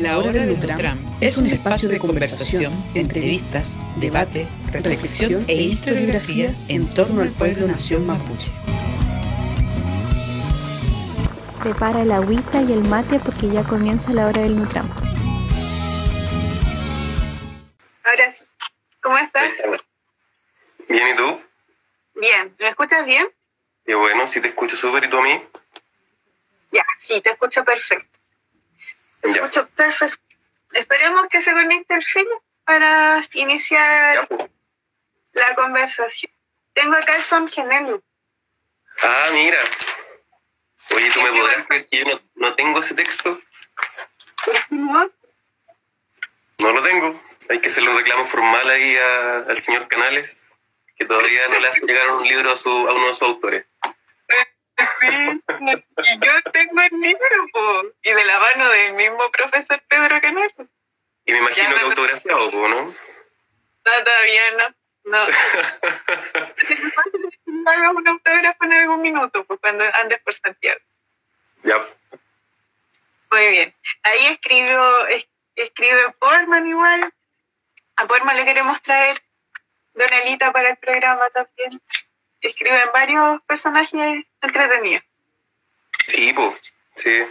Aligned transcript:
La 0.00 0.16
Hora 0.16 0.32
del 0.32 0.58
Nutram 0.58 0.98
es 1.20 1.36
un 1.36 1.46
espacio 1.46 1.86
de 1.86 1.98
conversación, 1.98 2.72
entrevistas, 2.94 3.76
debate, 3.96 4.48
reflexión 4.72 5.44
e 5.46 5.54
historiografía 5.54 6.54
en 6.68 6.88
torno 6.94 7.20
al 7.20 7.28
pueblo 7.28 7.66
nación 7.66 8.06
mapuche. 8.06 8.50
Prepara 11.62 12.00
el 12.00 12.12
agüita 12.12 12.62
y 12.62 12.72
el 12.72 12.82
mate 12.84 13.20
porque 13.20 13.50
ya 13.50 13.62
comienza 13.62 14.10
la 14.14 14.26
Hora 14.26 14.40
del 14.40 14.56
Nutram. 14.56 14.88
Ahora 18.04 18.32
sí. 18.32 18.44
¿Cómo 19.02 19.18
estás? 19.18 19.52
Bien, 20.88 21.08
¿y 21.08 21.16
tú? 21.16 21.42
Bien. 22.14 22.56
¿Me 22.58 22.68
escuchas 22.70 23.04
bien? 23.04 23.28
Y 23.86 23.92
bueno, 23.92 24.26
si 24.26 24.40
te 24.40 24.48
escucho 24.48 24.78
súper, 24.78 25.04
¿y 25.04 25.10
tú 25.10 25.18
a 25.18 25.22
mí? 25.24 25.42
Ya, 26.72 26.86
sí, 26.96 27.20
te 27.20 27.32
escucho 27.32 27.64
perfecto. 27.64 28.09
Ya. 29.22 29.30
escucho 29.42 29.68
perfecto. 29.70 30.18
Esperemos 30.72 31.26
que 31.28 31.42
se 31.42 31.52
conecte 31.52 31.94
el 31.94 32.04
film 32.04 32.28
para 32.64 33.26
iniciar 33.32 34.28
Ya, 34.30 34.48
la 35.32 35.54
conversación. 35.54 36.32
Tengo 36.74 36.94
acá 36.96 37.16
el 37.16 37.22
son 37.22 37.48
gemelo. 37.48 38.02
Ah, 39.02 39.28
mira. 39.32 39.58
Oye, 40.94 41.10
¿tú 41.12 41.20
me 41.22 41.30
podrás 41.32 41.66
creer 41.68 41.88
que 41.88 41.98
yo 41.98 42.04
no, 42.04 42.20
no 42.48 42.54
tengo 42.54 42.80
ese 42.80 42.94
texto? 42.94 43.38
¿No? 44.70 45.10
No 46.60 46.72
lo 46.72 46.82
tengo. 46.82 47.20
Hay 47.48 47.60
que 47.60 47.68
hacerle 47.68 47.90
un 47.90 47.96
reclamo 47.98 48.24
formal 48.26 48.68
ahí 48.70 48.96
a- 48.96 49.38
al 49.48 49.56
señor 49.58 49.88
Canales, 49.88 50.58
que 50.96 51.04
todavía 51.06 51.48
no 51.48 51.58
le 51.58 51.68
hace 51.68 51.84
llegar 51.86 52.08
un 52.10 52.26
libro 52.26 52.52
a, 52.52 52.56
su, 52.56 52.68
a 52.70 52.92
uno 52.92 53.06
de 53.08 53.14
sus 53.14 53.22
autores. 53.22 53.66
Sí, 55.00 55.42
y 56.04 56.18
yo 56.24 56.42
tengo 56.52 56.80
el 56.80 57.00
libro, 57.00 57.46
po, 57.52 57.82
y 58.02 58.12
de 58.12 58.24
la 58.24 58.38
mano 58.40 58.68
del 58.68 58.94
mismo 58.94 59.30
profesor 59.30 59.80
Pedro 59.88 60.20
Canales. 60.20 60.54
No, 60.58 60.68
Y 61.26 61.32
me 61.32 61.38
imagino 61.38 61.68
Ya, 61.68 61.68
que 61.68 61.74
no, 61.76 61.80
no. 61.82 61.86
autografiado, 61.88 62.50
po, 62.50 62.68
¿no? 62.68 62.92
todavía 63.82 64.50
no. 64.58 64.74
No. 65.04 65.24
Hagas 67.66 67.92
un 67.94 68.08
autógrafo 68.08 68.64
en 68.64 68.72
algún 68.72 69.02
minuto, 69.02 69.44
pues 69.44 69.60
cuando 69.60 69.84
andes 69.94 70.20
por 70.20 70.34
Santiago. 70.34 70.80
ya. 71.62 71.78
Muy 73.32 73.48
bien. 73.50 73.74
Ahí 74.02 74.26
escribió, 74.26 75.06
es- 75.06 75.28
escribe 75.54 76.10
Portman 76.18 76.66
igual. 76.66 77.12
A 77.96 78.06
Portman 78.06 78.36
le 78.36 78.44
queremos 78.44 78.80
traer 78.82 79.22
Donelita 79.94 80.52
para 80.52 80.70
el 80.70 80.76
programa 80.78 81.28
también. 81.30 81.80
Escriben 82.40 82.90
varios 82.92 83.40
personajes 83.42 84.24
entretenidos. 84.40 85.04
Sí, 86.06 86.32
pues. 86.32 86.60
Sí. 86.94 87.22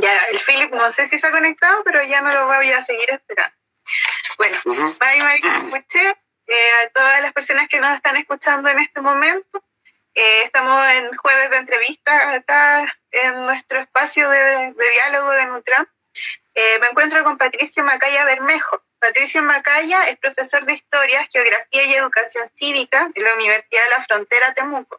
Ya, 0.00 0.24
el 0.24 0.38
Philip 0.40 0.72
no 0.72 0.90
sé 0.90 1.06
si 1.06 1.18
se 1.18 1.26
ha 1.26 1.30
conectado, 1.30 1.82
pero 1.84 2.02
ya 2.02 2.20
no 2.20 2.32
lo 2.32 2.46
voy 2.46 2.72
a 2.72 2.82
seguir 2.82 3.08
esperando. 3.10 3.54
Bueno, 4.38 4.58
Ujú. 4.64 4.96
Bye, 4.98 5.22
María 5.22 5.56
Escuché, 5.56 6.08
eh, 6.46 6.70
a 6.82 6.88
todas 6.90 7.22
las 7.22 7.32
personas 7.32 7.68
que 7.68 7.80
nos 7.80 7.94
están 7.94 8.16
escuchando 8.16 8.68
en 8.68 8.80
este 8.80 9.00
momento. 9.00 9.64
Eh, 10.14 10.42
estamos 10.44 10.86
en 10.90 11.12
jueves 11.16 11.50
de 11.50 11.56
entrevistas 11.56 12.34
acá 12.34 12.96
en 13.10 13.46
nuestro 13.46 13.80
espacio 13.80 14.28
de, 14.28 14.72
de 14.72 14.90
diálogo 14.90 15.30
de 15.30 15.46
Nutram. 15.46 15.86
Eh, 16.54 16.78
me 16.80 16.88
encuentro 16.88 17.24
con 17.24 17.36
Patricio 17.36 17.82
Macaya 17.82 18.24
Bermejo. 18.24 18.83
Patricio 19.04 19.42
Macaya 19.42 20.08
es 20.08 20.16
profesor 20.16 20.64
de 20.64 20.72
Historia, 20.72 21.28
Geografía 21.30 21.84
y 21.84 21.92
Educación 21.92 22.48
Cívica 22.54 23.10
en 23.14 23.22
la 23.22 23.34
Universidad 23.34 23.84
de 23.84 23.90
la 23.90 24.02
Frontera 24.02 24.54
Temuco. 24.54 24.98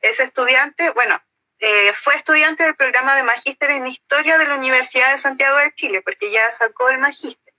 Es 0.00 0.20
estudiante, 0.20 0.90
bueno, 0.90 1.20
eh, 1.58 1.92
fue 1.94 2.14
estudiante 2.14 2.62
del 2.62 2.76
programa 2.76 3.16
de 3.16 3.24
Magíster 3.24 3.70
en 3.70 3.88
Historia 3.88 4.38
de 4.38 4.46
la 4.46 4.54
Universidad 4.54 5.10
de 5.10 5.18
Santiago 5.18 5.56
de 5.56 5.74
Chile, 5.74 6.00
porque 6.02 6.30
ya 6.30 6.48
sacó 6.52 6.90
el 6.90 6.98
magíster. 6.98 7.52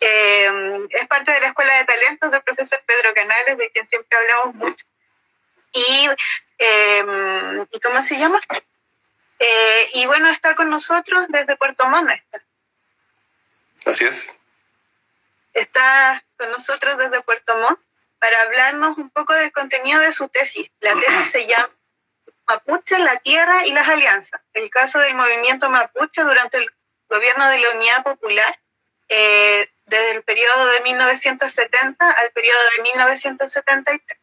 Eh, 0.00 0.88
es 0.90 1.06
parte 1.06 1.30
de 1.30 1.40
la 1.40 1.46
Escuela 1.46 1.78
de 1.78 1.84
Talentos 1.84 2.32
del 2.32 2.42
profesor 2.42 2.82
Pedro 2.84 3.14
Canales, 3.14 3.58
de 3.58 3.70
quien 3.70 3.86
siempre 3.86 4.18
hablamos 4.18 4.56
mucho. 4.56 4.84
Y, 5.72 6.08
eh, 6.58 7.64
¿y 7.70 7.78
cómo 7.78 8.02
se 8.02 8.18
llama? 8.18 8.40
Eh, 9.38 9.88
y 9.94 10.06
bueno, 10.06 10.28
está 10.30 10.56
con 10.56 10.68
nosotros 10.68 11.26
desde 11.28 11.56
Puerto 11.56 11.88
Montt. 11.88 12.10
Así 13.86 14.04
es. 14.04 14.34
Está 15.52 16.24
con 16.36 16.50
nosotros 16.50 16.98
desde 16.98 17.22
Puerto 17.22 17.56
Montt 17.56 17.80
para 18.18 18.42
hablarnos 18.42 18.98
un 18.98 19.10
poco 19.10 19.34
del 19.34 19.52
contenido 19.52 20.00
de 20.00 20.12
su 20.12 20.28
tesis. 20.28 20.70
La 20.80 20.92
tesis 20.92 21.30
se 21.30 21.46
llama 21.46 21.68
Mapuche, 22.46 22.98
la 22.98 23.18
Tierra 23.18 23.66
y 23.66 23.72
las 23.72 23.88
Alianzas. 23.88 24.40
El 24.52 24.70
caso 24.70 24.98
del 24.98 25.14
movimiento 25.14 25.68
mapuche 25.70 26.22
durante 26.22 26.58
el 26.58 26.70
gobierno 27.08 27.48
de 27.48 27.58
la 27.58 27.70
Unidad 27.70 28.02
Popular 28.04 28.58
eh, 29.08 29.68
desde 29.86 30.12
el 30.12 30.22
periodo 30.22 30.66
de 30.66 30.80
1970 30.80 32.10
al 32.10 32.30
periodo 32.30 32.58
de 32.76 32.82
1973. 32.82 34.18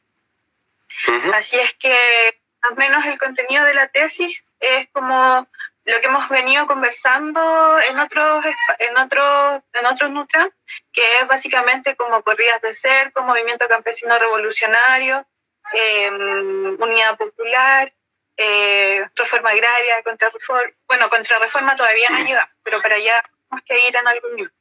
Ujú. 1.07 1.33
Así 1.33 1.59
es 1.59 1.73
que 1.75 2.41
al 2.61 2.75
menos 2.75 3.05
el 3.05 3.19
contenido 3.19 3.63
de 3.65 3.73
la 3.73 3.87
tesis 3.87 4.43
es 4.59 4.87
como 4.91 5.47
lo 5.89 6.01
que 6.01 6.07
hemos 6.07 6.29
venido 6.29 6.67
conversando 6.67 7.79
en 7.89 7.99
otros 7.99 8.45
en 8.79 8.97
otros 8.97 9.61
en 9.73 9.85
otros 9.85 10.11
Nutran, 10.11 10.51
que 10.91 11.01
es 11.19 11.27
básicamente 11.27 11.95
como 11.95 12.21
corridas 12.23 12.61
de 12.61 12.73
cerco, 12.73 13.23
movimiento 13.23 13.67
campesino 13.67 14.17
revolucionario, 14.17 15.25
eh, 15.73 16.09
unidad 16.09 17.17
popular, 17.17 17.91
eh, 18.37 19.05
reforma 19.15 19.49
agraria, 19.49 20.01
contrarreforma, 20.03 20.71
bueno, 20.87 21.09
contrarreforma 21.09 21.75
todavía 21.75 22.09
no 22.09 22.19
llega, 22.19 22.49
pero 22.63 22.81
para 22.81 22.95
allá 22.95 23.21
tenemos 23.21 23.65
que 23.65 23.87
ir 23.87 23.95
en 23.95 24.07
algún. 24.07 24.51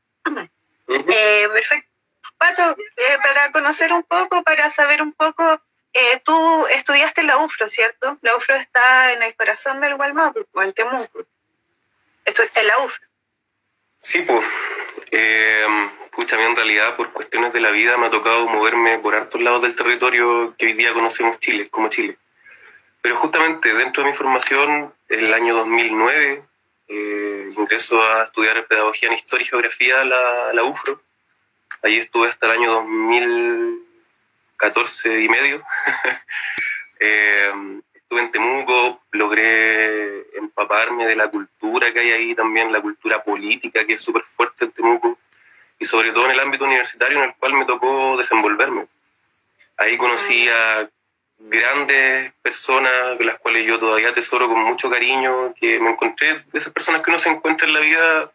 Ujú. 0.88 1.06
Eh, 1.12 1.49
perfecto. 1.53 1.88
Pato, 2.38 2.77
eh, 2.97 3.19
para 3.22 3.53
conocer 3.53 3.93
un 3.93 4.03
poco, 4.05 4.43
para 4.43 4.71
saber 4.71 5.03
un 5.03 5.12
poco, 5.12 5.61
eh, 5.93 6.21
tú 6.25 6.66
estudiaste 6.69 7.22
la 7.22 7.38
UFRO, 7.38 7.69
¿cierto? 7.69 8.19
La 8.22 8.37
UFRO 8.37 8.56
está 8.56 9.12
en 9.12 9.22
el 9.22 9.34
corazón 9.34 9.81
del 9.81 9.97
Gualmapu, 9.97 10.47
o 10.53 10.62
el 10.62 10.75
Temuco. 10.75 11.26
Estuviste 12.25 12.60
en 12.60 12.66
la 12.66 12.78
UFRO. 12.78 13.06
Sí, 13.99 14.22
pues. 14.22 14.44
Eh, 15.10 15.66
en 16.31 16.56
realidad 16.56 16.97
por 16.97 17.12
cuestiones 17.12 17.53
de 17.53 17.60
la 17.60 17.71
vida 17.71 17.97
me 17.97 18.06
ha 18.06 18.10
tocado 18.10 18.47
moverme 18.49 18.99
por 18.99 19.15
hartos 19.15 19.41
lados 19.41 19.62
del 19.62 19.75
territorio 19.75 20.54
que 20.59 20.66
hoy 20.66 20.72
día 20.75 20.93
conocemos 20.93 21.38
Chile, 21.41 21.69
como 21.71 21.88
Chile. 21.88 22.19
Pero 23.00 23.16
justamente 23.16 23.72
dentro 23.72 24.03
de 24.03 24.10
mi 24.10 24.16
formación, 24.16 24.94
el 25.09 25.32
año 25.32 25.55
2009, 25.55 26.44
eh, 26.88 27.53
ingreso 27.56 28.03
a 28.03 28.25
estudiar 28.25 28.66
Pedagogía 28.66 29.09
en 29.09 29.15
Historia 29.15 29.44
y 29.44 29.49
Geografía 29.49 30.00
a 30.00 30.05
la, 30.05 30.50
a 30.50 30.53
la 30.53 30.65
UFRO. 30.65 31.00
Ahí 31.82 31.97
estuve 31.97 32.28
hasta 32.28 32.47
el 32.47 32.53
año 32.53 32.84
2014 34.58 35.20
y 35.22 35.28
medio. 35.28 35.62
Eh, 37.00 37.52
estuve 37.94 38.22
en 38.22 38.32
Temuco, 38.32 39.00
logré 39.12 40.36
empaparme 40.36 41.06
de 41.06 41.14
la 41.14 41.30
cultura 41.30 41.92
que 41.92 42.00
hay 42.00 42.10
ahí 42.10 42.34
también, 42.34 42.72
la 42.72 42.80
cultura 42.80 43.22
política 43.22 43.86
que 43.86 43.92
es 43.92 44.00
súper 44.00 44.22
fuerte 44.22 44.64
en 44.64 44.72
Temuco, 44.72 45.16
y 45.78 45.84
sobre 45.84 46.10
todo 46.10 46.24
en 46.24 46.32
el 46.32 46.41
ámbito 46.41 46.64
universitario 46.64 47.19
en 47.19 47.28
el 47.28 47.36
cual 47.36 47.52
me 47.52 47.66
tocó 47.66 48.16
desenvolverme. 48.16 48.88
Ahí 49.76 49.96
conocí 49.96 50.48
a 50.48 50.90
grandes 51.38 52.32
personas, 52.42 53.16
las 53.20 53.38
cuales 53.38 53.64
yo 53.64 53.78
todavía 53.78 54.08
atesoro 54.08 54.48
con 54.48 54.60
mucho 54.64 54.90
cariño, 54.90 55.54
que 55.54 55.78
me 55.78 55.90
encontré 55.90 56.34
de 56.34 56.58
esas 56.58 56.72
personas 56.72 57.02
que 57.02 57.10
uno 57.10 57.20
se 57.20 57.28
encuentra 57.28 57.69
en 57.69 57.75
la 57.75 57.80
vida 57.80 58.32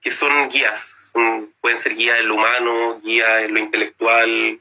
que 0.00 0.12
son 0.12 0.48
guías, 0.48 1.10
son- 1.12 1.52
pueden 1.60 1.78
ser 1.80 1.96
guías 1.96 2.20
en 2.20 2.28
lo 2.28 2.34
humano, 2.36 3.00
guías 3.00 3.42
en 3.42 3.52
lo 3.54 3.58
intelectual, 3.58 4.60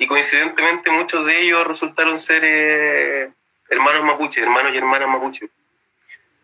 y 0.00 0.06
coincidentemente 0.06 0.90
muchos 0.90 1.26
de 1.26 1.42
ellos 1.42 1.66
resultaron 1.66 2.18
ser 2.18 2.42
eh, 2.42 3.30
hermanos 3.68 4.02
mapuche, 4.02 4.40
hermanos 4.40 4.74
y 4.74 4.78
hermanas 4.78 5.08
mapuche. 5.10 5.50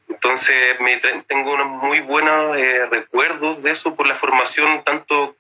Entonces 0.08 0.78
me 0.80 0.98
tengo 1.26 1.54
unos 1.54 1.66
muy 1.68 2.00
buenos 2.00 2.54
eh, 2.58 2.84
recuerdos 2.84 3.62
de 3.62 3.70
eso 3.70 3.96
por 3.96 4.06
la 4.06 4.14
formación 4.14 4.84
tanto 4.84 5.36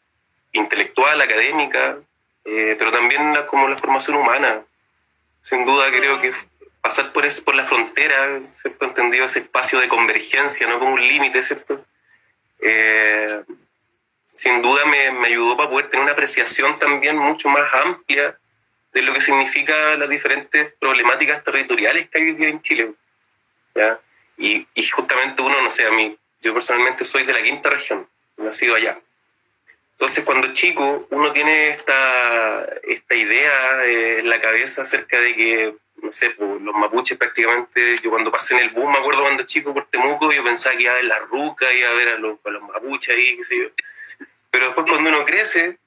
intelectual, 0.52 1.20
académica, 1.20 1.98
eh, 2.46 2.74
pero 2.78 2.90
también 2.90 3.34
la- 3.34 3.44
como 3.44 3.68
la 3.68 3.76
formación 3.76 4.16
humana. 4.16 4.64
Sin 5.42 5.66
duda 5.66 5.84
creo 5.90 6.18
que 6.18 6.32
pasar 6.80 7.12
por, 7.12 7.26
es, 7.26 7.42
por 7.42 7.54
la 7.54 7.64
frontera, 7.64 8.40
¿cierto? 8.44 8.86
Entendido 8.86 9.26
ese 9.26 9.40
espacio 9.40 9.78
de 9.78 9.88
convergencia, 9.88 10.66
no 10.66 10.78
como 10.78 10.94
un 10.94 11.06
límite, 11.06 11.42
¿cierto? 11.42 11.84
Eh, 12.60 13.42
sin 14.36 14.62
duda 14.62 14.84
me, 14.86 15.10
me 15.12 15.28
ayudó 15.28 15.56
para 15.56 15.70
poder 15.70 15.88
tener 15.88 16.04
una 16.04 16.12
apreciación 16.12 16.78
también 16.78 17.16
mucho 17.16 17.48
más 17.48 17.74
amplia 17.74 18.38
de 18.92 19.02
lo 19.02 19.12
que 19.12 19.20
significa 19.20 19.96
las 19.96 20.08
diferentes 20.08 20.74
problemáticas 20.78 21.42
territoriales 21.42 22.08
que 22.08 22.18
hay 22.18 22.28
en 22.44 22.62
Chile. 22.62 22.92
¿ya? 23.74 23.98
Y, 24.36 24.66
y 24.74 24.82
justamente 24.88 25.42
uno, 25.42 25.60
no 25.62 25.70
sé, 25.70 25.86
a 25.86 25.90
mí, 25.90 26.16
yo 26.42 26.52
personalmente 26.52 27.04
soy 27.04 27.24
de 27.24 27.32
la 27.32 27.42
quinta 27.42 27.70
región, 27.70 28.08
nacido 28.36 28.74
allá. 28.74 29.00
Entonces, 29.92 30.24
cuando 30.24 30.52
chico, 30.52 31.08
uno 31.10 31.32
tiene 31.32 31.68
esta, 31.68 32.66
esta 32.84 33.14
idea 33.14 33.84
eh, 33.86 34.18
en 34.20 34.28
la 34.28 34.40
cabeza 34.40 34.82
acerca 34.82 35.18
de 35.18 35.34
que 35.34 35.74
no 36.02 36.12
sé, 36.12 36.30
pues, 36.30 36.60
los 36.60 36.74
mapuches 36.74 37.16
prácticamente, 37.16 37.96
yo 38.02 38.10
cuando 38.10 38.30
pasé 38.30 38.54
en 38.54 38.60
el 38.60 38.68
bus, 38.70 38.86
me 38.90 38.98
acuerdo 38.98 39.22
cuando 39.22 39.44
chico 39.44 39.72
por 39.72 39.86
Temuco, 39.86 40.30
yo 40.30 40.44
pensaba 40.44 40.76
que 40.76 40.82
iba 40.82 40.92
a 40.92 40.96
ver 40.96 41.04
la 41.06 41.18
ruca, 41.20 41.72
iba 41.72 41.88
a 41.88 41.94
ver 41.94 42.08
a 42.08 42.18
los, 42.18 42.38
a 42.44 42.50
los 42.50 42.62
mapuches 42.62 43.14
ahí, 43.14 43.36
qué 43.36 43.44
sé 43.44 43.58
yo. 43.58 43.68
Pero 44.56 44.68
después 44.68 44.86
cuando 44.88 45.10
uno 45.10 45.22
crece, 45.26 45.78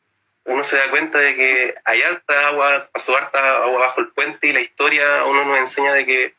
uno 0.43 0.63
se 0.63 0.77
da 0.77 0.91
cuenta 0.91 1.17
de 1.17 1.33
que 1.33 1.73
hay 1.85 2.03
alta 2.03 2.49
agua, 2.49 2.87
pasó 2.93 3.17
harta 3.17 3.63
agua 3.63 3.79
bajo 3.79 4.01
el 4.01 4.09
puente 4.09 4.45
y 4.45 4.53
la 4.53 4.59
historia 4.59 5.23
uno 5.23 5.43
nos 5.43 5.57
enseña 5.57 5.91
de 5.95 6.05
que 6.05 6.35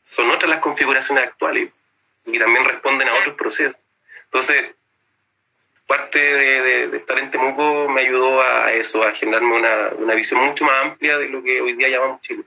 son 0.00 0.30
otras 0.30 0.48
las 0.48 0.60
configuraciones 0.60 1.24
actuales 1.24 1.68
y 2.24 2.38
también 2.38 2.64
responden 2.64 3.06
a 3.06 3.16
otros 3.16 3.34
procesos. 3.34 3.78
Entonces, 4.24 4.74
parte 5.86 6.18
de, 6.18 6.96
estar 6.96 7.18
en 7.18 7.30
Temuco 7.30 7.86
me 7.90 8.00
ayudó 8.00 8.40
a 8.40 8.72
eso, 8.72 9.02
a 9.02 9.12
generarme 9.12 9.54
una, 9.54 9.88
una, 9.98 10.14
visión 10.14 10.40
mucho 10.40 10.64
más 10.64 10.86
amplia 10.86 11.18
de 11.18 11.28
lo 11.28 11.42
que 11.42 11.60
hoy 11.60 11.74
día 11.74 11.90
llamamos 11.90 12.22
Chile. 12.22 12.44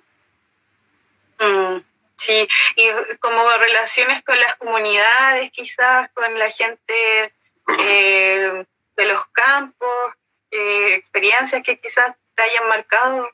Mm, 1.37 1.77
sí, 2.15 2.47
y 2.75 2.89
como 3.19 3.47
relaciones 3.59 4.23
con 4.23 4.39
las 4.39 4.55
comunidades, 4.55 5.51
quizás 5.51 6.09
con 6.15 6.39
la 6.39 6.49
gente 6.49 7.33
eh, 7.81 8.65
de 8.97 9.05
los 9.05 9.25
campos, 9.27 10.15
eh, 10.51 10.95
experiencias 10.95 11.63
que 11.63 11.79
quizás 11.79 12.15
te 12.35 12.43
hayan 12.43 12.67
marcado. 12.67 13.29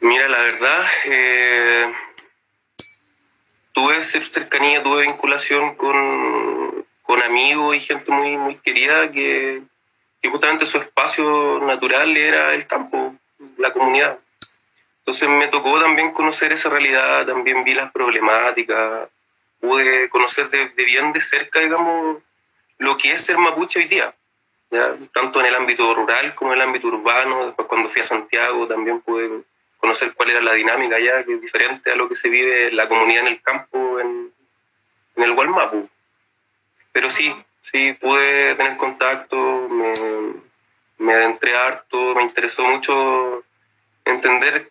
Mira, 0.00 0.28
la 0.28 0.38
verdad, 0.38 0.84
eh, 1.04 1.94
tuve 3.72 4.02
cercanía, 4.02 4.82
tuve 4.82 5.02
vinculación 5.02 5.76
con, 5.76 6.84
con 7.02 7.22
amigos 7.22 7.76
y 7.76 7.80
gente 7.80 8.10
muy, 8.10 8.36
muy 8.36 8.56
querida 8.56 9.12
que, 9.12 9.62
que 10.20 10.28
justamente 10.28 10.66
su 10.66 10.78
espacio 10.78 11.60
natural 11.60 12.16
era 12.16 12.54
el 12.54 12.66
campo, 12.66 13.14
la 13.58 13.72
comunidad. 13.72 14.18
Entonces 14.98 15.28
me 15.28 15.48
tocó 15.48 15.80
también 15.80 16.12
conocer 16.12 16.52
esa 16.52 16.68
realidad, 16.68 17.26
también 17.26 17.64
vi 17.64 17.74
las 17.74 17.90
problemáticas, 17.90 19.08
pude 19.60 20.08
conocer 20.08 20.48
de, 20.48 20.66
bien 20.84 21.12
de 21.12 21.20
cerca, 21.20 21.60
digamos, 21.60 22.22
lo 22.82 22.96
que 22.96 23.12
es 23.12 23.24
ser 23.24 23.38
mapuche 23.38 23.78
hoy 23.78 23.86
día, 23.86 24.12
¿ya? 24.70 24.96
tanto 25.12 25.40
en 25.40 25.46
el 25.46 25.54
ámbito 25.54 25.94
rural 25.94 26.34
como 26.34 26.52
en 26.52 26.60
el 26.60 26.66
ámbito 26.66 26.88
urbano. 26.88 27.46
Después 27.46 27.68
cuando 27.68 27.88
fui 27.88 28.02
a 28.02 28.04
Santiago 28.04 28.66
también 28.66 29.00
pude 29.00 29.44
conocer 29.78 30.14
cuál 30.14 30.30
era 30.30 30.40
la 30.40 30.54
dinámica 30.54 30.96
allá, 30.96 31.24
que 31.24 31.34
es 31.34 31.40
diferente 31.40 31.92
a 31.92 31.96
lo 31.96 32.08
que 32.08 32.16
se 32.16 32.28
vive 32.28 32.68
en 32.68 32.76
la 32.76 32.88
comunidad 32.88 33.22
en 33.22 33.32
el 33.32 33.40
campo, 33.40 34.00
en, 34.00 34.32
en 35.16 35.22
el 35.22 35.34
Gualmapu. 35.34 35.88
Pero 36.92 37.08
sí, 37.08 37.34
sí, 37.60 37.92
pude 37.94 38.54
tener 38.56 38.76
contacto, 38.76 39.36
me, 39.68 39.94
me 40.98 41.12
adentré 41.12 41.56
harto, 41.56 42.14
me 42.14 42.22
interesó 42.22 42.64
mucho 42.64 43.44
entender 44.04 44.70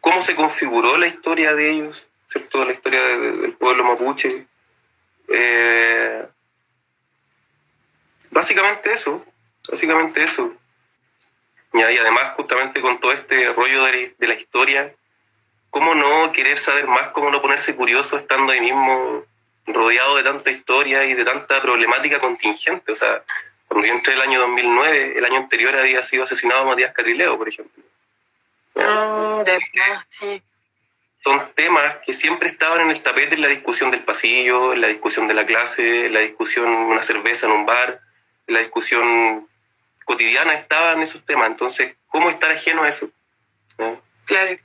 cómo 0.00 0.22
se 0.22 0.36
configuró 0.36 0.96
la 0.98 1.08
historia 1.08 1.54
de 1.54 1.70
ellos, 1.70 2.08
¿cierto? 2.26 2.64
La 2.64 2.72
historia 2.72 3.02
del 3.02 3.54
pueblo 3.54 3.82
mapuche. 3.84 4.46
Eh, 5.28 6.26
básicamente 8.30 8.92
eso, 8.92 9.24
básicamente 9.70 10.22
eso. 10.24 10.54
Y 11.72 11.82
además, 11.82 12.32
justamente 12.36 12.82
con 12.82 13.00
todo 13.00 13.12
este 13.12 13.52
rollo 13.52 13.84
de, 13.84 14.14
la 14.18 14.34
historia, 14.34 14.94
¿cómo 15.70 15.94
no 15.94 16.30
querer 16.32 16.58
saber 16.58 16.86
más, 16.86 17.08
cómo 17.08 17.30
no 17.30 17.40
ponerse 17.40 17.74
curioso 17.74 18.18
estando 18.18 18.52
ahí 18.52 18.60
mismo 18.60 19.24
rodeado 19.66 20.16
de 20.16 20.22
tanta 20.22 20.50
historia 20.50 21.04
y 21.04 21.14
de 21.14 21.24
tanta 21.24 21.62
problemática 21.62 22.18
contingente? 22.18 22.92
O 22.92 22.96
sea, 22.96 23.22
cuando 23.68 23.86
yo 23.86 23.94
entré 23.94 24.12
el 24.14 24.20
año 24.20 24.40
2009, 24.40 25.14
el 25.16 25.24
año 25.24 25.38
anterior 25.38 25.74
había 25.76 26.02
sido 26.02 26.24
asesinado 26.24 26.66
Matías 26.66 26.92
Catrileo, 26.92 27.38
por 27.38 27.48
ejemplo. 27.48 27.82
Mm, 28.74 29.42
son 31.22 31.52
temas 31.54 31.96
que 31.98 32.12
siempre 32.12 32.48
estaban 32.48 32.80
en 32.80 32.90
el 32.90 33.00
tapete 33.00 33.36
en 33.36 33.42
la 33.42 33.48
discusión 33.48 33.92
del 33.92 34.02
pasillo, 34.02 34.72
en 34.72 34.80
la 34.80 34.88
discusión 34.88 35.28
de 35.28 35.34
la 35.34 35.46
clase, 35.46 36.06
en 36.06 36.14
la 36.14 36.20
discusión 36.20 36.68
una 36.68 37.02
cerveza 37.02 37.46
en 37.46 37.52
un 37.52 37.64
bar, 37.64 38.00
en 38.48 38.54
la 38.54 38.60
discusión 38.60 39.48
cotidiana 40.04 40.54
estaban 40.54 41.00
esos 41.00 41.24
temas. 41.24 41.46
Entonces, 41.46 41.94
¿cómo 42.08 42.28
estar 42.28 42.50
ajeno 42.50 42.82
a 42.82 42.88
eso? 42.88 43.08
Claro. 44.24 44.56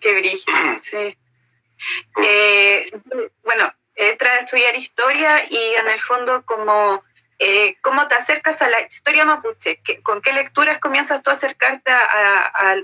Qué 0.00 0.12
brillo, 0.12 0.52
sí. 0.82 1.16
Eh, 2.22 2.86
bueno, 3.42 3.72
entras 3.94 4.32
a 4.34 4.40
estudiar 4.40 4.76
historia 4.76 5.42
y 5.48 5.56
en 5.56 5.88
el 5.88 6.00
fondo 6.02 6.44
como 6.44 7.02
eh, 7.38 7.76
cómo 7.80 8.06
te 8.08 8.14
acercas 8.14 8.60
a 8.60 8.68
la 8.68 8.82
historia 8.82 9.24
mapuche, 9.24 9.80
¿con 10.02 10.20
qué 10.20 10.34
lecturas 10.34 10.78
comienzas 10.80 11.22
tú 11.22 11.30
a 11.30 11.34
acercarte 11.34 11.92
a, 11.92 12.76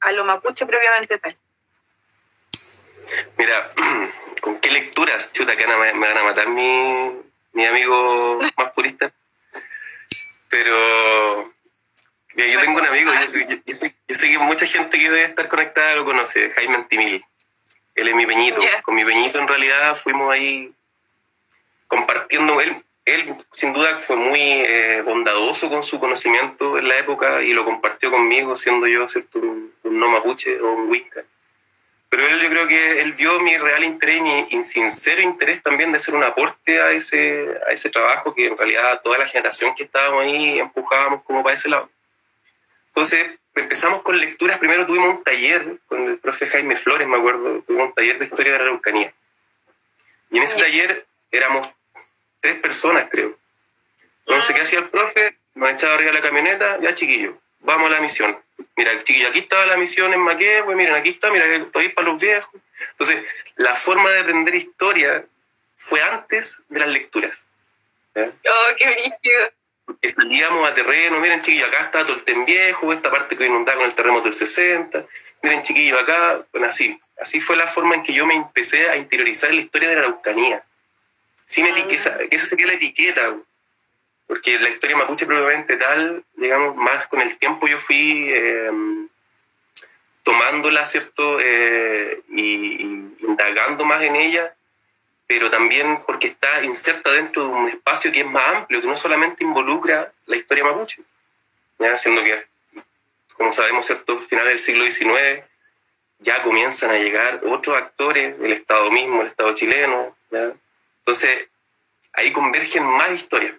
a 0.00 0.12
lo 0.12 0.24
mapuche 0.24 0.64
propiamente 0.64 1.18
tal? 1.18 1.36
Mira, 3.36 3.72
¿con 4.42 4.58
qué 4.58 4.70
lecturas? 4.70 5.32
Chuta, 5.32 5.56
que 5.56 5.66
me, 5.66 5.94
me 5.94 6.08
van 6.08 6.18
a 6.18 6.24
matar 6.24 6.48
mi, 6.48 7.12
mi 7.52 7.64
amigo 7.64 8.40
más 8.56 8.72
purista. 8.72 9.10
Pero 10.48 11.52
yo 12.36 12.60
tengo 12.60 12.78
un 12.78 12.86
amigo, 12.86 13.10
yo, 13.66 13.74
sé, 13.74 14.30
que 14.30 14.38
mucha 14.38 14.66
gente 14.66 14.98
que 14.98 15.10
debe 15.10 15.24
estar 15.24 15.48
conectada 15.48 15.94
lo 15.94 16.04
conoce, 16.04 16.50
Jaime 16.50 16.74
Antimil. 16.74 17.24
Él 17.94 18.08
es 18.08 18.14
mi 18.14 18.26
peñito. 18.26 18.60
Con 18.82 18.94
mi 18.94 19.04
peñito 19.04 19.38
en 19.38 19.48
realidad 19.48 19.96
fuimos 19.96 20.32
ahí 20.32 20.72
compartiendo. 21.88 22.60
Él, 22.60 22.84
él 23.06 23.34
sin 23.52 23.72
duda 23.72 23.98
fue 24.00 24.16
muy 24.16 24.40
eh, 24.40 25.02
bondadoso 25.02 25.70
con 25.70 25.82
su 25.82 25.98
conocimiento 25.98 26.76
en 26.76 26.88
la 26.88 26.98
época 26.98 27.42
y 27.42 27.54
lo 27.54 27.64
compartió 27.64 28.10
conmigo, 28.10 28.54
siendo 28.54 28.86
yo 28.86 29.08
¿cierto? 29.08 29.38
Un, 29.38 29.72
no 29.84 30.08
mapuche 30.10 30.60
o 30.60 30.72
un 30.72 30.90
wicca. 30.90 31.24
Yo 32.46 32.52
creo 32.52 32.68
que 32.68 33.00
él 33.00 33.12
vio 33.14 33.40
mi 33.40 33.56
real 33.56 33.82
interés 33.82 34.18
y 34.50 34.56
mi 34.56 34.62
sincero 34.62 35.20
interés 35.20 35.64
también 35.64 35.90
de 35.90 35.96
hacer 35.96 36.14
un 36.14 36.22
aporte 36.22 36.80
a 36.80 36.92
ese, 36.92 37.52
a 37.66 37.72
ese 37.72 37.90
trabajo 37.90 38.32
que 38.32 38.46
en 38.46 38.56
realidad 38.56 39.00
toda 39.02 39.18
la 39.18 39.26
generación 39.26 39.74
que 39.74 39.82
estábamos 39.82 40.22
ahí 40.22 40.60
empujábamos 40.60 41.24
como 41.24 41.42
para 41.42 41.54
ese 41.54 41.68
lado. 41.68 41.90
Entonces 42.86 43.36
empezamos 43.56 44.02
con 44.02 44.20
lecturas, 44.20 44.58
primero 44.58 44.86
tuvimos 44.86 45.16
un 45.16 45.24
taller 45.24 45.78
con 45.88 46.04
el 46.08 46.18
profe 46.18 46.46
Jaime 46.46 46.76
Flores, 46.76 47.08
me 47.08 47.16
acuerdo, 47.16 47.62
tuvimos 47.62 47.88
un 47.88 47.94
taller 47.94 48.20
de 48.20 48.26
historia 48.26 48.52
de 48.52 48.58
la 48.60 48.64
Araucanía. 48.66 49.12
Y 50.30 50.36
en 50.36 50.44
ese 50.44 50.60
taller 50.60 51.04
éramos 51.32 51.68
tres 52.38 52.60
personas, 52.60 53.08
creo. 53.10 53.36
Entonces, 54.24 54.54
¿qué 54.54 54.62
hacía 54.62 54.78
el 54.78 54.88
profe? 54.88 55.36
Nos 55.56 55.70
echaba 55.70 55.94
arriba 55.94 56.12
la 56.12 56.22
camioneta, 56.22 56.78
ya 56.78 56.94
chiquillo, 56.94 57.40
vamos 57.66 57.90
a 57.90 57.94
la 57.94 58.00
misión. 58.00 58.40
Mira, 58.76 58.98
chiquillo, 59.02 59.28
aquí 59.28 59.40
estaba 59.40 59.66
la 59.66 59.76
misión 59.76 60.12
en 60.14 60.20
Maqué, 60.20 60.62
pues 60.64 60.76
miren, 60.76 60.94
aquí 60.94 61.10
está, 61.10 61.30
mira, 61.30 61.44
estoy 61.54 61.90
para 61.90 62.08
los 62.08 62.20
viejos. 62.20 62.60
Entonces, 62.92 63.24
la 63.56 63.74
forma 63.74 64.08
de 64.10 64.20
aprender 64.20 64.54
historia 64.54 65.26
fue 65.76 66.00
antes 66.02 66.62
de 66.68 66.80
las 66.80 66.88
lecturas. 66.88 67.46
Oh, 68.14 68.76
qué. 68.78 69.12
Porque 69.84 70.08
salíamos 70.08 70.66
a 70.68 70.74
terreno, 70.74 71.20
miren 71.20 71.42
chiquillo, 71.42 71.66
acá 71.66 71.82
está 71.82 72.04
Tolten 72.04 72.44
Viejo, 72.44 72.92
esta 72.92 73.10
parte 73.10 73.36
que 73.36 73.46
inundaba 73.46 73.78
con 73.78 73.86
el 73.86 73.94
terremoto 73.94 74.24
del 74.24 74.34
60, 74.34 75.04
miren 75.42 75.62
chiquillo, 75.62 75.98
acá, 75.98 76.44
bueno, 76.52 76.68
así. 76.68 76.98
Así 77.20 77.40
fue 77.40 77.56
la 77.56 77.66
forma 77.66 77.94
en 77.94 78.02
que 78.02 78.12
yo 78.12 78.26
me 78.26 78.34
empecé 78.34 78.90
a 78.90 78.96
interiorizar 78.96 79.52
la 79.52 79.60
historia 79.60 79.88
de 79.88 79.96
la 79.96 80.02
Araucanía. 80.02 80.64
Sin 81.44 81.66
ah. 81.66 81.70
etiqueta, 81.70 82.18
esa 82.30 82.46
sería 82.46 82.66
la 82.66 82.74
etiqueta 82.74 83.36
porque 84.26 84.58
la 84.58 84.68
historia 84.68 84.96
mapuche 84.96 85.26
probablemente 85.26 85.76
tal, 85.76 86.24
digamos, 86.34 86.76
más 86.76 87.06
con 87.06 87.20
el 87.20 87.36
tiempo 87.38 87.68
yo 87.68 87.78
fui 87.78 88.28
eh, 88.32 88.70
tomándola, 90.22 90.84
¿cierto? 90.84 91.38
Eh, 91.40 92.22
y, 92.30 92.82
indagando 93.20 93.84
más 93.84 94.02
en 94.02 94.16
ella, 94.16 94.54
pero 95.26 95.50
también 95.50 96.02
porque 96.06 96.28
está 96.28 96.64
inserta 96.64 97.12
dentro 97.12 97.44
de 97.44 97.50
un 97.50 97.68
espacio 97.68 98.10
que 98.10 98.20
es 98.20 98.26
más 98.26 98.56
amplio, 98.56 98.80
que 98.80 98.88
no 98.88 98.96
solamente 98.96 99.44
involucra 99.44 100.12
la 100.26 100.36
historia 100.36 100.64
mapuche, 100.64 101.02
¿ya? 101.78 101.96
siendo 101.96 102.24
que, 102.24 102.44
como 103.34 103.52
sabemos, 103.52 103.86
¿cierto? 103.86 104.18
Finales 104.18 104.50
del 104.50 104.58
siglo 104.58 104.84
XIX 104.84 105.44
ya 106.18 106.42
comienzan 106.42 106.90
a 106.90 106.98
llegar 106.98 107.42
otros 107.46 107.76
actores, 107.76 108.36
el 108.40 108.52
Estado 108.52 108.90
mismo, 108.90 109.20
el 109.20 109.28
Estado 109.28 109.54
chileno, 109.54 110.16
¿ya? 110.30 110.52
Entonces, 110.98 111.48
ahí 112.12 112.32
convergen 112.32 112.84
más 112.84 113.12
historias. 113.12 113.54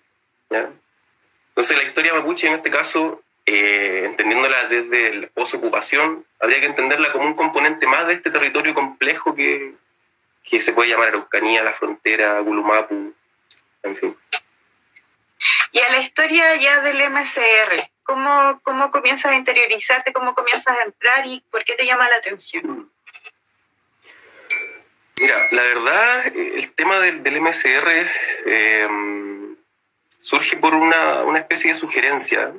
Entonces 0.49 1.77
la 1.77 1.83
historia 1.83 2.13
mapuche 2.13 2.47
en 2.47 2.53
este 2.53 2.69
caso, 2.69 3.23
eh, 3.45 4.03
entendiéndola 4.05 4.67
desde 4.67 5.15
la 5.15 5.27
posocupación, 5.27 6.25
habría 6.39 6.59
que 6.59 6.67
entenderla 6.67 7.11
como 7.11 7.25
un 7.25 7.33
componente 7.33 7.87
más 7.87 8.07
de 8.07 8.13
este 8.13 8.29
territorio 8.29 8.73
complejo 8.73 9.33
que, 9.33 9.73
que 10.43 10.61
se 10.61 10.73
puede 10.73 10.91
llamar 10.91 11.09
Araucanía, 11.09 11.63
la 11.63 11.73
frontera, 11.73 12.39
Gulumapu, 12.41 13.13
en 13.83 13.95
fin. 13.95 14.17
Y 15.71 15.79
a 15.79 15.91
la 15.91 15.99
historia 15.99 16.55
ya 16.55 16.81
del 16.81 17.09
MCR, 17.09 17.89
¿cómo, 18.03 18.59
cómo 18.63 18.91
comienzas 18.91 19.31
a 19.31 19.35
interiorizarte, 19.35 20.13
cómo 20.13 20.33
comienzas 20.33 20.77
a 20.77 20.83
entrar 20.83 21.25
y 21.25 21.43
por 21.51 21.63
qué 21.63 21.73
te 21.73 21.85
llama 21.85 22.07
la 22.07 22.15
atención? 22.15 22.91
Mira, 25.19 25.47
la 25.51 25.63
verdad, 25.63 26.27
el 26.35 26.71
tema 26.73 26.99
del, 26.99 27.23
del 27.23 27.41
MCR 27.41 28.07
eh, 28.45 28.87
surge 30.27 30.57
por 30.57 30.75
una, 30.75 31.23
una 31.23 31.39
especie 31.39 31.69
de 31.69 31.75
sugerencia 31.75 32.51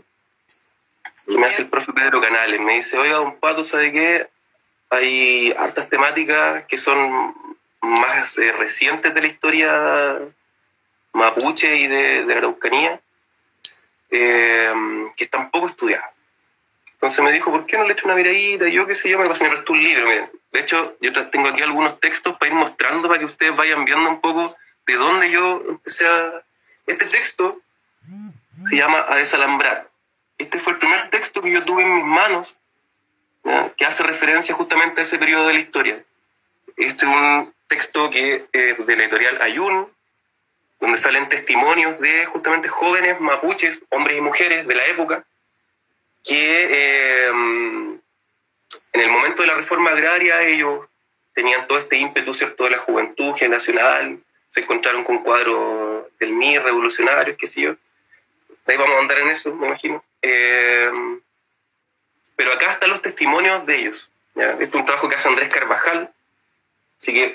que 1.26 1.36
me 1.36 1.46
hace 1.46 1.60
el 1.60 1.68
profe 1.68 1.92
Pedro 1.92 2.18
Canales. 2.18 2.58
Me 2.62 2.76
dice, 2.76 2.96
oiga, 2.96 3.16
don 3.16 3.38
Pato, 3.38 3.62
¿sabe 3.62 3.92
qué? 3.92 4.26
Hay 4.88 5.52
hartas 5.52 5.90
temáticas 5.90 6.64
que 6.64 6.78
son 6.78 7.34
más 7.82 8.38
eh, 8.38 8.52
recientes 8.52 9.12
de 9.12 9.20
la 9.20 9.26
historia 9.26 10.18
mapuche 11.12 11.76
y 11.76 11.88
de, 11.88 12.24
de 12.24 12.32
la 12.32 12.38
Araucanía, 12.38 13.02
eh, 14.12 14.72
que 15.14 15.24
están 15.24 15.50
poco 15.50 15.66
estudiadas. 15.66 16.08
Entonces 16.92 17.22
me 17.22 17.32
dijo, 17.32 17.50
¿por 17.50 17.66
qué 17.66 17.76
no 17.76 17.84
le 17.84 17.92
echo 17.92 18.06
una 18.06 18.14
miradita? 18.14 18.66
Y 18.66 18.72
yo 18.72 18.86
qué 18.86 18.94
sé 18.94 19.10
yo, 19.10 19.18
me 19.18 19.28
prestó 19.28 19.74
un 19.74 19.84
libro. 19.84 20.06
Miren. 20.06 20.30
De 20.52 20.60
hecho, 20.60 20.96
yo 21.02 21.12
tengo 21.28 21.48
aquí 21.48 21.60
algunos 21.60 22.00
textos 22.00 22.34
para 22.38 22.50
ir 22.50 22.56
mostrando 22.56 23.08
para 23.08 23.20
que 23.20 23.26
ustedes 23.26 23.54
vayan 23.54 23.84
viendo 23.84 24.08
un 24.08 24.22
poco 24.22 24.56
de 24.86 24.94
dónde 24.94 25.30
yo 25.30 25.62
empecé 25.68 26.06
a... 26.06 26.42
Este 26.88 27.04
texto 27.04 27.60
se 28.68 28.76
llama 28.76 29.04
A 29.08 29.16
desalambrar. 29.16 29.88
Este 30.38 30.58
fue 30.58 30.72
el 30.72 30.78
primer 30.78 31.10
texto 31.10 31.42
que 31.42 31.52
yo 31.52 31.64
tuve 31.64 31.82
en 31.82 31.94
mis 31.94 32.04
manos 32.04 32.58
que 33.76 33.84
hace 33.84 34.02
referencia 34.02 34.54
justamente 34.54 35.00
a 35.00 35.04
ese 35.04 35.18
periodo 35.18 35.46
de 35.46 35.54
la 35.54 35.60
historia. 35.60 36.04
Este 36.76 37.06
es 37.06 37.12
un 37.12 37.54
texto 37.66 38.10
que 38.10 38.46
es 38.52 38.86
de 38.86 38.96
la 38.96 39.02
editorial 39.02 39.40
Ayun, 39.42 39.88
donde 40.80 40.96
salen 40.96 41.28
testimonios 41.28 42.00
de 42.00 42.24
justamente 42.26 42.68
jóvenes 42.68 43.20
mapuches, 43.20 43.84
hombres 43.90 44.18
y 44.18 44.20
mujeres 44.20 44.66
de 44.66 44.74
la 44.74 44.86
época, 44.86 45.24
que 46.24 46.64
eh, 46.70 47.28
en 47.28 48.00
el 49.00 49.10
momento 49.10 49.42
de 49.42 49.48
la 49.48 49.54
reforma 49.54 49.90
agraria 49.90 50.42
ellos 50.42 50.86
tenían 51.34 51.66
todo 51.68 51.78
este 51.78 51.96
ímpetu 51.96 52.32
¿cierto? 52.32 52.64
de 52.64 52.70
la 52.70 52.78
juventud 52.78 53.34
generacional, 53.34 54.22
se 54.48 54.60
encontraron 54.60 55.04
con 55.04 55.18
cuadros 55.18 55.87
del 56.18 56.32
MIR 56.32 56.62
revolucionarios, 56.62 57.36
qué 57.36 57.46
sé 57.46 57.62
yo. 57.62 57.76
ahí 58.66 58.76
vamos 58.76 58.96
a 58.96 59.00
andar 59.00 59.18
en 59.18 59.28
eso, 59.28 59.54
me 59.54 59.66
imagino. 59.66 60.04
Eh, 60.22 60.90
pero 62.36 62.52
acá 62.52 62.72
están 62.72 62.90
los 62.90 63.02
testimonios 63.02 63.66
de 63.66 63.76
ellos. 63.76 64.10
Este 64.34 64.64
es 64.64 64.74
un 64.74 64.84
trabajo 64.84 65.08
que 65.08 65.16
hace 65.16 65.28
Andrés 65.28 65.48
Carvajal. 65.48 66.12
Así 67.00 67.12
que 67.12 67.34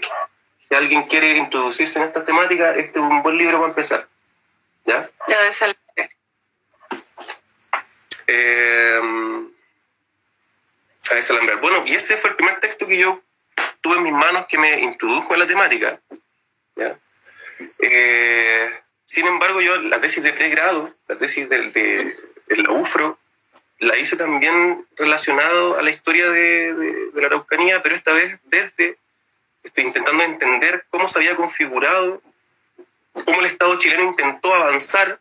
si 0.61 0.75
alguien 0.75 1.03
quiere 1.03 1.37
introducirse 1.37 1.99
en 1.99 2.05
esta 2.05 2.23
temática, 2.23 2.75
este 2.75 2.99
es 2.99 3.05
un 3.05 3.21
buen 3.21 3.37
libro 3.37 3.57
para 3.57 3.69
empezar. 3.69 4.07
¿Ya? 4.85 5.09
Ya 5.27 5.41
de 5.41 6.09
eh, 8.27 9.01
a 11.11 11.55
Bueno, 11.57 11.83
y 11.85 11.95
ese 11.95 12.17
fue 12.17 12.29
el 12.31 12.35
primer 12.35 12.59
texto 12.59 12.87
que 12.87 12.97
yo 12.97 13.21
tuve 13.81 13.97
en 13.97 14.03
mis 14.03 14.13
manos 14.13 14.45
que 14.47 14.57
me 14.57 14.79
introdujo 14.79 15.33
a 15.33 15.37
la 15.37 15.47
temática. 15.47 15.99
¿ya? 16.75 16.97
Eh, 17.79 18.71
sin 19.05 19.27
embargo, 19.27 19.61
yo 19.61 19.77
la 19.81 19.99
tesis 19.99 20.23
de 20.23 20.33
pregrado, 20.33 20.93
la 21.07 21.17
tesis 21.17 21.49
del, 21.49 21.71
de, 21.73 22.15
la 22.47 22.71
UFRO, 22.71 23.19
la 23.79 23.97
hice 23.97 24.15
también 24.15 24.85
relacionado 24.95 25.77
a 25.77 25.81
la 25.81 25.91
historia 25.91 26.29
de, 26.29 26.73
de, 26.73 27.21
la 27.21 27.27
Araucanía, 27.27 27.81
pero 27.81 27.95
esta 27.95 28.13
vez 28.13 28.39
desde, 28.45 28.97
estoy 29.63 29.83
intentando 29.83 30.23
entender 30.23 30.85
cómo 30.89 31.07
se 31.07 31.19
había 31.19 31.35
configurado, 31.35 32.21
cómo 33.25 33.39
el 33.39 33.45
Estado 33.45 33.77
chileno 33.77 34.03
intentó 34.03 34.53
avanzar, 34.53 35.19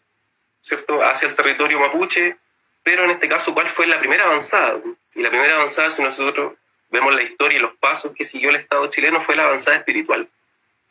¿cierto?, 0.60 1.02
hacia 1.02 1.28
el 1.28 1.34
territorio 1.34 1.80
mapuche, 1.80 2.36
pero 2.82 3.04
en 3.04 3.10
este 3.10 3.28
caso, 3.28 3.54
¿cuál 3.54 3.68
fue 3.68 3.86
la 3.86 3.98
primera 3.98 4.24
avanzada? 4.24 4.80
Y 5.14 5.22
la 5.22 5.30
primera 5.30 5.54
avanzada, 5.54 5.90
si 5.90 6.02
nosotros 6.02 6.54
vemos 6.90 7.14
la 7.14 7.22
historia 7.22 7.58
y 7.58 7.62
los 7.62 7.74
pasos 7.74 8.12
que 8.14 8.24
siguió 8.24 8.50
el 8.50 8.56
Estado 8.56 8.86
chileno, 8.88 9.20
fue 9.20 9.36
la 9.36 9.44
avanzada 9.44 9.76
espiritual. 9.76 10.28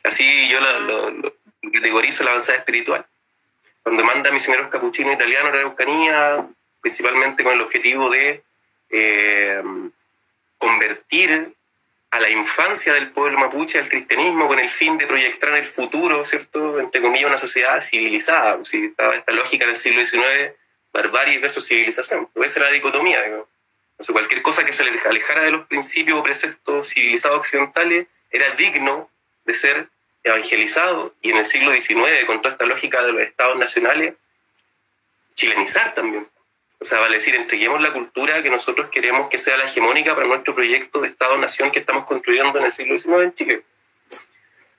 Así 0.04 0.48
yo 0.48 0.60
lo, 0.60 1.34
categorizo 1.72 2.24
la 2.24 2.30
avanzada 2.30 2.58
espiritual. 2.58 3.06
Cuando 3.82 4.04
manda 4.04 4.30
misioneros 4.30 4.68
capuchinos 4.68 5.14
italianos 5.14 5.52
a 5.52 5.54
la 5.54 5.60
Araucanía, 5.60 6.48
principalmente 6.80 7.44
con 7.44 7.52
el 7.52 7.60
objetivo 7.60 8.10
de 8.10 8.42
eh, 8.90 9.62
convertir 10.58 11.54
a 12.10 12.20
la 12.20 12.28
infancia 12.28 12.92
del 12.92 13.10
pueblo 13.10 13.38
mapuche 13.38 13.78
al 13.78 13.88
cristianismo 13.88 14.46
con 14.46 14.58
el 14.58 14.68
fin 14.68 14.98
de 14.98 15.06
proyectar 15.06 15.48
en 15.50 15.56
el 15.56 15.64
futuro, 15.64 16.24
¿cierto?, 16.26 16.78
entre 16.78 17.00
comillas, 17.00 17.28
una 17.28 17.38
sociedad 17.38 17.80
civilizada. 17.80 18.62
Si 18.64 18.84
estaba 18.84 19.16
esta 19.16 19.32
lógica 19.32 19.64
en 19.64 19.70
el 19.70 19.76
siglo 19.76 20.04
XIX, 20.04 20.52
barbarie 20.92 21.38
versus 21.38 21.66
civilización. 21.66 22.26
Puede 22.26 22.50
ser 22.50 22.62
la 22.62 22.70
dicotomía. 22.70 23.22
Digo. 23.22 23.48
cualquier 24.12 24.42
cosa 24.42 24.64
que 24.64 24.74
se 24.74 24.82
alejara 24.82 25.42
de 25.42 25.52
los 25.52 25.66
principios 25.66 26.18
o 26.18 26.22
preceptos 26.22 26.88
civilizados 26.88 27.38
occidentales 27.38 28.06
era 28.30 28.50
digno 28.56 29.08
de 29.44 29.54
ser 29.54 29.88
evangelizado 30.24 31.14
y 31.20 31.30
en 31.30 31.38
el 31.38 31.46
siglo 31.46 31.72
XIX, 31.72 32.24
con 32.26 32.42
toda 32.42 32.52
esta 32.52 32.66
lógica 32.66 33.02
de 33.02 33.12
los 33.12 33.22
estados 33.22 33.58
nacionales, 33.58 34.14
chilenizar 35.34 35.94
también. 35.94 36.28
O 36.78 36.84
sea, 36.84 36.98
vale 37.00 37.16
decir, 37.16 37.34
entreguemos 37.34 37.80
la 37.80 37.92
cultura 37.92 38.42
que 38.42 38.50
nosotros 38.50 38.90
queremos 38.90 39.28
que 39.28 39.38
sea 39.38 39.56
la 39.56 39.64
hegemónica 39.64 40.14
para 40.14 40.26
nuestro 40.26 40.54
proyecto 40.54 41.00
de 41.00 41.08
Estado-Nación 41.08 41.70
que 41.70 41.78
estamos 41.78 42.04
construyendo 42.04 42.58
en 42.58 42.64
el 42.64 42.72
siglo 42.72 42.98
XIX 42.98 43.22
en 43.22 43.34
Chile. 43.34 43.62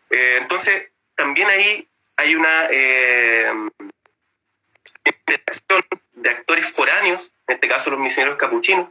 Eh, 0.10 0.38
entonces, 0.42 0.92
también 1.16 1.48
ahí 1.48 1.88
hay 2.18 2.36
una 2.36 2.68
eh, 2.70 3.52
interacción 5.06 5.82
de 6.14 6.30
actores 6.30 6.70
foráneos, 6.72 7.34
en 7.48 7.56
este 7.56 7.68
caso 7.68 7.90
los 7.92 8.00
misioneros 8.00 8.38
capuchinos, 8.38 8.90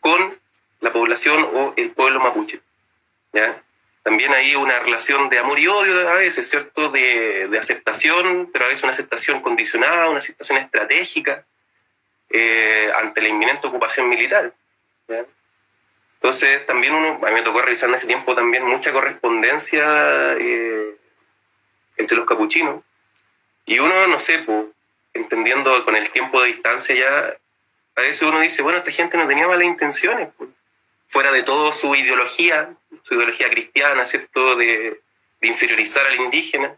con 0.00 0.38
la 0.80 0.92
población 0.92 1.48
o 1.52 1.74
el 1.76 1.90
pueblo 1.90 2.20
mapuche. 2.20 2.60
¿ya? 3.32 3.62
También 4.02 4.32
hay 4.32 4.56
una 4.56 4.80
relación 4.80 5.28
de 5.28 5.38
amor 5.38 5.60
y 5.60 5.68
odio 5.68 6.08
a 6.08 6.14
veces, 6.14 6.48
¿cierto? 6.50 6.88
De, 6.88 7.48
de 7.48 7.58
aceptación, 7.58 8.50
pero 8.52 8.64
a 8.64 8.68
veces 8.68 8.82
una 8.82 8.92
aceptación 8.92 9.40
condicionada, 9.40 10.08
una 10.08 10.18
aceptación 10.18 10.58
estratégica, 10.58 11.44
eh, 12.34 12.90
ante 12.96 13.20
la 13.20 13.28
inminente 13.28 13.66
ocupación 13.66 14.08
militar. 14.08 14.52
Entonces, 16.14 16.64
también 16.66 16.94
uno, 16.94 17.20
a 17.22 17.28
mí 17.28 17.34
me 17.34 17.42
tocó 17.42 17.60
realizar 17.60 17.88
en 17.88 17.94
ese 17.94 18.06
tiempo 18.06 18.34
también 18.34 18.64
mucha 18.64 18.92
correspondencia 18.92 20.34
eh, 20.38 20.96
entre 21.96 22.16
los 22.16 22.26
capuchinos. 22.26 22.82
Y 23.66 23.80
uno, 23.80 24.06
no 24.06 24.18
sé, 24.18 24.38
pues, 24.38 24.66
entendiendo 25.12 25.84
con 25.84 25.94
el 25.94 26.10
tiempo 26.10 26.40
de 26.40 26.48
distancia 26.48 26.94
ya, 26.94 27.36
a 27.96 28.00
veces 28.00 28.22
uno 28.22 28.40
dice, 28.40 28.62
bueno, 28.62 28.78
esta 28.78 28.90
gente 28.90 29.18
no 29.18 29.28
tenía 29.28 29.46
malas 29.46 29.66
intenciones, 29.66 30.30
fuera 31.12 31.30
de 31.30 31.42
todo 31.42 31.70
su 31.72 31.94
ideología, 31.94 32.74
su 33.02 33.14
ideología 33.14 33.50
cristiana, 33.50 34.06
¿cierto?, 34.06 34.56
de, 34.56 34.98
inferiorizar 35.42 36.06
al 36.06 36.14
indígena. 36.16 36.74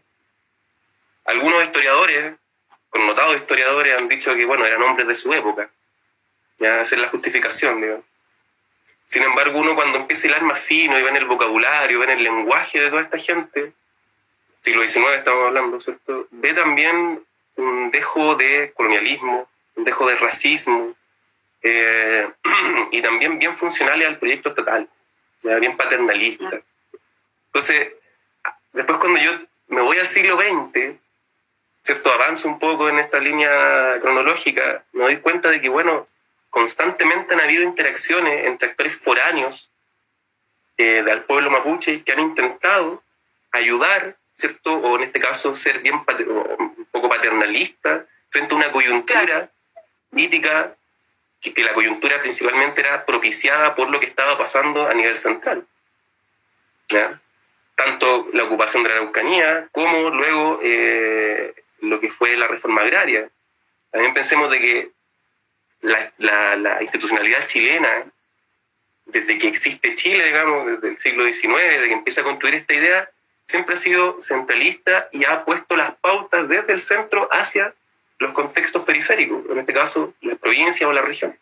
Algunos 1.23 1.63
historiadores 1.63 2.35
connotados 2.89 3.35
historiadores 3.35 3.97
han 3.97 4.09
dicho 4.09 4.33
que, 4.35 4.45
bueno, 4.45 4.65
eran 4.65 4.81
hombres 4.81 5.07
de 5.07 5.15
su 5.15 5.33
época. 5.33 5.69
Ya, 6.57 6.81
esa 6.81 6.95
es 6.95 7.01
la 7.01 7.09
justificación. 7.09 8.03
Sin 9.03 9.23
embargo, 9.23 9.59
uno 9.59 9.75
cuando 9.75 9.99
empieza 9.99 10.27
a 10.27 10.31
hilar 10.31 10.43
más 10.43 10.59
fino 10.59 10.97
y 10.97 11.03
ve 11.03 11.09
en 11.09 11.17
el 11.17 11.25
vocabulario, 11.25 11.99
ve 11.99 12.05
en 12.05 12.17
el 12.17 12.23
lenguaje 12.23 12.81
de 12.81 12.89
toda 12.89 13.03
esta 13.03 13.19
gente, 13.19 13.71
siglo 14.61 14.83
XIX 14.83 15.15
estamos 15.15 15.47
hablando, 15.47 15.79
¿cierto? 15.79 16.27
Ve 16.31 16.53
también 16.53 17.23
un 17.55 17.91
dejo 17.91 18.35
de 18.35 18.73
colonialismo, 18.75 19.47
un 19.75 19.83
dejo 19.85 20.07
de 20.09 20.15
racismo, 20.15 20.95
eh, 21.67 22.29
y 22.91 23.01
también 23.01 23.39
bien 23.39 23.55
funcionales 23.55 24.07
al 24.07 24.19
proyecto 24.19 24.49
estatal, 24.49 24.87
bien 25.41 25.75
paternalista. 25.75 26.61
Entonces, 27.47 27.93
después 28.71 28.99
cuando 28.99 29.19
yo 29.19 29.31
me 29.69 29.81
voy 29.81 29.97
al 29.97 30.05
siglo 30.05 30.37
XX, 30.37 30.95
¿cierto? 31.81 32.13
Avanzo 32.13 32.47
un 32.49 32.59
poco 32.59 32.87
en 32.87 32.99
esta 32.99 33.19
línea 33.19 33.97
cronológica, 33.99 34.83
me 34.93 35.05
doy 35.05 35.17
cuenta 35.17 35.49
de 35.49 35.59
que, 35.59 35.69
bueno, 35.69 36.07
constantemente 36.51 37.33
han 37.33 37.41
habido 37.41 37.63
interacciones 37.63 38.45
entre 38.45 38.69
actores 38.69 38.95
foráneos 38.95 39.71
eh, 40.77 41.01
del 41.01 41.23
pueblo 41.23 41.49
mapuche 41.49 42.03
que 42.03 42.11
han 42.11 42.19
intentado 42.19 43.01
ayudar, 43.51 44.17
¿cierto? 44.31 44.75
O 44.75 44.97
en 44.97 45.03
este 45.03 45.19
caso 45.19 45.55
ser 45.55 45.79
bien 45.79 45.95
un 45.95 46.87
poco 46.91 47.09
paternalista 47.09 48.05
frente 48.29 48.53
a 48.53 48.57
una 48.57 48.71
coyuntura 48.71 49.49
política 50.11 50.75
que, 51.41 51.63
la 51.63 51.73
coyuntura 51.73 52.19
principalmente 52.21 52.81
era 52.81 53.05
propiciada 53.05 53.75
por 53.75 53.89
lo 53.89 53.99
que 53.99 54.05
estaba 54.05 54.37
pasando 54.37 54.87
a 54.87 54.93
nivel 54.93 55.17
central. 55.17 55.65
¿ya? 56.89 57.19
Tanto 57.75 58.29
la 58.33 58.43
ocupación 58.43 58.83
de 58.83 58.89
la 58.89 58.95
Araucanía 58.95 59.67
como 59.71 60.09
luego 60.09 60.59
eh, 60.63 61.53
lo 61.81 61.99
que 61.99 62.09
fue 62.09 62.35
la 62.37 62.47
reforma 62.47 62.81
agraria. 62.81 63.29
También 63.91 64.13
pensemos 64.13 64.49
de 64.49 64.59
que 64.59 64.91
la, 65.81 66.11
la, 66.57 66.81
institucionalidad 66.81 67.45
chilena, 67.45 68.05
desde 69.05 69.37
que 69.37 69.47
existe 69.47 69.95
Chile, 69.95 70.25
digamos, 70.25 70.67
desde 70.67 70.87
el 70.87 70.95
siglo 70.95 71.25
XIX, 71.25 71.53
desde 71.57 71.87
que 71.87 71.93
empieza 71.93 72.21
a 72.21 72.23
construir 72.23 72.55
esta 72.55 72.73
idea, 72.73 73.09
siempre 73.43 73.75
ha 73.75 73.77
sido 73.77 74.19
centralista 74.19 75.09
y 75.11 75.25
ha 75.25 75.45
puesto 75.45 75.75
las 75.75 75.95
pautas 75.95 76.49
desde 76.49 76.73
el 76.73 76.81
centro 76.81 77.27
hacia 77.31 77.73
los 78.19 78.31
contextos 78.31 78.83
periféricos, 78.83 79.43
en 79.49 79.59
este 79.59 79.73
caso 79.73 80.13
la 80.21 80.35
provincia 80.35 80.87
o 80.87 80.93
la 80.93 81.01
región. 81.01 81.37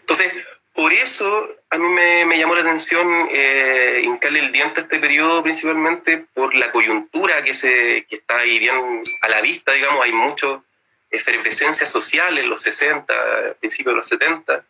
Entonces, 0.00 0.32
por 0.74 0.92
eso 0.92 1.48
a 1.70 1.78
mí 1.78 1.88
me, 1.88 2.38
llamó 2.38 2.54
la 2.54 2.60
atención 2.60 3.28
eh, 3.32 4.02
el 4.22 4.52
diente 4.52 4.80
a 4.80 4.82
este 4.84 5.00
periodo 5.00 5.42
principalmente 5.42 6.26
por 6.34 6.54
la 6.54 6.70
coyuntura 6.70 7.42
que, 7.42 7.52
se, 7.52 8.06
que 8.08 8.16
está 8.16 8.38
ahí 8.38 8.58
bien 8.58 9.02
a 9.22 9.28
la 9.28 9.40
vista, 9.40 9.72
digamos, 9.72 10.04
hay 10.04 10.12
mucho, 10.12 10.64
efervescencia 11.10 11.86
social 11.86 12.38
en 12.38 12.48
los 12.50 12.60
60, 12.62 13.54
principios 13.60 13.92
de 13.92 13.96
los 13.96 14.08
70, 14.08 14.64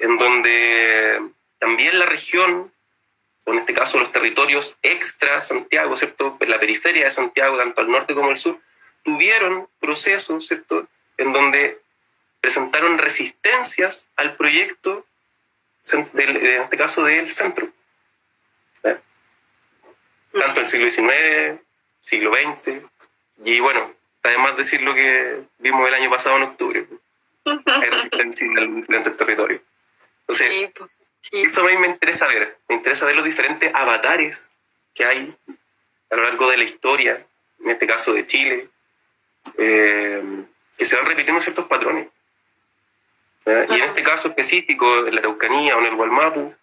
en 0.00 0.18
donde 0.18 1.22
también 1.58 1.98
la 1.98 2.06
región, 2.06 2.72
o 3.44 3.52
en 3.52 3.60
este 3.60 3.74
caso 3.74 3.98
los 3.98 4.12
territorios 4.12 4.78
extra 4.82 5.40
Santiago, 5.40 5.96
¿cierto? 5.96 6.36
la 6.46 6.58
periferia 6.58 7.04
de 7.04 7.10
Santiago, 7.10 7.58
tanto 7.58 7.80
al 7.80 7.90
norte 7.90 8.14
como 8.14 8.30
al 8.30 8.38
sur, 8.38 8.58
tuvieron 9.02 9.68
procesos, 9.80 10.46
¿cierto? 10.46 10.86
En 11.16 11.32
donde 11.32 11.80
presentaron 12.40 12.98
resistencias 12.98 14.08
al 14.16 14.36
proyecto, 14.36 15.06
en 15.92 16.46
este 16.46 16.76
caso 16.76 17.04
del 17.04 17.30
centro. 17.30 17.68
Tanto 18.82 20.60
en 20.60 20.64
el 20.64 20.66
siglo 20.66 20.90
XIX, 20.90 21.60
siglo 22.00 22.32
XX, 22.32 22.82
y 23.44 23.58
bueno, 23.60 23.92
además 24.22 24.56
decir 24.56 24.82
lo 24.82 24.94
que 24.94 25.42
vimos 25.58 25.88
el 25.88 25.94
año 25.94 26.10
pasado 26.10 26.36
en 26.36 26.42
octubre. 26.44 26.86
Hay 27.44 27.90
resistencia 27.90 28.46
en 28.46 28.54
los 28.54 28.76
diferentes 28.76 29.16
territorios. 29.16 29.60
Entonces, 30.20 30.70
pues, 30.76 30.90
eso 31.32 31.62
a 31.62 31.70
mí 31.70 31.76
me 31.78 31.88
interesa 31.88 32.26
ver. 32.28 32.56
Me 32.68 32.76
interesa 32.76 33.06
ver 33.06 33.16
los 33.16 33.24
diferentes 33.24 33.74
avatares 33.74 34.50
que 34.94 35.04
hay 35.04 35.36
a 36.10 36.16
lo 36.16 36.22
largo 36.22 36.50
de 36.50 36.56
la 36.56 36.64
historia, 36.64 37.24
en 37.62 37.70
este 37.70 37.86
caso 37.86 38.12
de 38.12 38.26
Chile, 38.26 38.68
eh, 39.58 40.22
que 40.76 40.84
se 40.84 40.96
van 40.96 41.06
repitiendo 41.06 41.42
ciertos 41.42 41.66
patrones. 41.66 42.08
Y 43.46 43.50
en 43.50 43.84
este 43.84 44.02
caso 44.02 44.28
específico, 44.28 45.06
en 45.06 45.14
la 45.14 45.20
Araucanía 45.20 45.76
o 45.76 45.80
en 45.80 45.86
el 45.86 45.96
Gualmapu, 45.96 46.54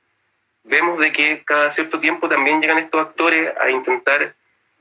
vemos 0.64 1.00
de 1.00 1.12
que 1.12 1.44
cada 1.44 1.72
cierto 1.72 2.00
tiempo 2.00 2.30
también 2.30 2.62
llegan 2.62 2.78
estos 2.78 3.02
actores 3.02 3.52
a 3.60 3.72
intentar 3.72 4.36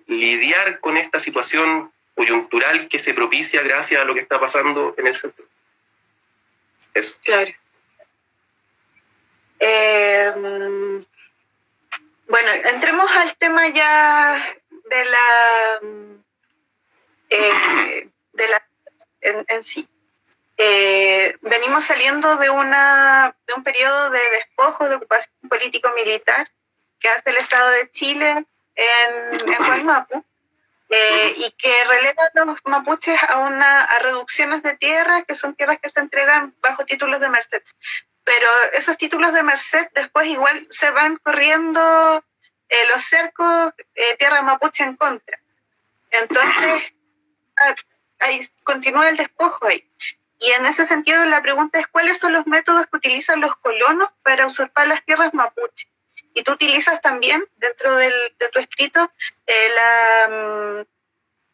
lidiar 0.07 0.81
con 0.81 0.97
esta 0.97 1.19
situación 1.19 1.91
coyuntural 2.15 2.89
que 2.89 2.99
se 2.99 3.15
propicia 3.15 3.63
gracias 3.63 4.01
a 4.01 4.05
lo 4.05 4.15
que 4.15 4.21
está 4.21 4.39
pasando 4.39 4.95
en 4.99 5.07
el 5.07 5.17
centro. 5.17 5.45
Eso. 6.95 7.19
Claro. 7.25 7.51
Eh, 9.59 10.33
bueno, 12.29 12.53
entremos 12.65 13.11
al 13.11 13.37
tema 13.37 13.69
ya 13.69 14.57
de 14.91 15.05
la, 15.05 15.81
eh, 17.31 18.09
de 18.33 18.49
la 18.49 18.63
en, 19.21 19.63
sí. 19.63 19.89
Eh, 20.57 21.37
venimos 21.43 21.85
saliendo 21.85 22.37
de, 22.37 22.49
una, 22.49 23.37
de 23.47 23.55
un 23.55 23.65
periodo 23.65 24.11
de 24.11 24.21
despojo, 24.33 24.89
de 24.89 24.95
ocupación 24.95 25.35
político-militar 25.49 26.49
que 26.99 27.09
hace 27.09 27.31
el 27.31 27.37
Estado 27.37 27.71
de 27.71 27.91
Chile 27.91 28.31
en, 28.31 29.53
en 29.53 29.67
Guaymapu, 29.67 30.25
y 31.37 31.51
que 31.59 31.85
relega 31.85 32.31
a 32.35 32.45
los 32.45 32.57
mapuches 32.65 33.21
a, 33.29 33.39
una, 33.39 33.85
a 33.85 33.99
reducciones 33.99 34.63
de 34.63 34.77
tierras, 34.77 35.25
que 35.27 35.35
son 35.35 35.55
tierras 35.57 35.79
que 35.83 35.91
se 35.91 36.01
entregan 36.01 36.55
bajo 36.63 36.87
títulos 36.87 37.21
de 37.21 37.29
merced 37.29 37.63
pero 38.27 38.49
esos 38.73 38.99
títulos 38.99 39.33
de 39.33 39.45
merced 39.45 39.87
después 39.95 40.27
igual 40.27 40.67
se 40.69 40.91
van 40.91 41.17
corriendo 41.19 42.25
eh, 42.69 42.87
los 42.93 43.05
cercos 43.05 43.73
eh, 43.95 44.17
tierra 44.19 44.43
mapuche 44.43 44.83
en 44.83 44.97
contra. 44.97 45.39
Entonces, 46.11 46.93
ahí 48.21 48.41
continúa 48.65 49.09
el 49.09 49.17
despojo 49.17 49.67
ahí. 49.67 49.89
Y 50.39 50.51
en 50.53 50.67
ese 50.67 50.85
sentido 50.85 51.25
la 51.25 51.43
pregunta 51.43 51.79
es 51.79 51.87
cuáles 51.87 52.19
son 52.19 52.33
los 52.33 52.47
métodos 52.47 52.87
que 52.87 52.97
utilizan 52.97 53.41
los 53.41 53.57
colonos 53.57 54.11
para 54.23 54.47
usurpar 54.47 54.87
las 54.87 55.05
tierras 55.05 55.33
mapuche. 55.33 55.89
Y 56.35 56.43
tú 56.43 56.53
utilizas 56.53 57.01
también 57.01 57.45
dentro 57.57 57.97
del, 57.97 58.13
de 58.39 58.49
tu 58.51 58.59
escrito 58.59 59.11
eh, 59.47 59.69
la, 59.75 60.29
mm, 60.29 60.87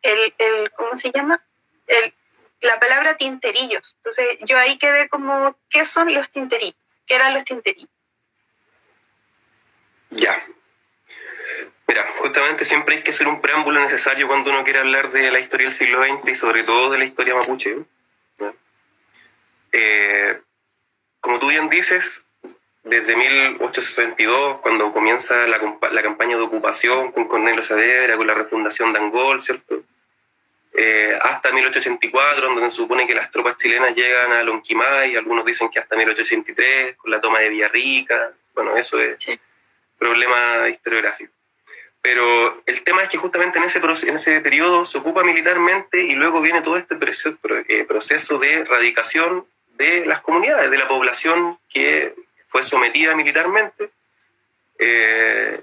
el, 0.02 0.34
el, 0.38 0.72
¿cómo 0.72 0.96
se 0.96 1.12
llama? 1.12 1.44
El, 1.86 2.12
la 2.60 2.80
palabra 2.80 3.16
tinterillos. 3.16 3.94
Entonces 3.96 4.38
yo 4.40 4.58
ahí 4.58 4.78
quedé 4.78 5.08
como, 5.08 5.56
¿qué 5.70 5.84
son 5.84 6.12
los 6.12 6.30
tinterillos? 6.30 6.76
¿Qué 7.06 7.14
eran 7.14 7.34
los 7.34 7.44
tinterillos? 7.44 7.90
Ya. 10.10 10.42
Mira, 11.86 12.06
justamente 12.18 12.64
siempre 12.64 12.96
hay 12.96 13.02
que 13.02 13.10
hacer 13.10 13.28
un 13.28 13.40
preámbulo 13.40 13.80
necesario 13.80 14.26
cuando 14.26 14.50
uno 14.50 14.64
quiere 14.64 14.78
hablar 14.78 15.10
de 15.10 15.30
la 15.30 15.40
historia 15.40 15.66
del 15.66 15.74
siglo 15.74 16.02
XX 16.02 16.28
y 16.28 16.34
sobre 16.34 16.64
todo 16.64 16.90
de 16.90 16.98
la 16.98 17.04
historia 17.04 17.34
mapuche. 17.34 17.76
Eh, 19.72 20.40
como 21.20 21.38
tú 21.38 21.48
bien 21.48 21.68
dices, 21.68 22.24
desde 22.84 23.16
1862, 23.16 24.60
cuando 24.60 24.92
comienza 24.92 25.46
la, 25.46 25.60
la, 25.90 26.02
campaña 26.02 26.36
de 26.36 26.42
ocupación 26.42 27.12
con 27.12 27.28
Cornelio 27.28 27.62
Saavedra, 27.62 28.16
con 28.16 28.26
la 28.26 28.34
refundación 28.34 28.92
de 28.92 28.98
Angol, 28.98 29.40
¿cierto? 29.40 29.82
Eh, 30.74 31.16
hasta 31.20 31.52
1884, 31.52 32.46
donde 32.48 32.70
se 32.70 32.76
supone 32.76 33.06
que 33.06 33.14
las 33.14 33.30
tropas 33.30 33.56
chilenas 33.56 33.94
llegan 33.94 34.32
a 34.32 34.42
Lonquimay, 34.42 35.16
algunos 35.16 35.44
dicen 35.44 35.68
que 35.68 35.78
hasta 35.78 35.96
1883, 35.96 36.96
con 36.96 37.10
la 37.10 37.20
toma 37.20 37.40
de 37.40 37.50
Villarrica, 37.50 38.32
bueno, 38.54 38.76
eso 38.76 38.98
es 38.98 39.18
problema 40.02 40.68
historiográfico. 40.68 41.32
Pero 42.02 42.60
el 42.66 42.82
tema 42.82 43.02
es 43.02 43.08
que 43.08 43.18
justamente 43.18 43.58
en 43.58 43.64
ese, 43.64 43.78
en 43.78 44.14
ese 44.14 44.40
periodo 44.40 44.84
se 44.84 44.98
ocupa 44.98 45.22
militarmente 45.22 46.02
y 46.02 46.14
luego 46.16 46.40
viene 46.40 46.60
todo 46.60 46.76
este 46.76 46.96
eh, 46.96 47.84
proceso 47.84 48.38
de 48.38 48.54
erradicación 48.54 49.46
de 49.76 50.04
las 50.06 50.20
comunidades, 50.20 50.70
de 50.70 50.78
la 50.78 50.88
población 50.88 51.58
que 51.72 52.14
fue 52.48 52.64
sometida 52.64 53.14
militarmente. 53.14 53.90
Eh, 54.78 55.62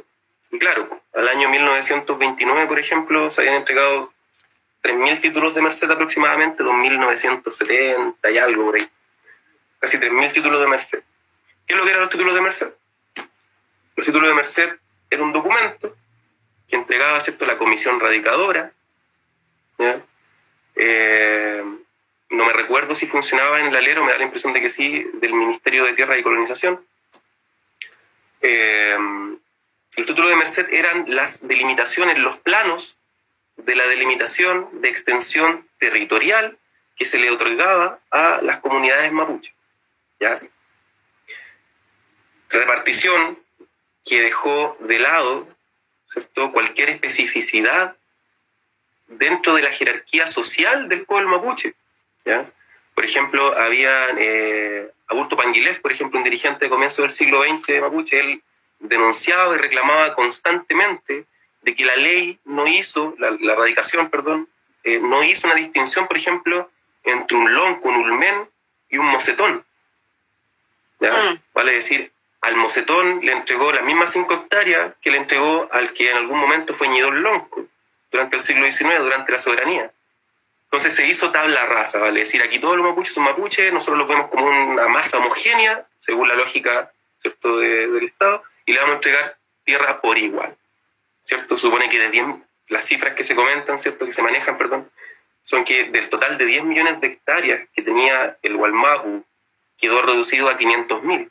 y 0.52 0.60
claro, 0.60 0.89
al 1.13 1.28
año 1.28 1.49
1929, 1.49 2.67
por 2.67 2.80
ejemplo, 2.80 3.30
se 3.30 3.41
habían 3.41 3.56
entregado 3.56 4.13
3.000 4.82 5.21
títulos 5.21 5.54
de 5.54 5.62
Merced 5.62 5.91
aproximadamente, 5.91 6.63
2.970 6.63 8.34
y 8.34 8.38
algo 8.38 8.63
por 8.63 8.75
ahí. 8.78 8.89
Casi 9.80 9.97
3.000 9.97 10.32
títulos 10.32 10.62
de 10.62 10.67
Merced. 10.67 11.04
¿Qué 11.67 11.73
es 11.73 11.78
lo 11.78 11.84
que 11.84 11.89
eran 11.89 12.02
los 12.02 12.10
títulos 12.10 12.34
de 12.34 12.41
Merced? 12.41 12.73
Los 13.99 14.05
títulos 14.05 14.29
de 14.29 14.35
Merced 14.35 14.77
era 15.09 15.23
un 15.23 15.33
documento 15.33 15.93
que 16.69 16.77
entregaba 16.77 17.19
¿cierto? 17.19 17.45
la 17.45 17.57
comisión 17.57 17.99
radicadora. 17.99 18.71
Eh, 20.73 21.62
no 22.29 22.45
me 22.45 22.53
recuerdo 22.53 22.95
si 22.95 23.07
funcionaba 23.07 23.59
en 23.59 23.65
el 23.67 23.75
alero, 23.75 24.05
me 24.05 24.13
da 24.13 24.19
la 24.19 24.23
impresión 24.23 24.53
de 24.53 24.62
que 24.62 24.69
sí, 24.69 25.05
del 25.15 25.33
Ministerio 25.33 25.83
de 25.83 25.91
Tierra 25.95 26.17
y 26.17 26.23
Colonización. 26.23 26.81
Eh, 28.39 28.95
los 29.97 30.07
títulos 30.07 30.29
de 30.29 30.38
Merced 30.38 30.69
eran 30.71 31.03
las 31.13 31.45
delimitaciones, 31.45 32.19
los 32.19 32.38
planos 32.38 32.95
de 33.57 33.75
la 33.75 33.85
delimitación 33.85 34.69
de 34.81 34.88
extensión 34.88 35.67
territorial 35.77 36.57
que 36.95 37.03
se 37.03 37.17
le 37.17 37.31
otorgaba 37.31 37.99
a 38.12 38.39
las 38.43 38.59
comunidades 38.59 39.12
mapuche. 39.12 39.53
¿ya? 40.21 40.39
Repartición 42.47 43.38
que 44.05 44.21
dejó 44.21 44.77
de 44.81 44.99
lado 44.99 45.47
¿cierto? 46.12 46.51
cualquier 46.51 46.89
especificidad 46.89 47.95
dentro 49.07 49.55
de 49.55 49.63
la 49.63 49.71
jerarquía 49.71 50.27
social 50.27 50.89
del 50.89 51.05
pueblo 51.05 51.29
mapuche. 51.29 51.73
¿ya? 52.25 52.49
Por 52.95 53.05
ejemplo, 53.05 53.57
había 53.57 54.07
eh, 54.17 54.91
Augusto 55.07 55.38
Panguilés, 55.38 55.79
por 55.79 55.91
ejemplo, 55.91 56.17
un 56.17 56.23
dirigente 56.23 56.65
de 56.65 56.69
comienzo 56.69 57.01
del 57.01 57.12
siglo 57.12 57.43
XX 57.43 57.67
de 57.67 57.81
mapuche, 57.81 58.19
él 58.19 58.43
denunciaba 58.79 59.55
y 59.55 59.57
reclamaba 59.57 60.13
constantemente 60.13 61.25
de 61.62 61.75
que 61.75 61.85
la 61.85 61.95
ley 61.95 62.39
no 62.45 62.67
hizo, 62.67 63.15
la, 63.17 63.31
la 63.39 63.55
radicación, 63.55 64.09
perdón, 64.09 64.47
eh, 64.83 64.99
no 64.99 65.23
hizo 65.23 65.47
una 65.47 65.55
distinción, 65.55 66.07
por 66.07 66.17
ejemplo, 66.17 66.69
entre 67.03 67.38
un 67.38 67.53
lonco, 67.53 67.89
un 67.89 67.95
ulmen 67.95 68.49
y 68.89 68.97
un 68.97 69.05
mocetón. 69.07 69.65
¿ya? 70.99 71.31
Mm. 71.31 71.41
Vale 71.53 71.73
decir, 71.73 72.12
al 72.41 72.56
mocetón 72.56 73.19
le 73.23 73.34
entregó 73.34 73.71
las 73.71 73.84
mismas 73.84 74.12
cinco 74.12 74.34
hectáreas 74.34 74.93
que 75.02 75.12
le 75.12 75.17
entregó 75.17 75.67
al 75.71 75.93
que 75.93 76.10
en 76.10 76.17
algún 76.17 76.39
momento 76.39 76.73
fue 76.73 76.88
ñidón 76.88 77.21
lonco 77.21 77.65
durante 78.12 78.38
el 78.38 78.41
siglo 78.41 78.65
XIX, 78.65 78.99
durante 78.99 79.32
la 79.32 79.38
soberanía. 79.38 79.91
Entonces 80.65 80.95
se 80.95 81.08
hizo 81.08 81.32
tabla 81.32 81.65
rasa, 81.65 81.99
¿vale? 81.99 82.19
decir, 82.19 82.41
aquí 82.41 82.60
todos 82.60 82.78
los 82.78 82.86
mapuches 82.86 83.13
son 83.13 83.23
mapuches, 83.23 83.73
nosotros 83.73 83.97
los 83.97 84.08
vemos 84.08 84.30
como 84.30 84.45
una 84.45 84.88
masa 84.88 85.17
homogénea, 85.17 85.86
según 85.97 86.28
la 86.28 86.36
lógica 86.36 86.91
¿cierto? 87.17 87.58
del 87.58 88.04
Estado, 88.04 88.43
y 88.65 88.73
le 88.73 88.80
vamos 88.80 88.93
a 88.93 88.95
entregar 88.97 89.38
tierra 89.63 89.99
por 89.99 90.17
igual. 90.17 90.56
¿cierto? 91.30 91.58
Supone 91.58 91.89
que 91.89 91.99
de 91.99 92.10
10, 92.10 92.25
las 92.69 92.86
cifras 92.86 93.13
que 93.13 93.23
se 93.23 93.36
comentan, 93.36 93.78
¿cierto? 93.78 94.06
Que 94.06 94.13
se 94.13 94.23
manejan, 94.23 94.58
perdón, 94.58 94.89
son 95.43 95.63
que 95.63 95.86
del 95.89 96.10
total 96.10 96.39
de 96.39 96.45
10 96.45 96.63
millones 96.63 96.99
de 97.02 97.08
hectáreas 97.08 97.67
que 97.73 97.84
tenía 97.84 98.38
el 98.41 98.58
Gualmapu, 98.58 99.23
quedó 99.78 100.02
reducido 100.02 100.49
a 100.49 100.58
500.000 100.58 101.30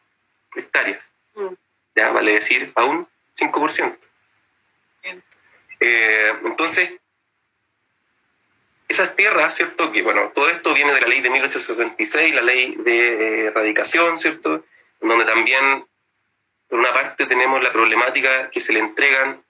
hectáreas. 0.54 1.14
Mm. 1.34 1.54
Ya 1.96 2.11
vale 2.11 2.32
decir 2.32 2.72
a 2.74 2.84
un 2.84 3.08
5%. 3.37 3.98
Eh, 5.80 6.32
entonces, 6.44 6.92
esas 8.88 9.14
tierras, 9.14 9.54
¿cierto? 9.54 9.92
Que 9.92 10.02
bueno, 10.02 10.32
todo 10.34 10.48
esto 10.48 10.74
viene 10.74 10.92
de 10.92 11.00
la 11.00 11.08
ley 11.08 11.20
de 11.20 11.30
1866, 11.30 12.34
la 12.34 12.42
ley 12.42 12.74
de 12.76 13.46
erradicación, 13.46 14.18
¿cierto? 14.18 14.64
donde 15.00 15.24
también, 15.24 15.87
por 16.68 16.80
una 16.80 16.92
parte, 16.92 17.26
tenemos 17.26 17.62
la 17.62 17.72
problemática 17.72 18.50
que 18.50 18.61
se 18.61 18.72
le 18.72 18.80
entregan 18.80 19.42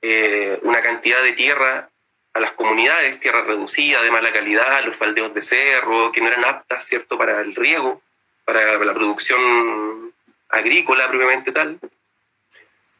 eh, 0.00 0.58
una 0.62 0.80
cantidad 0.80 1.22
de 1.22 1.32
tierra 1.32 1.88
a 2.34 2.40
las 2.40 2.52
comunidades, 2.52 3.20
tierra 3.20 3.42
reducida, 3.42 4.02
de 4.02 4.10
mala 4.10 4.32
calidad, 4.32 4.84
los 4.84 4.96
faldeos 4.96 5.34
de 5.34 5.42
cerro, 5.42 6.10
que 6.12 6.20
no 6.20 6.28
eran 6.28 6.44
aptas, 6.44 6.84
¿cierto?, 6.84 7.18
para 7.18 7.40
el 7.40 7.54
riego, 7.54 8.02
para 8.44 8.78
la 8.78 8.94
producción 8.94 10.11
agrícola 10.52 11.08
propiamente 11.08 11.50
tal. 11.50 11.80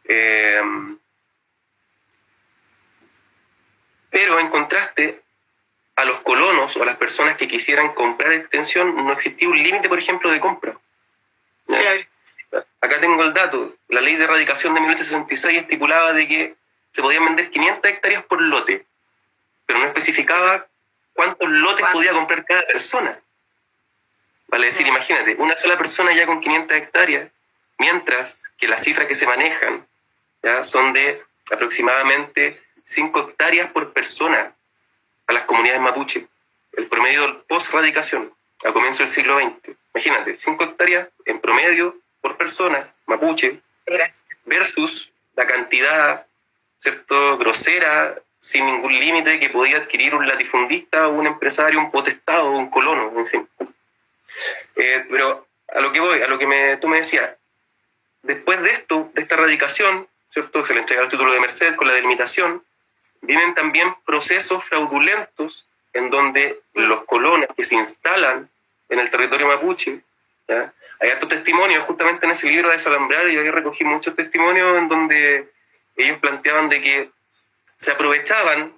Eh, 0.04 0.60
pero 4.10 4.40
en 4.40 4.48
contraste, 4.48 5.22
a 5.94 6.04
los 6.04 6.20
colonos 6.20 6.76
o 6.76 6.82
a 6.82 6.86
las 6.86 6.96
personas 6.96 7.36
que 7.36 7.46
quisieran 7.46 7.94
comprar 7.94 8.32
extensión, 8.32 8.94
no 8.94 9.12
existía 9.12 9.48
un 9.48 9.62
límite, 9.62 9.88
por 9.88 9.98
ejemplo, 9.98 10.30
de 10.30 10.40
compra. 10.40 10.76
Acá 12.80 13.00
tengo 13.00 13.22
el 13.22 13.32
dato. 13.32 13.76
La 13.88 14.00
ley 14.00 14.16
de 14.16 14.24
erradicación 14.24 14.74
de 14.74 14.80
1866 14.80 15.62
estipulaba 15.62 16.12
de 16.12 16.26
que 16.26 16.56
se 16.90 17.00
podían 17.00 17.24
vender 17.24 17.50
500 17.50 17.90
hectáreas 17.90 18.24
por 18.24 18.42
lote 18.42 18.84
pero 19.72 19.78
no 19.78 19.86
especificaba 19.86 20.66
cuántos 21.14 21.48
lotes 21.48 21.86
podía 21.92 22.12
comprar 22.12 22.44
cada 22.44 22.62
persona. 22.66 23.18
Vale 24.48 24.66
decir, 24.66 24.86
imagínate, 24.86 25.36
una 25.38 25.56
sola 25.56 25.78
persona 25.78 26.12
ya 26.12 26.26
con 26.26 26.40
500 26.40 26.76
hectáreas, 26.76 27.30
mientras 27.82 28.44
que 28.58 28.68
las 28.68 28.84
cifras 28.84 29.08
que 29.08 29.16
se 29.16 29.26
manejan 29.26 29.84
ya 30.40 30.62
son 30.62 30.92
de 30.92 31.20
aproximadamente 31.50 32.56
5 32.84 33.20
hectáreas 33.20 33.70
por 33.72 33.92
persona 33.92 34.54
a 35.26 35.32
las 35.32 35.42
comunidades 35.42 35.82
mapuche. 35.82 36.28
El 36.74 36.86
promedio 36.86 37.44
post-radicación, 37.48 38.32
a 38.64 38.72
comienzo 38.72 39.02
del 39.02 39.08
siglo 39.08 39.36
XX. 39.40 39.76
Imagínate, 39.94 40.32
5 40.32 40.64
hectáreas 40.64 41.08
en 41.24 41.40
promedio 41.40 41.96
por 42.20 42.36
persona 42.36 42.88
mapuche 43.06 43.60
versus 44.44 45.12
la 45.34 45.46
cantidad, 45.48 46.26
¿cierto?, 46.78 47.36
grosera 47.38 48.16
sin 48.38 48.64
ningún 48.64 48.96
límite 48.98 49.40
que 49.40 49.50
podía 49.50 49.78
adquirir 49.78 50.14
un 50.14 50.26
latifundista 50.28 51.08
un 51.08 51.26
empresario, 51.26 51.80
un 51.80 51.90
potestado, 51.90 52.52
un 52.52 52.70
colono, 52.70 53.12
en 53.18 53.26
fin. 53.26 53.48
Eh, 54.76 55.04
pero 55.10 55.46
a 55.74 55.80
lo 55.80 55.90
que 55.90 56.00
voy, 56.00 56.22
a 56.22 56.28
lo 56.28 56.38
que 56.38 56.46
me, 56.46 56.76
tú 56.76 56.86
me 56.86 56.98
decías, 56.98 57.36
después 58.22 58.62
de 58.62 58.70
esto, 58.70 59.10
de 59.14 59.22
esta 59.22 59.34
erradicación, 59.34 60.08
¿cierto? 60.30 60.64
Se 60.64 60.74
le 60.74 60.80
entrega 60.80 61.02
el 61.02 61.08
título 61.08 61.32
de 61.32 61.40
merced 61.40 61.74
con 61.76 61.88
la 61.88 61.94
delimitación, 61.94 62.64
vienen 63.20 63.54
también 63.54 63.94
procesos 64.04 64.64
fraudulentos 64.64 65.66
en 65.92 66.10
donde 66.10 66.60
los 66.74 67.04
colonos 67.04 67.48
que 67.56 67.64
se 67.64 67.74
instalan 67.74 68.48
en 68.88 68.98
el 68.98 69.10
territorio 69.10 69.46
mapuche, 69.46 70.02
hay 71.00 71.10
hartos 71.10 71.28
testimonios, 71.28 71.84
justamente 71.84 72.26
en 72.26 72.32
ese 72.32 72.46
libro 72.46 72.70
de 72.70 72.78
Salambrar, 72.78 73.26
yo 73.28 73.40
ahí 73.40 73.50
recogí 73.50 73.84
muchos 73.84 74.14
testimonios 74.14 74.78
en 74.78 74.88
donde 74.88 75.50
ellos 75.96 76.18
planteaban 76.18 76.68
de 76.68 76.80
que 76.80 77.10
se 77.76 77.90
aprovechaban, 77.90 78.72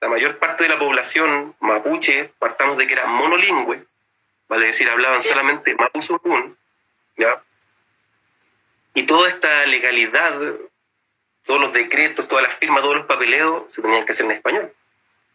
la 0.00 0.08
mayor 0.08 0.38
parte 0.38 0.64
de 0.64 0.70
la 0.70 0.78
población 0.78 1.54
mapuche, 1.60 2.32
partamos 2.38 2.76
de 2.76 2.86
que 2.86 2.94
era 2.94 3.06
monolingüe, 3.06 3.84
vale 4.48 4.66
decir, 4.66 4.88
hablaban 4.88 5.22
solamente 5.22 5.74
mapuzungún, 5.76 6.56
¿ya? 7.16 7.42
Y 8.94 9.04
toda 9.04 9.28
esta 9.28 9.66
legalidad, 9.66 10.34
todos 11.44 11.60
los 11.60 11.72
decretos, 11.72 12.28
todas 12.28 12.44
las 12.44 12.54
firmas, 12.54 12.82
todos 12.82 12.96
los 12.96 13.06
papeleos 13.06 13.72
se 13.72 13.82
tenían 13.82 14.04
que 14.04 14.12
hacer 14.12 14.26
en 14.26 14.32
español. 14.32 14.74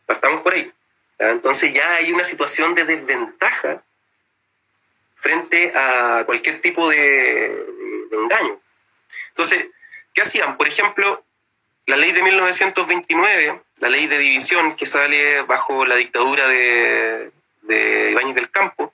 Partamos 0.06 0.42
por 0.42 0.54
ahí. 0.54 0.72
Entonces 1.18 1.74
ya 1.74 1.90
hay 1.96 2.12
una 2.12 2.24
situación 2.24 2.76
de 2.76 2.86
desventaja 2.86 3.84
frente 5.16 5.72
a 5.74 6.24
cualquier 6.26 6.62
tipo 6.62 6.90
de, 6.90 7.66
engaño. 8.12 8.60
Entonces, 9.30 9.68
¿qué 10.14 10.22
hacían? 10.22 10.58
Por 10.58 10.68
ejemplo, 10.68 11.24
la 11.88 11.98
ley 11.98 12.12
de 12.12 12.24
1929, 12.24 13.62
la 13.78 13.90
ley 13.90 14.08
de 14.08 14.18
división 14.20 14.76
que 14.76 14.86
sale 14.86 15.42
bajo 15.44 15.86
la 15.86 15.96
dictadura 15.96 16.48
de, 16.48 17.32
de 17.64 18.12
Ibáñez 18.12 18.36
del 18.36 18.52
Campo, 18.52 18.94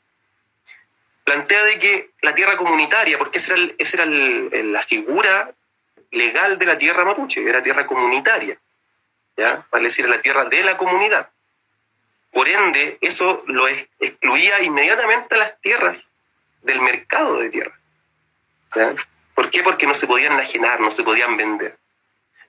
plantea 1.31 1.63
de 1.63 1.79
que 1.79 2.09
la 2.23 2.35
tierra 2.35 2.57
comunitaria, 2.57 3.17
porque 3.17 3.37
esa 3.37 3.55
era, 3.55 4.05
la 4.05 4.81
figura 4.81 5.55
legal 6.11 6.57
de 6.57 6.65
la 6.65 6.77
tierra 6.77 7.05
mapuche, 7.05 7.47
era 7.47 7.63
tierra 7.63 7.87
comunitaria, 7.87 8.59
¿ya? 9.37 9.65
vale 9.71 9.85
decir, 9.85 10.09
la 10.09 10.21
tierra 10.21 10.43
de 10.45 10.61
la 10.61 10.75
comunidad. 10.75 11.29
Por 12.33 12.49
ende, 12.49 12.97
eso 12.99 13.43
lo 13.47 13.65
excluía 13.69 14.61
inmediatamente 14.61 15.35
a 15.35 15.37
las 15.37 15.61
tierras 15.61 16.11
del 16.63 16.81
mercado 16.81 17.39
de 17.39 17.49
tierra. 17.49 17.79
¿Por 19.33 19.49
qué? 19.49 19.63
Porque 19.63 19.87
no 19.87 19.93
se 19.93 20.07
podían 20.07 20.33
enajenar, 20.33 20.81
no 20.81 20.91
se 20.91 21.03
podían 21.03 21.37
vender. 21.37 21.77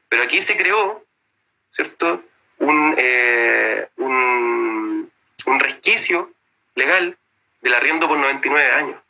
Pero 0.08 0.24
aquí 0.24 0.40
se 0.40 0.56
creó, 0.56 1.04
¿cierto? 1.70 2.24
Un, 2.58 2.96
eh, 2.98 3.88
un, 3.96 5.10
resquicio 5.60 6.32
legal 6.74 7.16
del 7.62 7.74
arriendo 7.74 8.08
por 8.08 8.18
99 8.18 8.72
años. 8.72 9.00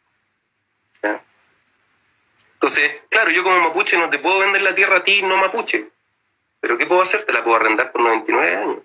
Entonces, 2.55 2.93
claro, 3.09 3.33
yo 3.33 3.43
como 3.43 3.59
mapuche 3.59 3.99
no 3.99 4.09
te 4.09 4.21
puedo 4.21 4.39
vender 4.39 4.63
la 4.63 4.73
tierra 4.73 4.99
a 4.99 5.03
ti, 5.03 5.21
no 5.23 5.37
mapuche. 5.37 5.91
Pero 6.61 6.79
¿qué 6.79 6.87
puedo 6.87 7.03
hacer? 7.03 7.25
Te 7.25 7.33
la 7.33 7.43
puedo 7.43 7.57
arrendar 7.57 7.91
por 7.91 8.03
99 8.03 8.57
años. 8.57 8.79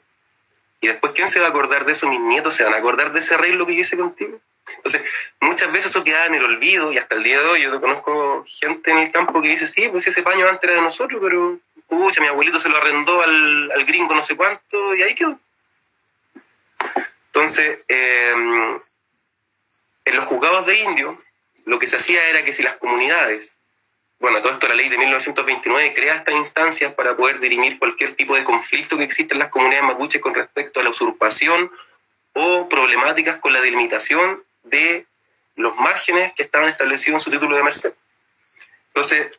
Y 0.82 0.88
después, 0.88 1.14
¿quién 1.14 1.28
se 1.28 1.40
va 1.40 1.46
a 1.46 1.50
acordar 1.50 1.86
de 1.86 1.92
eso? 1.92 2.08
Mis 2.08 2.20
nietos 2.20 2.56
se 2.56 2.64
van 2.64 2.74
a 2.74 2.78
acordar 2.78 3.12
de 3.12 3.20
ese 3.20 3.36
arreglo 3.36 3.68
que 3.68 3.76
yo 3.76 3.82
hice 3.82 3.96
contigo. 3.96 4.40
Entonces, 4.78 5.04
muchas 5.42 5.72
veces 5.72 5.92
eso 5.92 6.04
queda 6.04 6.26
en 6.26 6.34
el 6.34 6.44
olvido 6.44 6.92
y 6.92 6.98
hasta 6.98 7.16
el 7.16 7.24
día 7.24 7.40
de 7.40 7.46
hoy 7.46 7.62
yo 7.62 7.80
conozco 7.80 8.44
gente 8.48 8.92
en 8.92 8.98
el 8.98 9.12
campo 9.12 9.42
que 9.42 9.50
dice, 9.50 9.68
sí, 9.68 9.88
pues 9.90 10.08
ese 10.08 10.24
paño 10.24 10.48
antes 10.48 10.64
era 10.64 10.76
de 10.76 10.82
nosotros, 10.82 11.22
pero 11.24 11.60
pucha, 11.88 12.22
mi 12.22 12.28
abuelito 12.28 12.60
se 12.60 12.70
lo 12.70 12.78
arrendó 12.78 13.22
al, 13.22 13.72
al 13.72 13.86
gringo 13.86 14.14
no 14.14 14.22
sé 14.22 14.36
cuánto 14.36 14.96
y 14.96 15.04
ahí 15.04 15.16
quedó. 15.16 15.40
Entonces, 17.28 17.80
em, 17.88 18.80
en 20.08 20.16
los 20.16 20.26
juzgados 20.26 20.66
de 20.66 20.80
indio, 20.80 21.22
lo 21.66 21.80
que 21.80 21.88
se 21.88 21.98
hacía 21.98 22.30
era 22.30 22.44
que 22.44 22.54
si 22.54 22.64
las 22.64 22.76
comunidades, 22.76 23.58
bueno, 24.20 24.42
todo 24.42 24.54
esto 24.54 24.68
la 24.68 24.76
ley 24.76 24.90
de 24.90 24.98
1929 24.98 25.94
crea 25.94 26.16
estas 26.16 26.36
instancias 26.36 26.94
para 26.94 27.16
poder 27.16 27.40
dirimir 27.40 27.78
cualquier 27.78 28.14
tipo 28.14 28.36
de 28.36 28.44
conflicto 28.44 28.98
que 28.98 29.04
existe 29.04 29.36
en 29.36 29.40
las 29.40 29.50
comunidades 29.50 29.86
mapuches 29.86 30.22
con 30.22 30.34
respecto 30.34 30.80
a 30.80 30.84
la 30.84 30.90
usurpación 30.92 31.72
o 32.34 32.70
problemáticas 32.70 33.38
con 33.38 33.52
la 33.52 33.62
delimitación 33.62 34.44
de 34.64 35.06
los 35.56 35.76
márgenes 35.76 36.34
que 36.34 36.44
estaban 36.44 36.70
establecidos 36.70 37.20
en 37.20 37.24
su 37.26 37.32
título 37.32 37.58
de 37.58 37.64
merced. 37.64 37.94
Entonces, 38.90 39.32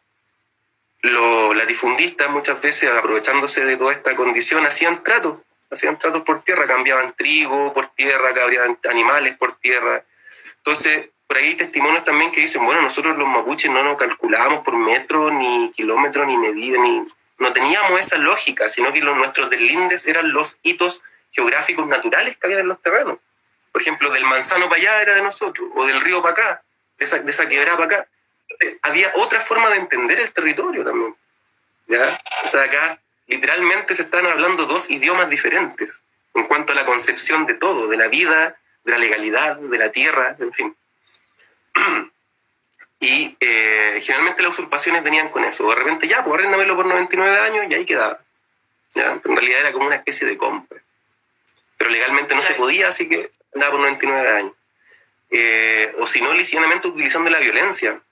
los 1.00 1.56
latifundistas 1.56 2.28
muchas 2.30 2.60
veces, 2.60 2.90
aprovechándose 2.90 3.64
de 3.64 3.76
toda 3.76 3.92
esta 3.92 4.14
condición, 4.14 4.66
hacían 4.66 5.02
tratos, 5.02 5.38
hacían 5.70 5.98
tratos 5.98 6.22
por 6.24 6.42
tierra, 6.42 6.66
cambiaban 6.66 7.14
trigo 7.14 7.72
por 7.72 7.88
tierra, 7.88 8.34
cambiaban 8.34 8.78
animales 8.90 9.36
por 9.36 9.56
tierra. 9.58 10.04
Entonces, 10.58 11.10
por 11.26 11.38
ahí 11.38 11.48
hay 11.48 11.56
testimonios 11.56 12.04
también 12.04 12.32
que 12.32 12.40
dicen, 12.40 12.64
bueno, 12.64 12.82
nosotros 12.82 13.16
los 13.16 13.28
mapuches 13.28 13.70
no 13.70 13.82
nos 13.82 13.96
calculábamos 13.96 14.60
por 14.60 14.76
metro, 14.76 15.30
ni 15.30 15.72
kilómetro, 15.72 16.26
ni 16.26 16.36
medida, 16.36 16.78
ni... 16.78 17.06
No 17.38 17.52
teníamos 17.52 18.00
esa 18.00 18.18
lógica, 18.18 18.68
sino 18.68 18.92
que 18.92 19.00
los, 19.00 19.16
nuestros 19.16 19.48
deslindes 19.48 20.06
eran 20.06 20.32
los 20.32 20.58
hitos 20.62 21.04
geográficos 21.30 21.86
naturales 21.86 22.36
que 22.36 22.46
había 22.46 22.58
en 22.58 22.66
los 22.66 22.82
terrenos. 22.82 23.18
Por 23.70 23.80
ejemplo, 23.80 24.10
del 24.10 24.24
manzano 24.24 24.68
para 24.68 24.80
allá 24.80 25.02
era 25.02 25.14
de 25.14 25.22
nosotros, 25.22 25.68
o 25.76 25.86
del 25.86 26.00
río 26.00 26.20
para 26.20 26.32
acá, 26.32 26.62
de 26.98 27.04
esa, 27.04 27.18
de 27.18 27.30
esa 27.30 27.48
quebrada 27.48 27.76
para 27.76 27.96
acá 28.00 28.08
había 28.82 29.12
otra 29.16 29.40
forma 29.40 29.68
de 29.70 29.76
entender 29.76 30.20
el 30.20 30.32
territorio 30.32 30.84
también. 30.84 31.16
¿ya? 31.86 32.20
O 32.44 32.46
sea, 32.46 32.62
acá 32.62 33.00
literalmente 33.26 33.94
se 33.94 34.02
están 34.02 34.26
hablando 34.26 34.66
dos 34.66 34.90
idiomas 34.90 35.30
diferentes 35.30 36.02
en 36.34 36.46
cuanto 36.46 36.72
a 36.72 36.76
la 36.76 36.84
concepción 36.84 37.46
de 37.46 37.54
todo, 37.54 37.88
de 37.88 37.96
la 37.96 38.08
vida, 38.08 38.58
de 38.88 38.92
la 38.92 38.98
legalidad, 38.98 39.56
de 39.56 39.78
la 39.78 39.92
tierra, 39.92 40.36
en 40.38 40.52
fin. 40.52 40.76
Y 43.00 43.36
eh, 43.38 44.00
generalmente 44.02 44.42
las 44.42 44.54
usurpaciones 44.54 45.04
venían 45.04 45.28
con 45.28 45.44
eso. 45.44 45.68
De 45.68 45.74
repente, 45.76 46.08
ya, 46.08 46.24
pues 46.24 46.34
arréndamelo 46.34 46.74
por 46.74 46.84
99 46.84 47.38
años 47.38 47.66
y 47.70 47.74
ahí 47.74 47.84
quedaba. 47.84 48.18
¿ya? 48.92 49.12
en 49.24 49.36
realidad 49.36 49.60
era 49.60 49.72
como 49.72 49.86
una 49.86 49.94
especie 49.94 50.26
de 50.26 50.36
compra. 50.36 50.82
Pero 51.76 51.90
legalmente 51.92 52.34
no 52.34 52.42
se 52.42 52.54
podía, 52.54 52.88
así 52.88 53.08
que 53.08 53.30
andaba 53.54 53.70
por 53.70 53.80
99 53.82 54.28
años. 54.28 54.52
Eh, 55.30 55.94
o 56.00 56.08
si 56.08 56.20
no, 56.20 56.34
lisionamente 56.34 56.88
utilizando 56.88 57.30
la 57.30 57.38
violencia. 57.38 58.02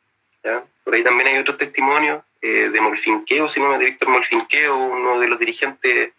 Por 0.84 0.94
ahí 0.94 1.02
también 1.02 1.30
hay 1.30 1.38
otros 1.38 1.58
testimonios 1.58 2.22
eh, 2.40 2.68
de 2.68 2.80
Molfinqueo, 2.80 3.48
si 3.48 3.58
no 3.58 3.68
me 3.68 3.78
de 3.78 3.86
Víctor 3.86 4.08
Molfinqueo, 4.08 4.76
uno 4.76 5.18
de 5.18 5.26
los 5.26 5.40
dirigentes 5.40 6.12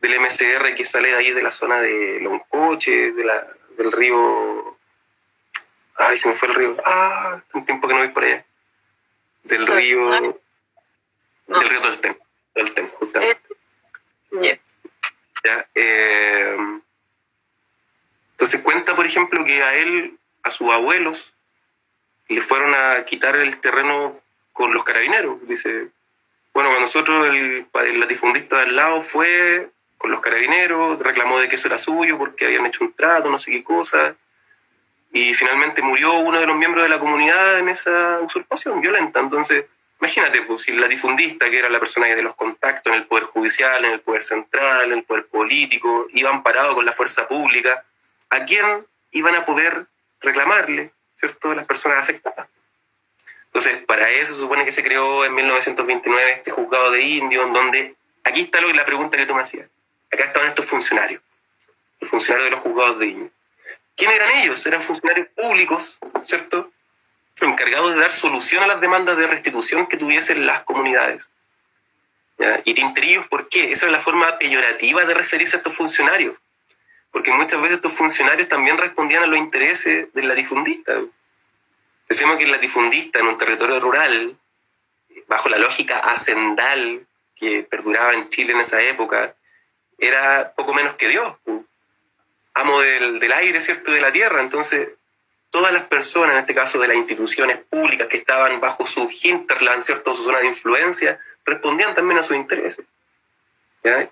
del 0.00 0.20
MCR 0.20 0.76
que 0.76 0.84
sale 0.84 1.08
de 1.08 1.16
ahí 1.16 1.32
de 1.32 1.42
la 1.42 1.50
zona 1.50 1.80
de 1.80 2.20
Loncoche, 2.20 3.10
de 3.10 3.24
la, 3.24 3.44
del 3.76 3.92
río... 3.92 4.76
Ay, 5.96 6.18
se 6.18 6.28
me 6.28 6.34
fue 6.34 6.48
el 6.48 6.54
río. 6.54 6.76
Ah, 6.84 7.42
un 7.54 7.64
tiempo 7.64 7.88
que 7.88 7.94
no 7.94 8.00
voy 8.00 8.08
por 8.08 8.24
allá. 8.24 8.44
Del 9.44 9.66
río... 9.66 10.10
Del 11.46 11.68
río 11.68 11.80
Tolten, 11.80 12.18
Tolten, 12.54 12.88
justamente. 12.88 13.40
Eh, 14.42 14.60
eh, 15.74 16.56
entonces 18.32 18.60
cuenta, 18.62 18.96
por 18.96 19.06
ejemplo, 19.06 19.44
que 19.44 19.62
a 19.62 19.76
él, 19.76 20.18
a 20.42 20.50
sus 20.50 20.72
abuelos, 20.72 21.34
le 22.28 22.40
fueron 22.40 22.74
a 22.74 23.04
quitar 23.04 23.36
el 23.36 23.60
terreno 23.60 24.20
con 24.52 24.74
los 24.74 24.82
carabineros. 24.82 25.46
Dice, 25.46 25.88
bueno, 26.52 26.70
cuando 26.70 26.80
nosotros, 26.80 27.26
el, 27.28 27.68
el 27.72 28.00
latifundista 28.00 28.56
de 28.56 28.62
al 28.62 28.76
lado 28.76 29.00
fue 29.02 29.70
con 29.98 30.10
los 30.10 30.20
carabineros, 30.20 30.98
reclamó 30.98 31.40
de 31.40 31.48
que 31.48 31.56
eso 31.56 31.68
era 31.68 31.78
suyo 31.78 32.18
porque 32.18 32.46
habían 32.46 32.66
hecho 32.66 32.84
un 32.84 32.92
trato, 32.92 33.30
no 33.30 33.38
sé 33.38 33.50
qué 33.52 33.64
cosa, 33.64 34.14
y 35.12 35.34
finalmente 35.34 35.82
murió 35.82 36.14
uno 36.14 36.40
de 36.40 36.46
los 36.46 36.56
miembros 36.56 36.84
de 36.84 36.90
la 36.90 36.98
comunidad 36.98 37.58
en 37.58 37.68
esa 37.68 38.20
usurpación 38.20 38.80
violenta. 38.80 39.20
Entonces, 39.20 39.64
imagínate, 39.98 40.42
pues, 40.42 40.62
si 40.62 40.72
la 40.72 40.88
difundista, 40.88 41.48
que 41.48 41.58
era 41.58 41.70
la 41.70 41.78
persona 41.78 42.06
de 42.06 42.22
los 42.22 42.34
contactos 42.34 42.92
en 42.92 43.00
el 43.00 43.06
Poder 43.06 43.24
Judicial, 43.24 43.84
en 43.84 43.92
el 43.92 44.00
Poder 44.00 44.22
Central, 44.22 44.92
en 44.92 44.98
el 44.98 45.04
Poder 45.04 45.26
Político, 45.26 46.06
iban 46.12 46.42
parados 46.42 46.74
con 46.74 46.84
la 46.84 46.92
fuerza 46.92 47.26
pública, 47.26 47.84
¿a 48.28 48.44
quién 48.44 48.86
iban 49.12 49.34
a 49.36 49.46
poder 49.46 49.86
reclamarle, 50.20 50.92
¿cierto?, 51.14 51.54
las 51.54 51.64
personas 51.64 51.98
afectadas. 51.98 52.48
Entonces, 53.46 53.78
para 53.86 54.10
eso 54.10 54.34
supone 54.34 54.66
que 54.66 54.72
se 54.72 54.82
creó 54.82 55.24
en 55.24 55.34
1929 55.34 56.32
este 56.32 56.50
juzgado 56.50 56.90
de 56.90 57.00
indios, 57.00 57.46
en 57.46 57.52
donde, 57.54 57.94
aquí 58.24 58.42
está 58.42 58.60
lo 58.60 58.68
que 58.68 58.74
la 58.74 58.84
pregunta 58.84 59.16
que 59.16 59.24
tú 59.24 59.34
me 59.34 59.40
hacías, 59.40 59.66
acá 60.12 60.24
estaban 60.24 60.48
estos 60.48 60.66
funcionarios, 60.66 61.22
los 62.00 62.10
funcionarios 62.10 62.50
de 62.50 62.56
los 62.56 62.60
juzgados 62.60 62.98
de 62.98 63.06
indios. 63.06 63.32
¿Quién 63.96 64.10
eran 64.10 64.28
ellos? 64.42 64.64
Eran 64.66 64.82
funcionarios 64.82 65.28
públicos, 65.28 65.98
¿cierto? 66.24 66.70
Encargados 67.40 67.94
de 67.94 68.00
dar 68.00 68.10
solución 68.10 68.62
a 68.62 68.66
las 68.66 68.80
demandas 68.80 69.16
de 69.16 69.26
restitución 69.26 69.86
que 69.86 69.96
tuviesen 69.96 70.46
las 70.46 70.62
comunidades. 70.62 71.30
Y 72.64 72.74
tinterillos, 72.74 73.26
¿por 73.28 73.48
qué? 73.48 73.72
Esa 73.72 73.86
es 73.86 73.92
la 73.92 74.00
forma 74.00 74.38
peyorativa 74.38 75.04
de 75.04 75.14
referirse 75.14 75.56
a 75.56 75.58
estos 75.58 75.74
funcionarios. 75.74 76.36
Porque 77.10 77.32
muchas 77.32 77.60
veces 77.62 77.76
estos 77.76 77.94
funcionarios 77.94 78.48
también 78.48 78.76
respondían 78.76 79.22
a 79.22 79.26
los 79.26 79.38
intereses 79.38 80.12
de 80.12 80.22
la 80.22 80.34
difundista. 80.34 81.02
Pensemos 82.06 82.36
que 82.36 82.46
la 82.46 82.58
difundista 82.58 83.20
en 83.20 83.28
un 83.28 83.38
territorio 83.38 83.80
rural, 83.80 84.36
bajo 85.26 85.48
la 85.48 85.58
lógica 85.58 85.98
hacendal 85.98 87.06
que 87.34 87.62
perduraba 87.62 88.14
en 88.14 88.28
Chile 88.28 88.52
en 88.52 88.60
esa 88.60 88.82
época, 88.82 89.35
era 89.98 90.52
poco 90.54 90.74
menos 90.74 90.94
que 90.94 91.08
Dios 91.08 91.34
amo 92.54 92.80
del, 92.80 93.20
del 93.20 93.32
aire, 93.32 93.60
¿cierto?, 93.60 93.92
de 93.92 94.00
la 94.00 94.12
tierra. 94.12 94.40
Entonces, 94.40 94.88
todas 95.50 95.72
las 95.72 95.82
personas, 95.82 96.32
en 96.32 96.38
este 96.38 96.54
caso 96.54 96.78
de 96.78 96.88
las 96.88 96.96
instituciones 96.96 97.58
públicas 97.58 98.08
que 98.08 98.16
estaban 98.16 98.60
bajo 98.60 98.86
su 98.86 99.08
hinterland, 99.22 99.82
¿cierto?, 99.82 100.14
su 100.14 100.24
zona 100.24 100.38
de 100.38 100.46
influencia, 100.46 101.20
respondían 101.44 101.94
también 101.94 102.18
a 102.18 102.22
sus 102.22 102.36
intereses. 102.36 102.84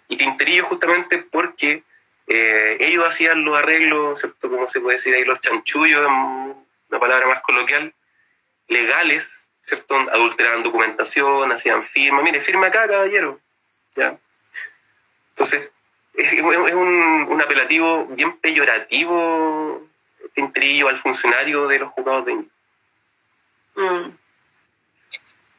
Y 0.09 0.17
Tinterillo 0.17 0.65
justamente 0.65 1.19
porque 1.19 1.83
eh, 2.29 2.77
ellos 2.81 3.05
hacían 3.09 3.45
los 3.45 3.57
arreglos, 3.57 4.21
¿cierto?, 4.21 4.49
como 4.51 4.67
se 4.67 4.81
puede 4.81 4.97
decir 4.97 5.15
ahí, 5.15 5.25
los 5.25 5.41
chanchullos, 5.41 6.07
una 6.07 7.01
palabra 7.01 7.27
más 7.27 7.41
coloquial, 7.41 7.93
legales, 8.69 9.49
¿cierto?, 9.59 9.97
adulteraban 10.13 10.63
documentación, 10.63 11.51
hacían 11.51 11.83
firma, 11.83 12.23
mire, 12.23 12.41
firma 12.41 12.67
acá, 12.67 12.87
caballero. 12.87 13.41
¿Ya? 13.97 14.19
Entonces, 15.31 15.71
es, 16.15 16.41
un, 16.43 17.43
apelativo 17.43 18.07
bien 18.07 18.37
peyorativo, 18.39 19.87
tintrillo 20.33 20.89
al 20.89 20.97
funcionario 20.97 21.67
de 21.67 21.79
los 21.81 21.91
juzgados 21.91 22.25
de 22.25 22.35
mm. 23.75 24.19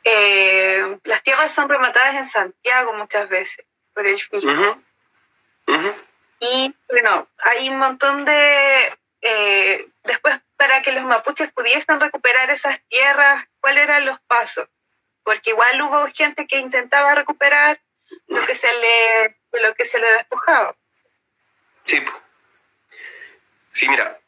eh, 0.04 0.98
las 1.04 1.24
tierras 1.24 1.52
son 1.52 1.70
rematadas 1.70 2.15
en 2.15 2.30
Santiago 2.30 2.94
muchas 2.94 3.30
veces 3.30 3.65
por 3.94 4.06
el 4.06 4.20
Y 6.39 6.76
bueno, 6.89 7.28
hay 7.38 7.70
un 7.70 7.78
montón 7.78 8.26
de... 8.26 8.94
Eh, 9.22 9.88
después, 10.04 10.39
para 10.58 10.82
que 10.82 10.91
los 10.91 11.04
mapuches 11.06 11.52
pudiesen 11.52 12.00
recuperar 12.00 12.50
esas 12.52 12.80
tierras, 12.89 13.46
¿cuáles 13.60 13.86
eran 13.86 14.06
los 14.06 14.20
pasos? 14.28 14.68
Porque 15.24 15.52
igual 15.52 15.82
hubo 15.82 16.06
gente 16.13 16.46
que 16.46 16.60
intentaba 16.60 17.15
recuperar 17.15 17.82
lo 18.28 18.46
que 18.46 18.54
se 18.54 18.68
le 18.68 19.38
de 19.56 19.62
lo 19.62 19.74
que 19.74 19.86
se 19.86 20.00
le 20.00 20.12
despojaba. 20.13 20.76
Sí. 21.84 22.02
Sí, 23.70 23.88
mira. 23.89 24.20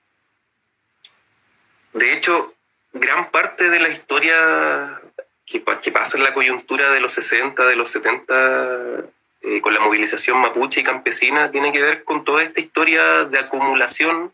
De 1.94 2.14
hecho, 2.14 2.54
gran 2.94 3.30
parte 3.32 3.70
de 3.70 3.80
la 3.80 3.90
historia 3.90 5.02
que, 5.46 5.62
pasa 5.62 6.18
en 6.18 6.24
la 6.24 6.34
coyuntura 6.34 6.92
de 6.92 7.00
los 7.00 7.14
60, 7.14 7.66
de 7.66 7.76
los 7.76 7.90
70, 7.90 9.06
eh, 9.42 9.62
con 9.62 9.74
la 9.74 9.80
movilización 9.80 10.40
mapuche 10.40 10.82
y 10.82 10.84
campesina, 10.84 11.52
tiene 11.52 11.72
que 11.72 11.82
ver 11.82 12.04
con 12.04 12.26
toda 12.26 12.44
esta 12.44 12.60
historia 12.60 13.26
de 13.26 13.40
acumulación 13.40 14.34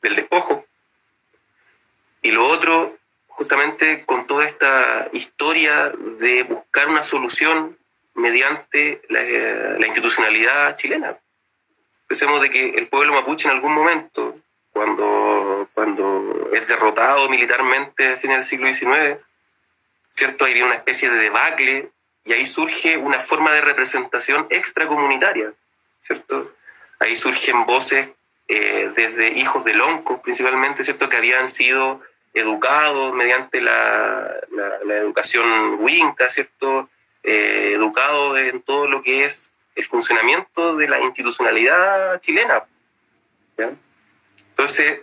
del 0.00 0.16
despojo. 0.16 0.66
Y 2.22 2.30
lo 2.30 2.46
otro, 2.46 2.96
justamente 3.28 4.04
con 4.06 4.26
toda 4.26 4.46
esta 4.46 5.08
historia 5.12 5.90
de 5.90 6.44
buscar 6.44 6.88
una 6.88 7.02
solución 7.02 7.78
mediante 8.14 9.02
la, 9.08 9.86
institucionalidad 9.86 10.76
chilena. 10.76 11.18
Pensemos 12.06 12.40
de 12.40 12.50
que 12.50 12.70
el 12.70 12.88
pueblo 12.88 13.14
mapuche 13.14 13.48
en 13.48 13.54
algún 13.54 13.74
momento, 13.74 14.38
cuando, 14.70 15.68
cuando 15.74 16.50
es 16.52 16.66
derrotado 16.66 17.28
militarmente 17.28 18.12
a 18.12 18.16
fines 18.16 18.36
del 18.36 18.44
siglo 18.44 18.72
XIX, 18.72 19.18
¿cierto? 20.10 20.44
Viene 20.44 20.64
una 20.64 20.74
especie 20.74 21.10
de 21.10 21.18
debacle 21.18 21.90
y 22.24 22.32
ahí 22.32 22.46
surge 22.46 22.96
una 22.96 23.20
forma 23.20 23.52
de 23.52 23.62
representación 23.62 24.46
extracomunitaria, 24.50 25.52
¿cierto? 25.98 26.54
Ahí 27.00 27.16
surgen 27.16 27.64
voces 27.64 28.10
eh, 28.48 28.92
desde 28.94 29.38
hijos 29.38 29.64
de 29.64 29.74
loncos 29.74 30.20
principalmente, 30.20 30.84
¿cierto? 30.84 31.08
Que 31.08 31.16
habían 31.16 31.48
sido 31.48 32.00
educados 32.34 33.14
mediante 33.14 33.60
la, 33.60 34.38
la, 34.50 34.78
la 34.84 34.96
educación 34.96 35.78
winca, 35.80 36.28
¿cierto? 36.28 36.88
Eh, 37.22 37.72
educados 37.74 38.38
en 38.38 38.62
todo 38.62 38.88
lo 38.88 39.02
que 39.02 39.24
es 39.24 39.52
el 39.74 39.84
funcionamiento 39.84 40.76
de 40.76 40.88
la 40.88 41.00
institucionalidad 41.00 42.20
chilena. 42.20 42.64
Entonces, 44.50 45.00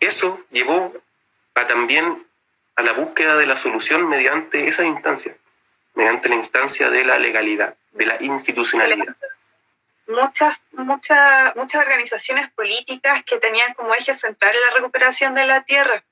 eso 0.00 0.40
llevó 0.50 0.94
a 1.54 1.66
también 1.66 2.26
a 2.76 2.82
la 2.82 2.92
búsqueda 2.92 3.36
de 3.36 3.46
la 3.46 3.56
solución 3.56 4.08
mediante 4.08 4.66
esa 4.68 4.84
instancia, 4.84 5.36
mediante 5.94 6.28
la 6.28 6.36
instancia 6.36 6.90
de 6.90 7.04
la 7.04 7.18
legalidad, 7.18 7.76
de 7.92 8.06
la 8.06 8.22
institucionalidad. 8.22 9.16
Muchas, 10.06 10.58
muchas, 10.72 11.54
muchas 11.56 11.82
organizaciones 11.82 12.50
políticas 12.52 13.24
que 13.24 13.38
tenían 13.38 13.74
como 13.74 13.94
eje 13.94 14.14
central 14.14 14.54
la 14.68 14.76
recuperación 14.76 15.34
de 15.34 15.44
la 15.44 15.64
tierra. 15.64 16.02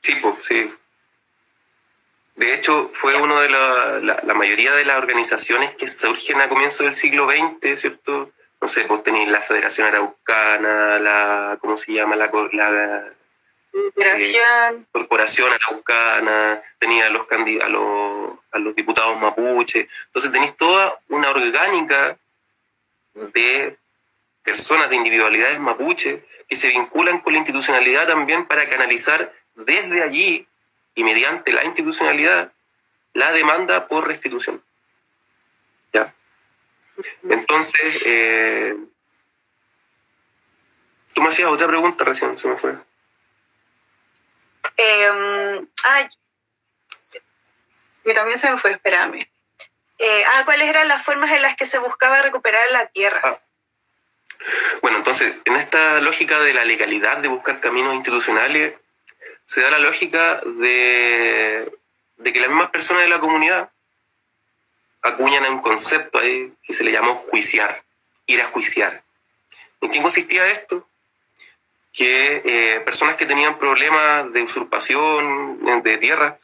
Sí, 0.00 0.14
pues, 0.16 0.44
sí. 0.44 0.72
De 2.36 2.54
hecho, 2.54 2.90
fue 2.92 3.14
una 3.20 3.40
de 3.42 3.48
la, 3.48 4.00
la, 4.22 4.34
mayoría 4.34 4.74
de 4.74 4.84
las 4.84 4.98
organizaciones 4.98 5.74
que 5.76 5.86
surgen 5.86 6.40
a 6.40 6.48
comienzos 6.48 6.80
del 6.80 6.92
siglo 6.92 7.28
XX, 7.28 7.80
¿cierto? 7.80 8.32
No 8.60 8.68
sé, 8.68 8.84
pues 8.84 9.04
tenéis 9.04 9.28
la 9.28 9.40
Federación 9.40 9.86
Araucana, 9.86 10.98
la, 10.98 11.58
¿cómo 11.60 11.76
se 11.76 11.92
llama? 11.92 12.16
La, 12.16 12.30
la 12.52 13.14
eh, 13.74 14.84
Corporación 14.92 15.52
Araucana, 15.52 16.62
tenía 16.78 17.06
a 17.06 17.10
los, 17.10 17.26
a, 17.30 17.68
los, 17.68 18.38
a 18.50 18.58
los 18.58 18.74
diputados 18.74 19.20
mapuche. 19.20 19.88
Entonces 20.06 20.32
tenéis 20.32 20.56
toda 20.56 21.00
una 21.08 21.30
orgánica 21.30 22.18
de 23.14 23.76
personas, 24.42 24.90
de 24.90 24.96
individualidades 24.96 25.58
mapuche, 25.58 26.24
que 26.48 26.56
se 26.56 26.68
vinculan 26.68 27.20
con 27.20 27.32
la 27.32 27.40
institucionalidad 27.40 28.06
también 28.06 28.46
para 28.46 28.68
canalizar 28.68 29.32
desde 29.54 30.02
allí 30.02 30.48
y 30.94 31.04
mediante 31.04 31.52
la 31.52 31.64
institucionalidad 31.64 32.52
la 33.12 33.32
demanda 33.32 33.86
por 33.88 34.06
restitución. 34.06 34.62
¿Ya? 35.92 36.14
Entonces, 37.28 38.02
eh, 38.04 38.76
tú 41.14 41.22
me 41.22 41.28
hacías 41.28 41.50
otra 41.50 41.68
pregunta 41.68 42.04
recién, 42.04 42.36
se 42.36 42.48
me 42.48 42.56
fue. 42.56 42.76
Eh, 44.76 45.66
ay, 45.84 46.08
también 48.14 48.38
se 48.38 48.50
me 48.50 48.58
fue, 48.58 48.72
espérame. 48.72 49.20
Eh, 49.98 50.24
ah, 50.24 50.42
¿cuáles 50.44 50.68
eran 50.68 50.88
las 50.88 51.04
formas 51.04 51.30
en 51.30 51.42
las 51.42 51.56
que 51.56 51.66
se 51.66 51.78
buscaba 51.78 52.20
recuperar 52.22 52.70
la 52.72 52.86
tierra? 52.88 53.20
Ah. 53.24 53.38
Bueno, 54.82 54.98
entonces, 54.98 55.34
en 55.44 55.56
esta 55.56 56.00
lógica 56.00 56.38
de 56.40 56.52
la 56.52 56.64
legalidad 56.64 57.18
de 57.18 57.28
buscar 57.28 57.60
caminos 57.60 57.94
institucionales, 57.94 58.74
se 59.44 59.60
da 59.60 59.70
la 59.70 59.78
lógica 59.78 60.40
de, 60.44 61.70
que 62.22 62.40
las 62.40 62.48
mismas 62.48 62.70
personas 62.70 63.02
de 63.02 63.08
la 63.08 63.20
comunidad 63.20 63.70
acuñan 65.02 65.44
un 65.52 65.60
concepto 65.60 66.18
ahí 66.18 66.52
que 66.62 66.72
se 66.72 66.84
le 66.84 66.92
llamó 66.92 67.14
juiciar, 67.14 67.84
ir 68.26 68.40
a 68.40 68.46
juiciar. 68.46 69.02
¿En 69.80 69.90
qué 69.90 70.00
consistía 70.00 70.46
esto? 70.46 70.88
Que 71.92 72.42
eh, 72.44 72.80
personas 72.80 73.16
que 73.16 73.26
tenían 73.26 73.58
problemas 73.58 74.32
de 74.32 74.42
usurpación 74.42 75.82
de 75.82 75.98
tierra 75.98 76.38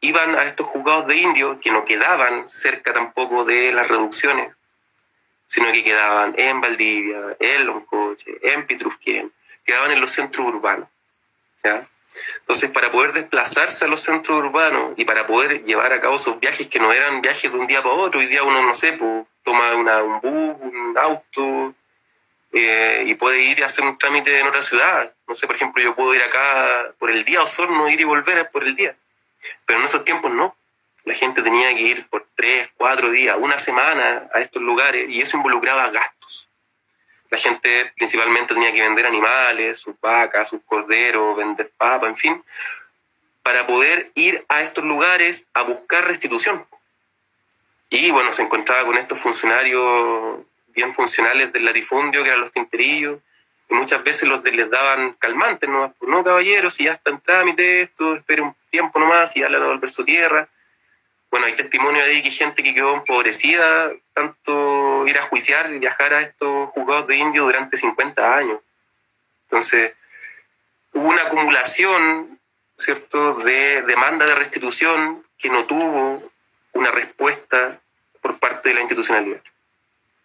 iban 0.00 0.34
a 0.34 0.44
estos 0.44 0.66
juzgados 0.66 1.06
de 1.06 1.16
indios 1.16 1.60
que 1.62 1.70
no 1.70 1.84
quedaban 1.84 2.48
cerca 2.48 2.92
tampoco 2.92 3.44
de 3.44 3.72
las 3.72 3.88
reducciones, 3.88 4.52
sino 5.46 5.70
que 5.70 5.84
quedaban 5.84 6.34
en 6.38 6.60
Valdivia, 6.60 7.36
en 7.38 7.66
Loncoche, 7.66 8.38
en 8.42 8.66
Pitrufquén, 8.66 9.32
quedaban 9.64 9.92
en 9.92 10.00
los 10.00 10.10
centros 10.10 10.46
urbanos. 10.46 10.88
¿ya? 11.62 11.86
Entonces, 12.40 12.70
para 12.70 12.90
poder 12.90 13.12
desplazarse 13.12 13.84
a 13.84 13.88
los 13.88 14.00
centros 14.00 14.38
urbanos 14.38 14.94
y 14.96 15.04
para 15.04 15.26
poder 15.26 15.64
llevar 15.64 15.92
a 15.92 16.00
cabo 16.00 16.16
esos 16.16 16.38
viajes 16.40 16.66
que 16.66 16.78
no 16.78 16.92
eran 16.92 17.22
viajes 17.22 17.50
de 17.50 17.58
un 17.58 17.66
día 17.66 17.82
para 17.82 17.94
otro, 17.94 18.20
hoy 18.20 18.26
día 18.26 18.42
uno, 18.42 18.62
no 18.62 18.74
sé, 18.74 18.92
pues, 18.92 19.26
toma 19.42 19.74
un 19.74 20.20
bus, 20.20 20.56
un 20.60 20.94
auto 20.98 21.74
eh, 22.52 23.04
y 23.06 23.14
puede 23.14 23.42
ir 23.44 23.62
a 23.62 23.66
hacer 23.66 23.84
un 23.84 23.96
trámite 23.98 24.38
en 24.38 24.46
otra 24.46 24.62
ciudad. 24.62 25.14
No 25.26 25.34
sé, 25.34 25.46
por 25.46 25.56
ejemplo, 25.56 25.82
yo 25.82 25.94
puedo 25.94 26.14
ir 26.14 26.22
acá 26.22 26.94
por 26.98 27.10
el 27.10 27.24
día 27.24 27.40
a 27.40 27.44
Osorno, 27.44 27.88
ir 27.88 28.00
y 28.00 28.04
volver 28.04 28.50
por 28.50 28.64
el 28.64 28.74
día. 28.74 28.96
Pero 29.64 29.78
en 29.78 29.84
esos 29.86 30.04
tiempos 30.04 30.32
no. 30.32 30.54
La 31.04 31.14
gente 31.14 31.42
tenía 31.42 31.74
que 31.74 31.82
ir 31.82 32.08
por 32.08 32.28
tres, 32.36 32.70
cuatro 32.76 33.10
días, 33.10 33.36
una 33.40 33.58
semana 33.58 34.28
a 34.32 34.40
estos 34.40 34.62
lugares 34.62 35.06
y 35.08 35.20
eso 35.20 35.36
involucraba 35.36 35.90
gastos. 35.90 36.48
La 37.32 37.38
gente 37.38 37.90
principalmente 37.96 38.52
tenía 38.52 38.74
que 38.74 38.82
vender 38.82 39.06
animales, 39.06 39.78
sus 39.78 39.98
vacas, 40.02 40.50
sus 40.50 40.60
corderos, 40.66 41.34
vender 41.34 41.72
papa, 41.78 42.06
en 42.06 42.14
fin, 42.14 42.44
para 43.42 43.66
poder 43.66 44.12
ir 44.14 44.44
a 44.50 44.60
estos 44.60 44.84
lugares 44.84 45.48
a 45.54 45.62
buscar 45.62 46.04
restitución. 46.04 46.66
Y 47.88 48.10
bueno, 48.10 48.34
se 48.34 48.42
encontraba 48.42 48.84
con 48.84 48.98
estos 48.98 49.18
funcionarios 49.18 50.40
bien 50.74 50.92
funcionales 50.92 51.50
del 51.54 51.64
latifundio, 51.64 52.22
que 52.22 52.28
eran 52.28 52.42
los 52.42 52.52
tinterillos, 52.52 53.18
y 53.70 53.74
muchas 53.76 54.04
veces 54.04 54.28
los 54.28 54.44
les 54.44 54.68
daban 54.68 55.14
calmantes, 55.14 55.70
no, 55.70 55.94
no 56.02 56.22
caballeros, 56.22 56.74
si 56.74 56.84
ya 56.84 56.92
está 56.92 57.12
en 57.12 57.20
trámite 57.20 57.80
esto, 57.80 58.14
espere 58.14 58.42
un 58.42 58.54
tiempo 58.68 59.00
nomás 59.00 59.34
y 59.36 59.40
ya 59.40 59.48
le 59.48 59.56
va 59.56 59.64
a 59.64 59.66
devolver 59.68 59.88
su 59.88 60.04
tierra. 60.04 60.50
Bueno, 61.32 61.46
hay 61.46 61.54
testimonio 61.54 62.02
ahí 62.02 62.20
que 62.20 62.30
gente 62.30 62.62
que 62.62 62.74
quedó 62.74 62.94
empobrecida, 62.94 63.90
tanto 64.12 65.06
ir 65.06 65.16
a 65.16 65.22
juiciar 65.22 65.72
y 65.72 65.78
viajar 65.78 66.12
a 66.12 66.20
estos 66.20 66.68
juzgados 66.72 67.06
de 67.06 67.16
indios 67.16 67.46
durante 67.46 67.78
50 67.78 68.36
años. 68.36 68.60
Entonces, 69.44 69.94
hubo 70.92 71.08
una 71.08 71.22
acumulación, 71.22 72.38
¿cierto?, 72.76 73.36
de 73.36 73.80
demanda 73.80 74.26
de 74.26 74.34
restitución 74.34 75.26
que 75.38 75.48
no 75.48 75.64
tuvo 75.64 76.22
una 76.74 76.90
respuesta 76.90 77.80
por 78.20 78.38
parte 78.38 78.68
de 78.68 78.74
la 78.74 78.82
institucionalidad. 78.82 79.40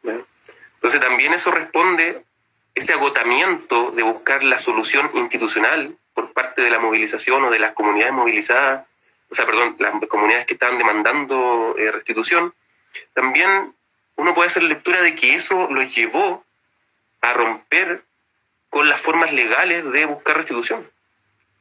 Entonces 0.04 1.00
también 1.00 1.34
eso 1.34 1.52
responde, 1.52 2.22
ese 2.76 2.92
agotamiento 2.92 3.92
de 3.92 4.04
buscar 4.04 4.44
la 4.44 4.60
solución 4.60 5.10
institucional 5.14 5.98
por 6.14 6.34
parte 6.34 6.62
de 6.62 6.70
la 6.70 6.80
movilización 6.80 7.46
o 7.46 7.50
de 7.50 7.60
las 7.60 7.72
comunidades 7.72 8.14
movilizadas, 8.14 8.86
o 9.30 9.36
sea, 9.36 9.46
perdón, 9.46 9.76
las 9.80 9.94
comunidades 10.08 10.46
que 10.46 10.54
estaban 10.54 10.78
demandando 10.78 11.76
eh, 11.78 11.92
restitución, 11.92 12.54
también 13.14 13.76
uno 14.16 14.34
puede 14.34 14.48
hacer 14.48 14.64
lectura 14.64 15.02
de 15.02 15.16
que 15.16 15.36
eso 15.36 15.68
los 15.72 15.94
llevó 15.94 16.44
a 17.22 17.34
romper 17.34 18.04
con 18.70 18.90
las 18.90 19.02
formas 19.02 19.34
legales 19.34 19.90
de 19.92 20.06
buscar 20.06 20.38
restitución 20.38 20.90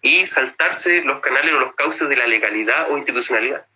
y 0.02 0.26
saltarse 0.26 1.02
los 1.02 1.20
canales 1.20 1.54
o 1.54 1.60
los 1.60 1.74
cauces 1.74 2.08
de 2.08 2.16
la 2.16 2.26
legalidad 2.26 2.90
o 2.90 2.96
institucionalidad 2.96 3.66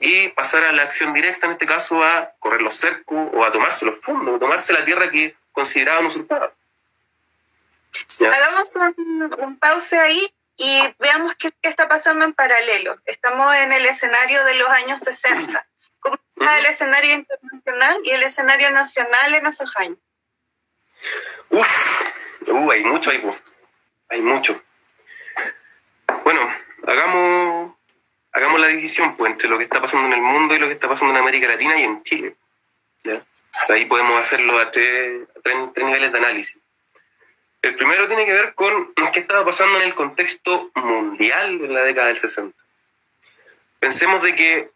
y 0.00 0.28
pasar 0.28 0.64
a 0.64 0.72
la 0.72 0.82
acción 0.82 1.12
directa, 1.12 1.46
en 1.46 1.52
este 1.52 1.66
caso 1.66 2.02
a 2.02 2.32
correr 2.38 2.62
los 2.62 2.74
cercos 2.74 3.30
o 3.32 3.44
a 3.44 3.52
tomarse 3.52 3.86
los 3.86 4.00
fondos, 4.00 4.38
tomarse 4.40 4.72
la 4.72 4.84
tierra 4.84 5.10
que 5.10 5.36
consideraban 5.52 6.06
usurpada. 6.06 6.52
Hagamos 8.20 8.74
un, 8.76 9.34
un, 9.38 9.58
pause 9.58 9.92
ahí 9.94 10.34
y 10.56 10.80
veamos 10.98 11.34
qué, 11.36 11.52
está 11.62 11.88
pasando 11.88 12.24
en 12.24 12.32
paralelo. 12.32 12.96
Estamos 13.04 13.54
en 13.56 13.72
el 13.72 13.86
escenario 13.86 14.44
de 14.44 14.54
los 14.54 14.68
años 14.68 15.00
60. 15.00 15.66
¿Cómo 16.00 16.18
está 16.36 16.58
el 16.58 16.66
escenario 16.66 17.14
internacional 17.14 18.00
y 18.04 18.10
el 18.10 18.22
escenario 18.22 18.70
nacional 18.70 19.34
en 19.34 19.46
esos 19.46 19.70
años? 19.76 19.98
Uf, 21.50 22.48
uh, 22.48 22.70
hay 22.70 22.84
mucho 22.84 23.10
ahí, 23.10 23.22
hay 24.08 24.20
mucho. 24.22 24.62
Bueno, 26.24 26.40
hagamos 26.86 27.74
hagamos 28.34 28.60
la 28.60 28.66
división 28.66 29.16
pues, 29.16 29.32
entre 29.32 29.48
lo 29.48 29.56
que 29.58 29.64
está 29.64 29.80
pasando 29.80 30.08
en 30.08 30.12
el 30.14 30.22
mundo 30.22 30.54
y 30.54 30.58
lo 30.58 30.66
que 30.66 30.74
está 30.74 30.88
pasando 30.88 31.14
en 31.14 31.20
América 31.20 31.48
Latina 31.48 31.78
y 31.78 31.84
en 31.84 32.02
Chile. 32.02 32.36
ahí 33.70 33.86
podemos 33.86 34.16
hacerlo 34.16 34.58
a 34.58 34.70
tres, 34.70 35.28
niveles 35.76 36.12
de 36.12 36.18
análisis. 36.18 36.60
El 37.64 37.76
primero 37.76 38.06
tiene 38.08 38.26
que 38.26 38.32
ver 38.34 38.52
con 38.52 38.92
qué 39.10 39.20
estaba 39.20 39.42
pasando 39.42 39.78
en 39.78 39.84
el 39.84 39.94
contexto 39.94 40.70
mundial 40.74 41.62
en 41.62 41.72
la 41.72 41.82
década 41.82 42.08
del 42.08 42.18
60. 42.18 42.54
Pensemos 43.80 44.22
de 44.22 44.34
que 44.34 44.70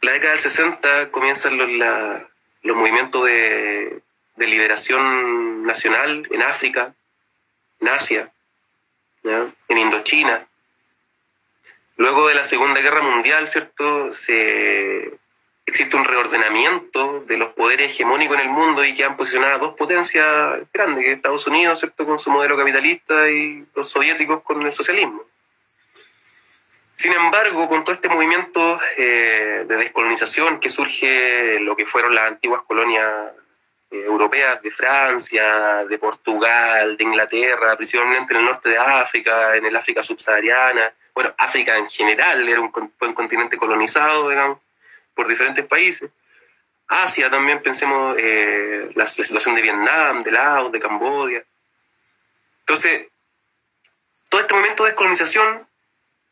la 0.00 0.12
década 0.12 0.30
del 0.30 0.40
60 0.40 1.10
comienzan 1.10 1.58
los, 1.58 2.74
movimientos 2.74 3.26
de, 3.26 4.00
liberación 4.38 5.62
nacional 5.64 6.26
en 6.30 6.40
África, 6.40 6.94
en 7.80 7.88
Asia, 7.88 8.32
en 9.22 9.78
Indochina, 9.78 10.48
Luego 11.98 12.28
de 12.28 12.34
la 12.34 12.44
Segunda 12.44 12.80
Guerra 12.80 13.02
Mundial, 13.02 13.46
¿cierto? 13.46 14.10
Se, 14.10 15.15
existe 15.66 15.96
un 15.96 16.04
reordenamiento 16.04 17.24
de 17.26 17.36
los 17.36 17.48
poderes 17.48 17.90
hegemónicos 17.90 18.36
en 18.36 18.42
el 18.42 18.48
mundo 18.48 18.84
y 18.84 18.94
que 18.94 19.04
han 19.04 19.16
posicionado 19.16 19.56
a 19.56 19.58
dos 19.58 19.74
potencias 19.74 20.60
grandes, 20.72 21.04
que 21.04 21.10
es 21.10 21.16
Estados 21.16 21.46
Unidos, 21.48 21.80
¿cierto? 21.80 22.06
Con 22.06 22.18
su 22.18 22.30
modelo 22.30 22.56
capitalista 22.56 23.28
y 23.28 23.66
los 23.74 23.90
soviéticos 23.90 24.42
con 24.42 24.62
el 24.62 24.72
socialismo. 24.72 25.24
Sin 26.94 27.12
embargo, 27.12 27.68
con 27.68 27.84
todo 27.84 27.94
este 27.94 28.08
movimiento 28.08 28.80
eh, 28.96 29.66
de 29.68 29.76
descolonización 29.76 30.60
que 30.60 30.70
surge 30.70 31.60
lo 31.60 31.76
que 31.76 31.84
fueron 31.84 32.14
las 32.14 32.28
antiguas 32.28 32.62
colonias 32.62 33.32
eh, 33.90 34.02
europeas 34.06 34.62
de 34.62 34.70
Francia, 34.70 35.84
de 35.84 35.98
Portugal, 35.98 36.96
de 36.96 37.04
Inglaterra, 37.04 37.76
principalmente 37.76 38.32
en 38.32 38.40
el 38.40 38.46
norte 38.46 38.70
de 38.70 38.78
África, 38.78 39.56
en 39.56 39.66
el 39.66 39.76
África 39.76 40.02
subsahariana, 40.02 40.92
bueno, 41.14 41.34
África 41.36 41.76
en 41.76 41.86
general 41.86 42.48
era 42.48 42.60
un, 42.60 42.72
fue 42.96 43.08
un 43.08 43.14
continente 43.14 43.58
colonizado, 43.58 44.30
digamos, 44.30 44.58
por 45.16 45.26
diferentes 45.26 45.66
países. 45.66 46.10
Asia 46.86 47.30
también, 47.30 47.62
pensemos 47.62 48.14
eh, 48.18 48.90
la, 48.94 49.08
situación 49.08 49.56
de 49.56 49.62
Vietnam, 49.62 50.22
de 50.22 50.30
Laos, 50.30 50.70
de 50.70 50.78
Camboya. 50.78 51.44
Entonces, 52.60 53.08
todo 54.28 54.40
este 54.40 54.54
momento 54.54 54.84
de 54.84 54.90
descolonización 54.90 55.66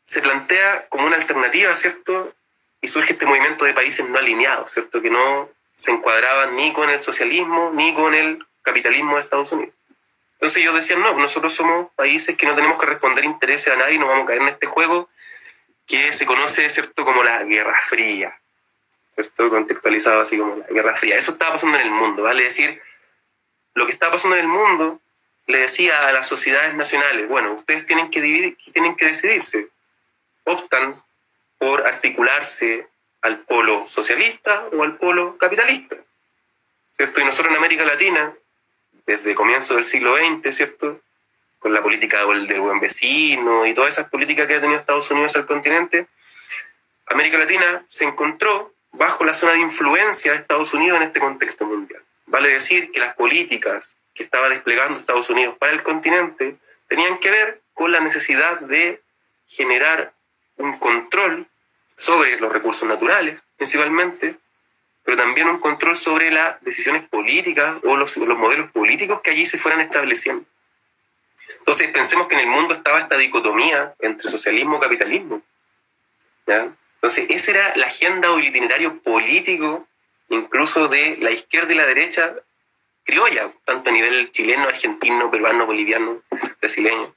se 0.05 0.21
plantea 0.21 0.87
como 0.87 1.07
una 1.07 1.17
alternativa, 1.17 1.75
¿cierto? 1.75 2.33
Y 2.79 2.87
surge 2.87 3.13
este 3.13 3.25
movimiento 3.25 3.65
de 3.65 3.73
países 3.73 4.07
no 4.07 4.17
alineados, 4.17 4.71
¿cierto? 4.71 5.01
Que 5.01 5.09
no 5.09 5.49
se 5.73 5.91
encuadraban 5.91 6.55
ni 6.55 6.71
con 6.71 6.89
el 6.89 7.01
socialismo 7.01 7.71
ni 7.73 7.93
con 7.93 8.13
el 8.13 8.45
capitalismo 8.61 9.15
de 9.15 9.23
Estados 9.23 9.51
Unidos. 9.51 9.73
Entonces 10.33 10.61
ellos 10.61 10.75
decían, 10.75 10.99
no, 10.99 11.13
nosotros 11.13 11.53
somos 11.53 11.91
países 11.95 12.37
que 12.37 12.45
no 12.45 12.55
tenemos 12.55 12.79
que 12.79 12.85
responder 12.85 13.25
intereses 13.25 13.73
a 13.73 13.75
nadie, 13.75 13.97
no 13.97 14.07
vamos 14.07 14.25
a 14.25 14.27
caer 14.27 14.41
en 14.41 14.49
este 14.49 14.67
juego 14.67 15.09
que 15.87 16.13
se 16.13 16.25
conoce, 16.25 16.69
¿cierto?, 16.69 17.05
como 17.05 17.23
la 17.23 17.43
Guerra 17.43 17.79
Fría, 17.81 18.39
¿cierto?, 19.15 19.49
contextualizado 19.49 20.21
así 20.21 20.37
como 20.37 20.57
la 20.57 20.67
Guerra 20.67 20.95
Fría. 20.95 21.17
Eso 21.17 21.31
estaba 21.31 21.53
pasando 21.53 21.77
en 21.77 21.87
el 21.87 21.91
mundo, 21.91 22.23
¿vale? 22.23 22.43
Decir, 22.43 22.81
lo 23.73 23.85
que 23.85 23.93
estaba 23.93 24.11
pasando 24.11 24.35
en 24.35 24.43
el 24.43 24.47
mundo 24.47 25.01
le 25.47 25.59
decía 25.59 26.07
a 26.07 26.11
las 26.11 26.27
sociedades 26.27 26.75
nacionales, 26.75 27.27
bueno, 27.27 27.53
ustedes 27.53 27.85
tienen 27.85 28.09
que, 28.11 28.21
dividir, 28.21 28.57
tienen 28.73 28.95
que 28.95 29.05
decidirse, 29.05 29.69
optan 30.43 31.01
por 31.57 31.87
articularse 31.87 32.87
al 33.21 33.39
polo 33.39 33.87
socialista 33.87 34.67
o 34.71 34.83
al 34.83 34.97
polo 34.97 35.37
capitalista, 35.37 35.95
¿cierto? 36.91 37.21
Y 37.21 37.25
nosotros 37.25 37.51
en 37.51 37.57
América 37.57 37.85
Latina 37.85 38.33
desde 39.05 39.35
comienzo 39.35 39.75
del 39.75 39.85
siglo 39.85 40.15
XX, 40.17 40.55
¿cierto? 40.55 41.01
Con 41.59 41.73
la 41.73 41.81
política 41.81 42.25
del 42.25 42.59
buen 42.59 42.79
vecino 42.79 43.65
y 43.65 43.73
todas 43.73 43.95
esas 43.95 44.09
políticas 44.09 44.47
que 44.47 44.55
ha 44.55 44.61
tenido 44.61 44.79
Estados 44.79 45.09
Unidos 45.11 45.35
al 45.35 45.45
continente, 45.45 46.07
América 47.07 47.37
Latina 47.37 47.83
se 47.87 48.03
encontró 48.03 48.74
bajo 48.97 49.23
la 49.25 49.33
zona 49.33 49.53
de 49.53 49.59
influencia 49.59 50.31
de 50.31 50.37
Estados 50.37 50.73
Unidos 50.73 50.97
en 50.97 51.03
este 51.03 51.19
contexto 51.19 51.65
mundial. 51.65 52.01
Vale 52.25 52.49
decir 52.49 52.91
que 52.91 52.99
las 52.99 53.15
políticas 53.15 53.97
que 54.13 54.23
estaba 54.23 54.49
desplegando 54.49 54.97
Estados 54.97 55.29
Unidos 55.29 55.55
para 55.57 55.73
el 55.73 55.83
continente 55.83 56.57
tenían 56.87 57.17
que 57.19 57.31
ver 57.31 57.61
con 57.73 57.91
la 57.91 57.99
necesidad 57.99 58.59
de 58.61 59.01
generar 59.47 60.13
un 60.57 60.77
control 60.77 61.47
sobre 61.95 62.39
los 62.39 62.51
recursos 62.51 62.87
naturales, 62.87 63.43
principalmente, 63.57 64.37
pero 65.03 65.17
también 65.17 65.47
un 65.47 65.59
control 65.59 65.95
sobre 65.95 66.31
las 66.31 66.61
decisiones 66.63 67.07
políticas 67.07 67.77
o 67.83 67.95
los, 67.95 68.17
los 68.17 68.37
modelos 68.37 68.71
políticos 68.71 69.21
que 69.21 69.31
allí 69.31 69.45
se 69.45 69.57
fueran 69.57 69.81
estableciendo. 69.81 70.45
Entonces 71.59 71.91
pensemos 71.91 72.27
que 72.27 72.35
en 72.35 72.41
el 72.41 72.47
mundo 72.47 72.73
estaba 72.73 72.99
esta 72.99 73.17
dicotomía 73.17 73.93
entre 73.99 74.29
socialismo 74.29 74.77
y 74.77 74.79
capitalismo. 74.79 75.41
Entonces 77.05 77.29
esa 77.29 77.51
era 77.51 77.73
la 77.75 77.85
agenda 77.85 78.31
o 78.31 78.39
el 78.39 78.47
itinerario 78.47 78.99
político 78.99 79.87
incluso 80.29 80.87
de 80.87 81.17
la 81.21 81.29
izquierda 81.29 81.71
y 81.71 81.75
la 81.75 81.85
derecha 81.85 82.35
criolla, 83.03 83.51
tanto 83.63 83.91
a 83.91 83.93
nivel 83.93 84.31
chileno, 84.31 84.63
argentino, 84.63 85.29
peruano, 85.29 85.67
boliviano, 85.67 86.23
brasileño. 86.59 87.13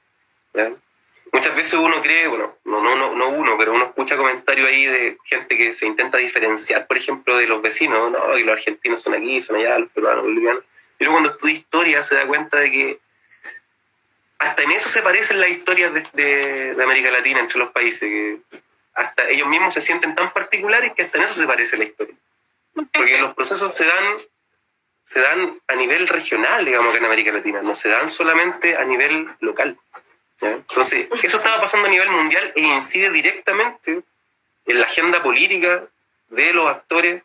muchas 1.31 1.55
veces 1.55 1.73
uno 1.73 2.03
cree, 2.03 2.27
bueno, 2.27 2.55
no, 2.65 2.83
no, 2.83 3.15
no, 3.15 3.29
uno, 3.29 3.57
pero 3.57 3.73
uno 3.73 3.85
escucha 3.85 4.15
comentarios 4.15 4.69
ahí 4.69 4.85
de 4.85 5.17
gente 5.23 5.57
que 5.57 5.73
se 5.73 5.87
intenta 5.87 6.19
diferenciar, 6.19 6.85
por 6.85 6.95
ejemplo, 6.95 7.35
de 7.35 7.47
los 7.47 7.59
vecinos, 7.63 8.11
no, 8.11 8.37
y 8.37 8.43
los 8.43 8.53
argentinos 8.53 9.01
son 9.01 9.15
aquí, 9.15 9.39
son 9.39 9.55
allá, 9.55 9.79
los 9.79 9.89
peruanos, 9.89 10.23
bolivianos. 10.23 10.63
Pero 10.99 11.13
cuando 11.13 11.31
estudia 11.31 11.55
historia 11.55 12.03
se 12.03 12.13
da 12.13 12.27
cuenta 12.27 12.59
de 12.59 12.71
que 12.71 12.99
hasta 14.37 14.61
en 14.61 14.71
eso 14.71 14.87
se 14.87 15.01
parecen 15.01 15.39
las 15.39 15.49
historias 15.49 15.91
de, 15.95 16.75
de, 16.75 16.83
América 16.83 17.09
Latina 17.09 17.39
entre 17.39 17.57
los 17.57 17.71
países, 17.71 18.01
que 18.01 18.39
hasta 18.93 19.27
ellos 19.29 19.47
mismos 19.47 19.73
se 19.73 19.81
sienten 19.81 20.15
tan 20.15 20.31
particulares 20.31 20.93
que 20.93 21.03
hasta 21.03 21.17
en 21.17 21.23
eso 21.23 21.33
se 21.33 21.47
parece 21.47 21.77
la 21.77 21.85
historia. 21.85 22.15
Porque 22.73 23.17
los 23.17 23.33
procesos 23.33 23.73
se 23.73 23.85
dan, 23.85 24.17
se 25.03 25.19
dan 25.19 25.59
a 25.67 25.75
nivel 25.75 26.07
regional, 26.07 26.65
digamos, 26.65 26.91
que 26.91 26.97
en 26.97 27.05
América 27.05 27.31
Latina, 27.31 27.61
no 27.61 27.73
se 27.75 27.89
dan 27.89 28.09
solamente 28.09 28.75
a 28.75 28.83
nivel 28.83 29.29
local. 29.39 29.77
Entonces, 30.41 31.07
eso 31.21 31.37
estaba 31.37 31.59
pasando 31.59 31.87
a 31.87 31.91
nivel 31.91 32.09
mundial 32.09 32.53
e 32.55 32.61
incide 32.61 33.09
directamente 33.11 34.01
en 34.65 34.79
la 34.79 34.85
agenda 34.85 35.21
política 35.21 35.85
de 36.29 36.53
los 36.53 36.67
actores 36.67 37.23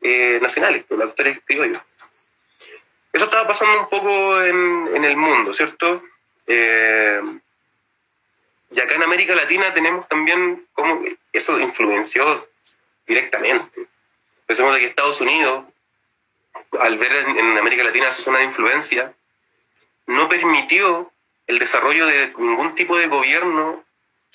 eh, 0.00 0.38
nacionales, 0.40 0.88
de 0.88 0.96
los 0.96 1.08
actores 1.08 1.40
criollos. 1.44 1.82
Eso 3.12 3.26
estaba 3.26 3.46
pasando 3.46 3.80
un 3.80 3.88
poco 3.88 4.42
en, 4.42 4.96
en 4.96 5.04
el 5.04 5.16
mundo, 5.16 5.52
¿cierto? 5.52 6.02
Eh, 6.46 7.20
y 8.74 8.80
acá 8.80 8.96
en 8.96 9.04
América 9.04 9.34
Latina 9.34 9.72
tenemos 9.72 10.08
también 10.08 10.66
cómo 10.72 11.00
eso 11.32 11.60
influenció 11.60 12.48
directamente. 13.06 13.86
Pensemos 14.46 14.76
que 14.76 14.86
Estados 14.86 15.20
Unidos, 15.20 15.64
al 16.80 16.98
ver 16.98 17.14
en 17.14 17.58
América 17.58 17.84
Latina 17.84 18.10
su 18.10 18.22
zona 18.22 18.38
de 18.38 18.46
influencia, 18.46 19.14
no 20.06 20.28
permitió 20.28 21.12
el 21.46 21.58
desarrollo 21.58 22.06
de 22.06 22.34
ningún 22.36 22.74
tipo 22.74 22.96
de 22.98 23.06
gobierno 23.06 23.84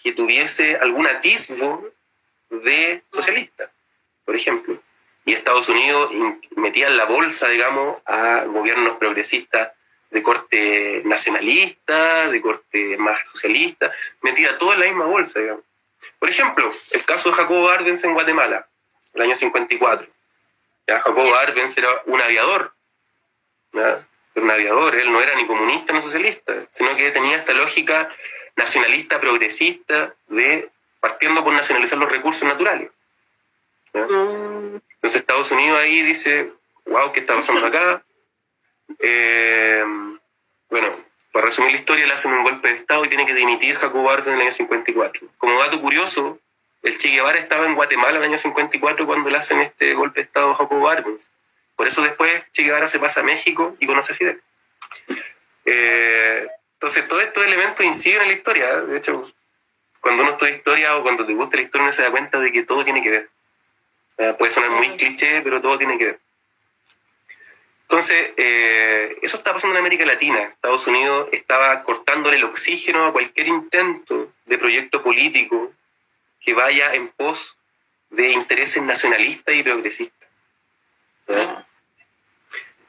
que 0.02 0.14
tuviese 0.14 0.78
algún 0.78 1.08
atisbo 1.08 1.86
de 2.50 3.04
socialista, 3.10 3.72
por 4.24 4.38
ejemplo. 4.38 4.82
Y 5.26 5.34
Estados 5.34 5.68
Unidos 5.68 6.12
metía 6.56 6.88
en 6.88 6.96
la 6.96 7.06
bolsa, 7.06 7.50
digamos, 7.50 8.02
a 8.06 8.46
gobiernos 8.46 8.98
progresistas 8.98 9.74
de 10.10 10.24
corte 10.24 11.02
nacionalista, 11.06 12.30
de 12.30 12.42
corte 12.42 12.98
más 12.98 13.30
socialista, 13.30 13.92
metía 14.22 14.58
todo 14.58 14.74
en 14.74 14.80
la 14.80 14.86
misma 14.88 15.06
bolsa, 15.06 15.40
digamos. 15.40 15.64
Por 16.18 16.30
ejemplo, 16.30 16.72
el 16.92 17.06
caso 17.06 17.30
de 17.30 17.36
Jacobo 17.36 17.70
Arbenz 17.70 18.04
en 18.04 18.14
Guatemala, 18.14 18.68
el 19.14 19.22
año 19.22 19.36
54. 19.36 20.08
¿Ya? 20.88 21.02
Jacobo 21.02 21.36
Arbenz 21.36 21.78
era 21.78 22.02
un 22.06 22.22
aviador, 22.22 22.74
¿ya? 23.74 24.08
un 24.36 24.50
aviador, 24.50 24.96
él 24.96 25.12
no 25.12 25.22
era 25.22 25.36
ni 25.36 25.46
comunista 25.46 25.94
ni 25.94 26.02
socialista, 26.02 26.66
sino 26.72 26.96
que 26.96 27.12
tenía 27.12 27.38
esta 27.38 27.54
lógica 27.54 28.10
nacionalista, 28.56 29.20
progresista, 29.20 30.16
de 30.28 30.70
partiendo 31.00 31.44
por 31.44 31.54
nacionalizar 31.54 31.98
los 31.98 32.12
recursos 32.12 32.48
naturales. 32.48 32.90
Mm. 33.94 34.78
Entonces 34.96 35.22
Estados 35.22 35.52
Unidos 35.52 35.80
ahí 35.80 36.02
dice, 36.02 36.52
wow, 36.86 37.12
¿qué 37.12 37.22
está 37.22 37.36
pasando 37.36 37.66
acá? 37.66 38.04
Eh, 38.98 39.84
bueno, 40.70 40.96
para 41.32 41.46
resumir 41.46 41.72
la 41.72 41.78
historia, 41.78 42.08
le 42.08 42.14
hacen 42.14 42.34
un 42.34 42.44
golpe 42.44 42.70
de 42.70 42.76
Estado 42.76 43.06
y 43.06 43.10
tiene 43.10 43.26
que 43.26 43.36
dimitir 43.36 43.76
Jacobo 43.76 44.10
Arbenz 44.10 44.28
en 44.28 44.34
el 44.36 44.42
año 44.42 44.52
54. 44.52 45.28
Como 45.38 45.60
dato 45.60 45.80
curioso, 45.80 46.40
el 46.82 46.98
Che 46.98 47.10
Guevara 47.10 47.38
estaba 47.38 47.66
en 47.66 47.76
Guatemala 47.76 48.18
en 48.18 48.24
el 48.24 48.30
año 48.30 48.38
54 48.38 49.06
cuando 49.06 49.30
le 49.30 49.38
hacen 49.38 49.60
este 49.60 49.94
golpe 49.94 50.22
de 50.22 50.26
Estado 50.26 50.52
a 50.52 50.56
Jacobo 50.56 50.90
Arbenz. 50.90 51.32
Por 51.76 51.88
eso 51.88 52.02
después 52.02 52.44
Che 52.52 52.64
Guevara 52.64 52.88
se 52.88 53.00
pasa 53.00 53.22
a 53.22 53.24
México 53.24 53.76
y 53.80 53.88
conoce 53.88 54.14
a 54.14 54.16
Fidel. 54.16 54.42
Eh, 55.66 56.48
entonces, 56.74 57.08
todos 57.08 57.24
estos 57.24 57.46
elementos 57.46 57.86
inciden 57.86 58.22
en 58.22 58.28
la 58.30 58.34
historia. 58.34 58.82
De 58.82 58.98
hecho, 58.98 59.22
cuando 60.00 60.24
uno 60.24 60.32
estudia 60.32 60.56
historia 60.56 60.96
o 60.96 61.04
cuando 61.04 61.26
te 61.26 61.34
gusta 61.34 61.58
la 61.58 61.64
historia, 61.64 61.84
uno 61.84 61.94
se 61.94 62.04
da 62.04 62.12
cuenta 62.12 62.40
de 62.40 62.52
que 62.52 62.64
todo 62.64 62.84
tiene 62.84 63.04
que 63.04 63.10
ver. 63.10 63.30
Eh, 64.18 64.34
puede 64.38 64.52
sonar 64.52 64.72
muy 64.72 64.90
cliché, 64.98 65.42
pero 65.42 65.62
todo 65.62 65.78
tiene 65.78 65.98
que 65.98 66.06
ver. 66.06 66.20
Entonces, 67.90 68.34
eh, 68.38 69.18
eso 69.24 69.38
está 69.38 69.52
pasando 69.52 69.76
en 69.76 69.80
América 69.80 70.06
Latina. 70.06 70.44
Estados 70.44 70.86
Unidos 70.86 71.28
estaba 71.32 71.82
cortándole 71.82 72.38
el 72.38 72.44
oxígeno 72.44 73.08
a 73.08 73.12
cualquier 73.12 73.48
intento 73.48 74.32
de 74.46 74.60
proyecto 74.60 75.02
político 75.02 75.74
que 76.40 76.54
vaya 76.54 76.94
en 76.94 77.08
pos 77.08 77.58
de 78.12 78.30
intereses 78.30 78.84
nacionalistas 78.84 79.56
y 79.56 79.64
progresistas. 79.64 80.30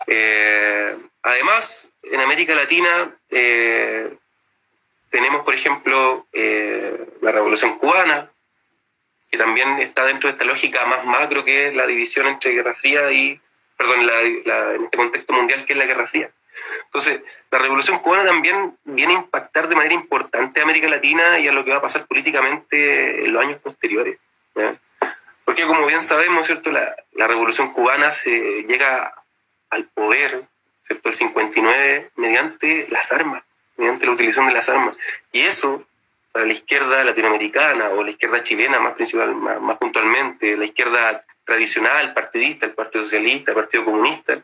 Eh, 0.06 0.98
además, 1.22 1.88
en 2.02 2.20
América 2.20 2.54
Latina 2.54 3.16
eh, 3.30 4.14
tenemos, 5.08 5.44
por 5.46 5.54
ejemplo, 5.54 6.26
la 7.22 7.32
Revolución 7.32 7.78
Cubana, 7.78 8.30
que 9.30 9.38
también 9.38 9.78
está 9.78 10.04
dentro 10.04 10.28
de 10.28 10.32
esta 10.32 10.44
lógica 10.44 10.84
más 10.84 11.06
macro 11.06 11.42
que 11.42 11.68
es 11.68 11.74
la 11.74 11.86
división 11.86 12.26
entre 12.26 12.52
Guerra 12.52 12.74
Fría 12.74 13.10
y, 13.12 13.40
perdón, 13.80 14.10
en 14.74 14.84
este 14.84 14.98
contexto 14.98 15.32
mundial 15.32 15.64
que 15.64 15.72
es 15.72 15.78
la 15.78 15.86
Guerra 15.86 16.06
Fría. 16.06 16.30
Entonces, 16.84 17.22
la 17.50 17.58
Revolución 17.58 17.98
Cubana 18.00 18.26
también 18.26 18.76
viene 18.84 19.14
a 19.14 19.20
impactar 19.20 19.68
de 19.68 19.74
manera 19.74 19.94
importante 19.94 20.60
a 20.60 20.64
América 20.64 20.86
Latina 20.90 21.38
y 21.38 21.48
a 21.48 21.52
lo 21.52 21.64
que 21.64 21.70
va 21.70 21.78
a 21.78 21.82
pasar 21.82 22.06
políticamente 22.06 23.24
en 23.24 23.32
los 23.32 23.42
años 23.42 23.58
posteriores. 23.60 24.18
Porque 25.46 25.66
como 25.66 25.86
bien 25.86 26.02
sabemos, 26.02 26.44
¿cierto? 26.44 26.70
La, 26.70 26.94
la 27.12 27.26
Revolución 27.26 27.72
Cubana 27.72 28.10
se 28.10 28.64
llega 28.64 29.14
al 29.70 29.84
poder, 29.84 30.44
¿cierto? 30.82 31.08
El 31.08 31.14
59, 31.14 32.10
mediante 32.16 32.86
las 32.90 33.10
armas, 33.12 33.42
mediante 33.78 34.04
la 34.04 34.12
utilización 34.12 34.46
de 34.46 34.52
las 34.52 34.68
armas. 34.68 34.94
Y 35.32 35.40
eso, 35.40 35.86
para 36.32 36.44
la 36.44 36.52
izquierda 36.52 37.02
latinoamericana 37.02 37.88
o 37.88 38.04
la 38.04 38.10
izquierda 38.10 38.42
chilena 38.42 38.78
más, 38.78 38.92
principal, 38.92 39.34
más, 39.34 39.78
puntualmente, 39.78 40.58
la 40.58 40.66
izquierda 40.66 41.24
tradicional, 41.50 42.14
partidista, 42.14 42.66
el 42.66 42.74
Partido 42.74 43.02
Socialista, 43.02 43.50
el 43.50 43.56
Partido 43.56 43.84
Comunista, 43.84 44.40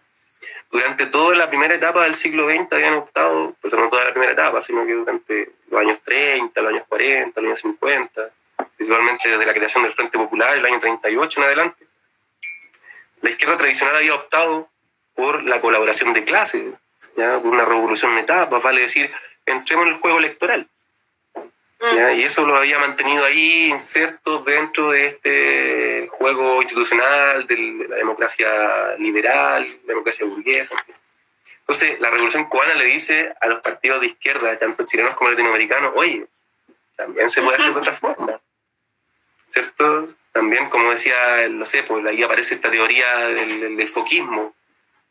durante 0.73 1.07
toda 1.07 1.37
la 1.37 1.49
primera 1.49 1.77
etapa 1.77 2.03
del 2.03 2.15
siglo 2.15 2.49
XX 2.49 2.73
habían 2.73 2.95
optado, 2.95 3.55
pues 3.61 3.73
no 3.73 3.89
toda 3.89 4.05
la 4.05 4.11
primera 4.11 4.33
etapa, 4.33 4.61
sino 4.61 4.85
que 4.85 4.95
durante 4.95 5.53
los 5.71 5.81
años 5.81 6.01
30, 6.03 6.61
los 6.61 6.73
años 6.73 6.85
40, 6.89 7.41
los 7.41 7.49
años 7.49 7.61
50, 7.61 8.31
principalmente 8.77 9.29
desde 9.29 9.47
la 9.47 9.55
creación 9.55 9.85
del 9.85 9.93
Frente 9.93 10.19
Popular, 10.19 10.57
el 10.57 10.67
año 10.67 10.81
38 10.81 11.41
en 11.41 11.47
adelante, 11.47 11.87
la 13.23 13.31
izquierda 13.31 13.57
tradicional 13.57 13.97
había 13.97 14.17
optado 14.17 14.69
por 15.15 15.45
la 15.45 15.61
colaboración 15.61 16.13
de 16.13 16.25
clases, 16.25 16.75
¿ya? 17.17 17.39
por 17.39 17.53
una 17.53 17.65
revolución 17.65 18.13
en 18.15 18.19
etapas, 18.19 18.61
vale 18.65 18.81
decir, 18.81 19.15
entremos 19.47 19.87
en 19.87 19.93
el 19.93 20.01
juego 20.01 20.19
electoral. 20.19 20.69
Y 21.79 22.23
eso 22.23 22.47
lo 22.47 22.57
había 22.57 22.79
mantenido 22.79 23.25
ahí 23.25 23.69
inserto 23.69 24.39
dentro 24.39 24.91
de 24.91 25.07
este 25.07 26.09
juego 26.11 26.63
institucional 26.63 27.47
de 27.47 27.87
la 27.89 27.97
democracia 27.97 28.97
liberal, 28.99 29.67
la 29.85 29.89
democracia 29.89 30.27
burguesa. 30.27 30.75
Entonces, 31.61 32.01
la 32.01 32.11
revolución 32.11 32.47
cubana 32.47 32.75
le 32.75 32.87
dice 32.87 33.35
a 33.41 33.49
los 33.49 33.61
partidos 33.61 34.01
de 34.01 34.07
izquierda, 34.07 34.57
tanto 34.57 34.87
chilenos 34.87 35.15
como 35.15 35.31
latinoamericanos, 35.31 35.93
oye, 35.97 36.27
también 36.97 37.29
se 37.29 37.43
puede 37.43 37.59
hacer 37.59 37.73
de 37.73 37.79
otra 37.79 37.93
forma. 37.93 38.41
¿Cierto? 39.49 40.15
También, 40.33 40.71
como 40.71 40.91
decía, 40.91 41.49
no 41.51 41.67
sé, 41.67 41.83
pues 41.83 42.05
ahí 42.07 42.23
aparece 42.23 42.55
esta 42.55 42.71
teoría 42.71 43.29
del, 43.29 43.77
del 43.77 43.89
foquismo, 43.89 44.55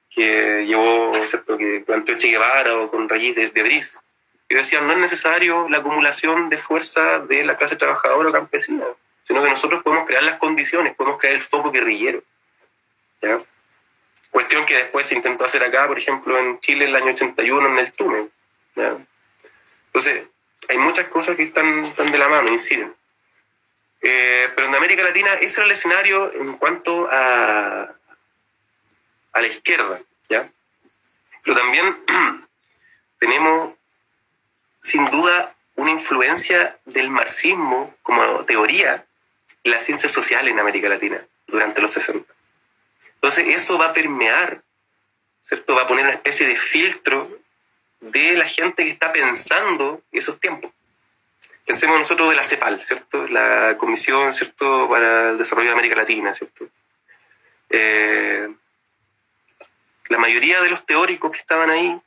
que 0.09 0.65
llevó, 0.65 1.11
¿cierto? 1.27 1.57
que 1.57 1.83
planteó 1.85 2.17
Che 2.17 2.29
Guevara 2.29 2.77
o 2.77 2.89
con 2.89 3.07
raíz 3.09 3.35
de, 3.35 3.49
de 3.49 3.63
Brice, 3.63 3.97
que 4.47 4.55
decían 4.55 4.87
no 4.87 4.93
es 4.93 4.99
necesario 4.99 5.67
la 5.69 5.79
acumulación 5.79 6.49
de 6.49 6.57
fuerza 6.57 7.19
de 7.19 7.45
la 7.45 7.57
clase 7.57 7.75
trabajadora 7.75 8.29
o 8.29 8.33
campesina, 8.33 8.85
sino 9.23 9.43
que 9.43 9.49
nosotros 9.49 9.83
podemos 9.83 10.05
crear 10.05 10.23
las 10.23 10.37
condiciones, 10.37 10.95
podemos 10.95 11.19
crear 11.19 11.35
el 11.35 11.41
foco 11.41 11.71
guerrillero. 11.71 12.23
¿ya? 13.21 13.39
Cuestión 14.29 14.65
que 14.65 14.75
después 14.75 15.07
se 15.07 15.15
intentó 15.15 15.45
hacer 15.45 15.63
acá, 15.63 15.87
por 15.87 15.97
ejemplo, 15.97 16.37
en 16.37 16.59
Chile 16.59 16.85
en 16.85 16.89
el 16.91 16.95
año 16.97 17.13
81 17.13 17.69
en 17.69 17.79
el 17.79 17.91
túnel. 17.91 18.31
¿ya? 18.75 18.97
Entonces, 19.87 20.27
hay 20.69 20.77
muchas 20.77 21.07
cosas 21.07 21.35
que 21.35 21.43
están, 21.43 21.79
están 21.79 22.11
de 22.11 22.17
la 22.17 22.29
mano, 22.29 22.49
inciden. 22.49 22.93
Eh, 24.01 24.49
pero 24.53 24.67
en 24.67 24.75
América 24.75 25.03
Latina 25.03 25.33
ese 25.35 25.61
era 25.61 25.65
el 25.65 25.71
escenario 25.71 26.31
en 26.33 26.57
cuanto 26.57 27.07
a, 27.09 27.95
a 29.35 29.41
la 29.41 29.47
izquierda, 29.47 29.99
¿ya? 30.29 30.49
Pero 31.43 31.57
también 31.57 32.03
tenemos, 33.19 33.74
sin 34.85 35.03
duda, 35.09 35.55
una 35.77 35.89
influencia 35.89 36.79
del 36.85 37.09
marxismo 37.09 37.95
como 38.03 38.45
teoría 38.45 39.03
en 39.63 39.71
las 39.71 39.83
ciencias 39.83 40.11
sociales 40.11 40.53
en 40.53 40.59
América 40.59 40.87
Latina 40.87 41.25
durante 41.47 41.81
los 41.81 41.91
60. 41.93 42.31
Entonces 43.15 43.47
eso 43.47 43.79
va 43.79 43.87
a 43.87 43.93
permear, 43.93 44.61
¿cierto? 45.41 45.73
Va 45.73 45.81
a 45.81 45.87
poner 45.87 46.05
una 46.05 46.13
especie 46.13 46.47
de 46.47 46.55
filtro 46.55 47.35
de 47.99 48.37
la 48.37 48.45
gente 48.45 48.83
que 48.83 48.91
está 48.91 49.11
pensando 49.11 50.03
esos 50.11 50.39
tiempos. 50.39 50.71
Pensemos 51.65 51.97
nosotros 51.97 52.29
de 52.29 52.35
la 52.35 52.43
CEPAL, 52.43 52.79
¿cierto? 52.79 53.27
La 53.27 53.77
Comisión, 53.79 54.31
¿cierto?, 54.33 54.87
para 54.87 55.31
el 55.31 55.39
Desarrollo 55.39 55.69
de 55.69 55.73
América 55.73 55.95
Latina, 55.95 56.31
¿cierto? 56.31 56.69
Eh, 57.71 58.53
la 60.09 60.19
mayoría 60.19 60.61
de 60.61 60.69
los 60.69 60.85
teóricos 60.85 61.31
que 61.31 61.39
estaban 61.39 61.71
ahí, 61.71 61.99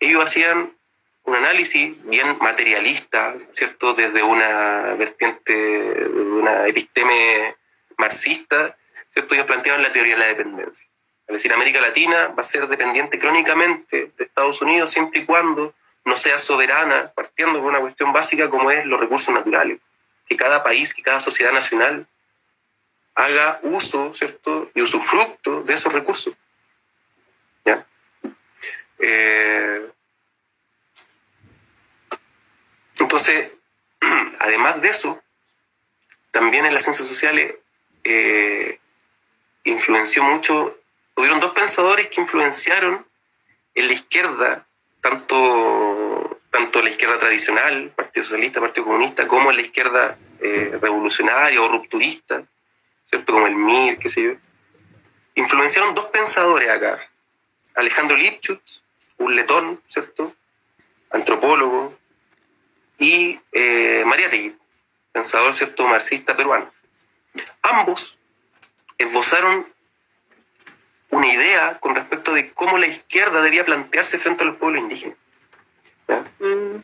ellos 0.00 0.22
hacían 0.22 0.70
un 1.24 1.34
análisis 1.34 1.96
bien 2.04 2.36
materialista, 2.40 3.34
¿cierto? 3.52 3.94
Desde 3.94 4.22
una 4.22 4.94
vertiente, 4.94 5.54
de 5.54 6.06
una 6.08 6.66
episteme 6.66 7.56
marxista, 7.96 8.76
¿cierto? 9.10 9.34
Ellos 9.34 9.46
planteaban 9.46 9.82
la 9.82 9.92
teoría 9.92 10.14
de 10.14 10.20
la 10.20 10.26
dependencia. 10.26 10.86
Es 11.26 11.32
decir, 11.32 11.52
América 11.54 11.80
Latina 11.80 12.28
va 12.28 12.40
a 12.40 12.44
ser 12.44 12.68
dependiente 12.68 13.18
crónicamente 13.18 14.12
de 14.16 14.24
Estados 14.24 14.60
Unidos 14.60 14.90
siempre 14.90 15.20
y 15.20 15.24
cuando 15.24 15.74
no 16.04 16.16
sea 16.16 16.38
soberana, 16.38 17.12
partiendo 17.14 17.60
por 17.60 17.70
una 17.70 17.80
cuestión 17.80 18.12
básica 18.12 18.50
como 18.50 18.70
es 18.70 18.84
los 18.84 19.00
recursos 19.00 19.34
naturales. 19.34 19.78
Que 20.28 20.36
cada 20.36 20.62
país, 20.62 20.92
que 20.92 21.02
cada 21.02 21.20
sociedad 21.20 21.52
nacional 21.52 22.06
haga 23.14 23.60
uso, 23.62 24.12
¿cierto? 24.12 24.70
Y 24.74 24.82
usufructo 24.82 25.62
de 25.62 25.72
esos 25.72 25.92
recursos. 25.92 26.34
¿Ya? 27.64 27.86
Eh, 28.98 29.88
entonces, 33.14 33.60
además 34.40 34.82
de 34.82 34.88
eso, 34.88 35.22
también 36.32 36.66
en 36.66 36.74
las 36.74 36.82
ciencias 36.82 37.06
sociales 37.06 37.54
eh, 38.02 38.80
influenció 39.62 40.24
mucho, 40.24 40.76
hubieron 41.14 41.38
dos 41.38 41.52
pensadores 41.52 42.08
que 42.08 42.20
influenciaron 42.20 43.06
en 43.76 43.86
la 43.86 43.92
izquierda, 43.92 44.66
tanto, 45.00 46.40
tanto 46.50 46.82
la 46.82 46.90
izquierda 46.90 47.20
tradicional, 47.20 47.92
Partido 47.94 48.24
Socialista, 48.24 48.60
Partido 48.60 48.86
Comunista, 48.86 49.28
como 49.28 49.50
en 49.50 49.58
la 49.58 49.62
izquierda 49.62 50.18
eh, 50.40 50.76
revolucionaria 50.82 51.62
o 51.62 51.68
rupturista, 51.68 52.42
¿cierto? 53.04 53.32
Como 53.32 53.46
el 53.46 53.54
MIR, 53.54 53.98
qué 54.00 54.08
sé 54.08 54.24
yo. 54.24 54.32
Influenciaron 55.36 55.94
dos 55.94 56.06
pensadores 56.06 56.68
acá. 56.68 57.08
Alejandro 57.76 58.16
Lipschutz, 58.16 58.82
un 59.18 59.36
letón, 59.36 59.80
¿cierto? 59.86 60.34
Antropólogo, 61.10 61.96
y 62.98 63.40
eh, 63.52 64.02
María 64.06 64.30
Tegui, 64.30 64.56
pensador, 65.12 65.54
¿cierto? 65.54 65.86
Marxista 65.86 66.36
peruano. 66.36 66.72
Ambos 67.62 68.18
esbozaron 68.98 69.66
una 71.10 71.26
idea 71.26 71.78
con 71.80 71.94
respecto 71.94 72.32
de 72.32 72.52
cómo 72.52 72.78
la 72.78 72.86
izquierda 72.86 73.42
debía 73.42 73.64
plantearse 73.64 74.18
frente 74.18 74.42
a 74.42 74.46
los 74.46 74.56
pueblos 74.56 74.82
indígenas. 74.82 75.16
Mm. 76.38 76.76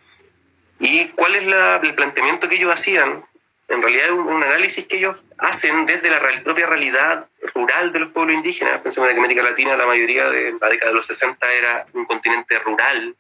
¿Y 0.79 1.09
cuál 1.09 1.35
es 1.35 1.45
el 1.83 1.95
planteamiento 1.95 2.49
que 2.49 2.57
ellos 2.57 2.73
hacían? 2.73 3.25
En 3.69 3.83
realidad 3.83 4.07
es 4.07 4.13
un, 4.13 4.43
análisis 4.43 4.87
que 4.87 4.97
ellos 4.97 5.17
hacen 5.39 5.87
desde 5.87 6.11
la 6.11 6.21
propia 6.43 6.67
realidad 6.67 7.29
rural 7.55 7.93
de 7.93 8.01
los 8.01 8.11
pueblos 8.11 8.35
indígenas. 8.35 8.81
Pensemos 8.81 9.11
que 9.11 9.17
América 9.17 9.43
Latina, 9.43 9.77
la 9.77 9.87
mayoría 9.87 10.29
de 10.31 10.57
la 10.61 10.69
década 10.69 10.91
de 10.91 10.97
los 10.97 11.07
60 11.07 11.53
era 11.53 11.87
un 11.93 12.05
continente 12.05 12.59
rural. 12.59 13.15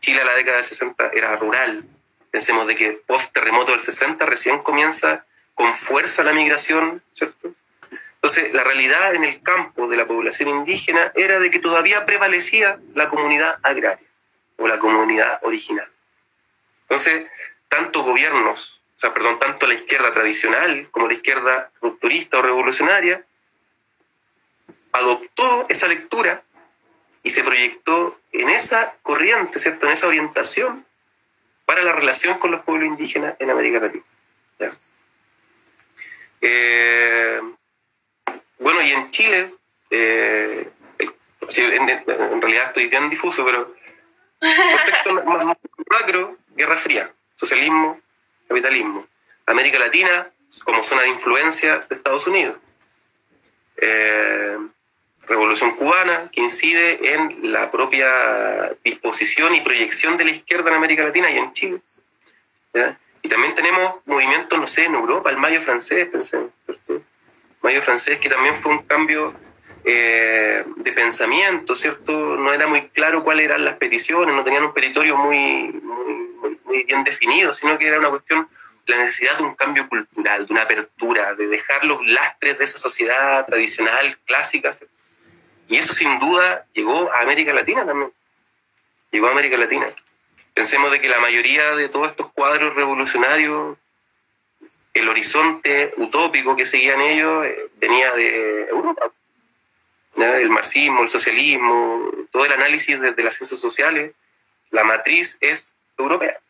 Chile 0.00 0.20
a 0.20 0.24
la 0.24 0.34
década 0.34 0.58
del 0.58 0.66
60 0.66 1.10
era 1.14 1.36
rural. 1.36 1.84
Pensemos 2.30 2.66
de 2.66 2.76
que 2.76 2.92
post 3.06 3.32
terremoto 3.32 3.72
del 3.72 3.80
60 3.80 4.24
recién 4.26 4.62
comienza 4.62 5.24
con 5.54 5.74
fuerza 5.74 6.22
la 6.22 6.32
migración, 6.32 7.02
¿cierto? 7.12 7.52
Entonces, 8.14 8.52
la 8.52 8.64
realidad 8.64 9.14
en 9.14 9.24
el 9.24 9.42
campo 9.42 9.88
de 9.88 9.96
la 9.96 10.06
población 10.06 10.48
indígena 10.48 11.12
era 11.14 11.38
de 11.40 11.50
que 11.50 11.60
todavía 11.60 12.06
prevalecía 12.06 12.78
la 12.94 13.08
comunidad 13.08 13.58
agraria 13.62 14.06
o 14.56 14.68
la 14.68 14.78
comunidad 14.78 15.38
original. 15.42 15.88
Entonces, 16.82 17.26
tanto 17.68 18.02
gobiernos, 18.02 18.80
o 18.94 18.98
sea, 18.98 19.12
perdón, 19.12 19.38
tanto 19.38 19.66
la 19.66 19.74
izquierda 19.74 20.12
tradicional 20.12 20.88
como 20.90 21.08
la 21.08 21.14
izquierda 21.14 21.70
rupturista 21.80 22.38
o 22.38 22.42
revolucionaria, 22.42 23.24
adoptó 24.92 25.66
esa 25.68 25.88
lectura 25.88 26.42
y 27.26 27.30
se 27.30 27.42
proyectó 27.42 28.16
en 28.30 28.48
esa 28.50 28.94
corriente, 29.02 29.58
¿cierto? 29.58 29.86
En 29.86 29.92
esa 29.92 30.06
orientación 30.06 30.86
para 31.64 31.82
la 31.82 31.90
relación 31.90 32.38
con 32.38 32.52
los 32.52 32.60
pueblos 32.60 32.86
indígenas 32.86 33.34
en 33.40 33.50
América 33.50 33.80
Latina. 33.80 34.04
Eh, 36.40 37.40
bueno, 38.60 38.80
y 38.80 38.90
en 38.92 39.10
Chile, 39.10 39.52
eh, 39.90 40.70
en, 41.40 42.42
realidad 42.42 42.66
estoy 42.66 42.86
bien 42.86 43.10
difuso, 43.10 43.44
pero 43.44 43.74
contexto 44.38 45.14
más 45.24 45.56
macro, 45.90 46.38
Guerra 46.54 46.76
Fría, 46.76 47.12
socialismo, 47.34 48.00
capitalismo. 48.46 49.04
América 49.46 49.80
Latina 49.80 50.30
como 50.64 50.84
zona 50.84 51.02
de 51.02 51.08
influencia 51.08 51.78
de 51.88 51.96
Estados 51.96 52.28
Unidos. 52.28 52.56
Eh, 53.78 54.58
Revolución 55.28 55.72
cubana, 55.72 56.30
que 56.30 56.40
incide 56.40 57.14
en 57.14 57.52
la 57.52 57.70
propia 57.70 58.76
disposición 58.84 59.54
y 59.54 59.60
proyección 59.60 60.16
de 60.16 60.24
la 60.24 60.30
izquierda 60.30 60.70
en 60.70 60.76
América 60.76 61.04
Latina 61.04 61.30
y 61.30 61.38
en 61.38 61.52
Chile. 61.52 61.80
Y 63.22 63.28
también 63.28 63.54
tenemos 63.54 63.96
movimientos, 64.04 64.58
no 64.58 64.66
sé, 64.66 64.84
en 64.84 64.94
Europa, 64.94 65.30
el 65.30 65.38
Mayo 65.38 65.60
francés, 65.60 66.08
pensé, 66.08 66.38
Mayo 67.60 67.82
francés, 67.82 68.18
que 68.18 68.28
también 68.28 68.54
fue 68.54 68.72
un 68.72 68.82
cambio 68.84 69.34
eh, 69.84 70.64
de 70.76 70.92
pensamiento, 70.92 71.74
¿cierto? 71.74 72.36
No 72.36 72.52
era 72.52 72.66
muy 72.66 72.88
claro 72.88 73.24
cuáles 73.24 73.46
eran 73.46 73.64
las 73.64 73.76
peticiones, 73.76 74.34
no 74.34 74.44
tenían 74.44 74.64
un 74.64 74.74
petitorio 74.74 75.16
muy, 75.16 75.72
muy, 76.64 76.84
bien 76.84 77.04
definido, 77.04 77.52
sino 77.52 77.78
que 77.78 77.86
era 77.86 77.98
una 77.98 78.10
cuestión, 78.10 78.48
la 78.86 78.98
necesidad 78.98 79.38
de 79.38 79.44
un 79.44 79.54
cambio 79.54 79.88
cultural, 79.88 80.46
de 80.46 80.52
una 80.52 80.62
apertura, 80.62 81.34
de 81.34 81.46
dejar 81.46 81.84
los 81.84 82.04
lastres 82.04 82.58
de 82.58 82.64
esa 82.64 82.78
sociedad 82.78 83.46
tradicional, 83.46 84.18
clásica, 84.26 84.72
Y 85.68 85.76
eso 85.76 85.92
sin 85.92 86.18
duda 86.18 86.66
llegó 86.72 87.10
a 87.12 87.22
América 87.22 87.52
Latina 87.52 87.84
también. 87.84 88.12
Llegó 89.10 89.28
a 89.28 89.32
América 89.32 89.56
Latina. 89.56 89.86
Pensemos 90.54 90.90
de 90.90 91.00
que 91.00 91.08
la 91.08 91.20
mayoría 91.20 91.74
de 91.74 91.88
todos 91.88 92.08
estos 92.08 92.30
cuadros 92.32 92.74
revolucionarios 92.74 93.76
el 94.96 95.08
horizonte 95.08 95.92
utópico 95.98 96.56
que 96.56 96.64
seguían 96.64 97.00
ellos 97.00 97.46
eh, 97.46 97.70
venía 97.76 98.12
de 98.14 98.68
Europa. 98.68 99.10
El 100.16 100.48
marxismo, 100.48 101.02
el 101.02 101.10
socialismo, 101.10 102.10
todo 102.30 102.46
el 102.46 102.52
análisis 102.52 102.98
desde 102.98 103.22
las 103.22 103.34
ciencias 103.34 103.60
sociales, 103.60 104.14
la 104.70 104.82
matriz 104.84 105.36
es 105.42 105.74
europea. 105.98 106.40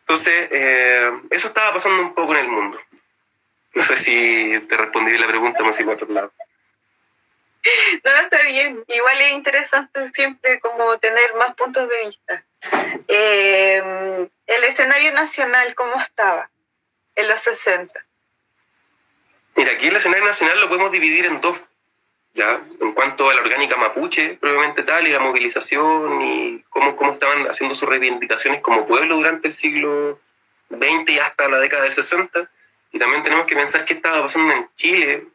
Entonces, 0.00 0.48
eh, 0.52 1.10
eso 1.30 1.48
estaba 1.48 1.72
pasando 1.72 2.02
un 2.02 2.14
poco 2.14 2.36
en 2.36 2.44
el 2.44 2.48
mundo. 2.48 2.78
No 3.74 3.82
sé 3.82 3.96
si 3.96 4.60
te 4.68 4.76
respondí 4.76 5.18
la 5.18 5.26
pregunta, 5.26 5.64
me 5.64 5.72
fui 5.72 5.84
a 5.84 5.94
otro 5.94 6.08
lado. 6.12 6.32
No, 8.04 8.10
está 8.20 8.42
bien. 8.42 8.84
Igual 8.88 9.20
es 9.22 9.32
interesante 9.32 10.08
siempre 10.12 10.60
como 10.60 10.98
tener 10.98 11.34
más 11.34 11.54
puntos 11.54 11.88
de 11.88 12.04
vista. 12.04 12.44
Eh, 13.08 14.28
el 14.46 14.64
escenario 14.64 15.12
nacional, 15.12 15.74
¿cómo 15.74 16.00
estaba? 16.00 16.50
en 17.16 17.28
los 17.28 17.40
60? 17.40 18.04
Mira, 19.56 19.72
aquí 19.72 19.86
el 19.86 19.96
escenario 19.96 20.24
nacional 20.24 20.60
lo 20.60 20.68
podemos 20.68 20.90
dividir 20.90 21.26
en 21.26 21.40
dos, 21.40 21.58
¿ya? 22.34 22.60
En 22.80 22.92
cuanto 22.92 23.30
a 23.30 23.34
la 23.34 23.40
orgánica 23.40 23.76
mapuche, 23.76 24.36
probablemente 24.40 24.82
tal, 24.82 25.06
y 25.06 25.12
la 25.12 25.20
movilización, 25.20 26.22
y 26.22 26.64
cómo, 26.70 26.96
cómo 26.96 27.12
estaban 27.12 27.46
haciendo 27.48 27.74
sus 27.74 27.88
reivindicaciones 27.88 28.62
como 28.62 28.86
pueblo 28.86 29.16
durante 29.16 29.48
el 29.48 29.54
siglo 29.54 30.18
XX 30.70 31.10
y 31.10 31.18
hasta 31.18 31.48
la 31.48 31.58
década 31.58 31.84
del 31.84 31.94
60. 31.94 32.50
Y 32.92 32.98
también 32.98 33.22
tenemos 33.22 33.46
que 33.46 33.54
pensar 33.54 33.84
qué 33.84 33.94
estaba 33.94 34.22
pasando 34.22 34.52
en 34.52 34.68
Chile. 34.74 35.26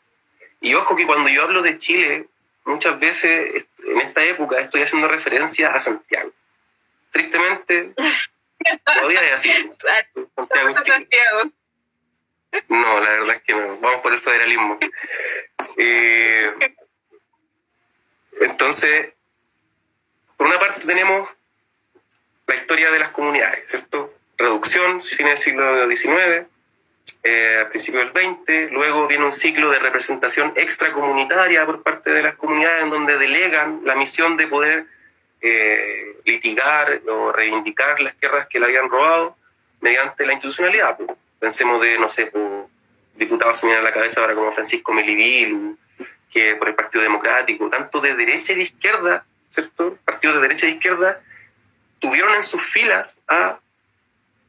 Y 0.62 0.74
ojo 0.74 0.96
que 0.96 1.06
cuando 1.06 1.30
yo 1.30 1.44
hablo 1.44 1.62
de 1.62 1.78
Chile, 1.78 2.28
muchas 2.66 3.00
veces 3.00 3.68
en 3.86 4.02
esta 4.02 4.24
época 4.24 4.60
estoy 4.60 4.82
haciendo 4.82 5.08
referencia 5.08 5.72
a 5.72 5.80
Santiago. 5.80 6.32
Tristemente, 7.12 7.94
todavía 8.86 9.26
es 9.28 9.34
así. 9.34 9.52
Santiago. 10.86 11.52
No, 12.68 13.00
la 13.00 13.12
verdad 13.12 13.36
es 13.36 13.44
que 13.44 13.54
no. 13.54 13.78
Vamos 13.78 14.02
por 14.02 14.14
el 14.14 14.20
federalismo. 14.20 14.80
Eh, 15.78 16.52
entonces, 18.42 19.14
por 20.36 20.48
una 20.48 20.60
parte 20.60 20.86
tenemos 20.86 21.30
la 22.48 22.56
historia 22.56 22.92
de 22.92 23.00
las 23.00 23.10
comunidades, 23.10 23.70
¿cierto? 23.70 24.14
Reducción, 24.38 25.02
fines 25.02 25.32
del 25.32 25.38
siglo 25.38 25.90
XIX, 25.90 26.48
eh, 27.24 27.58
al 27.60 27.70
principio 27.70 28.00
del 28.00 28.14
XX, 28.14 28.72
luego 28.72 29.08
viene 29.08 29.26
un 29.26 29.34
ciclo 29.34 29.70
de 29.72 29.80
representación 29.80 30.54
extracomunitaria 30.56 31.66
por 31.66 31.84
parte 31.84 32.12
de 32.12 32.24
las 32.24 32.36
comunidades 32.36 32.84
en 32.84 32.90
donde 32.90 33.18
delegan 33.18 33.82
la 33.84 33.96
misión 33.96 34.38
de 34.38 34.48
poder 34.48 34.86
eh, 35.42 36.16
litigar 36.26 37.02
o 37.10 37.32
reivindicar 37.32 38.00
las 38.00 38.16
tierras 38.16 38.48
que 38.48 38.60
le 38.60 38.68
habían 38.68 38.90
robado 38.90 39.36
mediante 39.82 40.26
la 40.26 40.34
institucionalidad. 40.34 40.98
Pues. 40.98 41.10
Pensemos 41.40 41.82
de, 41.82 42.00
no 42.00 42.10
sé, 42.10 42.32
diputados 43.16 43.58
se 43.58 43.74
a 43.74 43.82
la 43.82 43.92
cabeza 43.92 44.22
ahora 44.22 44.36
como 44.36 44.52
Francisco 44.52 44.94
Melivil, 44.94 45.78
que 46.32 46.56
por 46.56 46.70
el 46.70 46.76
Partido 46.76 47.04
Democrático, 47.04 47.70
tanto 47.70 48.00
de 48.02 48.16
derecha 48.16 48.54
y 48.54 48.56
de 48.56 48.64
izquierda, 48.64 49.26
¿cierto? 49.48 49.98
Partidos 50.06 50.38
de 50.38 50.42
derecha 50.44 50.66
y 50.66 50.70
de 50.70 50.76
izquierda 50.76 51.22
tuvieron 52.00 52.34
en 52.36 52.44
sus 52.44 52.62
filas 52.62 53.20
a 53.28 53.60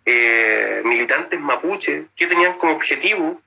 eh, 0.04 0.82
militantes 0.84 1.40
mapuches 1.40 2.06
que 2.16 2.26
tenían 2.26 2.54
como 2.58 2.72
objetivo, 2.74 3.40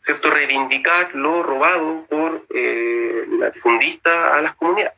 ¿cierto?, 0.00 0.30
reivindicar 0.30 1.14
lo 1.14 1.42
robado 1.42 2.06
por 2.08 2.46
eh, 2.54 3.24
la 3.38 3.52
fundista 3.52 4.36
a 4.36 4.42
las 4.42 4.54
comunidades. 4.54 4.94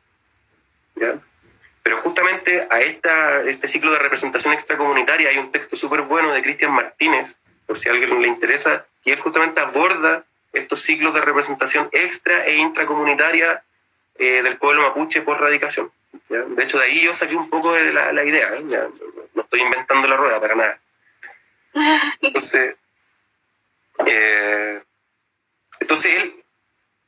Pero 1.83 1.97
justamente 1.97 2.65
a 2.69 2.79
esta, 2.79 3.41
este 3.41 3.67
ciclo 3.67 3.91
de 3.91 3.99
representación 3.99 4.53
extracomunitaria 4.53 5.29
hay 5.29 5.37
un 5.37 5.51
texto 5.51 5.75
súper 5.75 6.01
bueno 6.03 6.31
de 6.31 6.41
Cristian 6.41 6.71
Martínez, 6.71 7.39
por 7.65 7.77
si 7.77 7.89
a 7.89 7.91
alguien 7.91 8.21
le 8.21 8.27
interesa, 8.27 8.85
y 9.03 9.11
él 9.11 9.19
justamente 9.19 9.59
aborda 9.59 10.25
estos 10.53 10.81
ciclos 10.81 11.13
de 11.13 11.21
representación 11.21 11.89
extra 11.91 12.45
e 12.45 12.55
intracomunitaria 12.55 13.63
eh, 14.15 14.43
del 14.43 14.57
pueblo 14.57 14.83
mapuche 14.83 15.21
por 15.21 15.41
radicación. 15.41 15.91
De 16.29 16.63
hecho, 16.63 16.77
de 16.77 16.85
ahí 16.85 17.01
yo 17.01 17.13
saqué 17.13 17.35
un 17.35 17.49
poco 17.49 17.73
de 17.73 17.91
la, 17.91 18.13
la 18.13 18.23
idea, 18.23 18.53
¿eh? 18.55 18.63
no 19.33 19.41
estoy 19.41 19.61
inventando 19.61 20.07
la 20.07 20.17
rueda 20.17 20.39
para 20.39 20.55
nada. 20.55 20.79
Entonces, 22.21 22.75
eh, 24.05 24.81
entonces 25.79 26.23
él, 26.23 26.35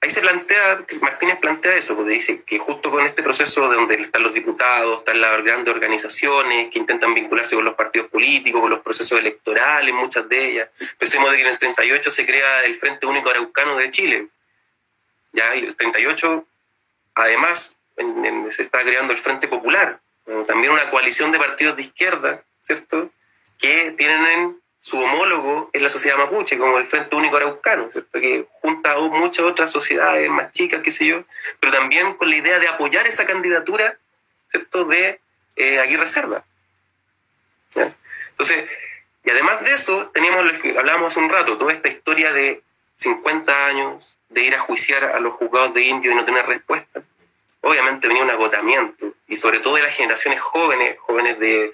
ahí 0.02 0.10
se 0.10 0.22
plantea, 0.22 0.86
Martínez 1.02 1.38
plantea 1.38 1.76
eso, 1.76 1.96
porque 1.96 2.14
dice 2.14 2.44
que 2.44 2.60
justo 2.60 2.92
con 2.92 3.06
este 3.06 3.24
proceso 3.24 3.70
de 3.70 3.76
donde 3.76 3.96
están 3.96 4.24
los 4.24 4.34
diputados, 4.34 5.00
están 5.00 5.22
las 5.22 5.44
grandes 5.44 5.74
organizaciones 5.74 6.70
que 6.70 6.80
intentan 6.80 7.14
vincularse 7.14 7.56
con 7.56 7.66
los 7.66 7.76
partidos 7.76 8.10
políticos, 8.10 8.62
con 8.62 8.70
los 8.70 8.82
procesos 8.82 9.20
electorales, 9.20 9.94
muchas 9.94 10.28
de 10.28 10.52
ellas. 10.52 10.70
Pensemos 10.98 11.32
de 11.32 11.38
que 11.38 11.44
en 11.44 11.50
el 11.50 11.60
38 11.60 12.12
se 12.12 12.26
crea 12.26 12.66
el 12.66 12.76
Frente 12.76 13.06
Único 13.06 13.30
Araucano 13.30 13.78
de 13.78 13.92
Chile. 13.92 14.28
Ya, 15.32 15.56
y 15.56 15.66
el 15.66 15.76
38, 15.76 16.46
además, 17.16 17.78
se 18.50 18.64
está 18.64 18.82
creando 18.82 19.14
el 19.14 19.20
Frente 19.20 19.48
Popular, 19.48 20.00
también 20.48 20.72
una 20.72 20.90
coalición 20.90 21.32
de 21.32 21.40
partidos 21.40 21.76
de 21.76 21.84
izquierda, 21.84 22.44
¿cierto? 22.60 23.12
Que 23.58 23.92
tienen 23.92 24.60
su 24.80 24.98
homólogo 24.98 25.70
en 25.74 25.84
la 25.84 25.90
sociedad 25.90 26.18
mapuche, 26.18 26.58
como 26.58 26.78
el 26.78 26.86
Frente 26.86 27.16
Único 27.16 27.38
Araucano, 27.38 27.92
¿cierto? 27.92 28.20
Que 28.20 28.48
junta 28.62 28.94
a 28.94 28.98
muchas 29.00 29.46
otras 29.46 29.72
sociedades 29.72 30.30
más 30.30 30.52
chicas, 30.52 30.82
qué 30.84 30.92
sé 30.92 31.06
yo, 31.06 31.24
pero 31.60 31.72
también 31.74 32.14
con 32.14 32.30
la 32.30 32.38
idea 32.38 32.60
de 32.60 32.68
apoyar 32.68 33.08
esa 33.08 33.26
candidatura, 33.26 33.98
¿cierto? 34.48 34.86
De 34.86 35.20
eh, 35.56 35.80
Aguirre 35.80 36.08
Cerda. 36.08 36.46
Entonces, 37.76 38.70
y 39.24 39.30
además 39.30 39.64
de 39.64 39.72
eso, 39.72 40.10
teníamos 40.10 40.46
lo 40.46 40.62
que 40.62 40.78
hablábamos 40.78 41.12
hace 41.12 41.20
un 41.20 41.30
rato, 41.30 41.58
toda 41.58 41.74
esta 41.74 41.90
historia 41.90 42.32
de 42.32 42.62
50 42.98 43.68
años, 43.68 44.18
de 44.30 44.44
ir 44.44 44.56
a 44.56 44.60
juiciar 44.60 45.04
a 45.04 45.20
los 45.20 45.34
juzgados 45.34 45.74
de 45.74 45.84
indio 45.84 46.12
y 46.12 46.16
no 46.16 46.26
tener 46.26 46.46
respuesta 46.46 47.04
obviamente 47.66 48.08
venía 48.08 48.24
un 48.24 48.30
agotamiento, 48.30 49.16
y 49.28 49.36
sobre 49.38 49.60
todo 49.60 49.76
de 49.76 49.82
las 49.82 49.96
generaciones 49.96 50.40
jóvenes, 50.40 51.00
jóvenes 51.00 51.40
de, 51.40 51.74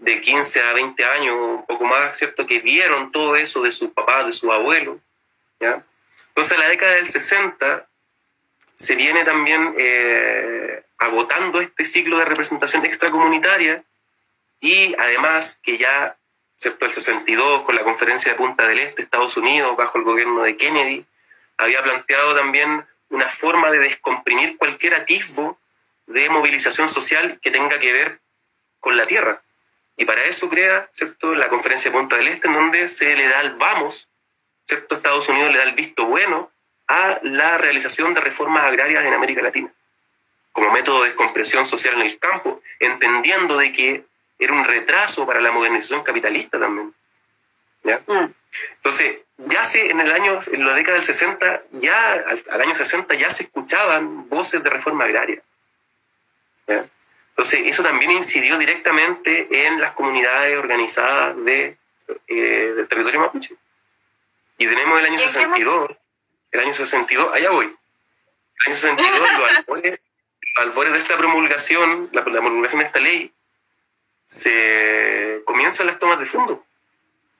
de 0.00 0.20
15 0.20 0.60
a 0.60 0.72
20 0.72 1.04
años, 1.04 1.36
un 1.38 1.66
poco 1.66 1.84
más, 1.84 2.18
¿cierto?, 2.18 2.46
que 2.46 2.58
vieron 2.58 3.12
todo 3.12 3.36
eso 3.36 3.62
de 3.62 3.70
sus 3.70 3.92
papás, 3.92 4.26
de 4.26 4.32
sus 4.32 4.50
abuelos, 4.50 4.98
¿ya? 5.60 5.84
Entonces, 6.28 6.52
en 6.52 6.60
la 6.60 6.68
década 6.68 6.94
del 6.94 7.06
60 7.06 7.86
se 8.74 8.96
viene 8.96 9.24
también 9.24 9.74
eh, 9.78 10.82
agotando 10.98 11.60
este 11.60 11.84
ciclo 11.84 12.18
de 12.18 12.24
representación 12.24 12.84
extracomunitaria 12.84 13.84
y 14.60 14.96
además 14.98 15.60
que 15.62 15.78
ya, 15.78 16.16
¿cierto?, 16.56 16.86
el 16.86 16.92
62, 16.92 17.62
con 17.62 17.76
la 17.76 17.84
conferencia 17.84 18.32
de 18.32 18.38
Punta 18.38 18.66
del 18.66 18.80
Este, 18.80 19.02
Estados 19.02 19.36
Unidos, 19.36 19.76
bajo 19.76 19.96
el 19.96 20.04
gobierno 20.04 20.42
de 20.42 20.56
Kennedy, 20.56 21.06
había 21.56 21.84
planteado 21.84 22.34
también 22.34 22.84
una 23.10 23.28
forma 23.28 23.70
de 23.70 23.80
descomprimir 23.80 24.56
cualquier 24.56 24.94
atisbo 24.94 25.58
de 26.06 26.28
movilización 26.30 26.88
social 26.88 27.38
que 27.40 27.50
tenga 27.50 27.78
que 27.78 27.92
ver 27.92 28.20
con 28.80 28.96
la 28.96 29.06
tierra. 29.06 29.42
Y 29.96 30.04
para 30.06 30.24
eso 30.24 30.48
crea 30.48 30.88
¿cierto? 30.92 31.34
la 31.34 31.48
conferencia 31.48 31.90
de 31.90 31.98
Punta 31.98 32.16
del 32.16 32.28
Este, 32.28 32.48
en 32.48 32.54
donde 32.54 32.88
se 32.88 33.14
le 33.16 33.28
da 33.28 33.42
el 33.42 33.56
vamos, 33.56 34.08
¿cierto? 34.64 34.94
Estados 34.94 35.28
Unidos 35.28 35.52
le 35.52 35.58
da 35.58 35.64
el 35.64 35.74
visto 35.74 36.06
bueno 36.06 36.50
a 36.88 37.20
la 37.22 37.58
realización 37.58 38.14
de 38.14 38.20
reformas 38.20 38.64
agrarias 38.64 39.04
en 39.04 39.14
América 39.14 39.42
Latina, 39.42 39.72
como 40.52 40.72
método 40.72 41.02
de 41.02 41.08
descompresión 41.08 41.66
social 41.66 41.94
en 41.94 42.02
el 42.02 42.18
campo, 42.18 42.60
entendiendo 42.78 43.56
de 43.58 43.72
que 43.72 44.04
era 44.38 44.52
un 44.52 44.64
retraso 44.64 45.26
para 45.26 45.40
la 45.40 45.52
modernización 45.52 46.02
capitalista 46.02 46.58
también. 46.58 46.94
¿Ya? 47.82 48.02
Mm. 48.06 48.32
Entonces, 48.76 49.18
ya 49.38 49.64
se, 49.64 49.90
en 49.90 50.00
el 50.00 50.12
año, 50.12 50.38
en 50.52 50.64
la 50.64 50.74
década 50.74 50.96
del 50.96 51.04
60, 51.04 51.62
ya 51.72 52.12
al, 52.50 52.60
año 52.60 52.74
60 52.74 53.14
ya 53.14 53.30
se 53.30 53.44
escuchaban 53.44 54.28
voces 54.28 54.62
de 54.62 54.70
reforma 54.70 55.04
agraria. 55.04 55.42
Entonces, 56.66 57.60
eso 57.64 57.82
también 57.82 58.10
incidió 58.10 58.58
directamente 58.58 59.66
en 59.66 59.80
las 59.80 59.92
comunidades 59.92 60.58
organizadas 60.58 61.42
de, 61.42 61.78
eh, 62.28 62.72
del 62.76 62.86
territorio 62.86 63.20
mapuche. 63.20 63.54
Y 64.58 64.66
tenemos 64.66 64.98
el 64.98 65.06
año 65.06 65.18
62, 65.18 65.98
el 66.50 66.60
año 66.60 66.72
62, 66.74 67.32
allá 67.32 67.50
voy. 67.50 67.64
El 67.64 68.66
año 68.66 68.74
62, 68.74 69.20
los 69.20 69.98
albores, 70.56 70.92
de 70.92 70.98
esta 70.98 71.16
promulgación, 71.16 72.10
la, 72.12 72.20
la 72.22 72.40
promulgación 72.40 72.80
de 72.80 72.86
esta 72.86 73.00
ley, 73.00 73.32
se 74.26 75.42
comienzan 75.46 75.86
las 75.86 75.98
tomas 75.98 76.18
de 76.18 76.26
fondo 76.26 76.66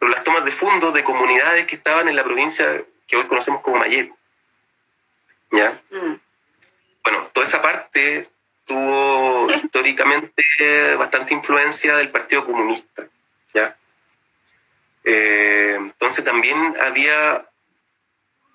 pero 0.00 0.10
las 0.10 0.24
tomas 0.24 0.44
de 0.46 0.50
fondo 0.50 0.92
de 0.92 1.04
comunidades 1.04 1.66
que 1.66 1.76
estaban 1.76 2.08
en 2.08 2.16
la 2.16 2.24
provincia 2.24 2.82
que 3.06 3.16
hoy 3.16 3.26
conocemos 3.26 3.60
como 3.60 3.76
Mayeco. 3.76 4.16
¿Ya? 5.52 5.80
Mm. 5.90 6.14
Bueno, 7.04 7.30
toda 7.34 7.44
esa 7.44 7.60
parte 7.60 8.26
tuvo 8.64 9.50
históricamente 9.54 10.94
bastante 10.96 11.34
influencia 11.34 11.96
del 11.98 12.08
Partido 12.08 12.46
Comunista. 12.46 13.08
¿ya? 13.52 13.76
Eh, 15.04 15.74
entonces 15.78 16.24
también 16.24 16.56
había 16.80 17.46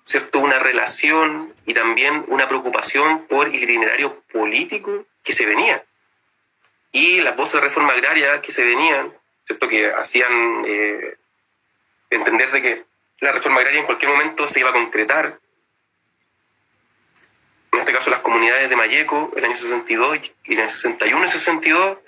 ¿cierto? 0.02 0.40
una 0.40 0.58
relación 0.58 1.54
y 1.64 1.74
también 1.74 2.24
una 2.26 2.48
preocupación 2.48 3.26
por 3.28 3.46
el 3.46 3.54
itinerario 3.54 4.20
político 4.32 5.06
que 5.22 5.32
se 5.32 5.46
venía. 5.46 5.84
Y 6.90 7.20
las 7.20 7.36
voces 7.36 7.60
de 7.60 7.68
reforma 7.68 7.92
agraria 7.92 8.42
que 8.42 8.50
se 8.50 8.64
venían, 8.64 9.12
¿cierto? 9.44 9.68
que 9.68 9.92
hacían 9.92 10.64
eh, 10.66 11.16
entender 12.10 12.50
de 12.52 12.62
que 12.62 12.84
la 13.20 13.32
reforma 13.32 13.60
agraria 13.60 13.80
en 13.80 13.86
cualquier 13.86 14.10
momento 14.10 14.46
se 14.46 14.60
iba 14.60 14.70
a 14.70 14.74
concretar. 14.74 15.38
En 17.72 17.78
este 17.80 17.92
caso, 17.92 18.10
las 18.10 18.20
comunidades 18.20 18.70
de 18.70 18.76
Mayeco, 18.76 19.32
en 19.32 19.38
el 19.38 19.44
año 19.46 19.54
62 19.54 20.32
y 20.44 20.54
en 20.54 20.60
el 20.60 20.68
61 20.68 21.24
y 21.24 21.28
62, 21.28 21.98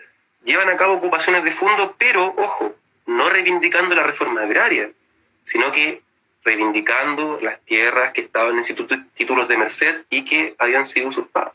llevan 0.45 0.69
a 0.71 0.77
cabo 0.77 0.95
ocupaciones 0.95 1.45
de 1.45 1.51
fondo, 1.51 1.95
pero, 1.99 2.35
ojo, 2.37 2.75
no 3.07 3.29
reivindicando 3.29 3.95
la 3.95 4.03
reforma 4.03 4.43
agraria, 4.43 4.91
sino 5.43 5.71
que 5.73 6.03
reivindicando 6.45 7.39
las 7.41 7.61
tierras 7.61 8.13
que 8.13 8.23
estaban 8.23 8.57
en 8.57 9.09
títulos 9.15 9.49
de 9.49 9.57
merced 9.57 10.05
y 10.09 10.25
que 10.25 10.55
habían 10.59 10.87
sido 10.87 11.09
usurpadas. 11.09 11.53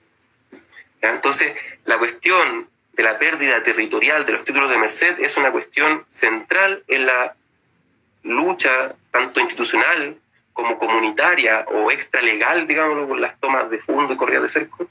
Entonces, 1.02 1.54
la 1.86 1.98
cuestión 1.98 2.70
de 2.94 3.04
la 3.04 3.18
pérdida 3.18 3.64
territorial 3.64 4.26
de 4.26 4.34
los 4.34 4.46
títulos 4.46 4.70
de 4.70 4.78
merced 4.78 5.20
es 5.20 5.38
una 5.38 5.52
cuestión 5.52 6.06
central 6.08 6.84
en 6.88 7.06
la 7.06 7.36
lucha, 8.24 8.96
tanto 9.12 9.40
institucional 9.40 10.18
como 10.54 10.78
comunitaria 10.78 11.66
o 11.68 11.92
extralegal, 11.92 12.68
digamos, 12.68 13.08
con 13.08 13.22
las 13.22 13.40
tomas 13.40 13.70
de 13.70 13.78
fondo 13.78 14.14
y 14.14 14.18
corridas 14.18 14.44
de 14.44 14.50
cerco, 14.50 14.88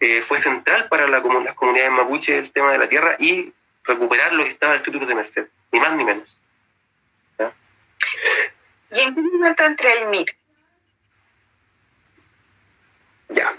eh, 0.00 0.20
fue 0.22 0.38
central 0.38 0.88
para 0.88 1.06
la, 1.06 1.20
las 1.20 1.54
comunidades 1.54 1.92
mapuche 1.92 2.38
el 2.38 2.50
tema 2.50 2.72
de 2.72 2.78
la 2.78 2.88
tierra 2.88 3.16
y 3.18 3.52
recuperar 3.84 4.32
lo 4.32 4.44
que 4.44 4.50
estaba 4.50 4.74
en 4.74 4.78
el 4.78 4.84
título 4.84 5.06
de 5.06 5.14
Merced, 5.14 5.48
ni 5.70 5.80
más 5.80 5.96
ni 5.96 6.04
menos. 6.04 6.38
¿Y 8.94 9.00
en 9.00 9.14
qué 9.14 9.20
momento 9.22 9.64
entra 9.64 9.92
el 9.94 10.08
MIR? 10.08 10.36
Ya. 13.30 13.54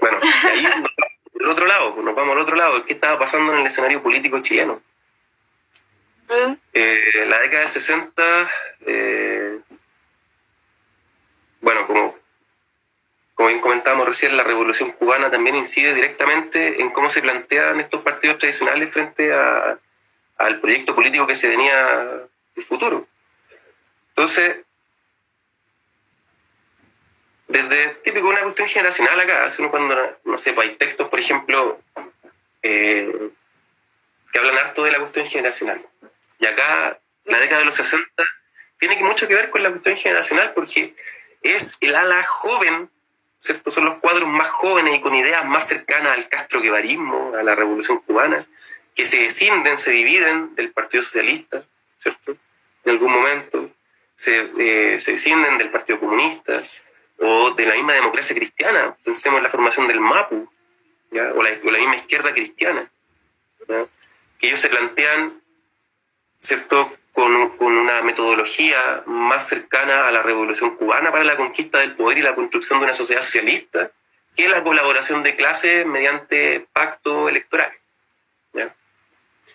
Bueno, 0.00 0.18
ahí 0.44 0.62
nos 0.62 0.72
vamos 0.72 0.90
al 1.40 1.48
otro 1.50 1.66
lado, 1.66 1.96
nos 2.02 2.14
vamos 2.14 2.34
al 2.34 2.40
otro 2.40 2.56
lado, 2.56 2.84
¿qué 2.86 2.94
estaba 2.94 3.18
pasando 3.18 3.52
en 3.52 3.60
el 3.60 3.66
escenario 3.66 4.02
político 4.02 4.40
chileno? 4.40 4.80
Eh, 6.72 7.24
la 7.26 7.40
década 7.40 7.62
del 7.62 7.70
60, 7.70 8.50
eh, 8.86 9.60
bueno, 11.60 11.86
como, 11.86 12.18
como 13.34 13.48
bien 13.48 13.60
comentábamos 13.60 14.06
recién, 14.06 14.36
la 14.36 14.44
revolución 14.44 14.92
cubana 14.92 15.30
también 15.30 15.56
incide 15.56 15.94
directamente 15.94 16.80
en 16.80 16.90
cómo 16.90 17.08
se 17.08 17.22
plantean 17.22 17.80
estos 17.80 18.02
partidos 18.02 18.38
tradicionales 18.38 18.90
frente 18.90 19.32
al 19.32 20.60
proyecto 20.60 20.94
político 20.94 21.26
que 21.26 21.34
se 21.34 21.48
venía 21.48 22.26
el 22.56 22.62
futuro. 22.62 23.06
Entonces, 24.10 24.60
desde 27.48 27.88
típico 28.02 28.28
una 28.28 28.42
cuestión 28.42 28.68
generacional 28.68 29.18
acá, 29.20 29.46
uno 29.58 29.70
cuando, 29.70 30.18
no 30.24 30.38
sé, 30.38 30.52
pues 30.52 30.68
hay 30.68 30.76
textos, 30.76 31.08
por 31.08 31.20
ejemplo, 31.20 31.78
eh, 32.62 33.30
que 34.32 34.38
hablan 34.38 34.58
harto 34.58 34.84
de 34.84 34.92
la 34.92 34.98
cuestión 34.98 35.26
generacional. 35.26 35.84
Y 36.38 36.46
acá, 36.46 36.98
la 37.24 37.40
década 37.40 37.60
de 37.60 37.66
los 37.66 37.74
60 37.74 38.24
tiene 38.78 38.96
mucho 39.02 39.26
que 39.26 39.34
ver 39.34 39.50
con 39.50 39.62
la 39.62 39.70
cuestión 39.70 39.96
generacional 39.96 40.52
porque 40.54 40.94
es 41.42 41.76
el 41.80 41.94
ala 41.94 42.22
joven, 42.24 42.90
¿cierto? 43.38 43.70
Son 43.70 43.84
los 43.84 43.98
cuadros 43.98 44.28
más 44.28 44.48
jóvenes 44.48 44.96
y 44.96 45.00
con 45.00 45.14
ideas 45.14 45.44
más 45.46 45.68
cercanas 45.68 46.12
al 46.12 46.28
castro 46.28 46.60
a 46.60 47.42
la 47.42 47.54
revolución 47.54 47.98
cubana, 48.00 48.44
que 48.94 49.04
se 49.04 49.18
descienden, 49.18 49.76
se 49.76 49.90
dividen 49.92 50.54
del 50.54 50.70
Partido 50.72 51.02
Socialista, 51.02 51.62
¿cierto? 51.98 52.36
En 52.84 52.92
algún 52.92 53.12
momento 53.12 53.70
se, 54.14 54.48
eh, 54.58 54.98
se 54.98 55.12
descienden 55.12 55.58
del 55.58 55.70
Partido 55.70 56.00
Comunista 56.00 56.62
o 57.18 57.50
de 57.52 57.66
la 57.66 57.74
misma 57.74 57.92
democracia 57.92 58.36
cristiana. 58.36 58.96
Pensemos 59.04 59.38
en 59.38 59.44
la 59.44 59.50
formación 59.50 59.88
del 59.88 60.00
MAPU, 60.00 60.50
O, 61.12 61.42
la, 61.42 61.50
la, 61.50 61.78
misma 61.78 61.96
izquierda 61.96 62.32
cristiana, 62.32 62.90
que 64.38 64.46
ellos 64.48 64.60
se 64.60 64.68
plantean 64.68 65.43
¿cierto? 66.38 66.96
Con, 67.12 67.56
con, 67.56 67.76
una 67.76 68.02
metodología 68.02 69.04
más 69.06 69.48
cercana 69.48 70.08
a 70.08 70.10
la 70.10 70.22
revolución 70.22 70.76
cubana 70.76 71.12
para 71.12 71.22
la 71.22 71.36
conquista 71.36 71.78
del 71.78 71.94
poder 71.94 72.18
y 72.18 72.22
la 72.22 72.34
construcción 72.34 72.80
de 72.80 72.86
una 72.86 72.94
sociedad 72.94 73.22
socialista, 73.22 73.92
que 74.34 74.48
la 74.48 74.64
colaboración 74.64 75.22
de 75.22 75.36
clases 75.36 75.86
mediante 75.86 76.66
pacto 76.72 77.28
electoral. 77.28 77.72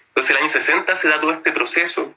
Entonces, 0.10 0.32
el 0.32 0.44
año 0.44 0.50
60 0.50 0.96
se 0.96 1.08
da 1.08 1.22
todo 1.22 1.32
este 1.32 1.52
proceso 1.52 2.14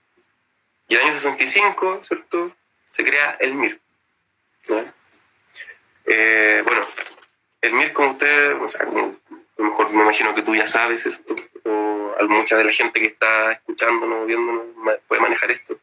y 0.88 0.94
el 0.96 1.02
año 1.02 1.12
65, 1.12 2.00
¿cierto? 2.02 2.54
Se 2.88 3.04
crea 3.04 3.36
el 3.38 3.54
MIR. 3.54 3.80
Eh, 6.06 6.62
bueno, 6.64 6.84
el 7.60 7.72
MIR, 7.72 7.92
como 7.92 8.10
ustedes, 8.10 8.56
o 8.60 8.68
sea, 8.68 8.86
como, 8.86 9.16
a 9.30 9.34
lo 9.56 9.64
mejor 9.64 9.90
me 9.90 10.02
imagino 10.02 10.34
que 10.34 10.42
tú 10.42 10.54
ya 10.54 10.66
sabes 10.66 11.06
esto, 11.06 11.34
o 11.64 11.91
mucha 12.28 12.56
de 12.56 12.64
la 12.64 12.72
gente 12.72 13.00
que 13.00 13.06
está 13.06 13.52
escuchándonos, 13.52 14.26
viéndonos, 14.26 14.64
puede 15.08 15.22
manejar 15.22 15.50
esto. 15.50 15.78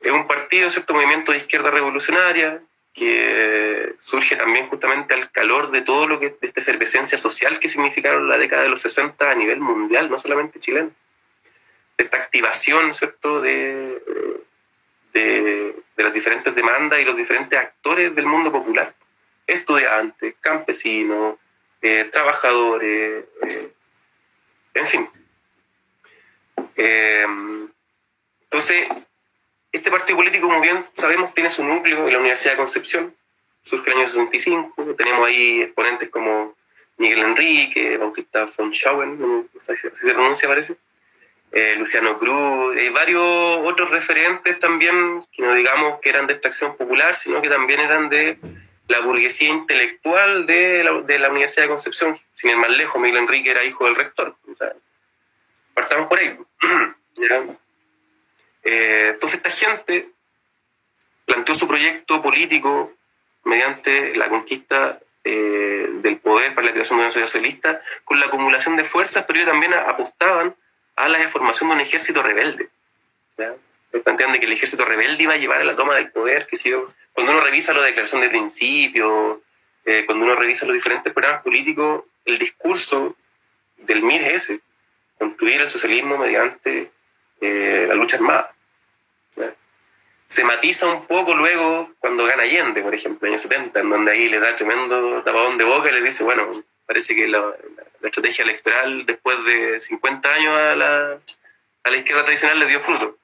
Es 0.00 0.12
un 0.12 0.26
partido, 0.26 0.70
¿cierto? 0.70 0.94
Movimiento 0.94 1.32
de 1.32 1.38
izquierda 1.38 1.70
revolucionaria, 1.70 2.62
que 2.94 3.94
surge 3.98 4.36
también 4.36 4.66
justamente 4.66 5.14
al 5.14 5.30
calor 5.30 5.70
de 5.70 5.82
todo 5.82 6.06
lo 6.06 6.18
que 6.18 6.30
de 6.30 6.48
esta 6.48 6.60
efervescencia 6.60 7.16
social 7.16 7.58
que 7.58 7.68
significaron 7.68 8.28
la 8.28 8.38
década 8.38 8.62
de 8.62 8.68
los 8.68 8.80
60 8.82 9.30
a 9.30 9.34
nivel 9.34 9.60
mundial, 9.60 10.10
no 10.10 10.18
solamente 10.18 10.58
chileno. 10.58 10.90
Esta 11.96 12.18
activación, 12.18 12.94
¿cierto?, 12.94 13.40
de, 13.40 14.00
de, 15.12 15.74
las 15.96 16.14
diferentes 16.14 16.54
demandas 16.54 17.00
y 17.00 17.04
los 17.04 17.16
diferentes 17.16 17.58
actores 17.58 18.14
del 18.14 18.26
mundo 18.26 18.52
popular, 18.52 18.94
estudiantes, 19.46 20.34
campesinos, 20.40 21.36
eh, 21.82 22.08
trabajadores, 22.10 23.24
eh, 23.42 23.72
en 24.74 24.86
fin. 24.86 25.10
Eh, 26.76 27.26
entonces, 28.42 28.88
este 29.72 29.90
partido 29.90 30.16
político, 30.16 30.48
como 30.48 30.60
bien 30.60 30.84
sabemos, 30.94 31.34
tiene 31.34 31.50
su 31.50 31.64
núcleo 31.64 32.06
en 32.06 32.12
la 32.12 32.18
Universidad 32.18 32.52
de 32.52 32.58
Concepción, 32.58 33.14
surge 33.62 33.90
en 33.90 33.92
el 33.92 33.98
año 34.00 34.08
65, 34.08 34.94
tenemos 34.94 35.26
ahí 35.26 35.62
exponentes 35.62 36.08
como 36.08 36.54
Miguel 36.96 37.20
Enrique, 37.20 37.96
Bautista 37.98 38.48
von 38.56 38.72
Schauen, 38.72 39.20
no 39.20 39.60
sé 39.60 39.76
si 39.76 39.88
se 39.92 40.14
pronuncia, 40.14 40.48
parece, 40.48 40.76
eh, 41.52 41.76
Luciano 41.76 42.18
Cruz, 42.18 42.76
hay 42.76 42.90
varios 42.90 43.22
otros 43.22 43.90
referentes 43.90 44.58
también, 44.58 45.22
que 45.32 45.42
no 45.42 45.54
digamos 45.54 46.00
que 46.00 46.10
eran 46.10 46.26
de 46.26 46.34
extracción 46.34 46.76
popular, 46.76 47.14
sino 47.14 47.40
que 47.40 47.48
también 47.48 47.80
eran 47.80 48.08
de 48.08 48.38
la 48.88 49.00
burguesía 49.00 49.48
intelectual 49.48 50.46
de 50.46 50.84
la, 50.84 51.28
Universidad 51.30 51.64
de 51.64 51.68
Concepción, 51.68 52.16
sin 52.34 52.50
ir 52.50 52.56
más 52.56 52.70
lejos, 52.70 53.00
Miguel 53.00 53.18
Enrique 53.18 53.50
era 53.50 53.64
hijo 53.64 53.84
del 53.84 53.96
rector. 53.96 54.34
Partamos 55.78 56.08
por 56.08 56.18
ahí. 56.18 56.36
Eh, 58.70 59.12
entonces 59.14 59.38
esta 59.38 59.50
gente 59.50 60.10
planteó 61.24 61.54
su 61.54 61.66
proyecto 61.66 62.20
político 62.20 62.92
mediante 63.44 64.14
la 64.14 64.28
conquista 64.28 65.00
eh, 65.24 65.88
del 66.02 66.18
poder 66.18 66.54
para 66.54 66.66
la 66.66 66.72
creación 66.72 66.98
de 66.98 67.04
una 67.04 67.10
sociedad 67.10 67.26
socialista 67.26 67.80
con 68.04 68.20
la 68.20 68.26
acumulación 68.26 68.76
de 68.76 68.84
fuerzas, 68.84 69.24
pero 69.26 69.38
ellos 69.38 69.50
también 69.50 69.72
apostaban 69.72 70.54
a 70.96 71.08
la 71.08 71.18
formación 71.28 71.70
de 71.70 71.76
un 71.76 71.80
ejército 71.80 72.22
rebelde. 72.22 72.68
Plantean 74.04 74.32
de 74.32 74.40
que 74.40 74.46
el 74.46 74.52
ejército 74.52 74.84
rebelde 74.84 75.22
iba 75.22 75.34
a 75.34 75.38
llevar 75.38 75.62
a 75.62 75.64
la 75.64 75.76
toma 75.76 75.94
del 75.94 76.10
poder, 76.10 76.46
que 76.46 76.56
si 76.56 76.70
cuando 77.14 77.32
uno 77.32 77.40
revisa 77.40 77.72
la 77.72 77.84
declaración 77.84 78.20
de 78.20 78.28
principio, 78.28 79.42
eh, 79.86 80.04
cuando 80.04 80.26
uno 80.26 80.34
revisa 80.34 80.66
los 80.66 80.74
diferentes 80.74 81.12
programas 81.14 81.42
políticos, 81.42 82.04
el 82.26 82.38
discurso 82.38 83.16
del 83.78 84.02
MIR 84.02 84.22
es 84.24 84.50
ese, 84.50 84.60
construir 85.18 85.60
el 85.60 85.70
socialismo 85.70 86.16
mediante 86.16 86.90
eh, 87.40 87.84
la 87.88 87.94
lucha 87.94 88.16
armada. 88.16 88.54
Se 90.26 90.44
matiza 90.44 90.86
un 90.86 91.06
poco 91.06 91.34
luego 91.34 91.90
cuando 92.00 92.26
gana 92.26 92.42
Allende, 92.42 92.82
por 92.82 92.94
ejemplo, 92.94 93.26
en 93.26 93.32
el 93.32 93.38
año 93.38 93.42
70, 93.42 93.80
en 93.80 93.88
donde 93.88 94.12
ahí 94.12 94.28
le 94.28 94.40
da 94.40 94.54
tremendo 94.54 95.22
tapadón 95.22 95.56
de 95.56 95.64
boca 95.64 95.88
y 95.88 95.94
le 95.94 96.02
dice, 96.02 96.22
bueno, 96.22 96.52
parece 96.84 97.14
que 97.14 97.28
la, 97.28 97.56
estrategia 98.02 98.44
electoral 98.44 99.06
después 99.06 99.42
de 99.44 99.80
50 99.80 100.34
años 100.34 100.52
a 100.52 100.74
la, 100.74 101.18
a 101.84 101.90
la 101.90 101.96
izquierda 101.96 102.24
tradicional 102.24 102.58
le 102.58 102.66
dio 102.66 102.78
fruto. 102.78 103.18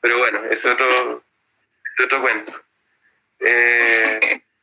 Pero 0.00 0.18
bueno, 0.18 0.44
es 0.44 0.66
otro, 0.66 1.22
otro 2.02 2.20
cuento. 2.20 2.52
Eh, 3.38 4.42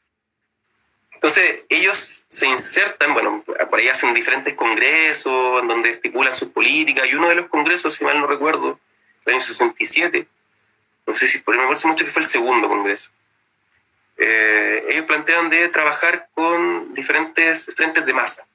entonces, 1.22 1.66
ellos 1.70 2.24
se 2.28 2.48
insertan, 2.48 3.14
bueno, 3.14 3.44
por 3.70 3.80
ahí 3.80 3.88
hacen 3.88 4.12
diferentes 4.12 4.56
congresos 4.56 5.62
en 5.62 5.68
donde 5.68 5.92
estipulan 5.92 6.34
sus 6.34 6.50
políticas, 6.50 7.08
y 7.08 7.14
uno 7.14 7.30
de 7.30 7.36
los 7.36 7.46
congresos, 7.46 7.94
si 7.94 8.04
mal 8.04 8.20
no 8.20 8.26
recuerdo, 8.26 8.80
el 9.26 9.34
año 9.34 9.40
67, 9.40 10.28
no 11.06 11.16
sé 11.16 11.28
si 11.28 11.38
por 11.38 11.54
ahí 11.54 11.62
me 11.62 11.68
parece 11.68 11.88
mucho 11.88 12.06
que 12.06 12.10
fue 12.10 12.24
el 12.24 12.28
segundo 12.28 12.68
congreso. 12.68 13.12
Eh, 14.18 14.84
ellos 14.90 15.06
plantean 15.06 15.52
de 15.52 15.70
trabajar 15.70 16.28
con 16.34 16.92
diferentes 16.96 17.72
frentes 17.76 18.04
de 18.04 18.14
masa. 18.16 18.48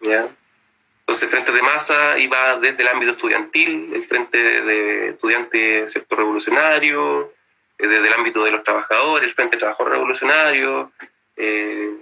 Entonces, 0.00 1.28
frentes 1.28 1.54
de 1.54 1.60
masa 1.60 2.18
iba 2.18 2.58
desde 2.60 2.80
el 2.80 2.88
ámbito 2.88 3.12
estudiantil, 3.12 3.92
el 3.92 4.04
frente 4.04 4.38
de 4.38 5.08
estudiantes 5.10 5.92
sector 5.92 6.20
revolucionario, 6.20 7.30
eh, 7.76 7.86
desde 7.86 8.06
el 8.06 8.14
ámbito 8.14 8.42
de 8.42 8.52
los 8.52 8.64
trabajadores, 8.64 9.28
el 9.28 9.34
frente 9.34 9.56
de 9.56 9.60
trabajador 9.60 9.92
revolucionario, 9.92 10.92
eh, 11.38 11.96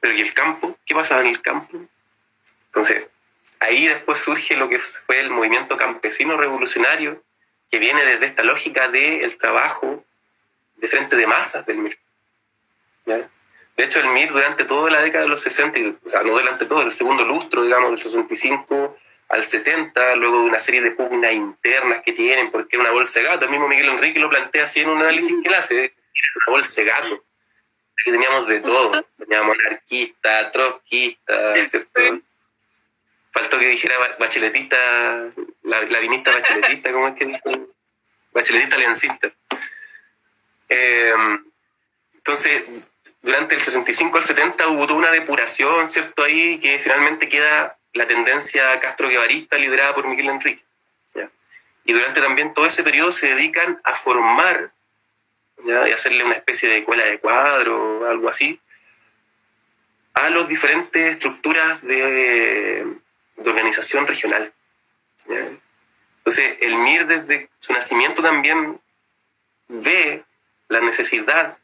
pero 0.00 0.14
¿y 0.14 0.20
el 0.20 0.34
campo? 0.34 0.78
¿Qué 0.84 0.94
pasaba 0.94 1.22
en 1.22 1.28
el 1.28 1.40
campo? 1.40 1.78
Entonces, 2.66 3.06
ahí 3.60 3.86
después 3.86 4.18
surge 4.18 4.56
lo 4.56 4.68
que 4.68 4.78
fue 4.78 5.20
el 5.20 5.30
movimiento 5.30 5.76
campesino 5.76 6.36
revolucionario, 6.36 7.22
que 7.70 7.78
viene 7.78 8.04
desde 8.04 8.26
esta 8.26 8.44
lógica 8.44 8.88
del 8.88 9.36
trabajo 9.36 10.04
de 10.76 10.88
frente 10.88 11.16
de 11.16 11.26
masas 11.26 11.66
del 11.66 11.78
MIR. 11.78 11.98
De 13.06 13.84
hecho, 13.84 14.00
el 14.00 14.08
MIR 14.08 14.32
durante 14.32 14.64
toda 14.64 14.90
la 14.90 15.00
década 15.00 15.24
de 15.24 15.30
los 15.30 15.40
60, 15.40 15.98
o 16.04 16.08
sea, 16.08 16.22
no 16.22 16.32
durante 16.32 16.66
todo, 16.66 16.82
el 16.82 16.92
segundo 16.92 17.24
lustro, 17.24 17.64
digamos, 17.64 17.90
del 17.90 18.02
65 18.02 18.96
al 19.30 19.44
70, 19.44 20.16
luego 20.16 20.40
de 20.40 20.48
una 20.48 20.58
serie 20.58 20.80
de 20.80 20.92
pugnas 20.92 21.32
internas 21.32 22.02
que 22.02 22.12
tienen, 22.12 22.50
porque 22.50 22.76
era 22.76 22.84
una 22.84 22.92
bolsa 22.92 23.20
de 23.20 23.26
gato, 23.26 23.44
el 23.44 23.50
mismo 23.50 23.68
Miguel 23.68 23.88
Enrique 23.88 24.18
lo 24.18 24.30
plantea 24.30 24.64
así 24.64 24.80
en 24.80 24.90
un 24.90 25.00
análisis 25.00 25.34
que 25.42 25.48
él 25.48 25.54
hace, 25.54 25.84
era 25.84 25.92
una 26.46 26.56
bolsa 26.56 26.80
de 26.80 26.86
gato 26.86 27.27
que 28.04 28.12
teníamos 28.12 28.46
de 28.46 28.60
todo. 28.60 29.06
Teníamos 29.18 29.56
anarquista, 29.58 30.50
trotskista, 30.50 31.66
¿cierto? 31.66 32.00
Faltó 33.30 33.58
que 33.58 33.68
dijera 33.68 34.16
bacheletista, 34.18 34.76
la, 35.62 35.82
la 35.82 35.98
vinista 36.00 36.32
bacheletista, 36.32 36.92
¿cómo 36.92 37.08
es 37.08 37.14
que 37.14 37.26
dijo? 37.26 37.68
Bacheletista 38.32 38.76
aliancista. 38.76 39.30
Em, 40.68 41.44
entonces, 42.14 42.64
durante 43.22 43.54
el 43.54 43.60
65 43.60 44.16
al 44.16 44.24
70 44.24 44.68
hubo 44.68 44.86
toda 44.86 44.98
una 44.98 45.10
depuración, 45.10 45.86
¿cierto? 45.86 46.24
Ahí 46.24 46.58
que 46.58 46.78
finalmente 46.78 47.28
queda 47.28 47.78
la 47.92 48.06
tendencia 48.06 48.78
castro-guevarista 48.80 49.58
liderada 49.58 49.94
por 49.94 50.06
Miguel 50.08 50.28
Enrique. 50.28 50.64
Y 51.84 51.94
durante 51.94 52.20
también 52.20 52.52
todo 52.52 52.66
ese 52.66 52.82
periodo 52.82 53.12
se 53.12 53.34
dedican 53.34 53.80
a 53.82 53.94
formar 53.94 54.72
y 55.64 55.92
hacerle 55.92 56.24
una 56.24 56.34
especie 56.34 56.68
de 56.68 56.78
escuela 56.78 57.04
de 57.04 57.18
cuadro 57.18 58.00
o 58.00 58.06
algo 58.06 58.28
así, 58.28 58.60
a 60.14 60.30
las 60.30 60.48
diferentes 60.48 61.12
estructuras 61.12 61.82
de, 61.82 62.96
organización 63.44 64.06
regional. 64.06 64.52
Entonces, 65.26 66.56
el 66.60 66.74
MIR 66.74 67.06
desde 67.06 67.48
su 67.58 67.72
nacimiento 67.72 68.20
también 68.20 68.80
ve 69.68 70.24
la 70.68 70.80
necesidad 70.80 71.56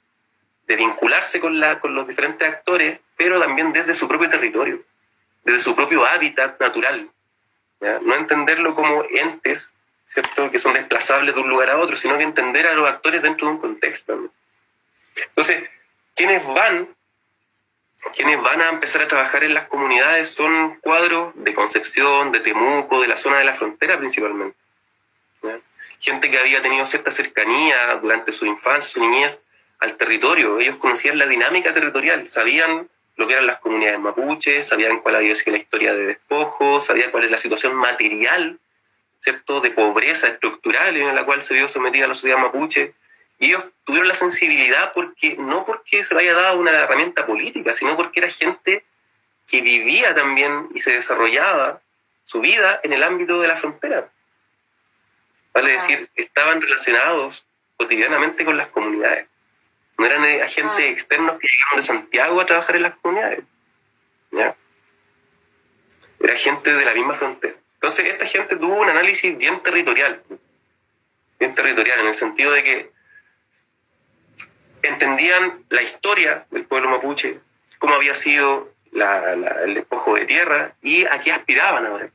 de 0.66 0.76
vincularse 0.76 1.40
con, 1.40 1.58
la, 1.58 1.80
con 1.80 1.94
los 1.94 2.06
diferentes 2.06 2.48
actores, 2.48 3.00
pero 3.16 3.40
también 3.40 3.72
desde 3.72 3.94
su 3.94 4.08
propio 4.08 4.30
territorio, 4.30 4.82
desde 5.44 5.60
su 5.60 5.74
propio 5.74 6.06
hábitat 6.06 6.60
natural. 6.60 7.10
No 7.80 8.14
entenderlo 8.14 8.74
como 8.74 9.04
entes 9.10 9.74
¿cierto? 10.04 10.50
que 10.50 10.58
son 10.58 10.74
desplazables 10.74 11.34
de 11.34 11.40
un 11.40 11.48
lugar 11.48 11.70
a 11.70 11.78
otro, 11.78 11.96
sino 11.96 12.16
que 12.16 12.24
entender 12.24 12.66
a 12.66 12.74
los 12.74 12.88
actores 12.88 13.22
dentro 13.22 13.48
de 13.48 13.54
un 13.54 13.60
contexto. 13.60 14.30
Entonces, 15.16 15.68
quienes 16.14 16.44
van, 16.46 16.94
quienes 18.14 18.40
van 18.42 18.60
a 18.60 18.68
empezar 18.70 19.02
a 19.02 19.08
trabajar 19.08 19.44
en 19.44 19.54
las 19.54 19.64
comunidades 19.64 20.30
son 20.30 20.76
cuadros 20.80 21.32
de 21.36 21.54
Concepción, 21.54 22.32
de 22.32 22.40
Temuco, 22.40 23.00
de 23.00 23.08
la 23.08 23.16
zona 23.16 23.38
de 23.38 23.44
la 23.44 23.54
frontera 23.54 23.98
principalmente. 23.98 24.56
Gente 26.00 26.30
que 26.30 26.38
había 26.38 26.60
tenido 26.60 26.84
cierta 26.84 27.10
cercanía 27.10 27.96
durante 28.02 28.32
su 28.32 28.44
infancia, 28.44 28.90
su 28.90 29.00
niñez 29.00 29.44
al 29.78 29.96
territorio. 29.96 30.58
Ellos 30.60 30.76
conocían 30.76 31.18
la 31.18 31.26
dinámica 31.26 31.72
territorial, 31.72 32.26
sabían 32.26 32.90
lo 33.16 33.26
que 33.26 33.32
eran 33.32 33.46
las 33.46 33.58
comunidades 33.58 34.00
mapuches, 34.00 34.66
sabían 34.66 35.00
cuál 35.00 35.16
había 35.16 35.34
sido 35.34 35.52
la 35.52 35.58
historia 35.58 35.94
de 35.94 36.06
despojo, 36.06 36.80
sabían 36.80 37.10
cuál 37.10 37.24
es 37.24 37.30
la 37.30 37.38
situación 37.38 37.74
material 37.76 38.58
¿cierto? 39.18 39.60
de 39.60 39.70
pobreza 39.70 40.28
estructural 40.28 40.96
en 40.96 41.14
la 41.14 41.24
cual 41.24 41.42
se 41.42 41.54
vio 41.54 41.68
sometida 41.68 42.06
la 42.06 42.14
sociedad 42.14 42.38
mapuche. 42.38 42.94
Y 43.38 43.46
ellos 43.46 43.64
tuvieron 43.84 44.08
la 44.08 44.14
sensibilidad 44.14 44.92
porque 44.92 45.36
no 45.38 45.64
porque 45.64 46.04
se 46.04 46.14
le 46.14 46.20
haya 46.20 46.34
dado 46.34 46.58
una 46.58 46.70
herramienta 46.70 47.26
política, 47.26 47.72
sino 47.72 47.96
porque 47.96 48.20
era 48.20 48.28
gente 48.28 48.84
que 49.46 49.60
vivía 49.60 50.14
también 50.14 50.68
y 50.74 50.80
se 50.80 50.92
desarrollaba 50.92 51.80
su 52.24 52.40
vida 52.40 52.80
en 52.82 52.92
el 52.92 53.02
ámbito 53.02 53.40
de 53.40 53.48
la 53.48 53.56
frontera. 53.56 54.10
Vale 55.52 55.72
decir, 55.72 56.10
estaban 56.14 56.60
relacionados 56.60 57.46
cotidianamente 57.76 58.44
con 58.44 58.56
las 58.56 58.68
comunidades. 58.68 59.28
no 59.96 60.06
eran 60.06 60.24
eh, 60.24 60.42
agentes 60.42 60.86
Ah. 60.86 60.90
externos 60.90 61.38
que 61.38 61.46
llegaron 61.46 61.76
de 61.76 61.82
Santiago 61.82 62.40
a 62.40 62.46
trabajar 62.46 62.74
en 62.74 62.82
las 62.82 62.96
comunidades. 62.96 63.44
¿ya? 64.32 64.56
Era 66.18 66.36
gente 66.36 66.74
de 66.74 66.84
la 66.84 66.94
misma 66.94 67.14
frontera. 67.14 67.54
Entonces, 67.84 68.06
esta 68.06 68.24
gente 68.24 68.56
tuvo 68.56 68.76
un 68.76 68.88
análisis 68.88 69.36
bien 69.36 69.62
territorial, 69.62 70.22
bien 71.38 71.54
territorial, 71.54 72.00
en 72.00 72.06
el 72.06 72.14
sentido 72.14 72.50
de 72.50 72.64
que 72.64 72.90
entendían 74.80 75.66
la 75.68 75.82
historia 75.82 76.46
del 76.50 76.64
pueblo 76.64 76.88
mapuche, 76.88 77.40
cómo 77.78 77.92
había 77.92 78.14
sido 78.14 78.72
el 78.90 79.74
despojo 79.74 80.14
de 80.14 80.24
tierra 80.24 80.74
y 80.80 81.04
a 81.04 81.20
qué 81.20 81.32
aspiraban 81.32 81.84
ahora. 81.84 82.10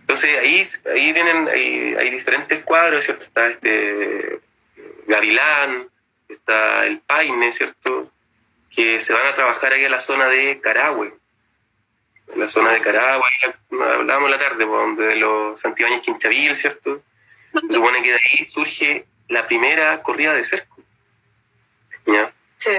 Entonces 0.00 0.38
ahí, 0.38 0.62
ahí 0.90 1.12
vienen, 1.12 1.46
hay 1.46 2.08
diferentes 2.08 2.64
cuadros, 2.64 3.04
¿cierto? 3.04 3.26
Está 3.26 3.48
este 3.48 4.40
Gavilán, 5.08 5.90
está 6.26 6.86
el 6.86 7.00
Paine, 7.00 7.52
¿cierto? 7.52 8.10
Que 8.74 8.98
se 8.98 9.12
van 9.12 9.26
a 9.26 9.34
trabajar 9.34 9.74
ahí 9.74 9.84
a 9.84 9.90
la 9.90 10.00
zona 10.00 10.26
de 10.28 10.58
Carahue. 10.62 11.19
La 12.36 12.46
zona 12.48 12.72
de 12.72 12.80
Carahue, 12.80 13.22
ahí 13.24 13.52
la- 13.70 13.94
hablábamos 13.94 14.30
la 14.30 14.38
tarde, 14.38 14.66
pues, 14.66 14.80
donde 14.80 15.06
de 15.06 15.16
los 15.16 15.58
Santibáñez 15.60 16.00
Quinchavil, 16.02 16.56
¿cierto? 16.56 17.02
Se 17.68 17.74
supone 17.74 18.02
que 18.02 18.10
de 18.12 18.16
ahí 18.18 18.44
surge 18.44 19.06
la 19.28 19.46
primera 19.46 20.02
corrida 20.02 20.34
de 20.34 20.44
cerco. 20.44 20.76
¿ya? 22.06 22.32
Sí. 22.58 22.70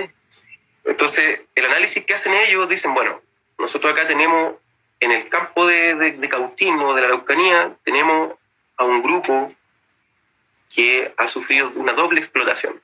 Entonces, 0.85 1.41
el 1.55 1.65
análisis 1.65 2.05
que 2.05 2.13
hacen 2.13 2.33
ellos 2.33 2.67
dicen, 2.67 2.93
bueno, 2.93 3.21
nosotros 3.57 3.93
acá 3.93 4.07
tenemos, 4.07 4.55
en 4.99 5.11
el 5.11 5.27
campo 5.29 5.67
de, 5.67 5.95
de, 5.95 6.11
de 6.13 6.29
Cautín 6.29 6.79
o 6.79 6.93
de 6.93 7.01
la 7.01 7.07
Araucanía, 7.07 7.75
tenemos 7.83 8.33
a 8.77 8.83
un 8.85 9.01
grupo 9.01 9.53
que 10.73 11.13
ha 11.17 11.27
sufrido 11.27 11.71
una 11.75 11.93
doble 11.93 12.19
explotación. 12.19 12.81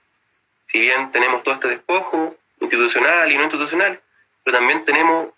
Si 0.65 0.79
bien 0.79 1.11
tenemos 1.11 1.43
todo 1.43 1.55
este 1.55 1.69
despojo 1.69 2.35
institucional 2.59 3.31
y 3.31 3.35
no 3.37 3.43
institucional, 3.43 4.01
pero 4.43 4.57
también 4.57 4.83
tenemos 4.83 5.29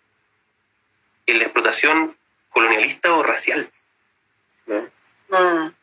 en 1.31 1.39
la 1.39 1.45
explotación 1.45 2.17
colonialista 2.49 3.13
o 3.13 3.23
racial. 3.23 3.69
¿no? 4.67 4.89
Mm. 5.29 5.73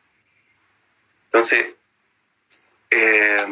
Entonces, 1.26 1.74
eh, 2.90 3.46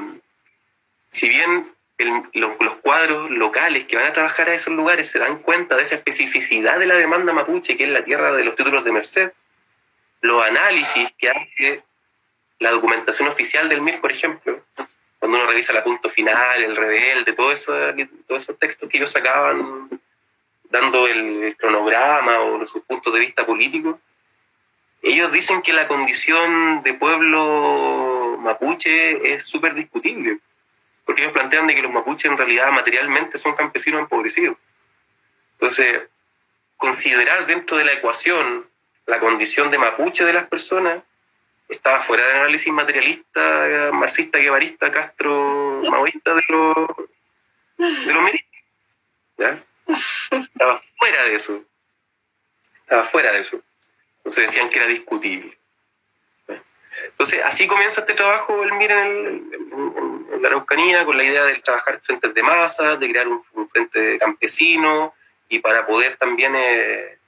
si 1.09 1.29
bien 1.29 1.73
el- 1.99 2.23
los, 2.35 2.57
los 2.61 2.77
cuadros 2.77 3.31
locales 3.31 3.85
que 3.87 3.97
van 3.97 4.07
a 4.07 4.13
trabajar 4.13 4.49
a 4.49 4.55
esos 4.55 4.73
lugares 4.75 5.11
se 5.11 5.19
dan 5.19 5.39
cuenta 5.39 5.77
de 5.77 5.83
esa 5.83 5.95
especificidad 5.97 6.79
de 6.79 6.87
la 6.87 6.97
demanda 6.97 7.33
mapuche, 7.33 7.77
que 7.77 7.85
es 7.85 7.91
la 7.91 8.05
tierra 8.05 8.33
de 8.33 8.45
los 8.45 8.57
títulos 8.57 8.85
de 8.85 8.93
merced, 8.93 9.33
los 10.21 10.43
análisis 10.43 11.13
que 11.19 11.29
hace 11.31 11.83
la 12.59 12.71
documentación 12.71 13.29
oficial 13.29 13.69
del 13.69 13.81
MIR, 13.81 14.01
por 14.01 14.11
ejemplo, 14.13 14.65
cuando 15.19 15.39
uno 15.39 15.47
revisa 15.47 15.73
la 15.73 15.85
punto 15.85 16.09
final, 16.09 16.63
el 16.63 16.77
rebelde, 16.77 17.33
todo 17.33 17.53
eso, 17.53 17.73
todos 18.27 18.43
esos 18.43 18.59
textos 18.59 18.89
que 18.89 18.97
ellos 18.99 19.11
sacaban 19.11 19.89
dando 20.75 21.07
el, 21.07 21.57
cronograma 21.57 22.41
o 22.41 22.67
sus 22.67 22.83
puntos 22.83 23.15
de 23.15 23.21
vista 23.21 23.47
políticos, 23.47 23.97
ellos 25.03 25.31
dicen 25.31 25.63
que 25.63 25.73
la 25.73 25.87
condición 25.87 26.83
de 26.83 26.95
pueblo 26.95 28.37
mapuche 28.41 29.35
es 29.35 29.45
súper 29.45 29.75
discutible, 29.75 30.41
porque 31.05 31.23
ellos 31.23 31.33
plantean 31.33 31.69
de 31.69 31.77
que 31.77 31.83
los 31.83 31.93
mapuches 31.93 32.29
en 32.29 32.37
realidad 32.37 32.73
materialmente 32.73 33.39
son 33.39 33.55
campesinos 33.55 34.01
empobrecidos. 34.01 34.57
Entonces, 35.53 36.03
considerar 36.77 37.47
dentro 37.47 37.77
de 37.77 37.85
la 37.85 37.93
ecuación 37.93 38.69
la 39.07 39.21
condición 39.21 39.71
de 39.71 39.79
mapuche 39.79 40.25
de 40.25 40.33
las 40.33 40.49
personas 40.49 41.03
estaba 41.69 42.01
fuera 42.01 42.27
del 42.27 42.37
análisis 42.39 42.73
materialista, 42.73 43.91
marxista, 43.93 44.39
guevarista, 44.39 44.91
castro, 44.91 45.83
maoísta 45.89 46.35
de 46.35 46.43
los, 46.49 46.75
de 48.07 48.13
los 48.13 48.25
miristas. 48.25 48.63
¿ya? 49.39 49.65
Estaba 50.31 50.81
fuera 50.99 51.25
de 51.25 51.35
eso. 51.35 51.65
Estaba 52.83 53.05
fuera 53.05 53.33
de 53.33 53.39
eso. 53.41 53.61
Entonces 54.19 54.47
decían 54.47 54.71
que 54.71 54.79
era 54.79 54.89
discutible. 54.89 55.57
Entonces, 57.09 57.43
así 57.45 57.67
comienza 57.67 58.01
este 58.01 58.15
trabajo, 58.15 58.63
el 58.63 58.73
MIR 58.73 58.91
en, 58.93 59.07
el- 59.07 59.55
en- 59.55 60.43
la 60.43 60.49
Araucanía, 60.49 61.05
con 61.05 61.17
la 61.17 61.25
idea 61.25 61.45
de 61.47 61.55
trabajar 61.57 62.01
frentes 62.03 62.35
de 62.35 62.43
masa, 62.43 62.97
de 62.97 63.09
crear 63.11 63.27
un, 63.29 63.43
un 63.55 63.69
frente 63.69 64.19
campesino 64.19 65.15
y 65.49 65.59
para 65.59 65.87
poder 65.87 66.17
también 66.17 66.55
eh, 66.55 67.19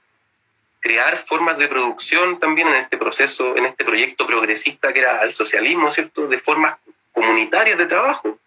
crear 0.79 1.17
formas 1.17 1.57
de 1.57 1.67
producción 1.67 2.39
también 2.39 2.67
en 2.67 2.75
este 2.75 2.97
proceso, 2.97 3.57
en 3.57 3.65
este 3.65 3.83
proyecto 3.83 4.25
progresista 4.27 4.93
que 4.93 4.99
era 4.99 5.23
el 5.23 5.33
socialismo, 5.33 5.89
¿cierto? 5.91 6.27
De 6.27 6.37
formas 6.37 6.77
comunitarias 7.11 7.77
de 7.77 7.87
trabajo, 7.87 8.37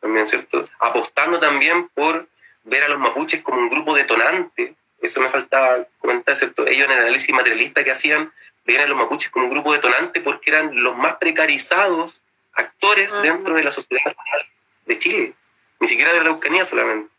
también, 0.00 0.26
¿cierto? 0.26 0.64
Apostando 0.80 1.38
también 1.38 1.88
por 1.88 2.26
ver 2.66 2.84
a 2.84 2.88
los 2.88 2.98
mapuches 2.98 3.42
como 3.42 3.58
un 3.58 3.70
grupo 3.70 3.94
detonante, 3.94 4.74
eso 5.00 5.20
me 5.20 5.28
faltaba 5.28 5.86
comentar, 5.98 6.36
¿cierto? 6.36 6.66
Ellos 6.66 6.86
en 6.86 6.92
el 6.92 6.98
análisis 6.98 7.34
materialista 7.34 7.84
que 7.84 7.92
hacían, 7.92 8.32
veían 8.64 8.82
a 8.82 8.86
los 8.86 8.98
mapuches 8.98 9.30
como 9.30 9.46
un 9.46 9.52
grupo 9.52 9.72
detonante 9.72 10.20
porque 10.20 10.50
eran 10.50 10.82
los 10.82 10.96
más 10.96 11.16
precarizados 11.16 12.22
actores 12.52 13.20
dentro 13.22 13.54
de 13.54 13.64
la 13.64 13.70
sociedad 13.70 14.04
rural 14.04 14.48
de 14.86 14.98
Chile, 14.98 15.34
ni 15.78 15.86
siquiera 15.86 16.12
de 16.12 16.18
la 16.18 16.24
Araucanía 16.24 16.64
solamente. 16.64 17.10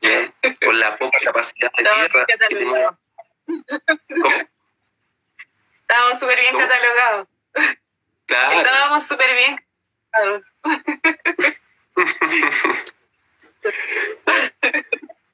¿ya? 0.00 0.32
Con 0.64 0.78
la 0.78 0.96
poca 0.96 1.18
capacidad 1.22 1.72
de 1.72 1.82
tierra 1.82 2.26
que 2.26 2.36
tenía. 2.36 2.48
catalogados. 2.58 2.98
¿Cómo? 4.22 4.36
Estábamos 5.80 6.20
súper 6.20 6.40
bien 6.40 6.52
¿Cómo? 6.52 6.66
catalogados. 6.66 7.28
Claro. 8.26 8.58
Estábamos 8.58 9.06
súper 9.06 9.34
bien 9.34 9.64
catalogados. 10.10 10.52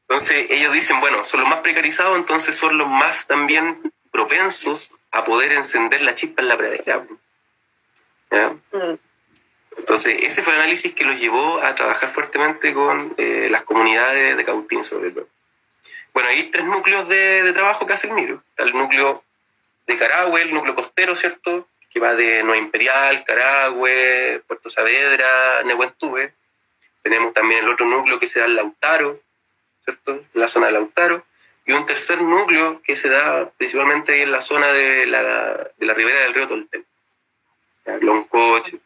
Entonces 0.09 0.47
ellos 0.51 0.73
dicen, 0.73 1.01
bueno, 1.01 1.23
son 1.25 1.41
los 1.41 1.49
más 1.49 1.61
precarizados, 1.61 2.17
entonces 2.17 2.57
son 2.57 2.77
los 2.79 2.89
más 2.89 3.27
también 3.27 3.93
propensos 4.11 4.99
a 5.13 5.25
poder 5.25 5.53
encender 5.53 6.03
la 6.03 6.15
chispa 6.15 6.43
en 6.43 6.49
la 6.49 6.57
pradera. 6.57 7.07
Entonces 9.77 10.23
ese 10.23 10.43
fue 10.43 10.53
el 10.53 10.61
análisis 10.61 10.95
que 10.95 11.05
los 11.05 11.19
llevó 11.19 11.63
a 11.63 11.75
trabajar 11.75 12.09
fuertemente 12.09 12.75
con 12.75 13.15
eh, 13.19 13.49
las 13.51 13.63
comunidades 13.63 14.37
de 14.37 14.45
Cautín 14.45 14.85
sobre 14.85 15.13
todo. 15.13 15.29
Bueno, 16.13 16.29
hay 16.29 16.51
tres 16.51 16.65
núcleos 16.67 17.09
de, 17.09 17.53
trabajo 17.53 17.87
que 17.87 17.93
hace 17.93 18.09
el 18.09 18.15
Miro. 18.15 18.43
Está 18.51 18.65
el 18.65 18.73
núcleo 18.73 19.23
de 19.87 19.97
Carahue, 19.97 20.43
el 20.43 20.53
núcleo 20.53 20.75
costero, 20.75 21.15
¿cierto? 21.15 21.69
Que 21.89 22.01
va 22.01 22.15
de 22.15 22.43
Nueva 22.43 22.63
Imperial, 22.63 23.25
Carahue, 23.25 24.43
Puerto 24.47 24.71
Saavedra, 24.71 25.63
Nehuentube. 25.65 26.35
Tenemos 27.03 27.33
también 27.33 27.65
el 27.65 27.71
otro 27.71 27.87
núcleo 27.87 28.19
que 28.19 28.27
se 28.27 28.41
da 28.41 28.47
en 28.47 28.57
Lautaro, 28.57 29.21
¿cierto? 29.85 30.25
La 30.35 30.49
zona 30.49 30.67
de 30.67 30.73
Lautaro. 30.73 31.25
Y 31.67 31.73
un 31.73 31.87
tercer 31.87 32.21
núcleo 32.21 32.81
que 32.83 32.97
se 32.97 33.09
da 33.09 33.51
principalmente 33.51 34.23
en 34.23 34.33
la 34.33 34.41
zona 34.41 34.73
de 34.73 35.07
la, 35.07 35.71
de 35.77 35.87
la 35.87 35.95
ribera 35.95 36.21
del 36.21 36.35
río 36.35 36.49
Tolten. 36.49 36.85
¿ya? 37.87 37.97
Loncoche, 37.99 38.79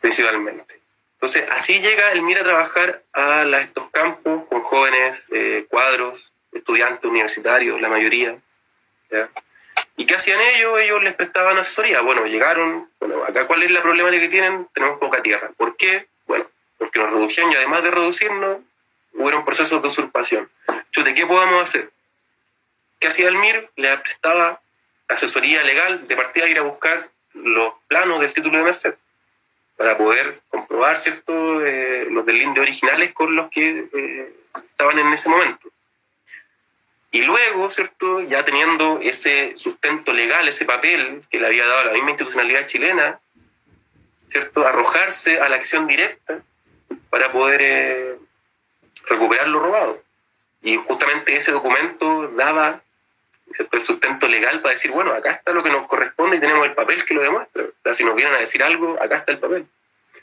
principalmente. 0.00 0.80
Entonces, 1.14 1.50
así 1.50 1.80
llega 1.80 2.12
el 2.12 2.22
MIR 2.22 2.40
a 2.40 2.44
trabajar 2.44 3.02
a 3.14 3.42
estos 3.60 3.88
campos 3.90 4.44
con 4.46 4.60
jóvenes, 4.60 5.30
eh, 5.32 5.66
cuadros, 5.70 6.34
estudiantes 6.52 7.10
universitarios, 7.10 7.80
la 7.80 7.88
mayoría. 7.88 8.38
¿Y 9.96 10.06
qué 10.06 10.14
hacían 10.14 10.40
ellos? 10.54 10.78
Ellos 10.80 11.02
les 11.02 11.14
prestaban 11.14 11.56
asesoría. 11.56 12.00
Bueno, 12.00 12.26
llegaron, 12.26 12.90
bueno, 12.98 13.24
acá 13.24 13.46
cuál 13.46 13.62
es 13.62 13.70
la 13.70 13.82
problemática 13.82 14.22
que 14.22 14.28
tienen? 14.28 14.68
Tenemos 14.72 14.98
poca 14.98 15.22
tierra. 15.22 15.50
¿Por 15.56 15.76
qué? 15.76 16.08
Bueno, 16.26 16.46
porque 16.78 16.98
nos 16.98 17.10
redujeron 17.10 17.52
y 17.52 17.56
además 17.56 17.82
de 17.82 17.90
reducirnos, 17.90 18.58
hubo 19.12 19.44
procesos 19.44 19.80
de 19.82 19.88
usurpación. 19.88 20.50
Chute, 20.90 21.14
¿qué 21.14 21.26
podemos 21.26 21.62
hacer? 21.62 21.90
¿Qué 22.98 23.08
hacía 23.08 23.28
el 23.28 23.36
MIR? 23.36 23.70
Le 23.76 23.96
prestaba 23.98 24.60
asesoría 25.08 25.62
legal 25.62 26.06
de 26.08 26.16
partida 26.16 26.46
a 26.46 26.48
ir 26.48 26.58
a 26.58 26.62
buscar 26.62 27.10
los 27.34 27.74
planos 27.88 28.20
del 28.20 28.32
título 28.32 28.58
de 28.58 28.64
merced 28.64 28.94
para 29.76 29.98
poder 29.98 30.40
comprobar 30.48 30.96
cierto 30.96 31.34
Eh, 31.66 32.06
los 32.10 32.26
delindes 32.26 32.60
originales 32.60 33.12
con 33.12 33.34
los 33.34 33.48
que 33.50 33.88
eh, 33.92 34.34
estaban 34.54 34.98
en 34.98 35.06
ese 35.12 35.28
momento. 35.28 35.68
Y 37.10 37.22
luego, 37.22 37.70
¿cierto? 37.70 38.22
Ya 38.22 38.44
teniendo 38.44 38.98
ese 39.00 39.56
sustento 39.56 40.12
legal, 40.12 40.48
ese 40.48 40.64
papel 40.64 41.22
que 41.30 41.38
le 41.38 41.46
había 41.46 41.66
dado 41.66 41.84
la 41.84 41.92
misma 41.92 42.10
institucionalidad 42.10 42.66
chilena, 42.66 43.20
¿cierto? 44.26 44.66
Arrojarse 44.66 45.40
a 45.40 45.48
la 45.48 45.56
acción 45.56 45.86
directa 45.86 46.42
para 47.14 47.30
poder 47.30 47.60
eh, 47.62 48.18
recuperar 49.06 49.46
lo 49.46 49.60
robado. 49.60 50.02
Y 50.62 50.74
justamente 50.78 51.36
ese 51.36 51.52
documento 51.52 52.26
daba 52.30 52.82
el 53.70 53.82
sustento 53.82 54.26
legal 54.26 54.60
para 54.62 54.72
decir, 54.72 54.90
bueno, 54.90 55.12
acá 55.12 55.30
está 55.30 55.52
lo 55.52 55.62
que 55.62 55.70
nos 55.70 55.86
corresponde 55.86 56.38
y 56.38 56.40
tenemos 56.40 56.66
el 56.66 56.74
papel 56.74 57.04
que 57.04 57.14
lo 57.14 57.22
demuestra. 57.22 57.62
O 57.62 57.82
sea, 57.84 57.94
si 57.94 58.02
nos 58.04 58.16
vienen 58.16 58.34
a 58.34 58.38
decir 58.40 58.64
algo, 58.64 59.00
acá 59.00 59.18
está 59.18 59.30
el 59.30 59.38
papel. 59.38 59.64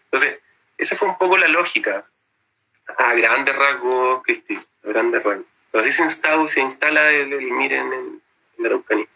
Entonces, 0.05 0.39
esa 0.77 0.97
fue 0.97 1.07
un 1.07 1.17
poco 1.17 1.37
la 1.37 1.47
lógica. 1.47 2.03
A 2.97 3.13
grandes 3.13 3.55
rasgos, 3.55 4.21
Cristi, 4.23 4.55
a 4.57 4.87
grandes 4.89 5.23
rasgos. 5.23 5.45
Pero 5.71 5.81
así 5.81 5.93
se 5.93 6.03
instala, 6.03 6.45
se 6.49 6.59
instala 6.59 7.09
el, 7.11 7.31
el 7.31 7.51
MIR 7.51 7.71
en, 7.71 7.93
el- 7.93 8.21
en 8.57 8.63
la 8.63 8.67
Araucanía. 8.67 9.07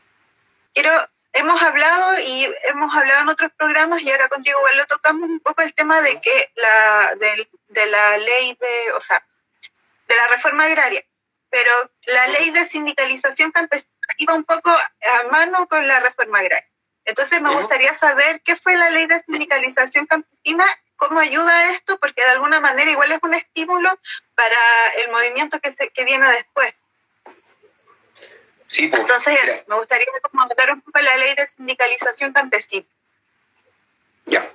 Quiero 0.73 0.91
hemos 1.36 1.61
hablado 1.61 2.19
y 2.19 2.47
hemos 2.69 2.95
hablado 2.95 3.21
en 3.21 3.29
otros 3.29 3.51
programas 3.57 4.01
y 4.01 4.09
ahora 4.09 4.29
contigo 4.29 4.57
igual 4.57 4.77
lo 4.77 4.88
tocamos 4.88 5.29
un 5.29 5.39
poco 5.41 5.61
el 5.61 5.73
tema 5.73 6.01
de 6.01 6.19
que 6.21 6.51
la, 6.55 7.15
de, 7.15 7.47
de 7.67 7.86
la 7.86 8.17
ley 8.17 8.57
de, 8.59 8.91
o 8.93 9.01
sea, 9.01 9.25
de 10.07 10.15
la 10.15 10.27
reforma 10.27 10.63
agraria, 10.63 11.03
pero 11.49 11.71
la 12.07 12.27
ley 12.27 12.51
de 12.51 12.65
sindicalización 12.65 13.51
campesina 13.51 13.91
iba 14.17 14.33
un 14.33 14.45
poco 14.45 14.71
a 14.71 15.23
mano 15.29 15.67
con 15.67 15.86
la 15.88 15.99
reforma 15.99 16.39
agraria. 16.39 16.69
Entonces 17.03 17.41
me 17.41 17.53
gustaría 17.53 17.93
saber 17.93 18.41
qué 18.43 18.55
fue 18.55 18.75
la 18.77 18.89
ley 18.89 19.05
de 19.05 19.19
sindicalización 19.19 20.07
campesina, 20.07 20.65
cómo 20.95 21.19
ayuda 21.19 21.55
a 21.55 21.71
esto, 21.71 21.99
porque 21.99 22.23
de 22.23 22.31
alguna 22.31 22.61
manera 22.61 22.89
igual 22.89 23.11
es 23.11 23.19
un 23.21 23.33
estímulo 23.33 23.99
para 24.33 24.57
el 25.03 25.11
movimiento 25.11 25.59
que, 25.59 25.71
se, 25.71 25.89
que 25.89 26.05
viene 26.05 26.27
después. 26.31 26.73
Sí, 28.68 28.88
pues, 28.88 29.01
Entonces, 29.01 29.66
me 29.68 29.78
gustaría 29.78 30.07
comentar 30.32 30.72
un 30.72 30.82
poco 30.82 30.99
la 30.99 31.18
ley 31.18 31.36
de 31.36 31.45
sindicalización 31.45 32.34
campesina. 32.34 32.86
Ya. 34.26 34.47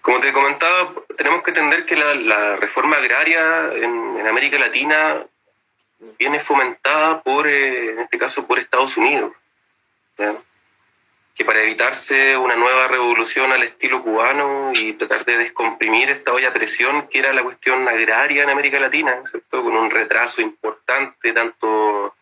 Como 0.00 0.20
te 0.20 0.32
comentaba, 0.32 0.92
tenemos 1.16 1.42
que 1.42 1.50
entender 1.50 1.86
que 1.86 1.96
la, 1.96 2.56
reforma 2.56 2.96
agraria 2.96 3.72
en, 3.74 4.18
en, 4.18 4.26
América 4.26 4.58
Latina 4.58 5.26
viene 6.18 6.40
fomentada 6.40 7.22
por, 7.22 7.48
eh, 7.48 7.90
en 7.90 8.00
este 8.00 8.18
caso, 8.18 8.46
por 8.46 8.58
Estados 8.58 8.96
Unidos. 8.96 9.32
¿ya? 10.18 10.36
que 11.34 11.44
para 11.44 11.62
evitarse 11.62 12.36
una 12.36 12.56
nueva 12.56 12.88
revolución 12.88 13.52
al 13.52 13.62
estilo 13.62 14.02
cubano 14.02 14.72
y 14.74 14.92
tratar 14.94 15.24
de 15.24 15.38
descomprimir 15.38 16.10
esta 16.10 16.32
olla 16.32 16.48
a 16.48 16.52
presión 16.52 17.08
que 17.08 17.20
era 17.20 17.32
la 17.32 17.42
cuestión 17.42 17.88
agraria 17.88 18.42
en 18.42 18.50
América 18.50 18.78
Latina, 18.78 19.20
¿cierto? 19.24 19.62
con 19.62 19.74
un 19.74 19.90
retraso 19.90 20.42
importante 20.42 21.32
tanto 21.32 22.14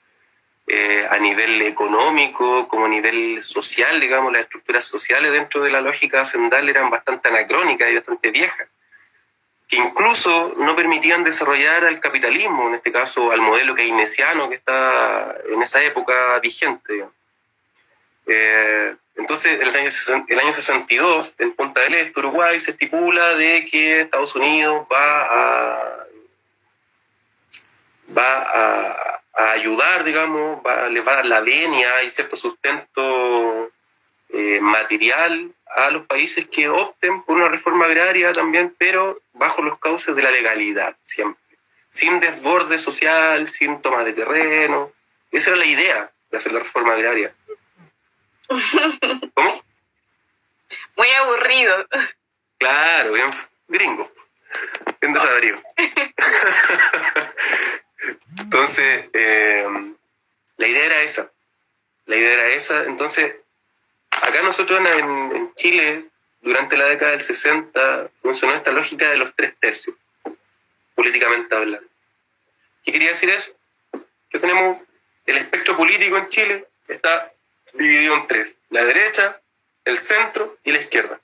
eh, 0.72 1.04
a 1.10 1.18
nivel 1.18 1.62
económico 1.62 2.68
como 2.68 2.84
a 2.84 2.88
nivel 2.88 3.40
social, 3.40 3.98
digamos, 3.98 4.32
las 4.32 4.42
estructuras 4.42 4.84
sociales 4.84 5.32
dentro 5.32 5.64
de 5.64 5.70
la 5.72 5.80
lógica 5.80 6.20
hacendal 6.20 6.68
eran 6.68 6.90
bastante 6.90 7.28
anacrónicas 7.28 7.90
y 7.90 7.96
bastante 7.96 8.30
viejas, 8.30 8.68
que 9.66 9.78
incluso 9.78 10.54
no 10.58 10.76
permitían 10.76 11.24
desarrollar 11.24 11.84
al 11.84 11.98
capitalismo, 11.98 12.68
en 12.68 12.76
este 12.76 12.92
caso 12.92 13.32
al 13.32 13.40
modelo 13.40 13.74
keynesiano 13.74 14.48
que 14.48 14.54
está 14.54 15.36
en 15.52 15.60
esa 15.60 15.82
época 15.82 16.38
vigente. 16.38 17.04
Eh, 18.28 18.94
entonces, 19.16 19.60
en 19.60 19.66
el 19.66 19.74
año, 19.74 19.90
el 20.28 20.38
año 20.38 20.52
62, 20.52 21.34
en 21.38 21.52
Punta 21.56 21.80
del 21.80 21.94
Este, 21.94 22.20
Uruguay, 22.20 22.60
se 22.60 22.70
estipula 22.70 23.34
de 23.34 23.66
que 23.66 24.02
Estados 24.02 24.36
Unidos 24.36 24.86
va 24.88 25.22
a, 25.22 26.06
va 28.16 28.42
a, 28.54 29.19
ayudar, 29.34 30.04
digamos, 30.04 30.60
va, 30.66 30.88
le 30.88 31.00
va 31.00 31.12
a 31.12 31.16
dar 31.16 31.26
la 31.26 31.40
venia 31.40 32.02
y 32.02 32.10
cierto 32.10 32.36
sustento 32.36 33.70
eh, 34.30 34.60
material 34.60 35.52
a 35.66 35.90
los 35.90 36.06
países 36.06 36.48
que 36.48 36.68
opten 36.68 37.22
por 37.22 37.36
una 37.36 37.48
reforma 37.48 37.86
agraria 37.86 38.32
también, 38.32 38.74
pero 38.78 39.20
bajo 39.32 39.62
los 39.62 39.78
cauces 39.78 40.14
de 40.14 40.22
la 40.22 40.30
legalidad, 40.30 40.96
siempre. 41.02 41.42
Sin 41.88 42.20
desborde 42.20 42.78
social, 42.78 43.46
sin 43.46 43.82
tomas 43.82 44.04
de 44.04 44.12
terreno. 44.12 44.92
Esa 45.32 45.50
era 45.50 45.58
la 45.58 45.66
idea 45.66 46.12
de 46.30 46.36
hacer 46.36 46.52
la 46.52 46.60
reforma 46.60 46.94
agraria. 46.94 47.34
¿Cómo? 49.34 49.64
Muy 50.96 51.10
aburrido. 51.10 51.88
Claro, 52.58 53.12
bien 53.12 53.30
gringo, 53.68 54.10
bien 55.00 55.12
desabrido. 55.12 55.60
Entonces, 58.38 59.07
eh, 59.12 59.66
la 60.57 60.66
idea 60.66 60.86
era 60.86 61.03
esa. 61.03 61.30
La 62.07 62.16
idea 62.16 62.32
era 62.34 62.48
esa. 62.48 62.84
Entonces, 62.84 63.36
acá 64.11 64.42
nosotros 64.42 64.80
en, 64.80 65.36
en, 65.36 65.55
Chile, 65.55 66.07
durante 66.40 66.76
la 66.76 66.86
década 66.86 67.12
del 67.12 67.22
60, 67.22 68.11
funcionó 68.22 68.55
esta 68.55 68.72
lógica 68.72 69.11
de 69.11 69.18
los 69.18 69.34
tres 69.34 69.55
tercios, 69.59 69.96
políticamente 70.94 71.55
hablando. 71.55 71.88
¿Qué 72.84 72.92
quería 72.92 73.11
decir 73.11 73.30
eso? 73.30 73.53
Que 74.30 74.38
tenemos 74.38 74.78
el 75.26 75.36
espectro 75.36 75.76
político 75.76 76.16
en 76.16 76.28
Chile, 76.28 76.66
está 76.88 77.32
dividido 77.74 78.16
en 78.16 78.26
tres, 78.26 78.59
la 78.70 78.84
derecha, 78.84 79.40
el 79.84 79.98
centro 79.98 80.59
y 80.64 80.72
la 80.72 80.78
izquierda, 80.78 81.20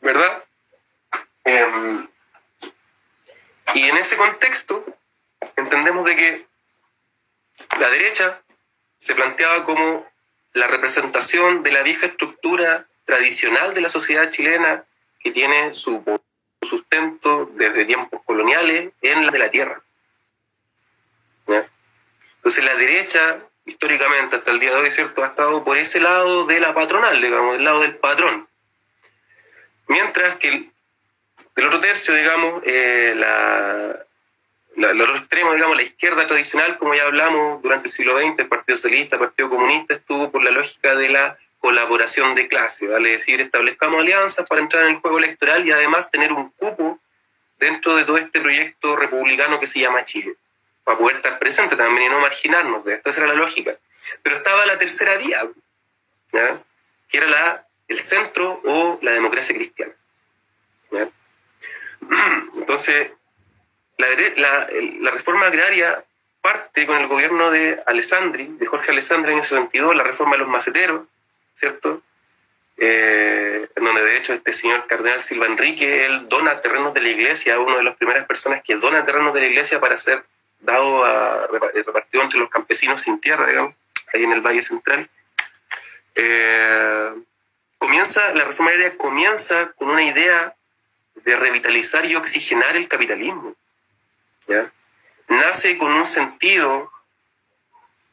¿verdad? 0.00 0.44
Eh, 1.44 2.06
y 3.74 3.82
en 3.84 3.96
ese 3.96 4.16
contexto 4.16 4.84
entendemos 5.56 6.04
de 6.04 6.16
que 6.16 6.46
la 7.78 7.90
derecha 7.90 8.42
se 8.98 9.14
planteaba 9.14 9.64
como 9.64 10.06
la 10.52 10.66
representación 10.66 11.62
de 11.62 11.72
la 11.72 11.82
vieja 11.82 12.06
estructura 12.06 12.86
tradicional 13.04 13.74
de 13.74 13.80
la 13.82 13.88
sociedad 13.88 14.30
chilena 14.30 14.84
que 15.20 15.30
tiene 15.30 15.72
su 15.72 16.02
sustento 16.62 17.50
desde 17.54 17.84
tiempos 17.84 18.22
coloniales 18.24 18.92
en 19.02 19.26
la 19.26 19.32
de 19.32 19.38
la 19.38 19.50
tierra. 19.50 19.82
Entonces 21.46 22.64
la 22.64 22.76
derecha 22.76 23.40
históricamente 23.64 24.36
hasta 24.36 24.52
el 24.52 24.60
día 24.60 24.70
de 24.70 24.76
hoy, 24.76 24.90
¿cierto?, 24.90 25.24
ha 25.24 25.28
estado 25.28 25.64
por 25.64 25.76
ese 25.76 26.00
lado 26.00 26.46
de 26.46 26.60
la 26.60 26.72
patronal, 26.72 27.20
digamos, 27.20 27.54
del 27.54 27.64
lado 27.64 27.80
del 27.80 27.96
patrón. 27.96 28.48
Mientras 29.88 30.36
que 30.36 30.48
el, 30.48 30.72
del 31.56 31.66
otro 31.66 31.80
tercio, 31.80 32.14
digamos, 32.14 32.62
eh, 32.64 33.14
la, 33.16 34.05
la, 34.76 34.90
el 34.90 35.00
otro 35.00 35.16
extremo, 35.16 35.52
digamos, 35.52 35.76
la 35.76 35.82
izquierda 35.82 36.26
tradicional, 36.26 36.76
como 36.78 36.94
ya 36.94 37.04
hablamos 37.04 37.62
durante 37.62 37.88
el 37.88 37.92
siglo 37.92 38.16
XX, 38.16 38.40
el 38.40 38.48
Partido 38.48 38.76
Socialista, 38.76 39.16
el 39.16 39.20
Partido 39.20 39.50
Comunista, 39.50 39.94
estuvo 39.94 40.30
por 40.30 40.42
la 40.42 40.50
lógica 40.50 40.94
de 40.94 41.08
la 41.08 41.38
colaboración 41.58 42.34
de 42.34 42.46
clase, 42.46 42.86
vale 42.86 43.10
decir, 43.10 43.40
establezcamos 43.40 44.00
alianzas 44.00 44.46
para 44.46 44.60
entrar 44.60 44.84
en 44.84 44.90
el 44.90 45.00
juego 45.00 45.18
electoral 45.18 45.66
y 45.66 45.72
además 45.72 46.10
tener 46.10 46.32
un 46.32 46.50
cupo 46.50 47.00
dentro 47.58 47.96
de 47.96 48.04
todo 48.04 48.18
este 48.18 48.40
proyecto 48.40 48.96
republicano 48.96 49.58
que 49.58 49.66
se 49.66 49.80
llama 49.80 50.04
Chile 50.04 50.36
para 50.84 50.98
poder 50.98 51.16
estar 51.16 51.38
presente 51.40 51.74
también 51.74 52.04
y 52.04 52.08
no 52.10 52.20
marginarnos 52.20 52.84
de 52.84 52.94
esto, 52.94 53.10
era 53.10 53.26
la 53.26 53.34
lógica. 53.34 53.76
Pero 54.22 54.36
estaba 54.36 54.64
la 54.66 54.78
tercera 54.78 55.16
vía, 55.16 55.48
¿ya? 56.32 56.62
que 57.08 57.18
era 57.18 57.26
la, 57.26 57.66
el 57.88 57.98
centro 57.98 58.60
o 58.64 58.98
la 59.02 59.12
democracia 59.12 59.56
cristiana. 59.56 59.92
¿ya? 60.92 61.08
Entonces, 62.56 63.10
la, 63.96 65.10
reforma 65.10 65.46
agraria 65.46 66.04
parte 66.40 66.86
con 66.86 66.98
el 66.98 67.06
gobierno 67.06 67.50
de 67.50 67.82
Alessandri, 67.86 68.46
de 68.58 68.66
Jorge 68.66 68.92
Alessandri 68.92 69.32
en 69.32 69.38
ese 69.38 69.56
sentido, 69.56 69.94
la 69.94 70.04
reforma 70.04 70.32
de 70.32 70.38
los 70.38 70.48
maceteros, 70.48 71.06
¿cierto? 71.54 72.02
Eh, 72.78 73.68
en 73.74 73.84
donde 73.84 74.02
de 74.02 74.18
hecho 74.18 74.34
este 74.34 74.52
señor 74.52 74.86
cardenal 74.86 75.20
Silva 75.20 75.46
Enrique, 75.46 76.04
él 76.04 76.28
dona 76.28 76.60
terrenos 76.60 76.92
de 76.92 77.00
la 77.00 77.08
iglesia, 77.08 77.58
una 77.58 77.76
de 77.76 77.82
las 77.82 77.96
primeras 77.96 78.26
personas 78.26 78.62
que 78.62 78.76
dona 78.76 79.04
terrenos 79.04 79.32
de 79.34 79.40
la 79.40 79.46
iglesia 79.46 79.80
para 79.80 79.94
hacer 79.94 80.24
dado 80.60 81.04
a, 81.04 81.46
repartido 81.46 82.22
entre 82.22 82.38
los 82.38 82.50
campesinos 82.50 83.02
sin 83.02 83.20
tierra, 83.20 83.46
digamos, 83.46 83.74
ahí 84.12 84.24
en 84.24 84.32
el 84.32 84.40
Valle 84.40 84.62
Central. 84.62 85.08
Eh, 86.14 87.14
comienza, 87.78 88.34
la 88.34 88.44
reforma 88.44 88.70
agraria 88.70 88.96
comienza 88.96 89.72
con 89.72 89.90
una 89.90 90.02
idea 90.02 90.54
de 91.14 91.36
revitalizar 91.36 92.04
y 92.06 92.14
oxigenar 92.14 92.76
el 92.76 92.88
capitalismo. 92.88 93.54
Nace 95.28 95.76
con 95.78 95.90
un 95.92 96.06
sentido 96.06 96.90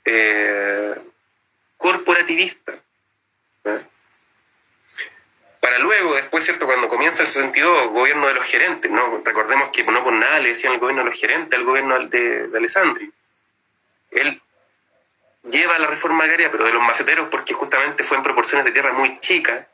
eh, 0.05 0.95
corporativista. 1.77 2.73
para 5.59 5.79
luego, 5.79 6.15
después, 6.15 6.43
¿cierto? 6.43 6.65
Cuando 6.65 6.89
comienza 6.89 7.21
el 7.21 7.27
62, 7.27 7.89
gobierno 7.89 8.27
de 8.27 8.33
los 8.33 8.45
gerentes, 8.45 8.91
¿no? 8.91 9.21
Recordemos 9.23 9.69
que 9.69 9.83
no 9.83 10.03
por 10.03 10.13
nada 10.13 10.39
le 10.39 10.49
decían 10.49 10.73
el 10.73 10.79
gobierno 10.79 11.03
de 11.03 11.09
los 11.09 11.19
gerentes 11.19 11.57
al 11.57 11.65
gobierno 11.65 11.99
de, 12.07 12.47
de 12.47 12.57
Alessandri. 12.57 13.11
Él 14.11 14.41
lleva 15.43 15.79
la 15.79 15.87
reforma 15.87 16.23
agraria, 16.23 16.51
pero 16.51 16.65
de 16.65 16.73
los 16.73 16.83
maceteros, 16.83 17.29
porque 17.29 17.53
justamente 17.53 18.03
fue 18.03 18.17
en 18.17 18.23
proporciones 18.23 18.65
de 18.65 18.71
tierra 18.71 18.91
muy 18.93 19.19
chicas, 19.19 19.65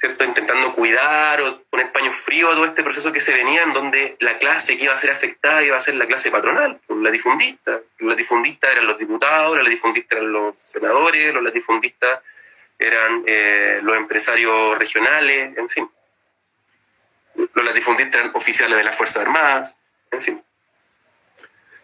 ¿cierto? 0.00 0.24
Intentando 0.24 0.72
cuidar 0.72 1.42
o 1.42 1.62
poner 1.64 1.92
paños 1.92 2.16
fríos 2.16 2.50
a 2.50 2.54
todo 2.54 2.64
este 2.64 2.82
proceso 2.82 3.12
que 3.12 3.20
se 3.20 3.34
venía, 3.34 3.64
en 3.64 3.74
donde 3.74 4.16
la 4.20 4.38
clase 4.38 4.78
que 4.78 4.84
iba 4.84 4.94
a 4.94 4.96
ser 4.96 5.10
afectada 5.10 5.62
iba 5.62 5.76
a 5.76 5.80
ser 5.80 5.94
la 5.96 6.06
clase 6.06 6.30
patronal, 6.30 6.80
los 6.88 7.02
latifundistas. 7.02 7.82
Los 7.98 8.08
latifundistas 8.08 8.72
eran 8.72 8.86
los 8.86 8.96
diputados, 8.96 9.56
los 9.56 9.64
latifundistas 9.64 10.16
eran 10.16 10.32
los 10.32 10.56
senadores, 10.56 11.34
los 11.34 11.42
latifundistas 11.42 12.20
eran 12.78 13.24
eh, 13.26 13.80
los 13.82 13.94
empresarios 13.98 14.78
regionales, 14.78 15.58
en 15.58 15.68
fin. 15.68 15.90
Los 17.34 17.64
latifundistas 17.66 18.22
eran 18.22 18.30
oficiales 18.34 18.78
de 18.78 18.84
las 18.84 18.96
Fuerzas 18.96 19.24
Armadas, 19.24 19.76
en 20.12 20.22
fin. 20.22 20.42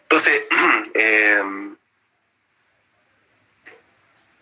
Entonces, 0.04 0.42
eh, 0.94 1.44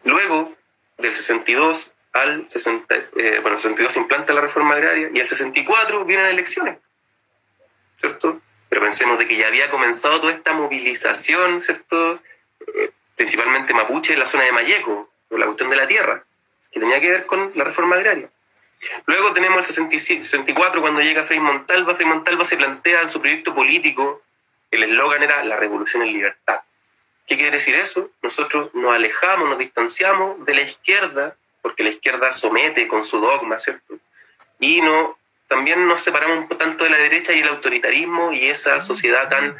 luego 0.04 0.56
del 0.98 1.12
62 1.12 1.93
al 2.14 2.48
60, 2.48 2.94
eh, 3.16 3.40
bueno, 3.42 3.58
62 3.58 3.92
se 3.92 4.00
implanta 4.00 4.32
la 4.32 4.40
reforma 4.40 4.74
agraria 4.74 5.10
y 5.12 5.20
al 5.20 5.26
64 5.26 6.04
vienen 6.04 6.26
elecciones, 6.26 6.78
¿cierto? 8.00 8.40
Pero 8.68 8.80
pensemos 8.80 9.18
de 9.18 9.26
que 9.26 9.36
ya 9.36 9.48
había 9.48 9.70
comenzado 9.70 10.20
toda 10.20 10.32
esta 10.32 10.52
movilización, 10.52 11.60
¿cierto? 11.60 12.20
principalmente 13.16 13.74
mapuche 13.74 14.12
en 14.12 14.18
la 14.18 14.26
zona 14.26 14.44
de 14.44 14.52
Mayeco, 14.52 15.10
o 15.30 15.38
la 15.38 15.46
cuestión 15.46 15.70
de 15.70 15.76
la 15.76 15.86
tierra, 15.86 16.24
que 16.72 16.80
tenía 16.80 17.00
que 17.00 17.10
ver 17.10 17.26
con 17.26 17.52
la 17.54 17.64
reforma 17.64 17.96
agraria. 17.96 18.28
Luego 19.06 19.32
tenemos 19.32 19.66
el 19.68 19.90
64, 19.90 20.80
cuando 20.80 21.00
llega 21.00 21.22
Frei 21.22 21.40
Montalva. 21.40 21.94
Frei 21.94 22.06
Montalva 22.06 22.44
se 22.44 22.56
plantea 22.56 23.02
en 23.02 23.08
su 23.08 23.20
proyecto 23.20 23.54
político, 23.54 24.22
el 24.70 24.82
eslogan 24.82 25.22
era 25.22 25.44
la 25.44 25.56
revolución 25.56 26.02
en 26.02 26.12
libertad. 26.12 26.60
¿Qué 27.26 27.36
quiere 27.36 27.52
decir 27.52 27.76
eso? 27.76 28.10
Nosotros 28.22 28.70
nos 28.74 28.92
alejamos, 28.92 29.48
nos 29.48 29.58
distanciamos 29.58 30.44
de 30.44 30.54
la 30.54 30.62
izquierda, 30.62 31.36
porque 31.64 31.82
la 31.82 31.88
izquierda 31.88 32.30
somete 32.30 32.86
con 32.86 33.04
su 33.04 33.20
dogma, 33.20 33.58
¿cierto? 33.58 33.98
Y 34.60 34.82
no, 34.82 35.18
también 35.48 35.88
nos 35.88 36.02
separamos 36.02 36.40
un 36.40 36.48
tanto 36.58 36.84
de 36.84 36.90
la 36.90 36.98
derecha 36.98 37.32
y 37.32 37.40
el 37.40 37.48
autoritarismo 37.48 38.32
y 38.32 38.44
esa 38.44 38.82
sociedad 38.82 39.30
tan, 39.30 39.56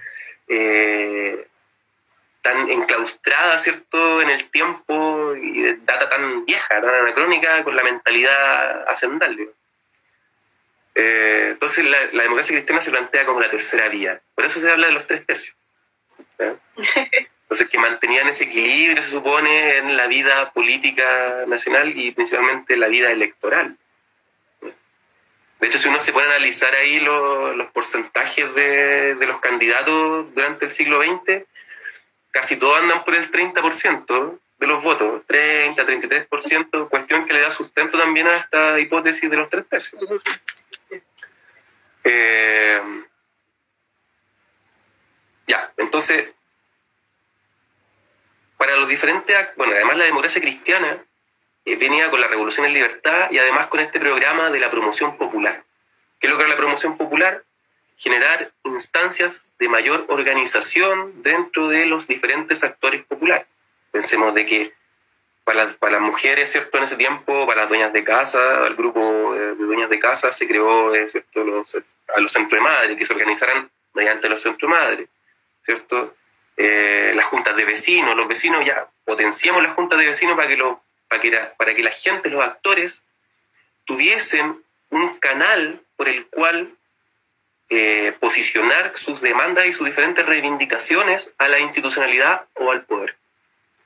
eh, 0.49 1.49
tan 2.43 2.71
enclaustrada, 2.71 3.57
¿cierto?, 3.57 4.21
en 4.21 4.29
el 4.29 4.51
tiempo 4.51 5.35
y 5.35 5.63
de 5.63 5.77
data 5.79 6.11
tan 6.11 6.45
vieja, 6.45 6.83
tan 6.83 6.95
anacrónica, 6.95 7.65
con 7.65 7.75
la 7.75 7.83
mentalidad 7.83 8.87
hacendal. 8.87 9.49
Eh, 10.95 11.49
entonces 11.53 11.87
la, 11.87 11.97
la, 12.13 12.25
democracia 12.25 12.55
cristiana 12.55 12.83
se 12.83 12.91
plantea 12.91 13.25
como 13.25 13.41
la 13.41 13.49
tercera 13.51 13.89
vía. 13.89 14.21
Por 14.35 14.45
eso 14.45 14.61
se 14.61 14.71
habla 14.71 14.89
de 14.89 14.93
los 14.93 15.07
tres 15.07 15.25
tercios. 15.25 15.57
Entonces, 17.45 17.68
que 17.68 17.78
mantenían 17.78 18.26
ese 18.26 18.45
equilibrio, 18.45 19.03
se 19.03 19.11
supone, 19.11 19.76
en 19.76 19.97
la 19.97 20.07
vida 20.07 20.51
política 20.53 21.45
nacional 21.47 21.97
y 21.97 22.11
principalmente 22.11 22.76
la 22.76 22.88
vida 22.88 23.12
electoral. 23.12 23.76
De 24.61 25.68
hecho, 25.68 25.78
si 25.78 25.88
uno 25.88 26.01
se 26.01 26.12
pone 26.12 26.26
a 26.26 26.30
analizar 26.30 26.74
ahí 26.74 27.01
los 27.01 27.70
porcentajes 27.70 28.55
de, 28.55 29.14
de, 29.14 29.26
los 29.26 29.40
candidatos 29.40 30.34
durante 30.34 30.64
el 30.66 30.70
siglo 30.70 31.03
XX, 31.03 31.45
casi 32.30 32.57
todos 32.57 32.78
andan 32.80 33.05
por 33.05 33.14
el 33.14 33.30
30% 33.30 34.38
de 34.59 34.66
los 34.66 34.82
votos, 34.82 35.22
30, 35.26 35.86
33%, 35.86 36.88
cuestión 36.88 37.26
que 37.26 37.34
le 37.34 37.40
da 37.40 37.51
sustento 37.51 37.99
también 37.99 38.26
a 38.26 38.36
esta 38.36 38.80
hipótesis 38.80 39.30
de 39.30 39.36
los 39.36 39.51
tres 39.51 39.68
tercios. 39.68 40.03
Eh, 42.05 42.80
ya, 45.47 45.72
entonces, 45.76 46.32
para 48.57 48.77
los 48.77 48.89
diferentes, 48.89 49.37
bueno, 49.57 49.73
además 49.75 49.97
la 49.97 50.05
democracia 50.05 50.41
cristiana 50.41 50.99
eh, 51.65 51.77
venía 51.77 52.11
con 52.11 52.21
la 52.21 52.29
revolución 52.29 52.67
en 52.67 52.75
libertad 52.75 53.31
y 53.31 53.39
además 53.39 53.69
con 53.69 53.81
este 53.81 53.99
programa 53.99 54.51
de 54.51 54.61
la 54.61 54.71
promoción 54.71 55.17
popular. 55.17 55.65
¿Qué 56.21 56.27
es 56.27 56.31
lo 56.33 56.39
que 56.39 56.45
es 56.45 56.51
la 56.51 56.57
promoción 56.57 56.97
popular? 56.97 57.45
Generar 57.97 58.53
instancias 58.65 59.51
de 59.59 59.69
mayor 59.69 60.07
organización 60.09 61.23
dentro 61.23 61.69
de 61.69 61.87
los 61.87 62.07
diferentes 62.07 62.65
actores 62.65 63.05
populares. 63.05 63.47
Pensemos 63.93 64.35
de 64.35 64.47
que 64.47 64.75
para, 65.45 65.69
para 65.75 65.95
las 65.95 66.03
mujeres, 66.03 66.51
¿cierto? 66.51 66.79
En 66.79 66.85
ese 66.85 66.97
tiempo, 66.97 67.47
para 67.47 67.61
las 67.61 67.69
dueñas 67.69 67.93
de 67.93 68.03
casa, 68.03 68.67
el 68.67 68.75
grupo 68.75 69.35
de 69.35 69.55
dueñas 69.55 69.91
de 69.91 69.99
casa 69.99 70.33
se 70.33 70.49
creó, 70.49 70.95
eh, 70.95 71.07
¿cierto? 71.07 71.45
Los, 71.45 71.77
a 72.15 72.21
los 72.21 72.33
centros 72.33 72.59
de 72.59 72.65
madre, 72.65 72.97
que 72.97 73.07
se 73.07 73.13
organizaran 73.13 73.71
mediante 73.93 74.29
los 74.29 74.41
centros 74.41 74.71
de 74.71 74.77
madre, 74.77 75.09
¿cierto? 75.63 76.15
Eh, 76.57 77.13
las 77.15 77.27
juntas 77.27 77.57
de 77.57 77.65
vecinos, 77.65 78.17
los 78.17 78.29
vecinos 78.29 78.65
ya 78.65 78.89
potenciamos 79.05 79.63
las 79.63 79.73
juntas 79.73 79.99
de 79.99 80.07
vecinos 80.07 80.37
para 80.37 80.49
que, 80.49 80.57
para 81.09 81.21
que, 81.21 81.39
para 81.59 81.75
que 81.75 81.83
la 81.83 81.91
gente, 81.91 82.31
los 82.31 82.45
actores, 82.45 83.03
tuviesen 83.85 84.63
un 84.91 85.19
canal 85.19 85.81
por 85.97 86.09
el 86.09 86.27
cual 86.27 86.73
eh, 87.71 88.15
posicionar 88.21 88.93
sus 88.97 89.21
demandas 89.21 89.67
y 89.67 89.73
sus 89.73 89.87
diferentes 89.87 90.25
reivindicaciones 90.27 91.35
a 91.39 91.49
la 91.49 91.59
institucionalidad 91.59 92.47
o 92.55 92.71
al 92.71 92.85
poder. 92.85 93.17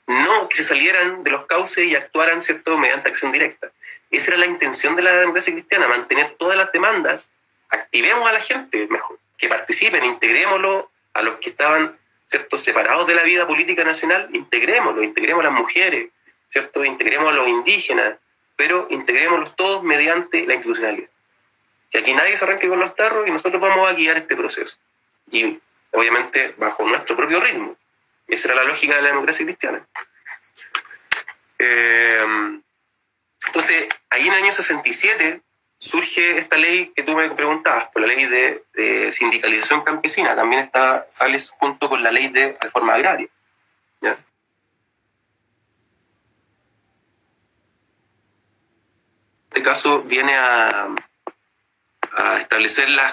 No 0.06 0.48
que 0.48 0.56
se 0.56 0.64
salieran 0.64 1.22
de 1.22 1.30
los 1.30 1.46
cauces 1.46 1.86
y 1.86 1.94
actuaran 1.94 2.42
¿cierto? 2.42 2.76
mediante 2.76 3.08
acción 3.08 3.32
directa. 3.32 3.70
Esa 4.10 4.32
era 4.32 4.40
la 4.40 4.46
intención 4.46 4.96
de 4.96 5.02
la 5.02 5.12
democracia 5.12 5.52
cristiana, 5.52 5.88
mantener 5.88 6.30
todas 6.38 6.56
las 6.56 6.72
demandas, 6.72 7.30
activemos 7.70 8.28
a 8.28 8.32
la 8.32 8.40
gente 8.40 8.86
mejor, 8.88 9.18
que 9.36 9.48
participen, 9.48 10.04
integrémoslo 10.04 10.90
a 11.14 11.22
los 11.22 11.36
que 11.36 11.50
estaban 11.50 11.98
¿cierto? 12.28 12.58
separados 12.58 13.06
de 13.06 13.14
la 13.14 13.22
vida 13.22 13.46
política 13.46 13.84
nacional, 13.84 14.28
integrémoslo, 14.32 15.02
integremos 15.02 15.44
a 15.44 15.48
las 15.48 15.58
mujeres, 15.58 16.10
¿cierto? 16.46 16.84
integremos 16.84 17.32
a 17.32 17.36
los 17.36 17.48
indígenas, 17.48 18.18
pero 18.54 18.86
integrémoslos 18.90 19.56
todos 19.56 19.82
mediante 19.82 20.46
la 20.46 20.54
institucionalidad. 20.54 21.08
Que 21.90 21.98
aquí 21.98 22.12
nadie 22.12 22.36
se 22.36 22.44
arranque 22.44 22.68
con 22.68 22.78
los 22.78 22.94
tarros 22.94 23.26
y 23.26 23.30
nosotros 23.30 23.60
vamos 23.62 23.88
a 23.88 23.94
guiar 23.94 24.18
este 24.18 24.36
proceso. 24.36 24.76
Y 25.30 25.58
obviamente 25.92 26.54
bajo 26.58 26.84
nuestro 26.84 27.16
propio 27.16 27.40
ritmo. 27.40 27.76
Esa 28.26 28.48
era 28.48 28.62
la 28.62 28.68
lógica 28.68 28.96
de 28.96 29.02
la 29.02 29.08
democracia 29.08 29.46
cristiana. 29.46 29.86
Eh, 31.58 32.60
entonces, 33.46 33.88
ahí 34.10 34.28
en 34.28 34.34
el 34.34 34.42
año 34.42 34.52
67 34.52 35.40
surge 35.78 36.38
esta 36.38 36.56
ley 36.56 36.92
que 36.94 37.04
tú 37.04 37.14
me 37.14 37.30
preguntabas, 37.30 37.88
por 37.88 38.02
la 38.02 38.08
ley 38.08 38.26
de, 38.26 39.12
sindicalización 39.12 39.82
campesina, 39.82 40.34
también 40.34 40.62
está, 40.62 41.06
sale 41.08 41.38
junto 41.58 41.88
con 41.88 42.02
la 42.02 42.10
ley 42.10 42.28
de 42.28 42.58
reforma 42.60 42.94
agraria. 42.94 43.28
¿ya? 44.00 44.18
Este 49.48 49.62
caso 49.62 50.02
viene 50.02 50.36
a, 50.36 50.88
a 52.12 52.38
establecer 52.38 52.88
los 52.90 53.04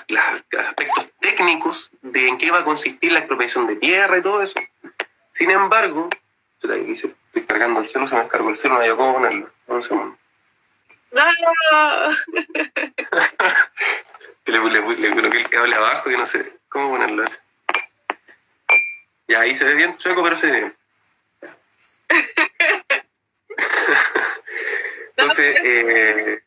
aspectos 0.60 1.14
técnicos 1.20 1.92
de 2.02 2.28
en 2.28 2.38
qué 2.38 2.52
va 2.52 2.60
a 2.60 2.64
consistir 2.64 3.12
la 3.12 3.20
expropiación 3.20 3.68
de 3.68 3.76
tierra 3.76 4.18
y 4.18 4.22
todo 4.22 4.42
eso. 4.42 4.60
Sin 5.30 5.52
embargo, 5.52 6.10
estoy 6.62 7.16
cargando 7.48 7.80
el 7.80 7.88
celo, 7.88 8.08
se 8.08 8.16
me 8.16 8.22
descargó 8.22 8.50
el 8.50 8.56
celo, 8.56 8.76
no 8.76 8.80
hay 8.82 8.90
cómo 8.92 9.14
ponerlo. 9.14 9.50
Un 9.68 9.82
segundo. 9.82 10.18
No. 11.12 11.24
le, 14.46 14.60
le, 14.60 14.82
le, 14.98 15.14
coloqué 15.14 15.38
el 15.38 15.50
cable 15.50 15.76
abajo 15.76 16.12
y 16.12 16.18
no 16.18 16.26
sé 16.26 16.60
cómo 16.70 16.92
ponerlo. 16.92 17.24
Ya 19.28 19.42
ahí 19.42 19.56
se 19.56 19.66
ve 19.66 19.76
bien 19.76 19.98
chueco, 19.98 20.24
pero 20.24 20.36
se 20.36 20.52
ve 20.52 20.60
bien. 20.60 20.76
Entonces, 25.18 25.58
eh, 25.64 26.42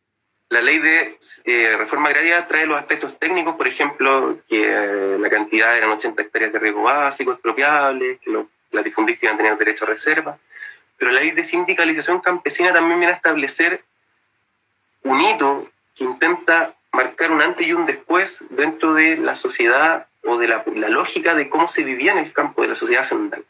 la 0.51 0.63
ley 0.63 0.79
de 0.79 1.19
eh, 1.45 1.77
reforma 1.77 2.09
agraria 2.09 2.47
trae 2.47 2.67
los 2.67 2.79
aspectos 2.79 3.19
técnicos, 3.19 3.57
por 3.57 3.67
ejemplo, 3.67 4.39
que 4.49 4.63
eh, 4.65 5.19
la 5.19 5.31
cantidad 5.31 5.77
eran 5.77 5.91
80 5.91 6.23
hectáreas 6.23 6.53
de 6.53 6.59
riego 6.59 6.83
básico 6.83 7.33
expropiables, 7.33 8.19
que 8.21 8.31
los 8.31 8.47
latifundistas 8.71 9.25
iban 9.25 9.35
a 9.35 9.39
tener 9.39 9.59
derecho 9.59 9.85
a 9.85 9.89
reserva. 9.89 10.39
Pero 10.97 11.13
la 11.13 11.21
ley 11.21 11.33
de 11.33 11.45
sindicalización 11.45 12.21
campesina 12.21 12.73
también 12.73 12.99
viene 12.99 13.13
a 13.13 13.17
establecer 13.17 13.85
un 15.03 15.21
hito 15.21 15.69
que 15.95 16.05
intenta 16.05 16.75
marcar 16.93 17.31
un 17.33 17.43
antes 17.43 17.67
y 17.67 17.73
un 17.73 17.87
después 17.87 18.45
dentro 18.51 18.95
de 18.95 19.17
la 19.17 19.37
sociedad 19.37 20.07
o 20.25 20.39
de 20.39 20.49
la, 20.49 20.65
lógica 20.89 21.35
de 21.35 21.49
cómo 21.49 21.69
se 21.69 21.85
vivía 21.85 22.13
en 22.13 22.19
el 22.19 22.33
campo 22.33 22.63
de 22.63 22.69
la 22.69 22.77
sociedad 22.77 23.05
sendal. 23.05 23.45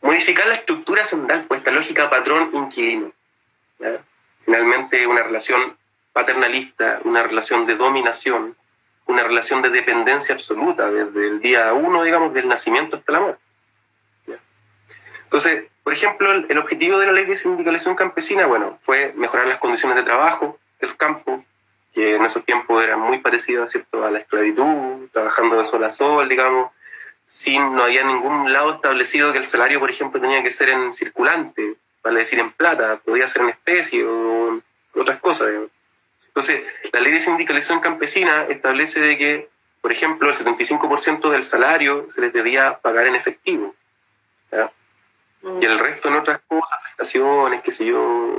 Modificar 0.00 0.46
la 0.46 0.54
estructura 0.54 1.04
sendal, 1.04 1.44
pues 1.48 1.58
esta 1.58 1.72
lógica 1.72 2.08
patrón-inquilino. 2.08 3.12
Finalmente, 4.44 5.06
una 5.06 5.22
relación 5.22 5.76
paternalista, 6.12 7.00
una 7.04 7.22
relación 7.24 7.66
de 7.66 7.76
dominación, 7.76 8.56
una 9.06 9.24
relación 9.24 9.60
de 9.60 9.70
dependencia 9.70 10.34
absoluta 10.34 10.90
desde 10.90 11.26
el 11.26 11.40
día 11.40 11.72
uno, 11.72 12.04
digamos, 12.04 12.32
del 12.32 12.48
nacimiento 12.48 12.96
hasta 12.96 13.12
la 13.12 13.20
muerte. 13.20 13.42
Entonces, 15.28 15.66
por 15.82 15.92
ejemplo, 15.92 16.32
el, 16.32 16.56
objetivo 16.56 16.98
de 16.98 17.04
la 17.04 17.12
ley 17.12 17.26
de 17.26 17.36
sindicalización 17.36 17.94
campesina, 17.94 18.46
bueno, 18.46 18.78
fue 18.80 19.12
mejorar 19.14 19.46
las 19.46 19.58
condiciones 19.58 19.98
de 19.98 20.02
trabajo 20.02 20.58
del 20.80 20.96
campo, 20.96 21.44
que 21.92 22.16
en 22.16 22.24
esos 22.24 22.46
tiempos 22.46 22.82
era 22.82 22.96
muy 22.96 23.18
parecido 23.18 23.66
¿cierto? 23.66 24.06
a 24.06 24.10
la 24.10 24.20
esclavitud, 24.20 25.06
trabajando 25.12 25.58
de 25.58 25.66
sol 25.66 25.84
a 25.84 25.90
sol, 25.90 26.30
digamos, 26.30 26.70
sin, 27.24 27.74
no 27.74 27.82
había 27.82 28.04
ningún 28.04 28.54
lado 28.54 28.72
establecido 28.72 29.30
que 29.32 29.38
el 29.38 29.44
salario, 29.44 29.80
por 29.80 29.90
ejemplo, 29.90 30.18
tenía 30.18 30.42
que 30.42 30.50
ser 30.50 30.70
en 30.70 30.94
circulante, 30.94 31.74
vale 32.02 32.20
decir 32.20 32.38
en 32.38 32.50
plata, 32.50 32.98
podía 33.04 33.28
ser 33.28 33.42
en 33.42 33.50
especie 33.50 34.06
o 34.06 34.62
otras 34.94 35.20
cosas. 35.20 35.50
Entonces, 36.26 36.62
la 36.90 37.00
ley 37.00 37.12
de 37.12 37.20
sindicalización 37.20 37.80
campesina 37.80 38.46
establece 38.48 39.00
de 39.00 39.18
que, 39.18 39.50
por 39.82 39.92
ejemplo, 39.92 40.30
el 40.30 40.34
75% 40.34 41.28
del 41.28 41.44
salario 41.44 42.08
se 42.08 42.22
les 42.22 42.32
debía 42.32 42.78
pagar 42.78 43.06
en 43.06 43.14
efectivo. 43.14 43.74
¿ya? 44.50 44.72
Y 45.42 45.64
el 45.64 45.78
resto 45.78 46.08
en 46.08 46.16
otras 46.16 46.40
cosas, 46.48 46.78
prestaciones, 46.82 47.62
qué 47.62 47.70
sé 47.70 47.86
yo, 47.86 48.38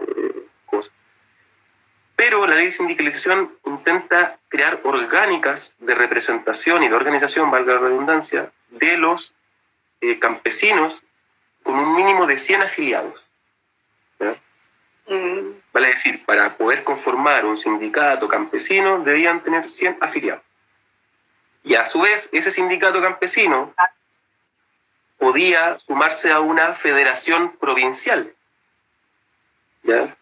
cosas. 0.66 0.94
Pero 2.16 2.46
la 2.46 2.56
ley 2.56 2.66
de 2.66 2.72
sindicalización 2.72 3.58
intenta 3.66 4.38
crear 4.50 4.82
orgánicas 4.84 5.78
de 5.80 5.96
representación 5.96 6.84
y 6.84 6.90
de 6.90 6.96
organización, 6.96 7.50
valga 7.50 7.76
la 7.76 7.80
redundancia, 7.80 8.52
de 8.70 8.98
los 8.98 9.34
eh, 10.02 10.20
campesinos 10.20 11.04
con 11.64 11.80
un 11.80 11.96
mínimo 11.96 12.28
de 12.28 12.38
100 12.38 12.64
afiliados. 12.64 13.30
Mm. 15.08 15.54
Vale 15.74 15.88
decir, 15.88 16.24
para 16.24 16.56
poder 16.56 16.84
conformar 16.84 17.46
un 17.46 17.58
sindicato 17.58 18.28
campesino 18.28 19.00
debían 19.00 19.42
tener 19.42 19.70
100 19.70 19.98
afiliados. 20.02 20.44
Y 21.64 21.76
a 21.76 21.86
su 21.86 22.02
vez, 22.02 22.30
ese 22.32 22.52
sindicato 22.52 23.02
campesino 23.02 23.74
podía 25.20 25.78
sumarse 25.78 26.32
a 26.32 26.40
una 26.40 26.74
federación 26.74 27.56
provincial. 27.58 28.34
¿ya? 29.84 30.16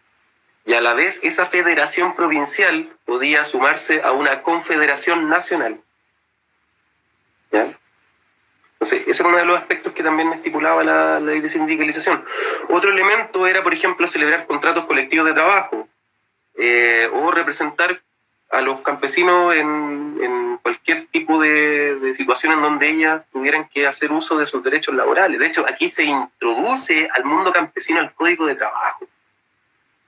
Y 0.66 0.74
a 0.74 0.82
la 0.82 0.94
vez 0.94 1.22
esa 1.24 1.46
federación 1.46 2.16
provincial 2.16 2.90
podía 3.06 3.46
sumarse 3.46 4.02
a 4.02 4.12
una 4.12 4.42
confederación 4.44 5.30
nacional. 5.30 5.80
¿ya? 7.52 7.78
Entonces, 8.74 9.08
ese 9.08 9.24
era 9.24 9.30
uno 9.30 9.38
de 9.38 9.46
los 9.46 9.60
aspectos 9.60 9.94
que 9.94 10.04
también 10.04 10.34
estipulaba 10.34 10.84
la, 10.84 11.20
ley 11.20 11.42
de 11.42 11.50
sindicalización. 11.50 12.24
Otro 12.70 12.92
elemento 12.92 13.48
era, 13.48 13.64
por 13.64 13.74
ejemplo, 13.74 14.08
celebrar 14.08 14.46
contratos 14.46 14.86
colectivos 14.86 15.28
de 15.28 15.34
trabajo 15.34 15.88
eh, 16.56 17.10
o 17.14 17.32
representar 17.32 18.02
a 18.52 18.62
los 18.62 18.82
campesinos 18.82 19.56
en, 19.56 20.47
cualquier 20.68 21.08
tipo 21.08 21.40
de, 21.40 22.14
situación 22.14 22.52
en 22.52 22.62
donde 22.62 22.90
ellas 22.90 23.24
tuvieran 23.32 23.70
que 23.70 23.88
hacer 23.88 24.12
uso 24.12 24.38
de 24.38 24.46
sus 24.46 24.62
derechos 24.62 24.94
laborales. 24.94 25.40
De 25.40 25.48
hecho, 25.48 25.66
aquí 25.66 25.88
se 25.88 26.04
introduce 26.04 27.10
al 27.14 27.24
mundo 27.24 27.54
campesino 27.54 28.02
el 28.02 28.12
Código 28.12 28.46
de 28.46 28.56
Trabajo. 28.56 29.08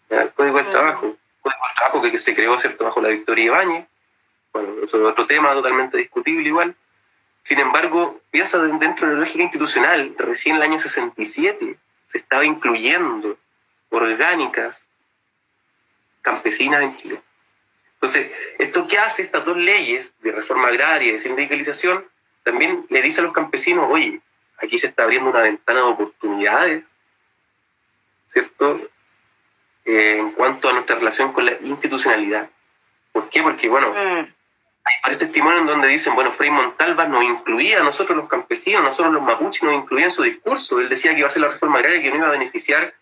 El 0.10 0.34
Código 0.34 0.58
del 0.58 0.70
Trabajo. 0.70 1.06
El 1.06 1.18
Código 1.42 1.66
del 1.66 1.76
Trabajo 1.78 2.02
que, 2.02 2.18
se 2.18 2.36
creó 2.36 2.60
¿cierto? 2.60 2.84
bajo 2.84 3.00
la 3.00 3.08
Victoria 3.08 3.46
Ibáñez. 3.46 3.88
Bueno, 4.52 4.84
eso 4.84 4.98
es 4.98 5.04
otro 5.08 5.26
tema 5.28 5.54
totalmente 5.54 5.98
discutible 5.98 6.50
igual. 6.50 6.76
Sin 7.40 7.60
embargo, 7.60 8.20
piensa 8.30 8.58
dentro 8.58 9.08
de 9.08 9.14
la 9.14 9.20
lógica 9.22 9.44
institucional, 9.44 10.14
recién 10.18 10.58
en 10.58 10.62
el 10.62 10.72
año 10.72 10.80
67 10.82 11.78
se 12.04 12.18
estaba 12.18 12.44
incluyendo 12.44 13.38
orgánicas 13.92 14.90
campesinas 16.22 16.82
en 16.82 16.96
Chile. 16.98 17.22
Entonces, 18.02 18.32
¿esto 18.60 18.88
qué 18.88 18.98
hace? 18.98 19.24
Estas 19.24 19.44
dos 19.44 19.58
leyes 19.58 20.16
de 20.22 20.32
reforma 20.32 20.70
agraria 20.70 21.10
y 21.10 21.12
de 21.12 21.20
sindicalización 21.20 22.06
también 22.44 22.86
le 22.90 23.02
dice 23.02 23.20
a 23.20 23.26
los 23.26 23.34
campesinos, 23.34 23.88
oye, 23.90 24.22
aquí 24.58 24.80
se 24.80 24.88
está 24.88 25.04
abriendo 25.04 25.30
una 25.30 25.42
ventana 25.42 25.82
de 25.82 25.86
oportunidades, 25.86 26.96
¿cierto? 28.28 28.80
Eh, 29.84 30.18
en 30.18 30.32
cuanto 30.32 30.70
a 30.70 30.74
nuestra 30.74 30.96
relación 30.96 31.34
con 31.34 31.46
la 31.46 31.58
institucionalidad. 31.62 32.50
¿Por 33.12 33.30
qué? 33.30 33.44
Porque, 33.44 33.68
bueno, 33.68 33.92
mm. 33.92 34.34
hay 34.86 34.96
varios 35.04 35.20
testimonios 35.20 35.62
en 35.62 35.68
donde 35.68 35.90
dicen, 35.90 36.16
bueno, 36.16 36.32
Frei 36.32 36.52
Montalva 36.52 37.06
nos 37.06 37.24
incluía 37.24 37.82
a 37.82 37.84
nosotros 37.84 38.16
los 38.16 38.30
campesinos, 38.30 38.82
nosotros 38.82 39.14
los 39.14 39.24
mapuches 39.24 39.64
nos 39.64 39.76
incluía 39.76 40.06
en 40.06 40.12
su 40.12 40.24
discurso. 40.24 40.80
Él 40.80 40.88
decía 40.88 41.12
que 41.12 41.20
iba 41.20 41.28
a 41.28 41.32
ser 41.32 41.42
la 41.42 41.50
reforma 41.50 41.80
agraria 41.80 42.00
y 42.00 42.04
que 42.04 42.12
no 42.12 42.18
iba 42.18 42.28
a 42.30 42.32
beneficiar 42.32 42.94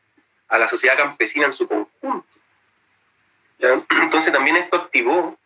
a 0.47 0.57
la 0.57 0.67
sociedad 0.67 0.97
campesina 0.97 1.45
en 1.45 1.53
su 1.53 1.67
conjunto. 1.67 2.36
Entonces 3.59 4.31
también 4.31 4.57
esto 4.57 4.77
activó, 4.77 5.37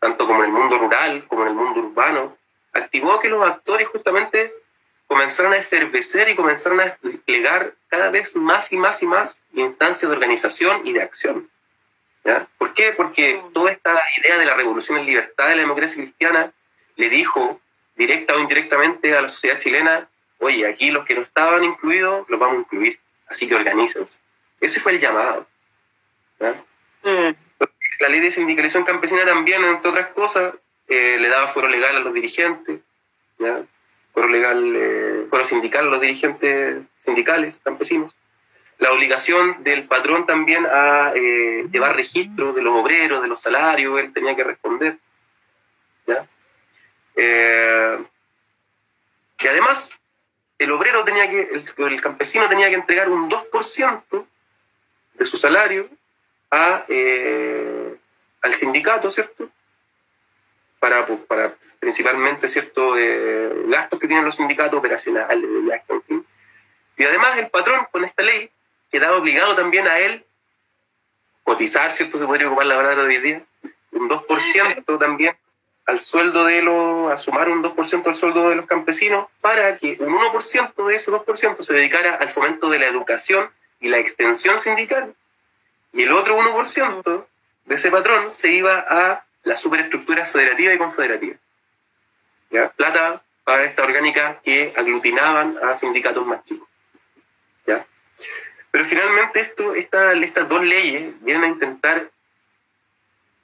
tanto 0.00 0.26
como 0.26 0.40
en 0.42 0.50
el 0.50 0.56
mundo 0.56 0.78
rural 0.78 1.26
como 1.26 1.42
en 1.42 1.48
el 1.48 1.54
mundo 1.54 1.80
urbano, 1.80 2.36
activó 2.72 3.20
que 3.20 3.28
los 3.28 3.44
actores 3.44 3.88
justamente 3.88 4.54
comenzaron 5.06 5.52
a 5.52 5.56
efervecer 5.56 6.28
y 6.28 6.36
comenzaron 6.36 6.80
a 6.80 6.96
desplegar 7.02 7.74
cada 7.88 8.10
vez 8.10 8.36
más 8.36 8.72
y 8.72 8.76
más 8.76 9.02
y 9.02 9.06
más 9.06 9.42
instancias 9.54 10.10
de 10.10 10.16
organización 10.16 10.86
y 10.86 10.92
de 10.92 11.02
acción. 11.02 11.50
¿ya? 12.24 12.46
¿Por 12.58 12.74
qué? 12.74 12.92
Porque 12.92 13.42
toda 13.52 13.70
esta 13.70 14.02
idea 14.18 14.38
de 14.38 14.44
la 14.44 14.54
revolución 14.54 14.98
en 14.98 15.06
libertad 15.06 15.48
de 15.48 15.56
la 15.56 15.62
democracia 15.62 16.02
cristiana 16.02 16.52
le 16.96 17.08
dijo 17.08 17.60
directa 17.96 18.34
o 18.34 18.40
indirectamente 18.40 19.16
a 19.16 19.22
la 19.22 19.28
sociedad 19.28 19.58
chilena, 19.58 20.08
oye, 20.38 20.66
aquí 20.66 20.90
los 20.90 21.06
que 21.06 21.14
no 21.14 21.22
estaban 21.22 21.64
incluidos 21.64 22.28
los 22.28 22.38
vamos 22.38 22.56
a 22.56 22.60
incluir, 22.60 23.00
así 23.26 23.48
que 23.48 23.54
organícense. 23.54 24.20
Ese 24.60 24.80
fue 24.80 24.92
el 24.92 25.00
llamado. 25.00 25.46
¿ya? 26.38 26.54
Mm 27.02 27.47
la 27.98 28.08
ley 28.08 28.20
de 28.20 28.30
sindicalización 28.30 28.84
campesina 28.84 29.24
también, 29.24 29.64
entre 29.64 29.90
otras 29.90 30.08
cosas, 30.08 30.54
eh, 30.88 31.16
le 31.18 31.28
daba 31.28 31.48
foro 31.48 31.68
legal 31.68 31.96
a 31.96 32.00
los 32.00 32.14
dirigentes, 32.14 32.80
¿ya? 33.38 33.62
Foro 34.12 34.28
legal, 34.28 34.74
eh, 34.76 35.44
sindical 35.44 35.86
a 35.86 35.90
los 35.90 36.00
dirigentes 36.00 36.82
sindicales 36.98 37.60
campesinos. 37.62 38.12
La 38.78 38.92
obligación 38.92 39.64
del 39.64 39.84
patrón 39.84 40.26
también 40.26 40.66
a 40.66 41.12
eh, 41.14 41.66
llevar 41.70 41.96
registro 41.96 42.52
de 42.52 42.62
los 42.62 42.72
obreros, 42.74 43.22
de 43.22 43.28
los 43.28 43.40
salarios, 43.40 43.98
él 43.98 44.12
tenía 44.12 44.36
que 44.36 44.44
responder. 44.44 44.98
¿ya? 46.06 46.26
y 49.40 49.46
además, 49.46 50.00
el 50.58 50.72
obrero 50.72 51.04
tenía 51.04 51.30
que, 51.30 51.48
el, 51.78 52.02
campesino 52.02 52.48
tenía 52.48 52.68
que 52.68 52.74
entregar 52.74 53.08
un 53.08 53.30
2% 53.30 54.26
de 55.14 55.26
su 55.26 55.36
salario 55.36 55.88
a, 56.50 56.84
eh, 56.88 57.87
al 58.42 58.54
sindicato, 58.54 59.10
¿cierto? 59.10 59.48
Para, 60.78 61.06
para 61.06 61.54
principalmente 61.80 62.48
ciertos 62.48 62.96
eh, 62.98 63.52
gastos 63.66 63.98
que 63.98 64.06
tienen 64.06 64.24
los 64.24 64.36
sindicatos 64.36 64.78
operacionales, 64.78 65.42
de 65.42 65.60
viaje, 65.60 65.84
en 65.88 66.02
fin. 66.02 66.26
Y 66.96 67.04
además 67.04 67.36
el 67.38 67.48
patrón 67.50 67.86
con 67.90 68.04
esta 68.04 68.22
ley 68.22 68.50
quedaba 68.90 69.16
obligado 69.16 69.54
también 69.56 69.86
a 69.86 69.98
él 69.98 70.24
cotizar, 71.42 71.90
¿cierto? 71.92 72.18
Se 72.18 72.26
podría 72.26 72.46
ocupar 72.46 72.66
la 72.66 72.76
palabra 72.76 73.02
de 73.02 73.08
hoy 73.08 73.18
día, 73.18 73.44
un 73.92 74.08
2% 74.08 74.98
también 74.98 75.36
al 75.86 76.00
sueldo 76.00 76.44
de 76.44 76.60
los, 76.60 77.10
a 77.10 77.16
sumar 77.16 77.48
un 77.48 77.64
2% 77.64 78.06
al 78.06 78.14
sueldo 78.14 78.50
de 78.50 78.56
los 78.56 78.66
campesinos 78.66 79.26
para 79.40 79.78
que 79.78 79.96
un 80.00 80.14
1% 80.14 80.86
de 80.86 80.94
ese 80.94 81.10
2% 81.10 81.62
se 81.62 81.74
dedicara 81.74 82.16
al 82.16 82.28
fomento 82.30 82.68
de 82.68 82.78
la 82.78 82.86
educación 82.86 83.50
y 83.80 83.88
la 83.88 83.98
extensión 83.98 84.58
sindical 84.58 85.14
y 85.94 86.02
el 86.02 86.12
otro 86.12 86.36
1% 86.38 87.26
de 87.68 87.74
ese 87.74 87.90
patrón 87.90 88.34
se 88.34 88.50
iba 88.50 88.78
a 88.88 89.24
la 89.44 89.56
superestructura 89.56 90.24
federativa 90.24 90.72
y 90.72 90.78
confederativa. 90.78 91.36
¿Ya? 92.50 92.70
Plata 92.70 93.22
para 93.44 93.64
esta 93.64 93.84
orgánica 93.84 94.40
que 94.42 94.72
aglutinaban 94.74 95.58
a 95.62 95.74
sindicatos 95.74 96.26
más 96.26 96.42
chicos. 96.44 96.66
¿Ya? 97.66 97.86
Pero 98.70 98.84
finalmente 98.84 99.40
esto, 99.40 99.74
estas 99.74 100.48
dos 100.48 100.62
leyes 100.62 101.12
vienen 101.22 101.44
a 101.44 101.48
intentar, 101.48 102.10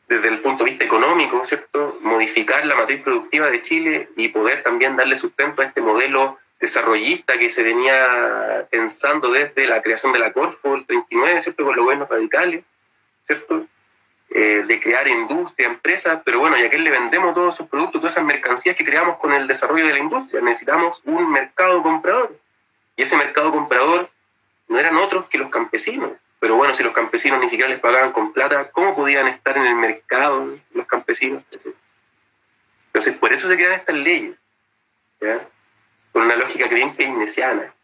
desde 0.09 0.29
el 0.29 0.41
punto 0.41 0.65
de 0.65 0.71
vista 0.71 0.85
económico, 0.85 1.45
¿cierto? 1.45 1.99
modificar 2.01 2.65
la 2.65 2.77
matriz 2.77 3.03
productiva 3.03 3.51
de 3.51 3.61
Chile 3.61 4.09
y 4.17 4.29
poder 4.29 4.63
también 4.63 4.97
darle 4.97 5.17
sustento 5.17 5.61
a 5.61 5.67
este 5.67 5.83
modelo 5.83 6.39
desarrollista 6.61 7.39
que 7.39 7.51
se 7.51 7.63
venía 7.63 8.67
pensando 8.71 9.31
desde 9.31 9.67
la 9.67 9.83
creación 9.83 10.15
de 10.15 10.19
la 10.19 10.33
Corfo, 10.33 10.75
el 10.75 10.87
39, 10.87 11.41
¿cierto? 11.43 11.65
Con 11.65 11.77
los 11.77 11.85
gobiernos 11.85 12.09
radicales, 12.09 12.65
¿cierto? 13.27 13.67
Eh, 14.37 14.65
de 14.67 14.81
crear 14.81 15.07
industria, 15.07 15.69
empresas, 15.69 16.21
pero 16.25 16.41
bueno, 16.41 16.59
¿y 16.59 16.65
a 16.65 16.69
qué 16.69 16.77
le 16.77 16.91
vendemos 16.91 17.35
todos 17.35 17.55
esos 17.55 17.69
productos, 17.69 18.01
todas 18.01 18.15
esas 18.15 18.25
mercancías 18.25 18.75
que 18.75 18.85
creamos 18.85 19.17
con 19.19 19.33
el 19.33 19.47
desarrollo 19.47 19.87
de 19.87 19.93
la 19.93 20.01
industria? 20.01 20.41
Necesitamos 20.41 21.03
un 21.05 21.31
mercado 21.31 21.85
comprador. 21.85 22.37
Y 22.97 23.03
ese 23.03 23.17
mercado 23.17 23.53
comprador 23.53 24.11
no 24.67 24.77
eran 24.77 24.97
otros 24.97 25.29
que 25.29 25.39
los 25.39 25.51
campesinos. 25.51 26.11
Pero 26.41 26.57
bueno, 26.57 26.75
si 26.75 26.83
los 26.83 26.93
campesinos 26.93 27.39
ni 27.39 27.49
siquiera 27.49 27.71
les 27.71 27.79
pagaban 27.79 28.11
con 28.11 28.33
plata, 28.33 28.73
¿cómo 28.73 28.97
podían 28.97 29.29
estar 29.29 29.57
en 29.57 29.67
el 29.67 29.77
mercado 29.77 30.53
los 30.73 30.87
campesinos? 30.87 31.45
Entonces, 32.87 33.17
por 33.17 33.33
eso 33.33 33.47
se 33.47 33.55
crean 33.55 33.75
estas 33.75 33.95
leyes. 33.95 34.35
¿ya? 35.21 35.41
con 36.15 36.23
una 36.23 36.37
lógica 36.37 36.69
que 36.69 36.75
bien 36.77 36.95
keynesiana. 36.95 37.75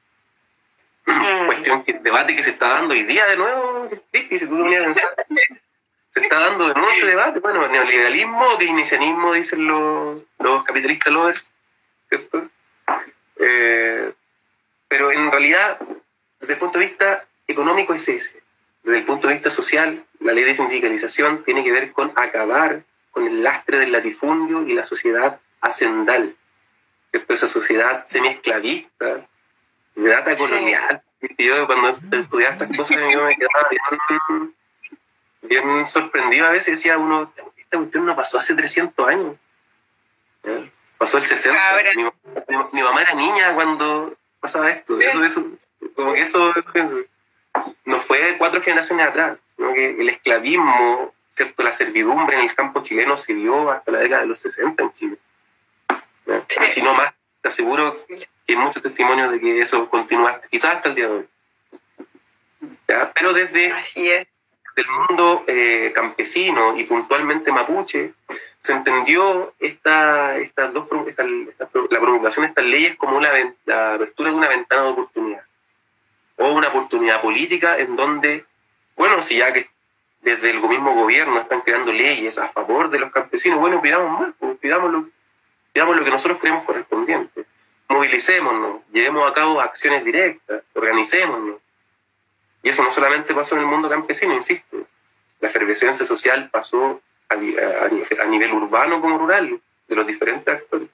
Mm. 1.05 1.47
Cuestión 1.47 1.83
que, 1.83 1.95
debate 1.95 2.37
que 2.37 2.43
se 2.45 2.51
está 2.51 2.75
dando 2.75 2.95
hoy 2.95 3.03
día 3.03 3.27
de 3.27 3.37
nuevo, 3.37 3.89
si 4.13 4.47
tú 4.47 4.69
te 4.69 4.77
a 4.77 4.85
pensar. 4.85 5.27
Se 6.11 6.21
está 6.21 6.41
dando 6.41 6.69
de 6.69 6.75
nuevo 6.75 6.91
ese 6.91 7.07
debate, 7.07 7.41
bueno, 7.41 7.67
neoliberalismo 7.69 8.45
o 8.55 8.59
keynesianismo, 8.59 9.33
dicen 9.33 9.67
los, 9.67 10.23
los 10.39 10.65
capitalistas 10.65 11.13
lovers, 11.13 11.55
¿cierto? 12.09 12.49
Eh, 13.37 14.13
pero 14.89 15.13
en 15.13 15.31
realidad, 15.31 15.79
desde 16.41 16.55
el 16.55 16.59
punto 16.59 16.79
de 16.79 16.87
vista 16.87 17.25
económico 17.47 17.95
es 17.95 18.09
ese. 18.09 18.43
Desde 18.83 18.99
el 18.99 19.05
punto 19.05 19.29
de 19.29 19.35
vista 19.35 19.51
social, 19.51 20.05
la 20.19 20.33
ley 20.33 20.45
de 20.45 20.55
sindicalización 20.55 21.45
tiene 21.45 21.63
que 21.63 21.73
ver 21.73 21.93
con 21.93 22.13
acabar 22.17 22.83
con 23.13 23.27
el 23.27 23.43
lastre 23.43 23.79
del 23.79 23.93
latifundio 23.93 24.67
y 24.67 24.75
la 24.75 24.85
sociedad 24.85 25.41
hacendal. 25.61 26.35
¿cierto? 27.11 27.35
Esa 27.35 27.47
sociedad 27.47 28.05
semi-esclavista, 28.05 29.27
de 29.95 30.09
data 30.09 30.37
colonial. 30.37 31.03
Yo 31.39 31.67
cuando 31.67 31.99
estudiaba 32.17 32.55
estas 32.55 32.77
cosas 32.77 32.99
yo 33.13 33.23
me 33.25 33.37
quedaba 33.37 33.69
bien, 35.43 35.87
sorprendido 35.87 36.47
a 36.47 36.51
veces 36.51 36.77
decía 36.77 36.99
uno, 36.99 37.33
esta 37.57 37.79
cuestión 37.79 38.05
no 38.05 38.17
pasó 38.17 38.39
hace 38.39 38.55
300 38.55 39.09
años. 39.09 39.37
Pasó 40.99 41.19
el 41.19 41.27
60. 41.27 41.59
Mi, 42.73 42.83
mamá 42.83 43.03
era 43.03 43.15
niña 43.15 43.55
cuando 43.55 44.15
pasaba 44.41 44.71
esto. 44.71 45.01
Eso, 45.01 45.25
eso, 45.25 45.47
como 45.95 46.13
que 46.13 46.23
eso, 46.23 46.53
no 47.85 48.01
fue 48.01 48.37
cuatro 48.39 48.63
generaciones 48.63 49.07
atrás, 49.07 49.39
sino 49.57 49.73
que 49.73 49.91
el 49.91 50.09
esclavismo, 50.09 51.15
¿cierto? 51.29 51.63
la 51.63 51.73
servidumbre 51.73 52.39
en 52.39 52.49
el 52.49 52.55
campo 52.55 52.83
chileno 52.83 53.17
se 53.17 53.35
dio 53.35 53.71
hasta 53.71 53.93
la 53.93 54.01
década 54.01 54.23
de 54.23 54.29
los 54.29 54.39
60 54.39 54.83
en 54.83 54.93
Chile. 54.93 55.19
Si 56.69 56.83
no 56.83 56.95
más, 56.95 57.15
te 57.41 57.49
aseguro 57.49 58.07
que 58.07 58.29
hay 58.49 58.57
muchos 58.57 58.83
testimonios 58.83 59.33
de 59.33 59.41
que 59.41 59.61
eso 59.61 59.89
continúa 59.89 60.41
quizás 60.51 60.77
hasta 60.77 60.91
el 60.91 60.95
día 60.95 61.09
de 61.09 61.15
hoy. 61.15 61.29
Pero 63.15 63.33
desde, 63.33 63.75
del 64.81 64.91
mundo 64.91 65.45
eh, 65.47 65.93
campesino 65.95 66.77
y 66.77 66.85
puntualmente 66.85 67.53
mapuche, 67.53 68.15
se 68.57 68.73
entendió 68.73 69.53
esta, 69.59 70.37
estas 70.39 70.73
dos, 70.73 70.89
la 71.91 72.01
promulgación 72.01 72.45
de 72.45 72.49
estas 72.49 72.65
leyes 72.65 72.97
como 72.97 73.21
la, 73.21 73.31
la 73.67 73.95
apertura 73.95 74.31
de 74.31 74.37
una 74.37 74.49
ventana 74.49 74.85
de 74.85 74.89
oportunidad 74.91 75.43
o 76.37 76.49
una 76.49 76.69
oportunidad 76.69 77.21
política 77.21 77.79
en 77.79 77.97
donde, 77.97 78.47
bueno, 78.97 79.21
si 79.21 79.37
ya 79.37 79.53
que 79.53 79.69
desde 80.23 80.51
el 80.51 80.61
mismo 80.61 80.95
gobierno 80.95 81.39
están 81.39 81.61
creando 81.61 81.93
leyes 81.93 82.39
a 82.39 82.49
favor 82.49 82.89
de 82.89 82.99
los 82.99 83.11
campesinos, 83.11 83.59
bueno, 83.59 83.83
pidamos 83.83 84.19
más, 84.19 84.35
pues, 84.39 84.59
pidamos, 84.59 84.91
lo, 84.91 85.09
pidamos 85.73 85.97
lo 85.97 86.05
que 86.05 86.11
nosotros 86.11 86.41
creemos 86.41 86.65
correspondiente, 86.65 87.45
movilicémonos, 87.89 88.81
llevemos 88.93 89.31
a 89.31 89.35
cabo 89.35 89.61
acciones 89.61 90.05
directas, 90.05 90.63
organicémonos. 90.75 91.57
Y 92.63 92.69
eso 92.69 92.83
no 92.83 92.91
solamente 92.91 93.35
pasó 93.35 93.55
en 93.55 93.63
el 93.63 93.67
mundo 93.67 93.89
campesino, 93.89 94.35
insisto, 94.35 94.87
la 95.41 95.49
efervescencia 95.49 96.05
social 96.05 96.51
pasó 96.51 97.01
a, 97.29 97.37
nivel 97.37 98.53
urbano 98.53 99.01
como 99.01 99.19
rural, 99.19 99.61
de 99.89 99.97
los 99.97 100.07
diferentes 100.07 100.55
actores. 100.55 100.89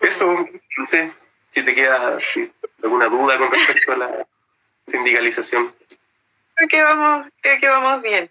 Eso, 0.00 0.48
no 0.76 0.84
sé 0.84 1.12
si 1.50 1.64
te 1.64 1.74
queda 1.74 2.18
alguna 2.82 3.08
duda 3.08 3.36
con 3.38 3.50
respecto 3.50 3.92
a 3.92 3.96
la 3.96 4.26
sindicalización. 4.86 5.74
Creo 6.54 6.68
que 6.68 6.82
vamos, 6.82 7.26
creo 7.40 7.60
que 7.60 7.68
vamos 7.68 8.02
bien. 8.02 8.30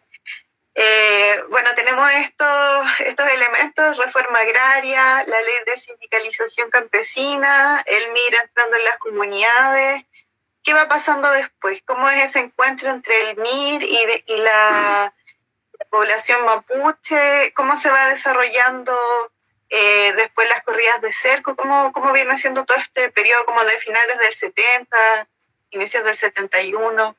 Eh, 0.80 1.40
bueno, 1.50 1.74
tenemos 1.76 2.10
estos, 2.12 2.88
estos 3.00 3.28
elementos, 3.30 3.98
reforma 3.98 4.40
agraria, 4.40 5.24
la 5.26 5.42
ley 5.42 5.56
de 5.66 5.78
sindicalización 5.78 6.70
campesina, 6.70 7.84
el 7.86 8.12
MIR 8.12 8.36
entrando 8.44 8.78
en 8.78 8.84
las 8.84 8.98
comunidades. 8.98 10.06
¿Qué 10.68 10.74
va 10.74 10.90
pasando 10.90 11.32
después? 11.32 11.82
¿Cómo 11.86 12.10
es 12.10 12.26
ese 12.26 12.40
encuentro 12.40 12.90
entre 12.90 13.30
el 13.30 13.38
MIR 13.38 13.84
y, 13.84 14.24
y 14.26 14.38
la, 14.42 15.14
población 15.90 16.44
mapuche? 16.44 17.54
¿Cómo 17.54 17.78
se 17.78 17.90
va 17.90 18.10
desarrollando 18.10 18.94
eh, 19.70 20.12
después 20.18 20.50
las 20.50 20.64
corridas 20.64 21.00
de 21.00 21.14
cerco? 21.14 21.56
¿Cómo, 21.56 21.94
¿Cómo 21.94 22.12
viene 22.12 22.38
siendo 22.38 22.66
todo 22.66 22.78
este 22.80 23.10
periodo 23.12 23.46
como 23.46 23.64
de 23.64 23.78
finales 23.78 24.20
del 24.20 24.34
70, 24.34 25.30
inicios 25.70 26.04
del 26.04 26.18
71? 26.18 27.16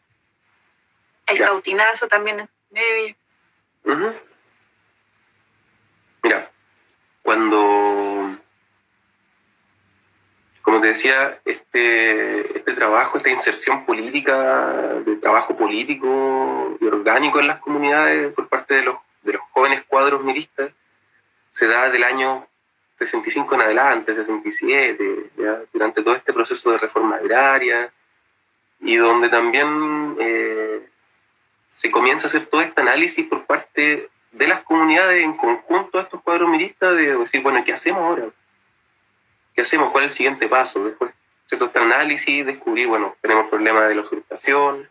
El 1.28 1.38
cautinazo 1.38 2.06
también 2.06 2.40
en 2.40 2.50
medio. 2.68 3.16
Mira, 6.22 6.50
cuando, 7.22 7.56
como 10.68 10.82
te 10.82 10.88
decía, 10.88 11.40
este, 11.46 12.58
este 12.58 12.74
trabajo, 12.74 13.16
esta 13.16 13.30
inserción 13.30 13.86
política, 13.86 14.96
de 15.02 15.16
trabajo 15.16 15.56
político 15.56 16.76
y 16.78 16.84
orgánico 16.84 17.40
en 17.40 17.46
las 17.46 17.58
comunidades 17.60 18.34
por 18.34 18.48
parte 18.48 18.74
de 18.74 18.82
los, 18.82 18.96
de 19.22 19.32
los 19.32 19.42
jóvenes 19.52 19.82
cuadros 19.88 20.22
miristas, 20.22 20.70
se 21.48 21.66
da 21.68 21.88
del 21.88 22.04
año 22.04 22.46
65 22.98 23.54
en 23.54 23.62
adelante, 23.62 24.14
67, 24.14 25.30
durante 25.72 26.02
todo 26.02 26.14
este 26.14 26.34
proceso 26.34 26.70
de 26.70 26.76
reforma 26.76 27.16
agraria, 27.16 27.90
y 28.80 28.96
donde 28.96 29.30
también 29.30 30.18
eh, 30.20 30.86
se 31.66 31.90
comienza 31.90 32.26
a 32.26 32.28
hacer 32.28 32.44
todo 32.44 32.60
este 32.60 32.82
análisis 32.82 33.26
por 33.26 33.46
parte 33.46 34.10
de 34.32 34.46
las 34.46 34.60
comunidades 34.64 35.24
en 35.24 35.34
conjunto 35.34 35.98
a 35.98 36.02
estos 36.02 36.20
cuadros 36.20 36.50
miristas 36.50 36.94
de 36.94 37.16
decir, 37.16 37.40
bueno, 37.40 37.64
¿qué 37.64 37.72
hacemos 37.72 38.02
ahora? 38.02 38.28
¿Qué 39.58 39.62
hacemos? 39.62 39.90
¿Cuál 39.90 40.04
es 40.04 40.12
el 40.12 40.16
siguiente 40.16 40.46
paso? 40.46 40.84
Después, 40.84 41.12
todo 41.48 41.64
este 41.64 41.80
análisis, 41.80 42.46
descubrir, 42.46 42.86
bueno, 42.86 43.16
tenemos 43.20 43.50
problemas 43.50 43.88
de 43.88 43.96
la 43.96 44.02
usurpación. 44.02 44.88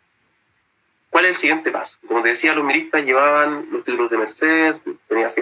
¿Cuál 1.09 1.23
es 1.23 1.29
el 1.29 1.35
siguiente 1.37 1.71
paso? 1.71 1.97
Como 2.05 2.21
te 2.21 2.27
decía, 2.27 2.53
los 2.53 2.65
miristas 2.65 3.05
llevaban 3.05 3.69
los 3.71 3.85
títulos 3.85 4.11
de 4.11 4.17
merced, 4.17 4.75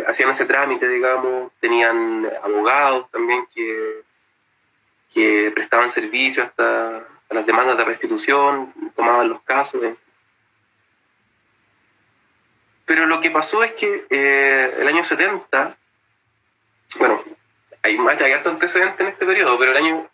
hacían 0.06 0.30
ese 0.30 0.45
trámite, 0.45 0.88
digamos, 0.88 1.52
tenían 1.60 2.30
abogados 2.43 3.10
también 3.10 3.47
que, 3.52 4.03
que 5.11 5.52
prestaban 5.56 5.89
servicio 5.89 6.43
hasta 6.43 6.97
a 6.97 7.34
las 7.34 7.47
demandas 7.47 7.80
de 7.80 7.84
restitución, 7.84 8.72
tomaban 8.95 9.27
los 9.27 9.41
casos, 9.41 9.81
pero 12.85 13.07
lo 13.07 13.19
que 13.22 13.31
pasó 13.31 13.64
es 13.64 13.72
que 13.72 14.06
eh, 14.07 14.76
el 14.77 14.88
año 14.88 15.03
70, 15.03 15.76
bueno, 16.99 17.23
hay 17.86 17.98
más 17.99 18.20
hay 18.20 18.32
harto 18.32 18.49
antecedente 18.49 19.03
en 19.03 19.10
este 19.10 19.26
periodo, 19.28 19.60
pero 19.60 19.72
el 19.72 19.78
año, 19.78 20.10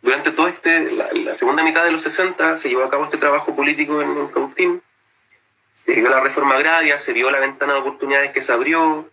durante 0.00 0.30
todo 0.30 0.48
este, 0.48 0.90
la, 0.92 1.34
segunda 1.34 1.62
mitad 1.62 1.84
de 1.84 1.92
los 1.92 2.02
60, 2.02 2.56
se 2.56 2.70
llevó 2.70 2.84
a 2.84 2.90
cabo 2.90 3.04
este 3.04 3.18
trabajo 3.18 3.54
político 3.54 4.00
en, 4.00 4.16
en 4.16 4.28
Cautín, 4.28 4.82
se 5.70 5.92
dio 5.92 6.08
la 6.08 6.20
reforma 6.20 6.54
agraria, 6.54 6.96
se 6.96 7.12
vio 7.12 7.30
la 7.30 7.40
ventana 7.40 7.74
de 7.74 7.80
oportunidades 7.80 8.30
que 8.30 8.40
se 8.40 8.52
abrió, 8.52 9.08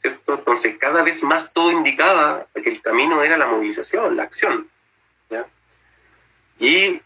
¿cierto? 0.00 0.34
Entonces 0.34 0.76
cada 0.76 1.02
vez 1.02 1.22
más 1.22 1.52
todo 1.52 1.70
indicaba 1.70 2.46
que 2.52 2.68
el 2.68 2.82
camino 2.82 3.22
era 3.22 3.38
la 3.38 3.46
movilización, 3.46 4.16
la 4.16 4.24
acción. 4.24 4.68
¿ya? 5.30 5.46
Y 6.58 7.00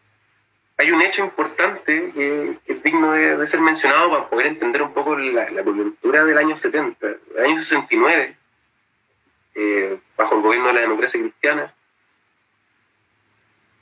hay 0.79 0.91
un 0.91 1.03
hecho 1.03 1.23
importante 1.23 2.13
que, 2.15 2.59
es 2.67 2.83
digno 2.83 3.13
de, 3.13 3.47
ser 3.47 3.61
mencionado 3.61 4.11
para 4.11 4.29
poder 4.31 4.47
entender 4.47 4.81
un 4.81 4.95
poco 4.95 5.17
la, 5.17 5.47
coyuntura 5.63 6.25
del 6.25 6.39
año 6.39 6.57
70. 6.57 7.07
El 7.37 7.45
año 7.45 7.57
69, 7.57 8.39
eh, 9.55 9.99
bajo 10.17 10.37
el 10.37 10.43
gobierno 10.43 10.69
de 10.69 10.75
la 10.75 10.81
democracia 10.81 11.21
cristiana, 11.21 11.75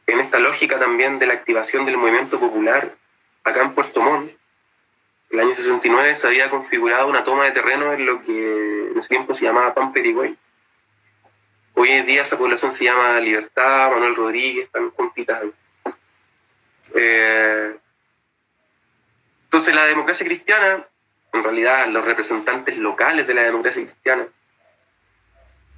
en 0.06 0.20
esta 0.20 0.38
lógica 0.38 0.78
también 0.78 1.18
de 1.18 1.26
la 1.26 1.34
activación 1.34 1.86
del 1.86 1.96
movimiento 1.96 2.38
popular 2.38 2.94
acá 3.44 3.62
en 3.62 3.74
Puerto 3.74 4.00
Montt, 4.00 4.32
el 5.30 5.40
año 5.40 5.54
69 5.54 6.14
se 6.14 6.26
había 6.26 6.50
configurado 6.50 7.08
una 7.08 7.24
toma 7.24 7.46
de 7.46 7.52
terreno 7.52 7.92
en 7.92 8.04
lo 8.04 8.22
que 8.22 8.88
en 8.90 8.98
ese 8.98 9.08
tiempo 9.08 9.32
se 9.32 9.46
llamaba 9.46 9.72
Pamperigüey. 9.72 10.36
Hoy 11.74 11.88
en 11.88 12.04
día 12.04 12.22
esa 12.22 12.36
población 12.36 12.70
se 12.70 12.84
llama 12.84 13.18
Libertad, 13.18 13.90
Manuel 13.92 14.14
Rodríguez, 14.14 14.66
están 14.66 14.90
juntitas 14.90 15.42
eh, 16.94 17.76
entonces 19.44 19.74
la 19.74 19.86
democracia 19.86 20.26
cristiana, 20.26 20.86
en 21.32 21.44
realidad 21.44 21.86
los 21.88 22.04
representantes 22.04 22.76
locales 22.78 23.26
de 23.26 23.34
la 23.34 23.42
democracia 23.42 23.82
cristiana, 23.82 24.26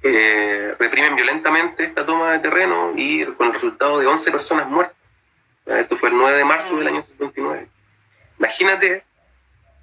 eh, 0.07 0.75
reprimen 0.77 1.15
violentamente 1.15 1.83
esta 1.83 2.05
toma 2.05 2.33
de 2.33 2.39
terreno 2.39 2.93
y 2.95 3.25
con 3.25 3.47
el 3.47 3.53
resultado 3.53 3.99
de 3.99 4.05
11 4.05 4.31
personas 4.31 4.69
muertas. 4.69 4.95
Esto 5.65 5.97
fue 5.97 6.09
el 6.09 6.17
9 6.17 6.37
de 6.37 6.45
marzo 6.45 6.77
del 6.77 6.89
año 6.89 7.01
69. 7.01 7.67
Imagínate 8.37 9.03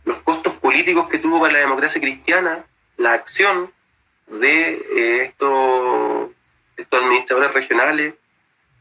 los 0.05 0.19
costos 0.19 0.55
políticos 0.55 1.09
que 1.09 1.19
tuvo 1.19 1.40
para 1.40 1.55
la 1.55 1.59
democracia 1.59 2.01
cristiana 2.01 2.65
la 2.99 3.15
acción 3.15 3.73
de 4.28 4.74
eh, 4.97 5.23
estos, 5.24 6.31
administradores 6.93 7.53
regionales 7.53 8.15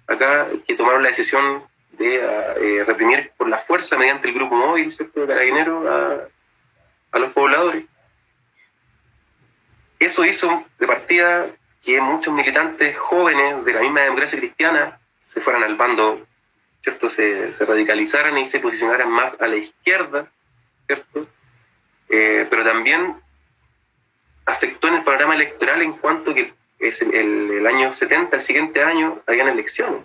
acá 0.05 0.47
que 0.67 0.75
tomaron 0.75 1.01
la 1.01 1.09
decisión 1.09 1.63
de 1.93 2.17
eh, 2.17 2.83
reprimir 2.85 3.31
por 3.35 3.49
la 3.49 3.57
fuerza 3.57 3.97
mediante 3.97 4.27
el 4.27 4.35
grupo 4.35 4.55
móvil 4.55 4.91
¿cierto? 4.91 5.21
de 5.21 5.27
carabineros 5.27 6.29
a, 7.11 7.19
los 7.19 7.33
pobladores. 7.33 7.85
Eso 10.01 10.25
hizo 10.25 10.65
de 10.79 10.87
partida 10.87 11.45
que 11.83 12.01
muchos 12.01 12.33
militantes 12.33 12.97
jóvenes 12.97 13.63
de 13.63 13.71
la 13.71 13.81
misma 13.81 14.01
democracia 14.01 14.39
cristiana 14.39 14.99
se 15.19 15.41
fueran 15.41 15.63
al 15.63 15.75
bando, 15.75 16.25
¿cierto? 16.79 17.07
Se, 17.07 17.51
radicalizaran 17.59 18.35
y 18.39 18.45
se 18.45 18.59
posicionaran 18.59 19.11
más 19.11 19.39
a 19.39 19.45
la 19.45 19.57
izquierda, 19.57 20.27
¿cierto? 20.87 21.27
Eh, 22.09 22.47
pero 22.49 22.65
también 22.65 23.15
afectó 24.47 24.87
en 24.87 24.95
el 24.95 25.03
panorama 25.03 25.35
electoral 25.35 25.83
en 25.83 25.93
cuanto 25.93 26.33
que 26.33 26.51
el, 26.79 27.67
año 27.67 27.93
70, 27.93 28.35
el 28.35 28.41
siguiente 28.41 28.83
año, 28.83 29.21
habían 29.27 29.49
elecciones. 29.49 30.01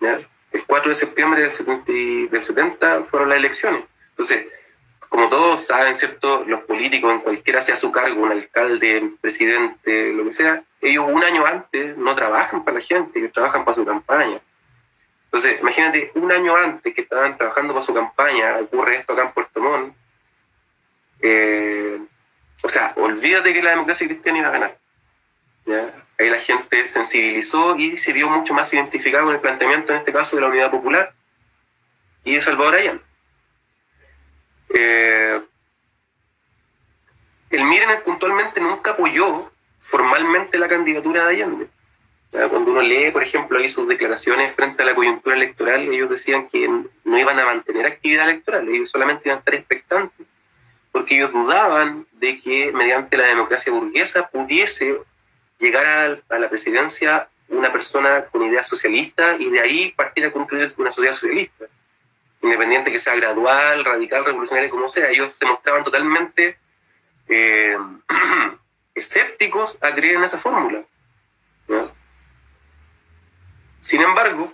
¿ya? 0.00 0.20
el 0.52 0.64
4 0.64 0.90
de 0.90 0.94
septiembre 0.94 1.42
del 1.42 1.50
70, 1.50 1.92
del 2.30 2.44
70 2.44 3.02
fueron 3.02 3.30
las 3.30 3.38
elecciones. 3.38 3.82
Entonces, 4.10 4.46
como 5.12 5.28
todos 5.28 5.60
saben, 5.60 5.94
¿cierto? 5.94 6.42
Los 6.46 6.62
políticos, 6.62 7.12
en 7.12 7.20
cualquiera 7.20 7.60
sea 7.60 7.76
su 7.76 7.92
cargo, 7.92 8.22
un 8.22 8.32
alcalde, 8.32 8.98
un 8.98 9.18
presidente, 9.18 10.10
lo 10.14 10.24
que 10.24 10.32
sea, 10.32 10.64
ellos 10.80 11.04
un 11.06 11.22
año 11.22 11.44
antes 11.44 11.98
no 11.98 12.14
trabajan 12.14 12.64
para 12.64 12.78
la 12.78 12.82
gente, 12.82 13.18
ellos 13.18 13.30
trabajan 13.30 13.62
para 13.62 13.74
su 13.74 13.84
campaña. 13.84 14.40
Entonces, 15.26 15.60
imagínate, 15.60 16.12
un 16.14 16.32
año 16.32 16.56
antes 16.56 16.94
que 16.94 17.02
estaban 17.02 17.36
trabajando 17.36 17.74
para 17.74 17.84
su 17.84 17.92
campaña, 17.92 18.56
ocurre 18.56 18.96
esto 18.96 19.12
acá 19.12 19.24
en 19.24 19.32
Puerto 19.32 19.60
Montt. 19.60 19.94
Eh, 21.20 22.00
o 22.62 22.68
sea, 22.70 22.94
olvídate 22.96 23.52
que 23.52 23.62
la 23.62 23.72
democracia 23.72 24.06
cristiana 24.06 24.38
iba 24.38 24.48
a 24.48 24.52
ganar. 24.52 24.78
Ahí 26.18 26.30
la 26.30 26.38
gente 26.38 26.86
sensibilizó 26.86 27.76
y 27.76 27.98
se 27.98 28.14
vio 28.14 28.30
mucho 28.30 28.54
más 28.54 28.72
identificado 28.72 29.26
con 29.26 29.34
el 29.34 29.42
planteamiento, 29.42 29.92
en 29.92 29.98
este 29.98 30.12
caso, 30.14 30.36
de 30.36 30.42
la 30.42 30.48
Unidad 30.48 30.70
Popular 30.70 31.12
y 32.24 32.36
de 32.36 32.40
Salvador 32.40 32.76
Allende. 32.76 33.11
Eh, 34.74 35.40
el 37.50 37.64
Miren 37.64 37.88
puntualmente 38.04 38.60
nunca 38.60 38.92
apoyó 38.92 39.52
formalmente 39.78 40.58
la 40.58 40.68
candidatura 40.68 41.26
de 41.26 41.34
Allende. 41.34 41.68
Cuando 42.30 42.70
uno 42.70 42.80
lee, 42.80 43.10
por 43.10 43.22
ejemplo, 43.22 43.58
ahí 43.58 43.68
sus 43.68 43.86
declaraciones 43.86 44.54
frente 44.54 44.82
a 44.82 44.86
la 44.86 44.94
coyuntura 44.94 45.36
electoral, 45.36 45.82
ellos 45.92 46.08
decían 46.08 46.48
que 46.48 46.66
no 46.66 47.18
iban 47.18 47.38
a 47.38 47.44
mantener 47.44 47.84
actividad 47.84 48.26
electoral, 48.26 48.66
ellos 48.70 48.90
solamente 48.90 49.28
iban 49.28 49.36
a 49.36 49.38
estar 49.40 49.54
expectantes, 49.54 50.26
porque 50.90 51.16
ellos 51.16 51.32
dudaban 51.32 52.06
de 52.12 52.40
que 52.40 52.72
mediante 52.72 53.18
la 53.18 53.26
democracia 53.26 53.70
burguesa 53.70 54.28
pudiese 54.28 54.96
llegar 55.58 56.22
a, 56.30 56.38
la 56.38 56.48
presidencia 56.48 57.28
una 57.48 57.70
persona 57.70 58.24
con 58.24 58.42
ideas 58.44 58.66
socialistas 58.66 59.38
y 59.38 59.50
de 59.50 59.60
ahí 59.60 59.92
partir 59.94 60.24
a 60.24 60.32
construir 60.32 60.72
una 60.78 60.90
sociedad 60.90 61.14
socialista, 61.14 61.66
independiente 62.42 62.90
que 62.90 62.98
sea 62.98 63.14
gradual, 63.14 63.84
radical, 63.84 64.24
revolucionaria, 64.24 64.70
como 64.70 64.88
sea. 64.88 65.10
Ellos 65.10 65.34
se 65.34 65.46
mostraban 65.46 65.84
totalmente 65.84 66.58
eh, 67.28 67.76
escépticos 68.94 69.78
a 69.82 69.94
creer 69.94 70.16
en 70.16 70.24
esa 70.24 70.38
fórmula. 70.38 70.82
Sin 73.80 74.02
embargo, 74.02 74.52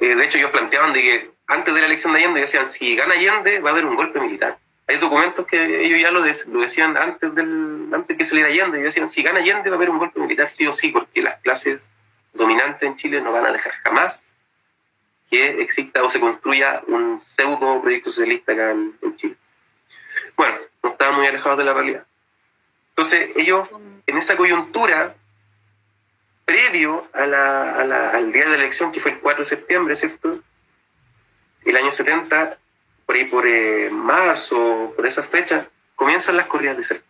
eh, 0.00 0.14
de 0.14 0.24
hecho 0.24 0.38
ellos 0.38 0.50
planteaban 0.50 0.92
de 0.92 1.00
que 1.00 1.30
antes 1.46 1.74
de 1.74 1.80
la 1.80 1.86
elección 1.86 2.12
de 2.12 2.20
Allende 2.20 2.40
decían, 2.40 2.66
si 2.66 2.96
gana 2.96 3.14
Allende 3.14 3.60
va 3.60 3.70
a 3.70 3.72
haber 3.72 3.84
un 3.84 3.96
golpe 3.96 4.20
militar. 4.20 4.58
Hay 4.86 4.96
documentos 4.96 5.46
que 5.46 5.84
ellos 5.84 6.00
ya 6.00 6.10
lo, 6.10 6.22
decían 6.22 6.96
antes 6.96 7.32
del 7.34 7.88
antes 7.92 8.16
que 8.16 8.24
saliera 8.24 8.48
Allende, 8.48 8.80
y 8.80 8.82
decían, 8.82 9.08
si 9.08 9.22
gana 9.22 9.38
Allende 9.38 9.70
va 9.70 9.76
a 9.76 9.78
haber 9.78 9.90
un 9.90 9.98
golpe 9.98 10.18
militar 10.20 10.48
sí 10.48 10.66
o 10.66 10.72
sí, 10.72 10.90
porque 10.90 11.22
las 11.22 11.40
clases 11.40 11.90
dominantes 12.32 12.82
en 12.82 12.96
Chile 12.96 13.20
no 13.20 13.32
van 13.32 13.46
a 13.46 13.52
dejar 13.52 13.72
jamás 13.84 14.34
que 15.30 15.62
exista 15.62 16.02
o 16.02 16.08
se 16.08 16.20
construya 16.20 16.82
un 16.88 17.20
pseudo 17.20 17.80
proyecto 17.80 18.10
socialista 18.10 18.52
acá 18.52 18.72
en, 18.72 19.16
Chile. 19.16 19.36
Bueno, 20.36 20.56
no 20.82 20.90
estaban 20.90 21.14
muy 21.14 21.26
alejados 21.26 21.58
de 21.58 21.64
la 21.64 21.72
realidad. 21.72 22.04
Entonces, 22.90 23.30
ellos, 23.36 23.68
en 24.06 24.18
esa 24.18 24.36
coyuntura, 24.36 25.14
previo 26.44 27.08
al 27.12 28.32
día 28.32 28.44
de 28.44 28.50
la 28.50 28.56
elección, 28.56 28.90
que 28.90 29.00
fue 29.00 29.12
el 29.12 29.20
4 29.20 29.44
de 29.44 29.48
septiembre, 29.48 29.94
¿cierto? 29.94 30.40
El 31.64 31.76
año 31.76 31.92
70, 31.92 32.58
por 33.06 33.14
ahí 33.14 33.24
por 33.26 33.46
eh, 33.46 33.88
marzo, 33.90 34.92
por 34.96 35.06
esas 35.06 35.28
fechas, 35.28 35.68
comienzan 35.94 36.36
las 36.36 36.46
corridas 36.46 36.76
de 36.76 36.82
cerco. 36.82 37.06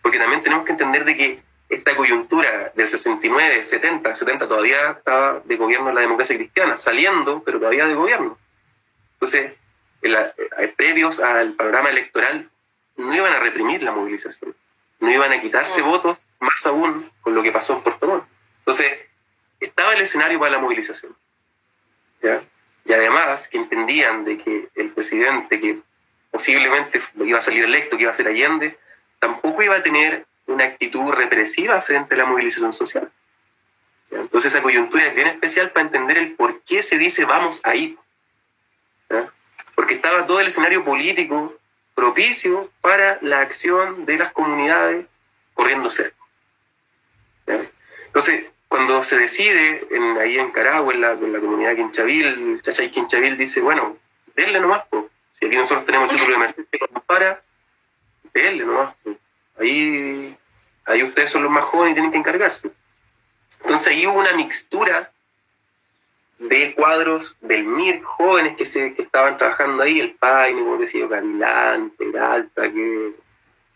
Porque 0.00 0.18
también 0.18 0.42
tenemos 0.42 0.64
que 0.64 0.72
entender 0.72 1.04
de 1.04 1.16
que 1.16 1.42
esta 1.74 1.96
coyuntura 1.96 2.72
del 2.74 2.88
69, 2.88 3.62
70, 3.62 4.14
70 4.14 4.48
todavía 4.48 4.90
estaba 4.90 5.40
de 5.44 5.56
gobierno 5.56 5.92
la 5.92 6.02
democracia 6.02 6.36
cristiana, 6.36 6.76
saliendo, 6.76 7.42
pero 7.44 7.58
todavía 7.58 7.86
de 7.86 7.94
gobierno. 7.94 8.38
Entonces, 9.14 9.52
eh, 10.02 10.74
previos 10.76 11.20
al 11.20 11.52
panorama 11.54 11.90
electoral, 11.90 12.50
no 12.96 13.14
iban 13.14 13.32
a 13.32 13.40
reprimir 13.40 13.82
la 13.82 13.92
movilización 13.92 14.54
no 15.02 15.10
iban 15.10 15.32
a 15.32 15.40
quitarse 15.40 15.82
votos, 15.82 16.26
más 16.38 16.64
aún 16.64 17.10
con 17.22 17.34
lo 17.34 17.42
que 17.42 17.50
pasó 17.50 17.74
en 17.74 17.82
Puerto 17.82 18.06
Montt. 18.06 18.24
Entonces, 18.60 19.00
estaba 19.58 19.94
el 19.94 20.02
escenario 20.02 20.38
para 20.38 20.52
la 20.52 20.58
movilización. 20.58 21.14
Y 22.84 22.92
además 22.92 23.48
que 23.48 23.58
entendían 23.58 24.24
de 24.24 24.38
que 24.38 24.68
el 24.76 24.90
presidente 24.90 25.60
que 25.60 25.80
posiblemente 26.30 27.00
iba 27.16 27.38
a 27.38 27.42
salir 27.42 27.64
electo, 27.64 27.96
que 27.96 28.04
iba 28.04 28.10
a 28.10 28.14
ser 28.14 28.28
Allende, 28.28 28.78
tampoco 29.18 29.62
iba 29.62 29.76
a 29.76 29.82
tener 29.82 30.24
una 30.46 30.64
actitud 30.64 31.12
represiva 31.12 31.80
frente 31.80 32.14
a 32.14 32.18
la 32.18 32.26
movilización 32.26 32.72
social. 32.72 33.10
Entonces 34.10 34.52
esa 34.52 34.62
coyuntura 34.62 35.06
es 35.06 35.14
bien 35.14 35.28
especial 35.28 35.70
para 35.70 35.86
entender 35.86 36.18
el 36.18 36.34
por 36.34 36.60
qué 36.62 36.82
se 36.82 36.98
dice 36.98 37.24
vamos 37.24 37.60
ahí. 37.64 37.96
Porque 39.74 39.94
estaba 39.94 40.26
todo 40.26 40.40
el 40.40 40.48
escenario 40.48 40.84
político 40.84 41.54
propicio 41.94 42.70
para 42.80 43.18
la 43.22 43.40
acción 43.40 44.04
de 44.04 44.18
las 44.18 44.32
comunidades 44.32 45.06
corriendo 45.54 45.90
cerco. 45.90 46.26
Entonces, 48.06 48.44
cuando 48.68 49.02
se 49.02 49.16
decide 49.16 49.86
en, 49.90 50.18
ahí 50.18 50.38
en 50.38 50.50
Caragua, 50.50 50.92
en 50.94 51.00
la, 51.00 51.16
comunidad 51.16 51.76
Quinchavil, 51.76 52.60
Chachay 52.62 52.90
Quinchavil 52.90 53.36
dice, 53.36 53.60
bueno, 53.60 53.96
denle 54.34 54.60
nomás, 54.60 54.84
si 55.32 55.46
aquí 55.46 55.56
nosotros 55.56 55.86
tenemos 55.86 56.10
el 56.10 56.16
título 56.16 56.34
de 56.34 56.38
Mercedes 56.38 56.68
que 56.70 56.78
nos 56.90 57.02
para, 57.04 57.42
denle 58.34 58.64
nomás. 58.64 58.94
Ahí, 59.58 60.36
ahí 60.84 61.02
ustedes 61.02 61.30
son 61.30 61.42
los 61.42 61.52
más 61.52 61.64
jóvenes 61.64 61.92
y 61.92 61.94
tienen 61.94 62.12
que 62.12 62.18
encargarse. 62.18 62.70
Entonces 63.60 63.86
ahí 63.88 64.06
hubo 64.06 64.18
una 64.18 64.32
mixtura 64.34 65.12
de 66.38 66.74
cuadros 66.74 67.36
del 67.40 67.64
MIR, 67.64 68.02
jóvenes 68.02 68.56
que, 68.56 68.66
se, 68.66 68.94
que 68.94 69.02
estaban 69.02 69.38
trabajando 69.38 69.82
ahí, 69.82 70.00
el 70.00 70.14
Paine, 70.14 70.60
como 70.60 70.76
decía, 70.76 71.06
Gavilán, 71.06 71.90
Peralta, 71.90 72.72
que, 72.72 73.12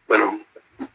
bueno, 0.09 0.41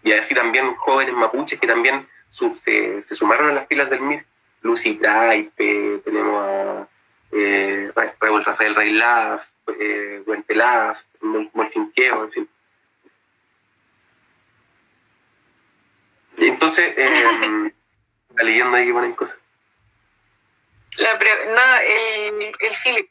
y 0.03 0.11
así 0.11 0.35
también 0.35 0.75
jóvenes 0.75 1.15
mapuches 1.15 1.59
que 1.59 1.67
también 1.67 2.07
se, 2.29 3.01
se, 3.01 3.15
sumaron 3.15 3.51
a 3.51 3.53
las 3.53 3.67
filas 3.67 3.89
del 3.89 4.01
MIR, 4.01 4.25
Lucy 4.63 4.95
Traipe, 4.95 6.01
tenemos 6.03 6.45
a 6.45 6.87
eh, 7.31 7.91
Rafael 7.95 8.75
Reilaf, 8.75 9.47
eh, 9.79 10.23
Guentelaf, 10.25 11.03
Molfinqueo, 11.21 12.25
en 12.25 12.31
fin. 12.31 12.49
Entonces, 16.37 16.93
eh, 16.97 17.73
leyendo 18.37 18.77
ahí 18.77 18.85
que 18.85 18.93
ponen 18.93 19.13
cosas. 19.13 19.39
La 20.97 21.13
no, 21.13 21.77
el, 21.85 22.55
el 22.59 22.75
Philip 22.83 23.09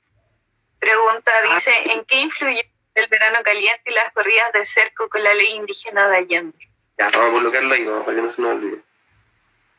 pregunta, 0.78 1.32
ah. 1.34 1.54
dice, 1.54 1.92
¿en 1.92 2.04
qué 2.04 2.20
influyó 2.20 2.62
el 2.94 3.06
verano 3.06 3.38
caliente 3.42 3.82
y 3.86 3.94
las 3.94 4.10
corridas 4.12 4.52
de 4.52 4.66
cerco 4.66 5.08
con 5.08 5.22
la 5.22 5.34
ley 5.34 5.52
indígena 5.52 6.08
de 6.08 6.16
Allende? 6.16 6.58
Ya, 6.98 7.08
vamos 7.10 7.30
a 7.30 7.32
colocarlo 7.32 7.74
ahí, 7.74 7.84
para 7.84 8.16
que 8.16 8.22
no 8.22 8.30
se 8.30 8.42
nos 8.42 8.52
olvide. 8.52 8.82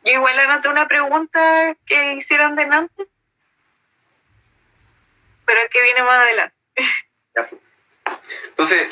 Yo 0.04 0.14
igual 0.14 0.40
anoté 0.40 0.70
una 0.70 0.88
pregunta 0.88 1.76
que 1.86 2.14
hicieron 2.14 2.56
de 2.56 2.66
Nantes, 2.66 3.08
pero 5.46 5.62
que 5.70 5.82
viene 5.82 6.02
más 6.02 6.20
adelante. 6.20 6.56
Ya, 7.36 7.48
pues. 7.48 7.62
Entonces, 8.50 8.88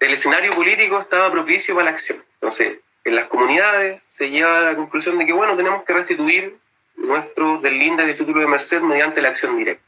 el 0.00 0.12
escenario 0.12 0.52
político 0.52 1.00
estaba 1.00 1.30
propicio 1.32 1.74
para 1.74 1.86
la 1.86 1.90
acción. 1.90 2.24
Entonces, 2.34 2.78
en 3.08 3.16
las 3.16 3.26
comunidades 3.26 4.02
se 4.02 4.30
lleva 4.30 4.58
a 4.58 4.60
la 4.60 4.76
conclusión 4.76 5.18
de 5.18 5.24
que, 5.24 5.32
bueno, 5.32 5.56
tenemos 5.56 5.82
que 5.84 5.94
restituir 5.94 6.58
nuestro 6.96 7.58
del 7.58 7.78
linda 7.78 8.04
de 8.04 8.14
título 8.14 8.40
de 8.40 8.46
merced 8.46 8.82
mediante 8.82 9.22
la 9.22 9.28
acción 9.28 9.56
directa. 9.56 9.82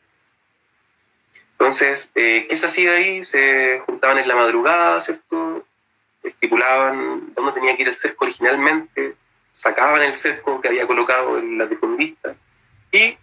Entonces, 1.52 2.12
eh, 2.14 2.46
¿qué 2.48 2.56
se 2.56 2.66
hacía 2.66 2.92
ahí? 2.92 3.22
Se 3.22 3.80
juntaban 3.80 4.18
en 4.18 4.26
la 4.26 4.34
madrugada, 4.34 5.00
¿cierto? 5.02 5.66
Estipulaban 6.22 7.34
dónde 7.34 7.52
tenía 7.52 7.76
que 7.76 7.82
ir 7.82 7.88
el 7.88 7.94
cerco 7.94 8.24
originalmente, 8.24 9.14
sacaban 9.52 10.00
el 10.00 10.14
cerco 10.14 10.60
que 10.60 10.68
había 10.68 10.86
colocado 10.86 11.36
el 11.36 11.58
latifundista 11.58 12.34
y 12.90 13.18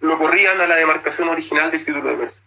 lo 0.00 0.18
corrían 0.18 0.60
a 0.60 0.66
la 0.66 0.76
demarcación 0.76 1.30
original 1.30 1.70
del 1.70 1.84
título 1.84 2.10
de 2.10 2.16
merced. 2.16 2.42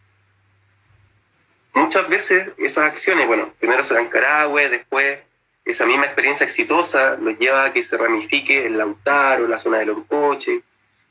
Muchas 1.73 2.07
veces 2.09 2.53
esas 2.57 2.85
acciones, 2.85 3.25
bueno, 3.25 3.51
primero 3.59 3.83
serán 3.83 4.09
Carahue, 4.09 4.69
después 4.69 5.19
esa 5.65 5.85
misma 5.85 6.05
experiencia 6.05 6.45
exitosa 6.45 7.17
nos 7.17 7.37
lleva 7.37 7.65
a 7.65 7.73
que 7.73 7.83
se 7.83 7.97
ramifique 7.97 8.65
el 8.65 8.77
Lautaro, 8.77 9.47
la 9.47 9.57
zona 9.57 9.79
de 9.79 9.85
Loncoche, 9.85 10.63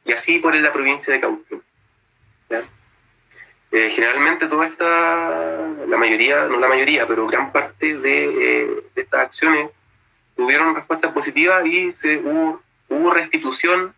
y 0.04 0.12
así 0.12 0.38
por 0.38 0.54
la 0.54 0.72
provincia 0.72 1.12
de 1.12 1.20
Cautín. 1.20 1.62
Eh, 3.72 3.88
generalmente 3.90 4.48
toda 4.48 4.66
esta, 4.66 5.68
la 5.86 5.96
mayoría, 5.96 6.46
no 6.46 6.58
la 6.58 6.66
mayoría, 6.66 7.06
pero 7.06 7.28
gran 7.28 7.52
parte 7.52 7.96
de, 7.98 8.64
eh, 8.64 8.84
estas 8.96 9.26
acciones 9.26 9.70
tuvieron 10.36 10.74
respuesta 10.74 11.14
positiva 11.14 11.64
y 11.64 11.92
se 11.92 12.18
hubo, 12.18 12.60
hubo, 12.88 13.12
restitución 13.12 13.94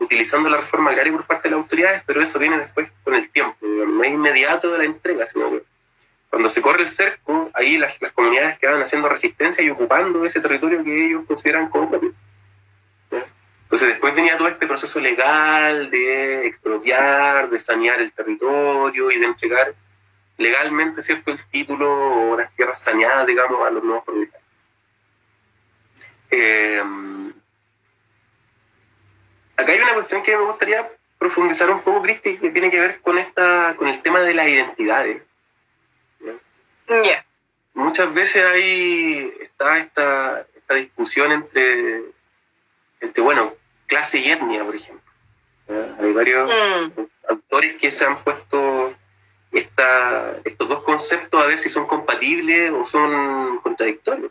utilizando 0.00 0.50
la 0.50 0.56
reforma 0.56 0.90
agraria 0.90 1.12
por 1.12 1.26
parte 1.26 1.48
de 1.48 1.54
las 1.54 1.62
autoridades, 1.62 2.02
pero 2.04 2.20
eso 2.20 2.40
viene 2.40 2.58
después 2.58 2.90
con 3.04 3.14
el 3.14 3.30
tiempo, 3.30 3.56
no 3.62 4.02
es 4.02 4.10
inmediato 4.10 4.72
de 4.72 4.78
la 4.78 4.84
entrega, 4.84 5.26
sino 5.26 5.48
que 5.52 5.62
cuando 6.34 6.50
se 6.50 6.62
corre 6.62 6.82
el 6.82 6.88
cerco, 6.88 7.48
ahí 7.54 7.78
las, 7.78 8.02
las 8.02 8.10
comunidades 8.10 8.58
quedan 8.58 8.82
haciendo 8.82 9.08
resistencia 9.08 9.62
y 9.62 9.70
ocupando 9.70 10.24
ese 10.24 10.40
territorio 10.40 10.82
que 10.82 11.06
ellos 11.06 11.24
consideran 11.28 11.68
como 11.68 11.88
propio. 11.88 12.12
Entonces 13.62 13.90
después 13.90 14.16
venía 14.16 14.36
todo 14.36 14.48
este 14.48 14.66
proceso 14.66 14.98
legal 14.98 15.92
de 15.92 16.44
expropiar, 16.48 17.48
de 17.50 17.58
sanear 17.60 18.00
el 18.00 18.10
territorio 18.10 19.12
y 19.12 19.20
de 19.20 19.26
entregar 19.26 19.76
legalmente 20.36 21.02
cierto 21.02 21.30
el 21.30 21.38
título 21.44 22.32
o 22.32 22.36
las 22.36 22.52
tierras 22.56 22.82
saneadas, 22.82 23.28
digamos, 23.28 23.64
a 23.64 23.70
los 23.70 23.84
nuevos 23.84 24.04
propietarios. 24.04 24.48
Eh, 26.32 26.82
acá 29.56 29.70
hay 29.70 29.78
una 29.78 29.94
cuestión 29.94 30.20
que 30.24 30.36
me 30.36 30.42
gustaría 30.42 30.90
profundizar 31.16 31.70
un 31.70 31.80
poco, 31.82 32.02
Cristi, 32.02 32.38
que 32.38 32.50
tiene 32.50 32.72
que 32.72 32.80
ver 32.80 33.00
con 33.02 33.18
esta, 33.18 33.76
con 33.76 33.86
el 33.86 34.02
tema 34.02 34.20
de 34.22 34.34
las 34.34 34.48
identidades. 34.48 35.22
Muchas 37.74 38.14
veces 38.14 38.44
hay 38.44 39.32
está 39.40 39.78
esta, 39.78 40.46
esta 40.56 40.74
discusión 40.74 41.32
entre, 41.32 42.02
entre, 43.00 43.22
bueno, 43.22 43.54
clase 43.86 44.18
y 44.18 44.30
etnia, 44.30 44.64
por 44.64 44.76
ejemplo. 44.76 45.12
Hay 46.00 46.12
varios 46.12 46.48
mm. 46.48 47.00
autores 47.28 47.76
que 47.76 47.90
se 47.90 48.04
han 48.04 48.22
puesto 48.22 48.94
esta, 49.52 50.36
estos 50.44 50.68
dos 50.68 50.82
conceptos 50.82 51.42
a 51.42 51.46
ver 51.46 51.58
si 51.58 51.68
son 51.68 51.86
compatibles 51.86 52.70
o 52.70 52.84
son 52.84 53.58
contradictorios. 53.58 54.30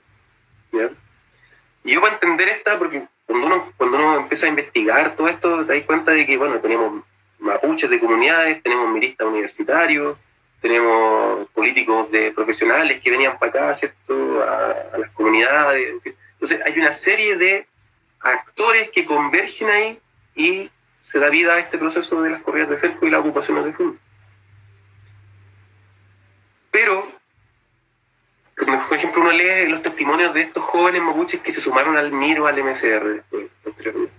Y 1.84 1.94
yo 1.94 2.02
para 2.02 2.14
entender 2.14 2.50
esta, 2.50 2.78
porque 2.78 3.08
cuando 3.26 3.48
uno, 3.48 3.74
cuando 3.78 3.98
uno 3.98 4.18
empieza 4.18 4.46
a 4.46 4.50
investigar 4.50 5.16
todo 5.16 5.28
esto, 5.28 5.66
te 5.66 5.74
das 5.74 5.86
cuenta 5.86 6.12
de 6.12 6.26
que, 6.26 6.38
bueno, 6.38 6.60
tenemos 6.60 7.04
mapuches 7.40 7.90
de 7.90 8.00
comunidades, 8.00 8.64
tenemos 8.64 8.90
miristas 8.90 9.28
universitarios, 9.28 10.18
tenemos 10.64 11.50
políticos 11.50 12.10
de 12.10 12.32
profesionales 12.32 13.02
que 13.02 13.12
venían 13.12 13.38
para 13.38 13.50
acá, 13.50 13.76
¿cierto?, 13.76 14.42
a, 14.44 14.98
las 14.98 15.12
comunidades. 15.12 15.94
Entonces, 16.32 16.62
hay 16.66 16.80
una 16.80 16.94
serie 16.94 17.36
de 17.36 17.68
actores 18.22 18.90
que 18.90 19.06
convergen 19.06 19.70
ahí 19.70 20.00
y 20.36 20.72
se 21.02 21.20
da 21.20 21.28
vida 21.28 21.56
a 21.56 21.60
este 21.60 21.78
proceso 21.78 22.22
de 22.22 22.30
las 22.30 22.42
corridas 22.42 22.70
de 22.70 22.78
cerco 22.78 23.06
y 23.06 23.10
las 23.10 23.20
ocupaciones 23.20 23.66
de 23.66 23.74
fondo. 23.74 24.00
Pero, 26.72 27.12
por 28.56 28.98
ejemplo, 28.98 29.22
uno 29.22 29.34
lee 29.34 29.68
los 29.68 29.82
testimonios 29.82 30.34
de 30.34 30.44
estos 30.44 30.64
jóvenes 30.64 31.02
mapuches 31.02 31.42
que 31.42 31.52
se 31.52 31.60
sumaron 31.60 31.98
al 31.98 32.14
MIRO, 32.14 32.48
al 32.48 32.64
MCR 32.64 33.16
después, 33.16 33.48
posteriormente. 33.66 34.16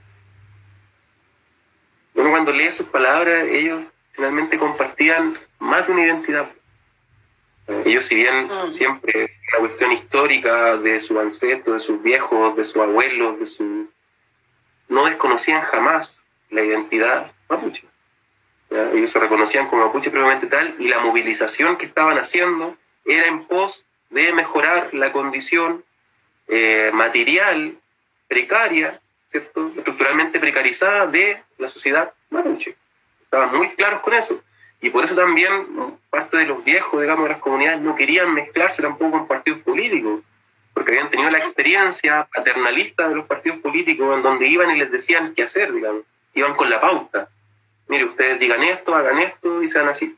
Uno 2.13 2.31
cuando 2.31 2.53
lee 2.53 2.71
sus 2.71 2.87
palabras, 2.89 3.47
ellos 3.49 3.87
finalmente 4.15 4.59
compartían 4.59 5.35
más 5.59 5.87
de 5.87 5.93
una 5.93 6.05
identidad. 6.05 6.51
Ellos, 7.85 8.05
si 8.05 8.15
bien 8.15 8.47
mm. 8.47 8.67
siempre 8.67 9.31
la 9.53 9.59
cuestión 9.59 9.93
histórica 9.93 10.77
de 10.77 11.01
sus 11.01 11.19
ancestros, 11.19 11.81
de 11.81 11.87
sus 11.87 12.03
viejos, 12.03 12.57
de 12.57 12.65
sus 12.65 12.77
abuelos, 12.83 13.41
de 13.41 13.47
su... 13.47 13.91
no 14.89 15.07
desconocían 15.07 15.63
jamás 15.63 16.27
la 16.51 16.63
identidad 16.63 17.33
mapuche. 17.49 17.85
Ellos 18.71 19.11
se 19.11 19.21
reconocían 19.21 19.69
como 19.69 19.87
mapuche 19.87 20.11
previamente 20.11 20.47
tal 20.47 20.75
y 20.79 20.89
la 20.89 20.99
movilización 20.99 21.77
que 21.77 21.87
estaban 21.87 22.19
haciendo 22.19 22.77
era 23.05 23.27
en 23.27 23.45
pos 23.45 23.87
de 24.11 24.33
mejorar 24.33 24.93
la 24.95 25.13
condición 25.13 25.85
eh, 26.49 26.91
material 26.93 27.77
precaria, 28.29 29.01
¿cierto? 29.29 29.73
estructuralmente 29.77 30.41
precarizada 30.41 31.07
de 31.07 31.43
la 31.59 31.69
sociedad 31.69 32.13
mapuche. 32.31 32.77
Estaban 33.35 33.57
muy 33.57 33.71
claros 33.71 34.01
con 34.01 34.15
eso. 34.15 34.41
Y 34.81 34.91
por 34.91 35.05
eso 35.05 35.17
también 35.17 35.99
parte 36.09 36.37
de 36.37 36.47
los 36.47 36.65
viejos, 36.65 37.01
digamos, 37.01 37.25
de 37.25 37.31
las 37.31 37.41
comunidades 37.41 37.81
no 37.81 37.97
querían 37.97 38.33
mezclarse 38.33 38.81
tampoco 38.81 39.11
con 39.11 39.27
partidos 39.27 39.59
políticos, 39.61 40.21
porque 40.73 40.93
habían 40.93 41.11
tenido 41.11 41.31
la 41.31 41.39
experiencia 41.39 42.29
paternalista 42.33 43.09
de 43.09 43.17
los 43.17 43.27
partidos 43.27 43.59
políticos 43.59 44.15
en 44.15 44.23
donde 44.23 44.47
iban 44.47 44.71
y 44.71 44.79
les 44.79 44.93
decían 44.93 45.35
qué 45.35 45.43
hacer, 45.43 45.73
digamos. 45.73 46.05
Iban 46.35 46.55
con 46.55 46.71
la 46.71 46.81
pauta. 46.81 47.29
Mire, 47.89 48.05
ustedes 48.05 48.39
digan 48.39 48.63
esto, 48.63 48.95
hagan 48.95 49.19
esto 49.19 49.65
y 49.65 49.69
sean 49.69 49.89
así. 49.89 50.17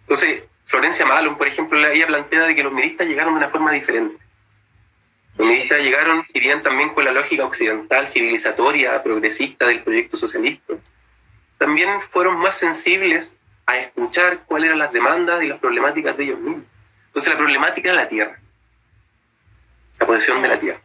Entonces, 0.00 0.44
Florencia 0.64 1.04
Malon, 1.04 1.36
por 1.36 1.46
ejemplo, 1.46 1.78
ella 1.86 2.06
plantea 2.06 2.44
de 2.44 2.54
que 2.54 2.62
los 2.62 2.72
miristas 2.72 3.06
llegaron 3.06 3.34
de 3.34 3.38
una 3.38 3.50
forma 3.50 3.72
diferente. 3.72 4.16
Los 5.36 5.48
miristas 5.48 5.82
llegaron, 5.82 6.24
si 6.24 6.38
bien 6.38 6.62
también 6.62 6.90
con 6.90 7.04
la 7.04 7.12
lógica 7.12 7.44
occidental, 7.44 8.06
civilizatoria, 8.06 9.02
progresista 9.02 9.66
del 9.66 9.82
proyecto 9.82 10.16
socialista, 10.16 10.74
también 11.58 12.00
fueron 12.00 12.36
más 12.36 12.56
sensibles 12.56 13.36
a 13.66 13.76
escuchar 13.78 14.44
cuáles 14.44 14.68
eran 14.68 14.78
las 14.78 14.92
demandas 14.92 15.42
y 15.42 15.48
las 15.48 15.58
problemáticas 15.58 16.16
de 16.16 16.24
ellos 16.24 16.38
mismos. 16.38 16.64
Entonces 17.06 17.32
la 17.32 17.38
problemática 17.38 17.90
era 17.90 18.02
la 18.02 18.08
tierra, 18.08 18.38
la 19.98 20.06
posesión 20.06 20.42
de 20.42 20.48
la 20.48 20.58
tierra. 20.58 20.80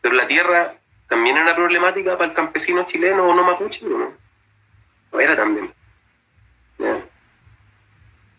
Pero 0.00 0.14
la 0.14 0.26
tierra 0.26 0.74
también 1.08 1.36
era 1.36 1.44
una 1.44 1.54
problemática 1.54 2.16
para 2.16 2.30
el 2.30 2.34
campesino 2.34 2.86
chileno 2.86 3.24
o 3.24 3.34
no 3.34 3.44
mapuche, 3.44 3.84
¿no? 3.84 4.12
Lo 5.12 5.20
era 5.20 5.36
también. 5.36 5.72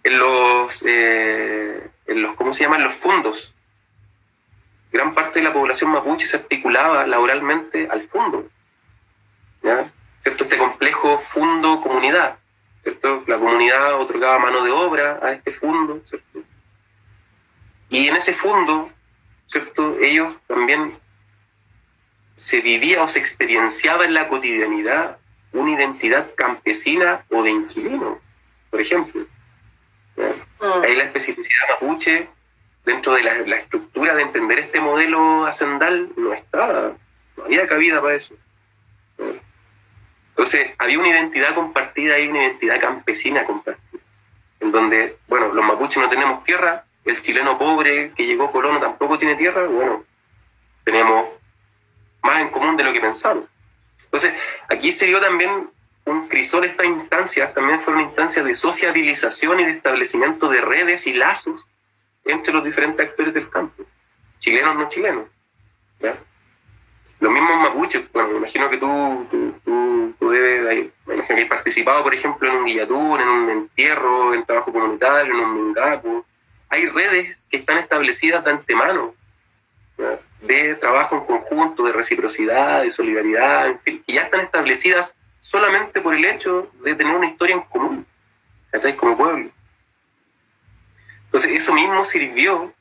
En 0.03 0.17
los, 0.17 0.83
eh, 0.85 1.89
en 2.07 2.21
los, 2.21 2.35
¿cómo 2.35 2.51
se 2.51 2.63
llaman? 2.63 2.83
Los 2.83 2.95
fondos 2.95 3.52
gran 4.93 5.15
parte 5.15 5.39
de 5.39 5.45
la 5.45 5.51
población 5.51 5.91
mapuche 5.91 6.27
se 6.27 6.37
articulaba 6.37 7.05
laboralmente 7.07 7.87
al 7.91 8.03
fondo. 8.03 8.47
¿Cierto? 10.19 10.43
Este 10.43 10.57
complejo 10.57 11.17
fondo-comunidad. 11.17 12.37
¿cierto? 12.83 13.23
La 13.27 13.39
comunidad 13.39 13.99
otorgaba 13.99 14.37
mano 14.37 14.63
de 14.63 14.71
obra 14.71 15.19
a 15.21 15.31
este 15.31 15.51
fondo. 15.51 15.99
¿cierto? 16.05 16.43
Y 17.89 18.07
en 18.07 18.15
ese 18.15 18.33
fondo, 18.33 18.91
¿cierto? 19.47 19.97
ellos 19.99 20.37
también 20.47 20.97
se 22.35 22.61
vivía 22.61 23.03
o 23.03 23.07
se 23.07 23.19
experienciaba 23.19 24.05
en 24.05 24.13
la 24.13 24.27
cotidianidad 24.27 25.17
una 25.53 25.71
identidad 25.71 26.29
campesina 26.35 27.25
o 27.29 27.43
de 27.43 27.51
inquilino, 27.51 28.19
por 28.69 28.81
ejemplo. 28.81 29.25
Ah. 30.59 30.81
Ahí 30.83 30.95
la 30.95 31.03
especificidad 31.03 31.69
mapuche 31.69 32.29
dentro 32.85 33.13
de 33.13 33.23
la, 33.23 33.55
estructura 33.55 34.15
de 34.15 34.23
entender 34.23 34.59
este 34.59 34.81
modelo 34.81 35.45
hacendal 35.45 36.09
no 36.17 36.33
estaba, 36.33 36.93
no 37.37 37.45
había 37.45 37.67
cabida 37.67 38.01
para 38.01 38.15
eso. 38.15 38.35
Entonces, 40.29 40.71
había 40.79 40.99
una 40.99 41.09
identidad 41.09 41.53
compartida 41.53 42.19
y 42.19 42.27
una 42.27 42.43
identidad 42.43 42.81
campesina 42.81 43.45
compartida, 43.45 44.01
en 44.59 44.71
donde, 44.71 45.17
bueno, 45.27 45.53
los 45.53 45.63
mapuches 45.63 46.01
no 46.01 46.09
tenemos 46.09 46.43
tierra, 46.43 46.85
el 47.05 47.21
chileno 47.21 47.57
pobre 47.57 48.11
que 48.15 48.25
llegó 48.25 48.51
colono 48.51 48.79
tampoco 48.79 49.17
tiene 49.17 49.35
tierra, 49.35 49.65
bueno, 49.67 50.03
tenemos 50.83 51.27
más 52.23 52.41
en 52.41 52.49
común 52.49 52.75
de 52.75 52.83
lo 52.83 52.93
que 52.93 53.01
pensamos. 53.01 53.45
Entonces, 54.05 54.33
aquí 54.69 54.91
se 54.91 55.05
dio 55.05 55.21
también 55.21 55.69
un 56.05 56.27
crisol, 56.27 56.65
estas 56.65 56.87
instancias 56.87 57.53
también 57.53 57.79
fueron 57.79 58.03
instancias 58.03 58.43
de 58.43 58.55
sociabilización 58.55 59.59
y 59.59 59.65
de 59.65 59.71
establecimiento 59.71 60.49
de 60.49 60.61
redes 60.61 61.07
y 61.07 61.13
lazos 61.13 61.65
entre 62.25 62.53
los 62.53 62.63
diferentes 62.63 63.07
actores 63.07 63.33
del 63.33 63.49
campo, 63.49 63.83
chilenos 64.39 64.75
no 64.75 64.87
chilenos. 64.87 65.25
¿ya? 65.99 66.15
Los 67.19 67.31
mismos 67.31 67.57
mapuches, 67.57 68.11
bueno, 68.11 68.29
me 68.29 68.37
imagino 68.39 68.69
que 68.69 68.77
tú, 68.77 69.27
tú, 69.31 70.13
tú, 70.19 70.29
debes, 70.29 70.91
me 71.05 71.15
imagino 71.15 71.37
que 71.37 71.43
has 71.43 71.49
participado, 71.49 72.03
por 72.03 72.13
ejemplo, 72.13 72.49
en 72.49 72.57
un 72.57 72.65
guillatún, 72.65 73.21
en 73.21 73.27
un 73.27 73.49
entierro, 73.49 74.33
en 74.33 74.45
trabajo 74.45 74.73
comunitario, 74.73 75.33
en 75.33 75.39
un 75.39 75.67
mingapo. 75.67 76.25
Hay 76.67 76.87
redes 76.87 77.39
que 77.49 77.57
están 77.57 77.77
establecidas 77.77 78.43
de 78.43 78.51
antemano, 78.51 79.15
de 80.41 80.75
trabajo 80.75 81.15
en 81.15 81.25
conjunto, 81.25 81.83
de 81.83 81.93
reciprocidad, 81.93 82.81
de 82.81 82.89
solidaridad, 82.89 83.67
en 83.67 83.79
fin, 83.79 84.03
que 84.05 84.13
ya 84.13 84.23
están 84.23 84.41
establecidas 84.41 85.15
solamente 85.39 86.01
por 86.01 86.15
el 86.15 86.25
hecho 86.25 86.71
de 86.83 86.95
tener 86.95 87.15
una 87.15 87.27
historia 87.27 87.55
en 87.55 87.61
común, 87.61 88.05
¿estáis 88.71 88.95
como 88.95 89.15
pueblo. 89.15 89.49
Entonces, 91.33 91.53
eso 91.53 91.73
mismo 91.73 92.03
sirvió 92.03 92.71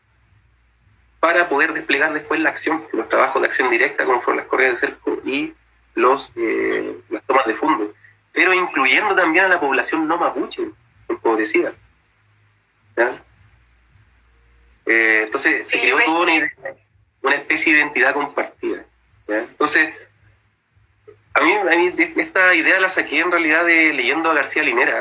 para 1.20 1.48
poder 1.48 1.72
desplegar 1.72 2.12
después 2.12 2.38
la 2.38 2.50
acción, 2.50 2.86
los 2.92 3.08
trabajos 3.08 3.40
de 3.40 3.48
acción 3.48 3.70
directa, 3.70 4.04
como 4.04 4.20
fueron 4.20 4.36
las 4.36 4.46
correas 4.46 4.72
de 4.72 4.88
cerco 4.88 5.22
y 5.24 5.54
los, 5.94 6.34
eh, 6.36 6.98
las 7.08 7.24
tomas 7.24 7.46
de 7.46 7.54
fondo, 7.54 7.94
pero 8.30 8.52
incluyendo 8.52 9.14
también 9.14 9.46
a 9.46 9.48
la 9.48 9.58
población 9.58 10.06
no 10.06 10.18
mapuche, 10.18 10.70
empobrecida. 11.08 11.72
Eh, 14.84 15.22
entonces, 15.24 15.66
se 15.66 15.80
creó 15.80 15.98
toda 16.04 16.26
una, 17.22 17.34
especie 17.34 17.72
de 17.72 17.78
identidad 17.78 18.12
compartida. 18.12 18.84
Entonces, 19.28 19.94
a 21.32 21.40
mí, 21.40 21.54
a 21.54 21.78
mí, 21.78 21.94
esta 22.16 22.54
idea 22.54 22.78
la 22.80 22.90
saqué 22.90 23.20
en 23.20 23.30
realidad 23.30 23.64
de 23.64 23.94
leyendo 23.94 24.30
a 24.30 24.34
García 24.34 24.62
Linera. 24.62 25.00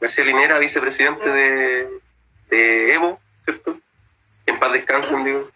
García 0.00 0.24
Linera, 0.24 0.60
vicepresidente 0.60 1.28
de, 1.28 2.01
de 2.56 2.94
Evo, 2.94 3.18
¿cierto? 3.44 3.78
En 4.44 4.58
paz 4.58 4.72
descansen, 4.72 5.24
digo. 5.24 5.50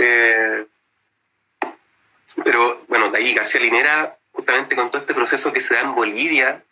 Eh, 0.00 0.66
pero 2.42 2.82
bueno, 2.88 3.10
de 3.10 3.18
ahí 3.18 3.34
García 3.34 3.60
Linera, 3.60 4.16
justamente 4.32 4.74
con 4.74 4.90
todo 4.90 5.02
este 5.02 5.14
proceso 5.14 5.52
que 5.52 5.60
se 5.60 5.74
da 5.74 5.82
en 5.82 5.94
Bolivia, 5.94 6.62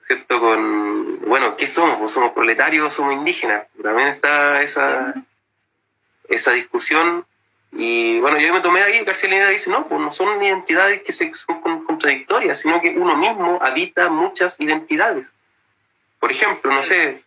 ¿cierto? 0.00 0.40
Con, 0.40 1.20
bueno, 1.26 1.56
¿qué 1.56 1.66
somos? 1.66 1.96
Pues 1.96 2.12
¿Somos 2.12 2.30
proletarios 2.32 2.86
o 2.86 2.90
somos 2.90 3.14
indígenas? 3.14 3.66
También 3.82 4.08
está 4.08 4.62
esa, 4.62 5.14
esa 6.28 6.52
discusión. 6.52 7.26
Y 7.72 8.20
bueno, 8.20 8.38
yo 8.38 8.52
me 8.54 8.60
tomé 8.60 8.82
ahí, 8.82 9.04
García 9.04 9.30
Linera 9.30 9.48
dice, 9.48 9.70
no, 9.70 9.86
pues 9.88 10.00
no 10.00 10.12
son 10.12 10.40
identidades 10.42 11.02
que 11.02 11.12
son 11.12 11.60
contradictorias, 11.84 12.60
sino 12.60 12.80
que 12.80 12.90
uno 12.90 13.16
mismo 13.16 13.58
habita 13.60 14.10
muchas 14.10 14.60
identidades. 14.60 15.34
Por 16.20 16.30
ejemplo, 16.30 16.72
no 16.72 16.82
sé, 16.82 17.24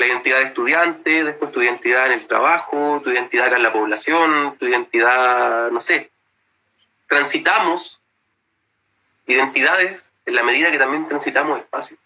la 0.00 0.06
identidad 0.06 0.38
de 0.38 0.46
estudiante, 0.46 1.24
después 1.24 1.52
tu 1.52 1.60
identidad 1.60 2.06
en 2.06 2.14
el 2.14 2.26
trabajo, 2.26 3.02
tu 3.04 3.10
identidad 3.10 3.48
acá 3.48 3.56
en 3.56 3.62
la 3.62 3.72
población, 3.72 4.56
tu 4.58 4.66
identidad, 4.66 5.70
no 5.70 5.78
sé. 5.78 6.10
Transitamos 7.06 8.00
identidades 9.26 10.10
en 10.24 10.36
la 10.36 10.42
medida 10.42 10.70
que 10.70 10.78
también 10.78 11.06
transitamos 11.06 11.58
espacio. 11.58 11.98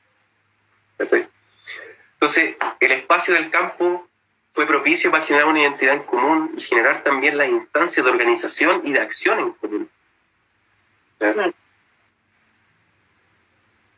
Entonces, 0.98 2.56
el 2.80 2.90
espacio 2.90 3.34
del 3.34 3.48
campo 3.50 4.08
fue 4.50 4.66
propicio 4.66 5.12
para 5.12 5.24
generar 5.24 5.46
una 5.46 5.60
identidad 5.60 5.94
en 5.94 6.02
común 6.02 6.52
y 6.56 6.62
generar 6.62 7.04
también 7.04 7.38
las 7.38 7.48
instancias 7.48 8.04
de 8.04 8.10
organización 8.10 8.80
y 8.82 8.92
de 8.92 9.00
acción 9.00 9.38
en 9.38 9.52
común. 9.52 9.88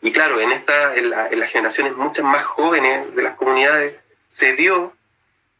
Y 0.06 0.12
claro, 0.12 0.40
en, 0.40 0.52
esta, 0.52 0.94
en, 0.94 1.10
las 1.10 1.50
generaciones 1.50 1.96
muchas 1.96 2.24
más 2.24 2.44
jóvenes 2.44 3.12
de 3.16 3.22
las 3.22 3.34
comunidades 3.34 3.96
se 4.28 4.52
dio 4.52 4.94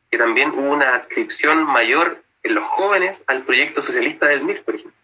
que 0.09 0.19
también 0.19 0.51
hubo 0.51 0.73
una 0.73 0.95
adscripción 0.95 1.65
mayor 1.65 2.23
en 2.45 2.55
los 2.55 2.63
jóvenes 2.63 3.25
al 3.27 3.43
proyecto 3.43 3.83
socialista 3.83 4.29
del 4.29 4.45
MIR, 4.45 4.63
por 4.63 4.77
ejemplo. 4.77 4.97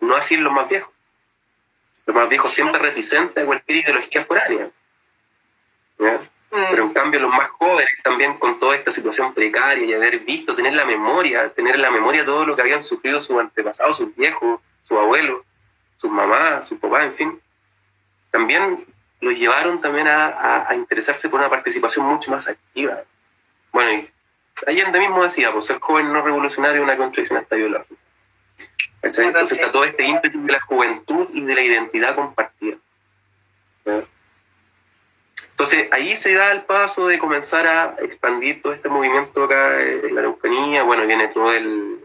No 0.00 0.16
así 0.16 0.36
en 0.36 0.44
los 0.44 0.54
más 0.54 0.70
viejos. 0.70 0.90
Los 2.06 2.16
más 2.16 2.30
viejos 2.30 2.50
siempre 2.54 2.80
reticentes 2.80 3.44
a 3.44 3.46
cualquier 3.46 3.84
ideología 3.84 4.24
foránea. 4.24 4.70
¿ya? 5.98 6.22
Pero 6.48 6.84
en 6.84 6.94
cambio 6.94 7.20
los 7.20 7.30
más 7.30 7.48
jóvenes 7.48 7.92
también 8.02 8.38
con 8.38 8.58
toda 8.58 8.74
esta 8.74 8.90
situación 8.90 9.34
precaria 9.34 9.84
y 9.84 9.92
haber 9.92 10.20
visto, 10.20 10.56
tener 10.56 10.72
la 10.72 10.86
memoria, 10.86 11.50
tener 11.50 11.74
en 11.74 11.82
la 11.82 11.90
memoria 11.90 12.24
todo 12.24 12.46
lo 12.46 12.56
que 12.56 12.62
habían 12.62 12.82
sufrido 12.82 13.20
sus 13.20 13.38
antepasados, 13.38 13.98
sus 13.98 14.16
viejos, 14.16 14.62
sus 14.82 14.96
abuelos, 14.96 15.42
sus 15.98 16.10
mamás, 16.10 16.66
sus 16.66 16.78
papás, 16.78 17.04
en 17.04 17.14
fin, 17.16 17.42
también 18.30 18.86
los 19.20 19.38
llevaron 19.38 19.80
también 19.80 20.06
a, 20.08 20.68
interesarse 20.74 21.28
por 21.28 21.40
una 21.40 21.50
participación 21.50 22.06
mucho 22.06 22.30
más 22.30 22.48
activa. 22.48 23.02
Bueno, 23.72 23.92
y 23.92 24.08
Allende 24.66 24.98
mismo 24.98 25.22
decía, 25.22 25.52
pues 25.52 25.66
ser 25.66 25.78
joven 25.80 26.12
no 26.12 26.22
revolucionario 26.22 26.80
es 26.80 26.84
una 26.84 26.96
contradicción 26.96 27.38
hasta 27.38 27.56
biológica. 27.56 28.00
Entonces 29.02 29.52
está 29.52 29.70
todo 29.70 29.84
este 29.84 30.04
ímpetu 30.04 30.44
de 30.44 30.52
la 30.52 30.60
juventud 30.60 31.28
y 31.32 31.42
de 31.42 31.54
la 31.54 31.62
identidad 31.62 32.14
compartida. 32.16 32.76
Entonces 35.50 35.88
ahí 35.92 36.16
se 36.16 36.34
da 36.34 36.52
el 36.52 36.62
paso 36.62 37.06
de 37.06 37.18
comenzar 37.18 37.66
a 37.66 37.96
expandir 38.00 38.62
todo 38.62 38.72
este 38.72 38.88
movimiento 38.88 39.44
acá 39.44 39.80
en 39.80 40.14
la 40.14 40.20
Araucanía. 40.20 40.82
Bueno, 40.82 41.06
viene 41.06 41.28
todo 41.28 41.52
el. 41.52 41.98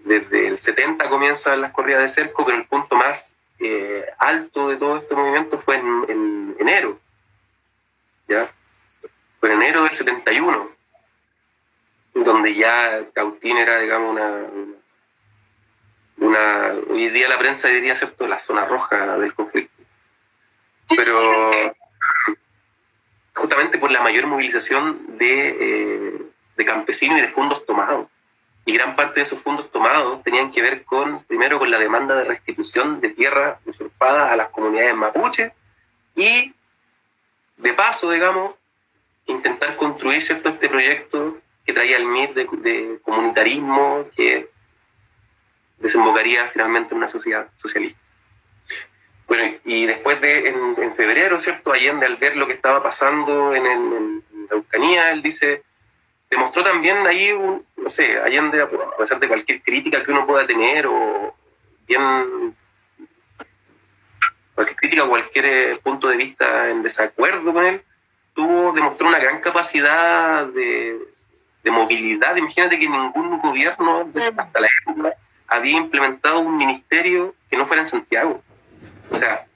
Desde, 0.00 0.48
el 0.48 0.58
70 0.58 1.08
comienzan 1.08 1.60
las 1.60 1.72
corridas 1.72 2.02
de 2.02 2.08
cerco, 2.08 2.44
pero 2.44 2.56
el 2.56 2.66
punto 2.66 2.96
más 2.96 3.36
eh, 3.60 4.06
alto 4.18 4.68
de 4.68 4.76
todo 4.76 4.98
este 4.98 5.14
movimiento 5.14 5.58
fue 5.58 5.76
en, 5.76 6.56
enero. 6.58 6.98
¿Ya? 8.28 8.52
Fue 9.40 9.52
en 9.52 9.62
enero 9.62 9.84
del 9.84 9.94
71, 9.94 10.70
donde 12.14 12.54
ya 12.54 13.04
Cautín 13.14 13.56
era, 13.56 13.80
digamos, 13.80 14.12
una, 14.12 14.46
una, 16.18 16.74
hoy 16.90 17.08
día 17.08 17.28
la 17.28 17.38
prensa 17.38 17.68
diría, 17.68 17.96
¿cierto?, 17.96 18.28
la 18.28 18.38
zona 18.38 18.66
roja 18.66 19.18
del 19.18 19.34
conflicto. 19.34 19.82
Pero 20.88 21.74
justamente 23.38 23.78
por 23.78 23.90
la 23.90 24.02
mayor 24.02 24.26
movilización 24.26 25.16
de, 25.16 26.18
eh, 26.56 26.64
campesinos 26.66 27.18
y 27.18 27.22
de 27.22 27.28
fondos 27.28 27.64
tomados. 27.64 28.08
Y 28.68 28.74
gran 28.74 28.96
parte 28.96 29.14
de 29.14 29.22
esos 29.22 29.40
fondos 29.40 29.70
tomados 29.70 30.22
tenían 30.22 30.52
que 30.52 30.60
ver 30.60 30.84
con, 30.84 31.24
primero, 31.24 31.58
con 31.58 31.70
la 31.70 31.78
demanda 31.78 32.14
de 32.14 32.24
restitución 32.24 33.00
de 33.00 33.08
tierras 33.08 33.56
usurpadas 33.64 34.30
a 34.30 34.36
las 34.36 34.50
comunidades 34.50 34.94
mapuche 34.94 35.54
y, 36.14 36.52
de 37.56 37.72
paso, 37.72 38.10
digamos, 38.10 38.56
intentar 39.24 39.74
construir 39.76 40.22
¿cierto? 40.22 40.50
este 40.50 40.68
proyecto 40.68 41.38
que 41.64 41.72
traía 41.72 41.96
el 41.96 42.04
MIR 42.04 42.34
de, 42.34 42.98
comunitarismo 43.02 44.04
que 44.14 44.50
desembocaría 45.78 46.44
finalmente 46.48 46.92
en 46.92 46.98
una 46.98 47.08
sociedad 47.08 47.48
socialista. 47.56 47.98
Bueno, 49.28 49.56
y 49.64 49.86
después 49.86 50.20
de, 50.20 50.46
en, 50.46 50.94
febrero, 50.94 51.40
¿cierto? 51.40 51.72
Allende, 51.72 52.04
al 52.04 52.16
ver 52.16 52.36
lo 52.36 52.46
que 52.46 52.52
estaba 52.52 52.82
pasando 52.82 53.54
en, 53.54 54.22
la 54.50 54.56
Eucanía, 54.56 55.10
él 55.12 55.22
dice, 55.22 55.62
demostró 56.30 56.62
también 56.62 57.06
ahí, 57.06 57.30
no 57.76 57.88
sé, 57.88 58.20
Allende, 58.20 58.62
a 58.62 58.68
pesar 58.98 59.18
de 59.18 59.28
cualquier 59.28 59.62
crítica 59.62 60.02
que 60.04 60.12
uno 60.12 60.26
pueda 60.26 60.46
tener, 60.46 60.86
o 60.86 61.34
bien 61.86 62.54
cualquier 64.54 64.76
crítica 64.76 65.04
o 65.04 65.08
cualquier 65.08 65.44
eh, 65.46 65.80
punto 65.82 66.08
de 66.08 66.16
vista 66.16 66.70
en 66.70 66.82
desacuerdo 66.82 67.52
con 67.52 67.64
él, 67.64 67.82
tuvo, 68.34 68.72
demostró 68.72 69.08
una 69.08 69.18
gran 69.18 69.40
capacidad 69.40 70.46
de, 70.46 70.98
de 71.62 71.70
movilidad. 71.70 72.36
Imagínate 72.36 72.78
que 72.78 72.88
ningún 72.88 73.38
gobierno 73.40 74.10
hasta 74.36 74.60
la 74.60 74.68
época 74.82 75.14
había 75.46 75.76
implementado 75.76 76.40
un 76.40 76.56
ministerio 76.56 77.34
que 77.50 77.56
no 77.56 77.66
fuera 77.66 77.82
en 77.82 77.86
Santiago. 77.86 78.42
O 79.10 79.16
sea, 79.16 79.46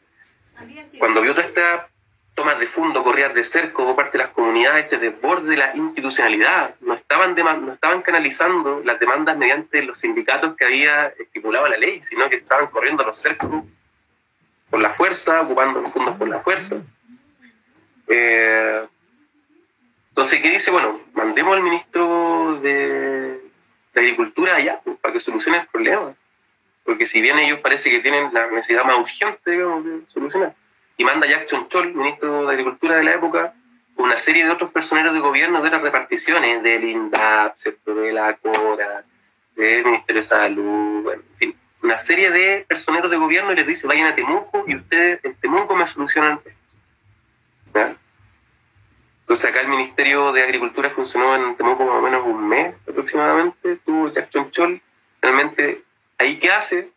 cuando 0.99 1.21
vio 1.21 1.35
toda 1.35 1.47
esta 1.47 1.89
tomas 2.35 2.59
de 2.59 2.67
fondo, 2.67 3.03
corridas 3.05 3.35
de 3.35 3.45
cerco 3.45 3.85
por 3.85 3.97
parte 3.97 4.19
de 4.19 4.25
las 4.25 4.33
comunidades, 4.33 4.85
este 4.85 4.99
desborde 4.99 5.51
de 5.51 5.57
la 5.57 5.77
institucionalidad, 5.77 6.75
no 6.81 6.95
estaban, 6.95 7.35
no 7.35 7.73
estaban 7.73 8.03
canalizando 8.03 8.81
las 8.85 8.99
demandas 8.99 9.37
mediante 9.37 9.83
los 9.83 9.99
sindicatos 9.99 10.57
que 10.57 10.65
había 10.65 11.09
estipulado 11.09 11.69
la 11.69 11.77
ley, 11.77 12.03
sino 12.03 12.29
que 12.31 12.37
estaban 12.37 12.69
corriendo 12.69 13.05
los 13.05 13.17
cercos 13.17 13.65
por 14.71 14.81
la 14.81 14.91
fuerza, 14.91 15.43
ocupando 15.43 15.81
los 15.81 15.93
fondos 15.93 16.17
por 16.17 16.29
la 16.29 16.41
fuerza. 16.41 16.83
Eh, 18.09 18.87
entonces, 20.09 20.41
¿qué 20.41 20.51
dice? 20.51 20.71
Bueno, 20.71 21.01
mandemos 21.13 21.57
al 21.57 21.63
ministro 21.63 22.59
de, 22.61 23.41
Agricultura 23.95 24.57
allá 24.57 24.81
pues, 24.83 24.97
para 24.99 25.13
que 25.13 25.21
solucione 25.21 25.59
el 25.59 25.67
problema 25.67 26.15
porque 26.85 27.07
si 27.07 27.21
bien 27.21 27.39
ellos 27.39 27.61
parece 27.61 27.91
que 27.91 28.01
tienen 28.01 28.33
la 28.33 28.51
necesidad 28.51 28.85
más 28.85 28.99
urgente 28.99 29.51
de 29.53 30.03
solucionar, 30.09 30.55
y 31.03 31.05
manda 31.05 31.27
Jackson 31.27 31.67
Chol, 31.67 31.95
ministro 31.95 32.47
de 32.47 32.53
Agricultura 32.53 32.97
de 32.97 33.03
la 33.03 33.15
época, 33.15 33.55
una 33.97 34.17
serie 34.17 34.45
de 34.45 34.51
otros 34.53 34.71
personeros 34.71 35.13
de 35.13 35.19
gobierno 35.19 35.61
de 35.61 35.67
otras 35.67 35.83
reparticiones, 35.83 36.63
del 36.63 36.85
INDAP, 36.85 37.57
de 37.59 38.13
la 38.13 38.37
CORA, 38.37 39.05
del 39.57 39.85
Ministerio 39.85 40.21
de 40.21 40.23
Salud, 40.23 41.13
en 41.13 41.23
fin, 41.39 41.57
una 41.83 41.99
serie 41.99 42.31
de 42.31 42.65
personeros 42.69 43.11
de 43.11 43.17
gobierno 43.17 43.51
y 43.51 43.57
les 43.57 43.67
dice, 43.67 43.89
vayan 43.89 44.07
a 44.07 44.15
Temuco 44.15 44.63
y 44.69 44.77
ustedes 44.77 45.19
en 45.25 45.35
Temuco 45.35 45.75
me 45.75 45.89
solucionan 45.89 46.41
esto. 46.45 47.99
Entonces 49.23 49.51
acá 49.51 49.61
el 49.61 49.69
Ministerio 49.69 50.31
de 50.31 50.45
Agricultura 50.45 50.89
funcionó 50.89 51.35
en 51.35 51.57
Temuco 51.57 51.85
más 51.85 51.97
o 51.97 52.03
menos 52.03 52.25
un 52.25 52.49
mes 52.49 52.77
aproximadamente, 52.89 53.75
tuvo 53.85 54.13
Jackson 54.13 54.53
Chol, 54.53 54.81
realmente 55.21 55.83
Ahí, 56.19 56.37
¿qué 56.37 56.53
hace? 56.53 56.93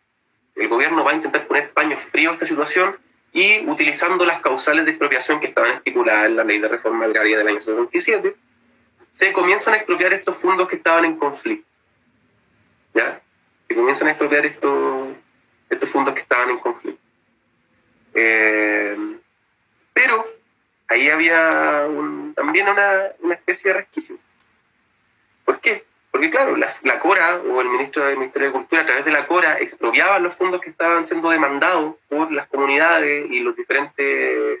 El 0.54 0.68
gobierno 0.68 1.02
va 1.02 1.10
a 1.10 1.14
intentar 1.14 1.48
poner 1.48 1.72
paños 1.72 1.98
fríos 1.98 2.30
a 2.30 2.34
esta 2.34 2.46
situación 2.46 2.96
y 3.36 3.68
utilizando 3.68 4.24
las 4.24 4.40
causales 4.40 4.86
de 4.86 4.92
expropiación 4.92 5.40
que 5.40 5.48
estaban 5.48 5.72
estipuladas 5.72 6.24
en 6.24 6.36
la 6.36 6.44
ley 6.44 6.58
de 6.58 6.68
reforma 6.68 7.04
agraria 7.04 7.36
del 7.36 7.46
año 7.46 7.60
67, 7.60 8.34
se 9.10 9.32
comienzan 9.34 9.74
a 9.74 9.76
expropiar 9.76 10.14
estos 10.14 10.38
fondos 10.38 10.66
que 10.66 10.76
estaban 10.76 11.04
en 11.04 11.18
conflicto. 11.18 11.68
¿Ya? 12.94 13.20
Se 13.68 13.74
comienzan 13.74 14.08
a 14.08 14.12
expropiar 14.12 14.46
estos, 14.46 15.08
estos 15.68 15.86
fondos 15.90 16.14
que 16.14 16.20
estaban 16.20 16.48
en 16.48 16.58
conflicto. 16.60 17.02
Eh, 18.14 18.96
pero 19.92 20.26
ahí 20.88 21.10
había 21.10 21.86
también 22.34 22.68
una, 22.70 23.12
una 23.18 23.34
especie 23.34 23.70
de 23.70 23.80
resquicio. 23.80 24.18
¿Por 25.44 25.60
qué? 25.60 25.84
Porque 26.16 26.30
claro, 26.30 26.56
la, 26.56 26.98
CORA 26.98 27.42
o 27.42 27.60
el 27.60 27.68
ministro 27.68 28.02
del 28.02 28.16
Ministerio 28.16 28.48
de 28.48 28.54
Cultura 28.54 28.80
a 28.80 28.86
través 28.86 29.04
de 29.04 29.10
la 29.10 29.26
CORA 29.26 29.58
expropiaban 29.58 30.22
los 30.22 30.34
fondos 30.34 30.62
que 30.62 30.70
estaban 30.70 31.04
siendo 31.04 31.28
demandados 31.28 31.96
por 32.08 32.32
las 32.32 32.46
comunidades 32.46 33.30
y 33.30 33.40
los 33.40 33.54
diferentes 33.54 34.60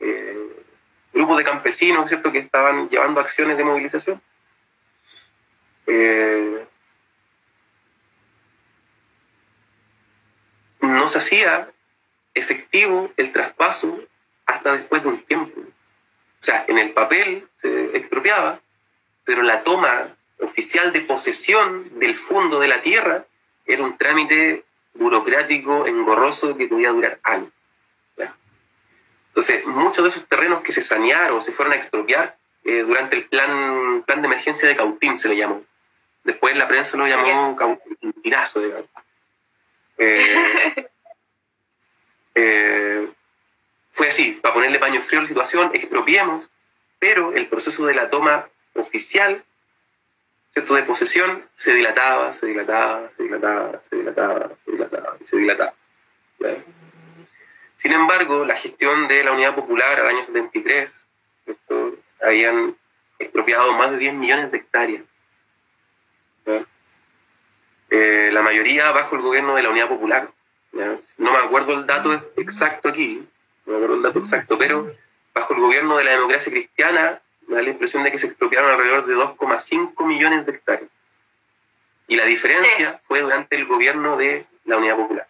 eh, 0.00 0.64
grupos 1.12 1.36
de 1.36 1.44
campesinos 1.44 2.08
¿cierto? 2.08 2.32
que 2.32 2.38
estaban 2.38 2.88
llevando 2.88 3.20
acciones 3.20 3.58
de 3.58 3.64
movilización. 3.64 4.22
Eh, 5.88 6.66
no 10.80 11.06
se 11.06 11.18
hacía 11.18 11.70
efectivo 12.32 13.12
el 13.18 13.30
traspaso 13.30 14.02
hasta 14.46 14.72
después 14.72 15.02
de 15.02 15.08
un 15.10 15.20
tiempo. 15.20 15.60
O 15.60 15.64
sea, 16.42 16.64
en 16.66 16.78
el 16.78 16.92
papel 16.92 17.46
se 17.56 17.94
expropiaba, 17.94 18.62
pero 19.24 19.42
la 19.42 19.62
toma 19.62 20.14
oficial 20.40 20.92
de 20.92 21.00
posesión 21.00 21.98
del 21.98 22.16
fondo 22.16 22.60
de 22.60 22.68
la 22.68 22.82
tierra 22.82 23.24
era 23.66 23.82
un 23.82 23.96
trámite 23.96 24.64
burocrático 24.94 25.86
engorroso 25.86 26.56
que 26.56 26.68
podía 26.68 26.90
durar 26.90 27.18
años. 27.22 27.50
Entonces, 29.38 29.64
muchos 29.66 30.02
de 30.02 30.10
esos 30.10 30.26
terrenos 30.26 30.62
que 30.62 30.72
se 30.72 30.82
sanearon, 30.82 31.40
se 31.40 31.52
fueron 31.52 31.72
a 31.72 31.76
expropiar 31.76 32.36
eh, 32.64 32.82
durante 32.82 33.14
el 33.14 33.24
plan, 33.26 34.02
plan 34.04 34.20
de 34.20 34.26
emergencia 34.26 34.68
de 34.68 34.74
Cautín, 34.74 35.16
se 35.16 35.28
le 35.28 35.36
llamó. 35.36 35.62
Después 36.24 36.56
la 36.56 36.66
prensa 36.66 36.96
lo 36.96 37.06
llamó 37.06 37.54
Cautinazo, 37.54 38.60
digamos. 38.60 38.88
Eh, 39.96 40.74
eh, 42.34 43.08
fue 43.92 44.08
así, 44.08 44.32
para 44.42 44.54
ponerle 44.54 44.80
paño 44.80 45.00
frío 45.00 45.20
a 45.20 45.22
la 45.22 45.28
situación, 45.28 45.70
expropiamos, 45.72 46.50
pero 46.98 47.32
el 47.32 47.46
proceso 47.46 47.86
de 47.86 47.94
la 47.94 48.10
toma 48.10 48.48
oficial 48.74 49.44
¿cierto? 50.50 50.74
de 50.74 50.82
posesión 50.82 51.44
se 51.54 51.72
dilataba, 51.72 52.34
se 52.34 52.46
dilataba, 52.46 53.10
se 53.10 53.22
dilataba, 53.22 53.82
se 53.82 53.96
dilataba, 53.96 54.50
se 54.64 54.70
dilataba, 54.70 55.16
se 55.24 55.36
dilataba. 55.36 55.74
Sin 57.76 57.92
embargo, 57.92 58.44
la 58.44 58.56
gestión 58.56 59.06
de 59.08 59.22
la 59.22 59.32
Unidad 59.32 59.54
Popular 59.54 60.00
al 60.00 60.08
año 60.08 60.24
73 60.24 61.08
habían 62.20 62.76
expropiado 63.18 63.72
más 63.74 63.90
de 63.92 63.98
10 63.98 64.14
millones 64.14 64.50
de 64.50 64.58
hectáreas. 64.58 65.04
Eh, 67.90 68.30
la 68.32 68.42
mayoría 68.42 68.90
bajo 68.90 69.16
el 69.16 69.22
gobierno 69.22 69.54
de 69.54 69.62
la 69.62 69.70
Unidad 69.70 69.88
Popular. 69.88 70.30
No 70.72 71.32
me 71.32 71.38
acuerdo 71.38 71.74
el 71.74 71.86
dato 71.86 72.12
exacto 72.36 72.88
aquí, 72.88 73.26
no 73.64 73.72
me 73.72 73.76
acuerdo 73.76 73.96
el 73.96 74.02
dato 74.02 74.18
exacto, 74.18 74.58
pero 74.58 74.92
bajo 75.32 75.54
el 75.54 75.60
gobierno 75.60 75.96
de 75.96 76.04
la 76.04 76.12
democracia 76.12 76.52
cristiana 76.52 77.22
me 77.48 77.56
da 77.56 77.62
la 77.62 77.70
impresión 77.70 78.04
de 78.04 78.12
que 78.12 78.18
se 78.18 78.28
expropiaron 78.28 78.70
alrededor 78.70 79.06
de 79.06 79.14
2,5 79.14 80.06
millones 80.06 80.46
de 80.46 80.52
hectáreas. 80.52 80.90
Y 82.06 82.16
la 82.16 82.24
diferencia 82.24 83.00
fue 83.06 83.20
durante 83.20 83.56
el 83.56 83.66
gobierno 83.66 84.16
de 84.16 84.46
la 84.64 84.76
Unidad 84.76 84.96
Popular. 84.96 85.26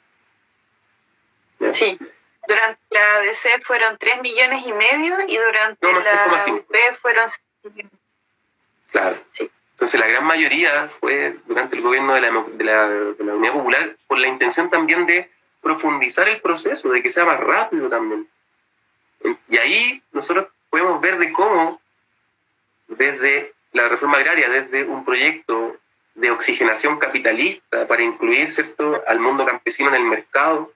Sí, 1.72 1.98
durante 2.46 2.80
la 2.90 3.16
ADC 3.16 3.62
fueron 3.64 3.98
3 3.98 4.22
millones 4.22 4.66
y 4.66 4.72
medio 4.72 5.16
y 5.26 5.36
durante 5.36 5.92
la 5.92 6.44
UP 6.46 6.76
fueron 7.00 7.30
Claro. 8.90 9.16
Sí. 9.32 9.50
Entonces 9.72 10.00
la 10.00 10.06
gran 10.06 10.24
mayoría 10.24 10.88
fue 10.88 11.36
durante 11.46 11.76
el 11.76 11.82
gobierno 11.82 12.14
de 12.14 12.20
la, 12.20 12.30
de, 12.30 12.64
la, 12.64 12.88
de 12.88 13.24
la 13.24 13.34
Unidad 13.34 13.52
Popular 13.52 13.96
por 14.06 14.18
la 14.18 14.28
intención 14.28 14.70
también 14.70 15.06
de 15.06 15.30
profundizar 15.60 16.28
el 16.28 16.40
proceso, 16.40 16.90
de 16.90 17.02
que 17.02 17.10
sea 17.10 17.24
más 17.24 17.38
rápido 17.38 17.88
también. 17.88 18.28
Y 19.48 19.56
ahí 19.56 20.02
nosotros 20.12 20.48
podemos 20.70 21.00
ver 21.00 21.18
de 21.18 21.32
cómo 21.32 21.80
desde 22.88 23.54
la 23.72 23.88
reforma 23.88 24.18
agraria, 24.18 24.48
desde 24.48 24.84
un 24.84 25.04
proyecto 25.04 25.76
de 26.14 26.30
oxigenación 26.30 26.98
capitalista 26.98 27.86
para 27.86 28.02
incluir 28.02 28.50
¿cierto? 28.50 29.02
al 29.06 29.20
mundo 29.20 29.46
campesino 29.46 29.90
en 29.90 29.94
el 29.96 30.04
mercado, 30.04 30.72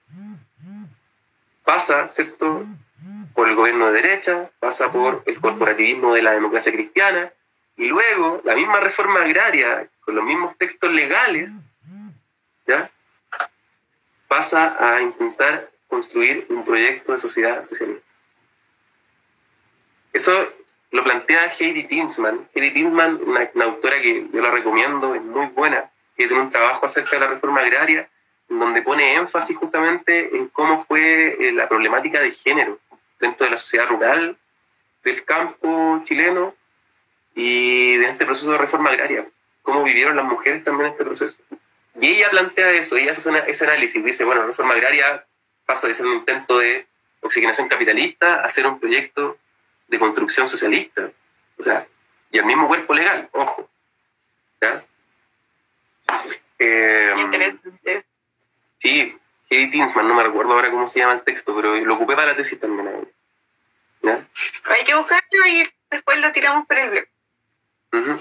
pasa 1.63 2.09
¿cierto? 2.09 2.65
por 3.33 3.49
el 3.49 3.55
gobierno 3.55 3.87
de 3.87 4.01
derecha, 4.01 4.49
pasa 4.59 4.91
por 4.91 5.23
el 5.25 5.39
corporativismo 5.41 6.13
de 6.13 6.21
la 6.21 6.31
democracia 6.31 6.71
cristiana, 6.71 7.31
y 7.75 7.87
luego 7.87 8.41
la 8.43 8.55
misma 8.55 8.79
reforma 8.79 9.23
agraria, 9.23 9.89
con 10.01 10.15
los 10.15 10.23
mismos 10.23 10.55
textos 10.57 10.91
legales, 10.93 11.53
¿ya? 12.67 12.89
pasa 14.27 14.77
a 14.79 15.01
intentar 15.01 15.69
construir 15.87 16.45
un 16.49 16.63
proyecto 16.63 17.13
de 17.13 17.19
sociedad 17.19 17.63
socialista. 17.63 18.07
Eso 20.11 20.53
lo 20.93 21.03
plantea 21.03 21.51
Heidi 21.59 21.83
Tinsman. 21.85 22.47
Heidi 22.53 22.71
Tinsman, 22.71 23.19
una, 23.25 23.49
una, 23.55 23.65
autora 23.65 23.99
que 23.99 24.27
yo 24.31 24.41
la 24.41 24.51
recomiendo, 24.51 25.15
es 25.15 25.23
muy 25.23 25.47
buena, 25.47 25.91
que 26.15 26.27
tiene 26.27 26.43
un 26.43 26.51
trabajo 26.51 26.85
acerca 26.85 27.17
de 27.17 27.21
la 27.21 27.27
reforma 27.31 27.61
agraria, 27.61 28.07
donde 28.47 28.83
pone 28.83 29.15
énfasis 29.15 29.57
justamente 29.57 30.37
en 30.37 30.49
cómo 30.49 30.85
fue 30.85 31.35
eh, 31.39 31.51
la 31.51 31.67
problemática 31.67 32.19
de 32.19 32.31
género 32.31 32.79
dentro 33.19 33.45
de 33.45 33.51
la 33.51 33.57
sociedad 33.57 33.87
rural, 33.87 34.37
del 35.03 35.25
campo 35.25 35.99
chileno 36.03 36.53
y 37.33 37.97
de 37.97 38.05
este 38.05 38.25
proceso 38.25 38.51
de 38.51 38.59
reforma 38.59 38.91
agraria, 38.91 39.27
cómo 39.63 39.83
vivieron 39.83 40.15
las 40.15 40.25
mujeres 40.25 40.63
también 40.63 40.91
este 40.91 41.03
proceso. 41.03 41.41
Y 41.99 42.05
ella 42.05 42.29
plantea 42.29 42.71
eso, 42.71 42.97
ella 42.97 43.13
hace 43.13 43.31
ese 43.47 43.65
análisis, 43.65 44.05
dice, 44.05 44.25
bueno, 44.25 44.41
la 44.41 44.47
reforma 44.47 44.75
agraria 44.75 45.25
pasa 45.65 45.87
de 45.87 45.95
ser 45.95 46.05
un 46.05 46.17
intento 46.17 46.59
de 46.59 46.85
oxigenación 47.21 47.67
capitalista 47.67 48.43
a 48.43 48.49
ser 48.49 48.67
un 48.67 48.79
proyecto 48.79 49.39
de 49.93 49.99
construcción 49.99 50.47
socialista. 50.47 51.11
O 51.59 51.63
sea, 51.63 51.87
y 52.31 52.39
el 52.39 52.45
mismo 52.45 52.67
cuerpo 52.67 52.95
legal, 52.95 53.29
ojo. 53.31 53.69
¿Ya? 54.59 54.83
Eh, 56.57 57.13
sí, 58.79 59.17
Katie 59.43 59.67
Tinsman, 59.67 60.07
no 60.07 60.15
me 60.15 60.23
recuerdo 60.23 60.53
ahora 60.53 60.71
cómo 60.71 60.87
se 60.87 60.99
llama 60.99 61.13
el 61.13 61.21
texto, 61.21 61.55
pero 61.55 61.75
lo 61.75 61.93
ocupé 61.93 62.15
para 62.15 62.31
la 62.31 62.35
tesis 62.35 62.59
también. 62.59 63.07
¿Ya? 64.01 64.25
Hay 64.65 64.83
que 64.83 64.95
buscarlo 64.95 65.47
y 65.47 65.63
después 65.91 66.19
lo 66.19 66.31
tiramos 66.31 66.67
por 66.67 66.77
el 66.79 66.89
blog. 66.89 68.19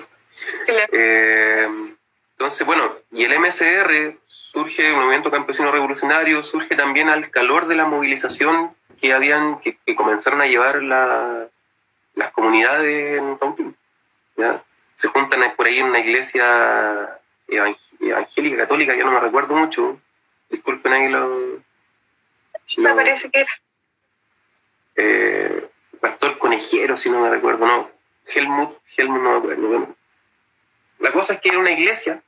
eh, 0.93 1.69
entonces, 2.33 2.67
bueno, 2.67 2.95
y 3.13 3.25
el 3.25 3.39
MSR 3.39 4.19
surge, 4.27 4.91
el 4.91 4.97
movimiento 4.97 5.31
campesino 5.31 5.73
revolucionario, 5.73 6.43
surge 6.43 6.77
también 6.77 7.09
al 7.09 7.31
calor 7.31 7.67
de 7.67 7.77
la 7.77 7.87
movilización 7.87 8.77
que 9.01 9.13
habían, 9.13 9.59
que, 9.61 9.79
comenzaron 9.97 10.41
a 10.41 10.47
llevar 10.47 10.81
las 12.15 12.31
comunidades 12.33 13.19
en 13.19 13.37
Cautín. 13.37 13.77
Se 14.95 15.09
juntan 15.09 15.55
por 15.57 15.67
ahí 15.67 15.79
en 15.79 15.87
una 15.87 16.01
iglesia 16.01 17.21
evangélica, 17.49 18.57
católica, 18.57 18.95
yo 18.95 19.05
no 19.05 19.13
me 19.13 19.21
recuerdo 19.21 19.55
mucho, 19.55 20.01
disculpen 20.49 20.93
ahí 20.93 21.09
lo... 21.09 21.61
me 22.79 22.95
parece 22.95 23.31
que 23.31 23.41
era. 23.41 23.51
Eh, 24.97 25.69
Pastor 26.01 26.39
Conejero, 26.39 26.97
si 26.97 27.11
no 27.11 27.21
me 27.21 27.31
recuerdo, 27.31 27.67
no. 27.67 27.91
Helmut, 28.27 28.79
Helmut 28.97 29.23
no 29.23 29.31
me 29.33 29.39
acuerdo. 29.39 29.97
La 30.99 31.13
cosa 31.13 31.35
es 31.35 31.41
que 31.41 31.49
era 31.49 31.59
una 31.59 31.73
iglesia, 31.73 32.23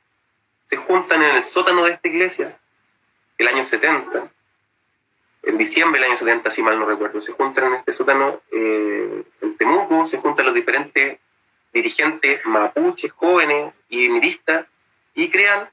se 0.63 0.77
juntan 0.77 1.23
en 1.23 1.35
el 1.35 1.43
sótano 1.43 1.83
de 1.83 1.93
esta 1.93 2.07
iglesia, 2.07 2.59
el 3.37 3.47
año 3.47 3.63
70, 3.63 4.31
en 5.45 5.57
diciembre 5.57 6.01
del 6.01 6.09
año 6.09 6.17
70, 6.17 6.49
si 6.51 6.63
mal 6.63 6.79
no 6.79 6.85
recuerdo, 6.85 7.21
se 7.21 7.33
juntan 7.33 7.65
en 7.65 7.73
este 7.75 7.93
sótano 7.93 8.41
eh, 8.51 9.23
en 9.41 9.57
Temuco, 9.57 10.05
se 10.05 10.17
juntan 10.17 10.47
los 10.47 10.55
diferentes 10.55 11.19
dirigentes 11.71 12.45
mapuches, 12.45 13.11
jóvenes 13.11 13.73
y 13.89 14.09
miristas, 14.09 14.65
y 15.13 15.29
crean 15.29 15.69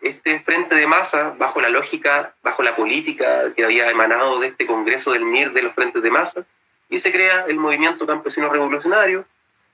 este 0.00 0.40
frente 0.40 0.74
de 0.74 0.86
masa 0.86 1.34
bajo 1.36 1.60
la 1.60 1.68
lógica, 1.68 2.34
bajo 2.42 2.62
la 2.62 2.76
política 2.76 3.52
que 3.54 3.64
había 3.64 3.90
emanado 3.90 4.40
de 4.40 4.48
este 4.48 4.66
Congreso 4.66 5.12
del 5.12 5.24
MIR 5.24 5.52
de 5.52 5.62
los 5.62 5.74
frentes 5.74 6.02
de 6.02 6.10
masa, 6.10 6.46
y 6.88 6.98
se 7.00 7.12
crea 7.12 7.44
el 7.46 7.56
movimiento 7.56 8.06
campesino 8.06 8.48
revolucionario, 8.48 9.26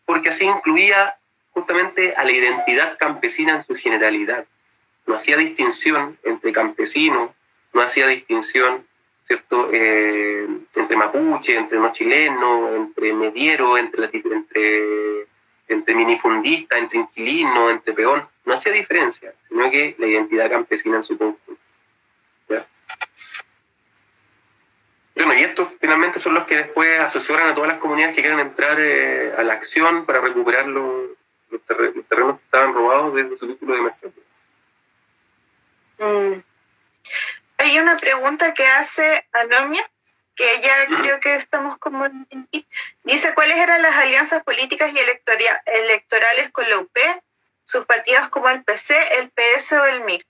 porque 0.06 0.30
así 0.30 0.44
incluía 0.46 1.16
justamente 1.52 2.14
a 2.16 2.24
la 2.24 2.32
identidad 2.32 2.98
campesina 2.98 3.54
en 3.54 3.62
su 3.62 3.74
generalidad. 3.74 4.46
No 5.06 5.14
hacía 5.14 5.36
distinción 5.36 6.18
entre 6.24 6.52
campesinos, 6.52 7.30
no 7.72 7.82
hacía 7.82 8.06
distinción 8.06 8.86
¿cierto? 9.22 9.70
Eh, 9.72 10.46
entre 10.74 10.96
mapuche, 10.96 11.56
entre 11.56 11.78
no 11.78 11.92
chileno, 11.92 12.74
entre 12.74 13.12
mediero, 13.12 13.78
entre, 13.78 14.10
entre, 14.12 15.26
entre 15.68 15.94
minifundista, 15.94 16.78
entre 16.78 17.00
inquilino, 17.00 17.70
entre 17.70 17.92
peón. 17.92 18.26
No 18.44 18.54
hacía 18.54 18.72
diferencia, 18.72 19.32
sino 19.48 19.70
que 19.70 19.94
la 19.98 20.06
identidad 20.06 20.50
campesina 20.50 20.96
en 20.96 21.02
su 21.02 21.16
conjunto. 21.16 21.60
Bueno, 25.14 25.34
y 25.34 25.44
estos 25.44 25.68
finalmente 25.78 26.18
son 26.18 26.32
los 26.32 26.44
que 26.44 26.56
después 26.56 26.98
asesoran 26.98 27.50
a 27.50 27.54
todas 27.54 27.68
las 27.68 27.78
comunidades 27.78 28.14
que 28.14 28.22
quieren 28.22 28.40
entrar 28.40 28.80
eh, 28.80 29.34
a 29.36 29.42
la 29.42 29.52
acción 29.52 30.06
para 30.06 30.22
recuperar 30.22 30.66
los, 30.66 31.10
los, 31.50 31.60
terrenos 31.62 32.38
que 32.38 32.44
estaban 32.44 32.72
robados 32.72 33.14
desde 33.14 33.36
su 33.36 33.46
título 33.46 33.76
de 33.76 33.82
Mercedes. 33.82 34.14
Mm. 35.98 36.40
Hay 37.60 37.78
una 37.78 37.98
pregunta 37.98 38.54
que 38.54 38.66
hace 38.66 39.26
Anomia, 39.32 39.86
que 40.34 40.54
ella 40.54 40.72
creo 40.98 41.20
que 41.20 41.34
estamos 41.34 41.76
como... 41.76 42.08
Dice, 43.04 43.34
¿cuáles 43.34 43.58
eran 43.58 43.82
las 43.82 43.94
alianzas 43.96 44.42
políticas 44.44 44.90
y 44.94 44.98
electorales 44.98 46.50
con 46.52 46.70
la 46.70 46.78
UP, 46.78 46.96
sus 47.62 47.84
partidos 47.84 48.30
como 48.30 48.48
el 48.48 48.64
PC, 48.64 48.96
el 49.18 49.30
PS 49.30 49.72
o 49.72 49.84
el 49.84 50.04
MIR? 50.04 50.24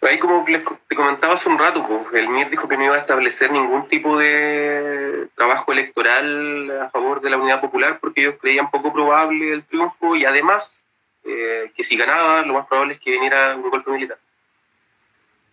Ahí 0.00 0.18
como 0.18 0.44
te 0.88 0.96
comentaba 0.96 1.34
hace 1.34 1.48
un 1.48 1.60
rato, 1.60 1.86
pues, 1.86 2.12
el 2.14 2.28
MIR 2.28 2.50
dijo 2.50 2.66
que 2.66 2.76
no 2.76 2.86
iba 2.86 2.96
a 2.96 3.00
establecer 3.00 3.52
ningún 3.52 3.86
tipo 3.86 4.18
de 4.18 5.28
trabajo 5.36 5.70
electoral 5.70 6.80
a 6.82 6.90
favor 6.90 7.20
de 7.20 7.30
la 7.30 7.36
Unidad 7.36 7.60
Popular 7.60 8.00
porque 8.00 8.22
ellos 8.22 8.34
creían 8.40 8.68
poco 8.72 8.92
probable 8.92 9.52
el 9.52 9.64
triunfo 9.64 10.16
y 10.16 10.24
además 10.24 10.85
eh, 11.26 11.72
que 11.74 11.84
si 11.84 11.96
ganaba 11.96 12.42
lo 12.42 12.54
más 12.54 12.66
probable 12.66 12.94
es 12.94 13.00
que 13.00 13.10
viniera 13.10 13.56
un 13.56 13.70
golpe 13.70 13.90
militar. 13.90 14.18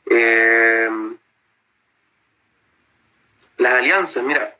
Eh, 0.05 0.89
las 3.57 3.73
alianzas, 3.73 4.23
mira, 4.23 4.55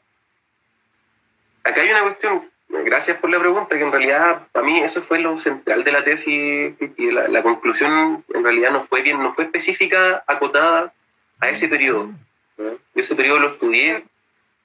acá 1.63 1.81
hay 1.81 1.91
una 1.91 2.03
cuestión 2.03 2.53
gracias 2.81 3.17
por 3.17 3.29
la 3.29 3.39
pregunta, 3.39 3.77
que 3.77 3.83
en 3.83 3.91
realidad 3.91 4.47
para 4.51 4.65
mí 4.65 4.79
eso 4.79 5.01
fue 5.01 5.19
lo 5.19 5.37
central 5.37 5.83
de 5.83 5.91
la 5.91 6.03
tesis 6.03 6.75
y 6.97 7.11
la, 7.11 7.43
conclusión 7.43 8.23
en 8.33 8.43
realidad 8.43 8.71
no 8.71 8.83
fue 8.83 9.01
bien, 9.01 9.19
no 9.19 9.33
fue 9.33 9.45
específica, 9.45 10.23
acotada 10.27 10.93
a 11.39 11.49
ese 11.49 11.67
periodo. 11.67 12.09
Yo 12.57 12.77
ese 12.95 13.15
periodo 13.15 13.39
lo 13.39 13.47
estudié 13.49 14.03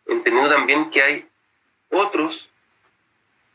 entendiendo 0.07 0.51
también 0.51 0.91
que 0.91 1.03
hay 1.03 1.29
otros 1.91 2.51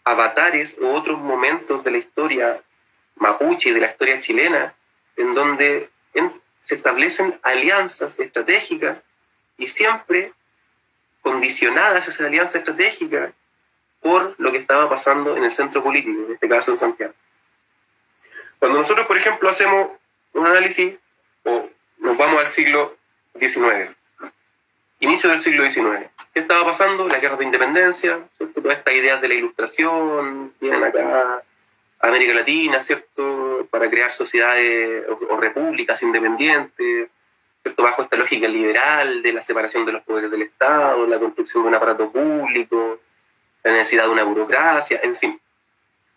avatares 0.03 0.77
o 0.81 0.93
otros 0.93 1.19
momentos 1.19 1.83
de 1.83 1.91
la 1.91 1.97
historia 1.97 2.61
mapuche 3.15 3.73
de 3.73 3.79
la 3.79 3.87
historia 3.87 4.19
chilena 4.19 4.73
en 5.15 5.33
donde 5.33 5.89
se 6.63 6.75
establecen 6.75 7.37
alianzas 7.43 8.19
estratégicas 8.19 8.97
y 9.57 9.67
siempre 9.67 10.33
condicionadas 11.21 12.07
esa 12.07 12.25
alianza 12.25 12.59
estratégica 12.59 13.33
por 14.01 14.35
lo 14.37 14.51
que 14.51 14.57
estaba 14.57 14.89
pasando 14.89 15.35
en 15.37 15.43
el 15.43 15.53
centro 15.53 15.83
político, 15.83 16.25
en 16.27 16.33
este 16.33 16.49
caso 16.49 16.71
en 16.71 16.77
Santiago. 16.77 17.13
Cuando 18.59 18.77
nosotros, 18.79 19.07
por 19.07 19.17
ejemplo, 19.17 19.49
hacemos 19.49 19.91
un 20.33 20.47
análisis 20.47 20.95
o 21.43 21.69
nos 21.99 22.17
vamos 22.17 22.39
al 22.39 22.47
siglo 22.47 22.95
XIX, 23.39 23.89
inicio 24.99 25.29
del 25.29 25.41
siglo 25.41 25.65
XIX, 25.65 26.09
¿qué 26.33 26.39
estaba 26.39 26.65
pasando? 26.65 27.07
La 27.07 27.19
guerra 27.19 27.35
de 27.35 27.45
independencia, 27.45 28.19
todas 28.37 28.77
estas 28.77 28.93
ideas 28.93 29.21
de 29.21 29.27
la 29.27 29.33
ilustración, 29.33 30.53
vienen 30.59 30.83
acá 30.83 31.43
América 32.03 32.33
Latina, 32.33 32.81
¿cierto? 32.81 33.65
Para 33.71 33.89
crear 33.89 34.11
sociedades 34.11 35.05
o, 35.29 35.37
repúblicas 35.37 36.03
independientes, 36.03 37.09
¿cierto? 37.61 37.83
Bajo 37.83 38.01
esta 38.01 38.17
lógica 38.17 38.47
liberal 38.47 39.21
de 39.21 39.31
la 39.31 39.41
separación 39.41 39.85
de 39.85 39.93
los 39.93 40.01
poderes 40.01 40.29
del 40.29 40.41
Estado, 40.41 41.07
la 41.07 41.17
construcción 41.17 41.63
de 41.63 41.69
un 41.69 41.75
aparato 41.75 42.11
público, 42.11 42.99
la 43.63 43.71
necesidad 43.71 44.03
de 44.03 44.09
una 44.09 44.23
burocracia, 44.23 44.99
en 45.01 45.15
fin. 45.15 45.39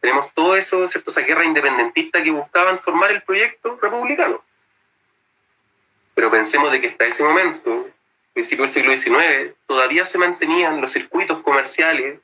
tenemos 0.01 0.33
todo 0.35 0.57
eso, 0.57 0.89
¿cierto? 0.89 1.11
esa 1.11 1.21
guerra 1.21 1.45
independentista 1.45 2.23
que 2.23 2.33
buscaban 2.33 2.81
formar 2.81 3.13
el 3.13 3.23
proyecto 3.23 3.79
republicano. 3.81 4.43
Pero 6.15 6.31
pensemos 6.33 6.73
de 6.73 6.81
que 6.81 6.89
hasta 6.89 7.07
ese 7.07 7.23
momento, 7.23 7.89
principio 8.33 8.65
del 8.65 8.73
siglo 8.73 8.97
XIX, 8.97 9.55
todavía 9.67 10.05
se 10.05 10.19
mantenían 10.19 10.81
los 10.81 10.93
circuitos 10.93 11.41
comerciales 11.43 12.19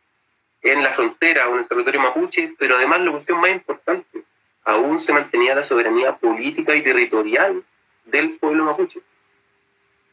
en 0.62 0.82
la 0.82 0.90
frontera 0.90 1.48
o 1.48 1.54
en 1.54 1.60
el 1.60 1.68
territorio 1.68 2.00
mapuche, 2.00 2.54
pero 2.58 2.76
además 2.76 3.00
la 3.00 3.10
cuestión 3.12 3.40
más 3.40 3.50
importante, 3.50 4.22
aún 4.64 5.00
se 5.00 5.12
mantenía 5.12 5.54
la 5.54 5.62
soberanía 5.62 6.16
política 6.16 6.74
y 6.74 6.82
territorial 6.82 7.64
del 8.04 8.38
pueblo 8.38 8.64
mapuche. 8.64 9.00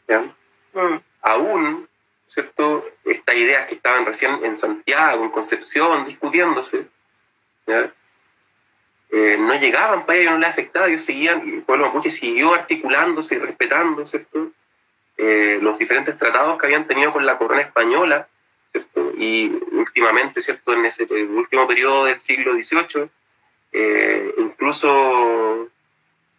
Mm. 0.07 0.97
Aún, 1.21 1.87
¿cierto? 2.25 2.85
Estas 3.05 3.35
ideas 3.35 3.67
que 3.67 3.75
estaban 3.75 4.05
recién 4.05 4.43
en 4.43 4.55
Santiago, 4.55 5.23
en 5.23 5.29
Concepción, 5.29 6.05
discutiéndose, 6.05 6.87
eh, 9.11 9.37
no 9.39 9.55
llegaban 9.55 10.05
para 10.05 10.19
ellos, 10.19 10.33
no 10.33 10.39
les 10.39 10.49
afectaba, 10.49 10.87
ellos 10.87 11.03
seguían, 11.03 11.47
el 11.47 11.61
pueblo 11.63 11.87
mapuche 11.87 12.09
siguió 12.09 12.53
articulándose 12.53 13.35
y 13.35 13.39
respetando, 13.39 14.05
¿cierto? 14.07 14.51
Eh, 15.17 15.59
los 15.61 15.77
diferentes 15.77 16.17
tratados 16.17 16.57
que 16.57 16.67
habían 16.67 16.87
tenido 16.87 17.11
con 17.11 17.25
la 17.25 17.37
corona 17.37 17.61
española, 17.61 18.27
Y 19.17 19.51
últimamente, 19.71 20.41
¿cierto? 20.41 20.73
En 20.73 20.85
ese 20.85 21.03
último 21.03 21.67
periodo 21.67 22.05
del 22.05 22.21
siglo 22.21 22.53
XVIII, 22.53 23.09
eh, 23.71 24.33
incluso 24.37 25.69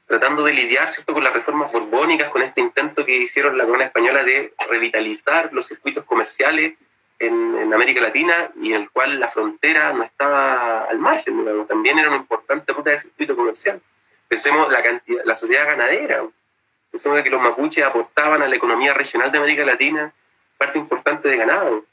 tratando 0.07 0.43
de 0.43 0.53
lidiar 0.53 0.89
¿cierto? 0.89 1.13
con 1.13 1.23
las 1.23 1.33
reformas 1.33 1.71
borbónicas, 1.71 2.31
con 2.31 2.43
este 2.43 2.61
intento 2.61 3.07
que 3.07 3.17
hicieron 3.17 3.57
la 3.57 3.65
corona 3.65 3.85
española 3.85 4.25
de 4.25 4.53
revitalizar 4.69 5.53
los 5.53 5.69
circuitos 5.69 6.05
comerciales 6.05 6.75
en, 7.21 7.73
América 7.73 8.01
Latina 8.01 8.51
y 8.61 8.73
en 8.73 8.83
el 8.83 8.91
cual 8.91 9.21
la 9.21 9.29
frontera 9.29 9.93
no 9.93 10.03
estaba 10.03 10.83
al 10.83 10.99
margen, 10.99 11.67
también 11.69 11.99
era 11.99 12.09
una 12.09 12.17
importante 12.17 12.73
ruta 12.73 12.91
de 12.91 12.99
circuito 12.99 13.37
comercial. 13.37 13.81
Pensemos 14.27 14.71
la 14.73 14.83
cantidad, 14.83 15.23
la 15.25 15.35
sociedad 15.35 15.67
ganadera, 15.67 16.25
pensemos 16.91 17.23
que 17.23 17.31
los 17.31 17.41
mapuches 17.41 17.85
aportaban 17.85 18.43
a 18.43 18.49
la 18.49 18.57
economía 18.57 18.93
regional 18.93 19.31
de 19.31 19.39
América 19.39 19.65
Latina 19.65 20.13
parte 20.59 20.79
importante 20.79 21.29
de 21.29 21.37
ganado. 21.37 21.85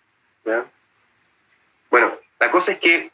Bueno, 1.90 2.11
la 2.40 2.52
cosa 2.52 2.74
es 2.74 2.80
que, 2.80 3.11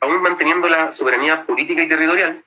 aún 0.00 0.22
manteniendo 0.22 0.68
la 0.68 0.90
soberanía 0.90 1.44
política 1.44 1.82
y 1.82 1.88
territorial, 1.88 2.44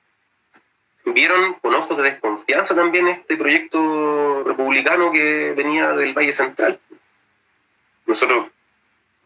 vieron 1.04 1.54
con 1.54 1.74
ojos 1.74 1.96
de 1.96 2.04
desconfianza 2.04 2.74
también 2.74 3.08
este 3.08 3.36
proyecto 3.36 4.44
republicano 4.44 5.10
que 5.10 5.52
venía 5.52 5.92
del 5.92 6.12
Valle 6.12 6.32
Central. 6.32 6.80
Nosotros 8.06 8.46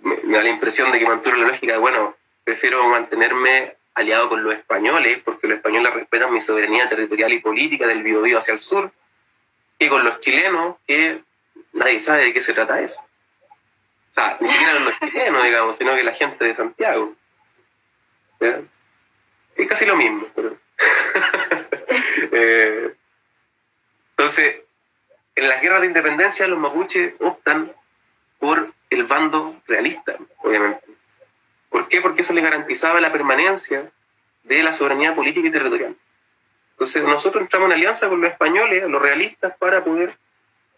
me, 0.00 0.16
da 0.16 0.42
la 0.42 0.48
impresión 0.48 0.90
de 0.92 0.98
que 0.98 1.06
mantuvo 1.06 1.36
la 1.36 1.48
lógica 1.48 1.72
de, 1.72 1.78
bueno, 1.78 2.16
prefiero 2.44 2.86
mantenerme 2.88 3.76
aliado 3.94 4.28
con 4.28 4.42
los 4.42 4.54
españoles, 4.54 5.20
porque 5.24 5.46
los 5.46 5.58
españoles 5.58 5.92
respetan 5.92 6.32
mi 6.32 6.40
soberanía 6.40 6.88
territorial 6.88 7.32
y 7.32 7.40
política 7.40 7.86
del 7.86 8.02
Biobío 8.02 8.38
hacia 8.38 8.54
el 8.54 8.58
sur, 8.58 8.90
que 9.78 9.88
con 9.88 10.04
los 10.04 10.20
chilenos, 10.20 10.76
que 10.86 11.20
nadie 11.72 12.00
sabe 12.00 12.24
de 12.24 12.32
qué 12.32 12.40
se 12.40 12.54
trata 12.54 12.80
eso. 12.80 13.04
O 14.12 14.14
sea, 14.14 14.36
ni 14.40 14.48
siquiera 14.48 14.78
los 14.78 14.98
chilenos, 15.00 15.42
digamos, 15.42 15.76
sino 15.76 15.96
que 15.96 16.02
la 16.02 16.12
gente 16.12 16.44
de 16.44 16.54
Santiago. 16.54 17.14
Es 19.56 19.68
casi 19.68 19.86
lo 19.86 19.96
mismo, 19.96 20.26
pero... 20.34 20.56
Eh, 22.34 22.94
entonces, 24.10 24.62
en 25.34 25.48
las 25.48 25.60
guerras 25.60 25.82
de 25.82 25.88
independencia 25.88 26.46
los 26.46 26.58
mapuches 26.58 27.14
optan 27.20 27.72
por 28.38 28.72
el 28.88 29.04
bando 29.04 29.60
realista, 29.66 30.16
obviamente. 30.38 30.86
¿Por 31.68 31.88
qué? 31.88 32.00
Porque 32.00 32.22
eso 32.22 32.32
les 32.32 32.44
garantizaba 32.44 33.00
la 33.00 33.12
permanencia 33.12 33.90
de 34.44 34.62
la 34.62 34.72
soberanía 34.72 35.14
política 35.14 35.48
y 35.48 35.50
territorial. 35.50 35.96
Entonces 36.72 37.02
nosotros 37.02 37.42
entramos 37.42 37.66
en 37.66 37.74
alianza 37.74 38.08
con 38.08 38.20
los 38.20 38.30
españoles, 38.30 38.88
los 38.88 39.02
realistas, 39.02 39.54
para 39.58 39.84
poder 39.84 40.16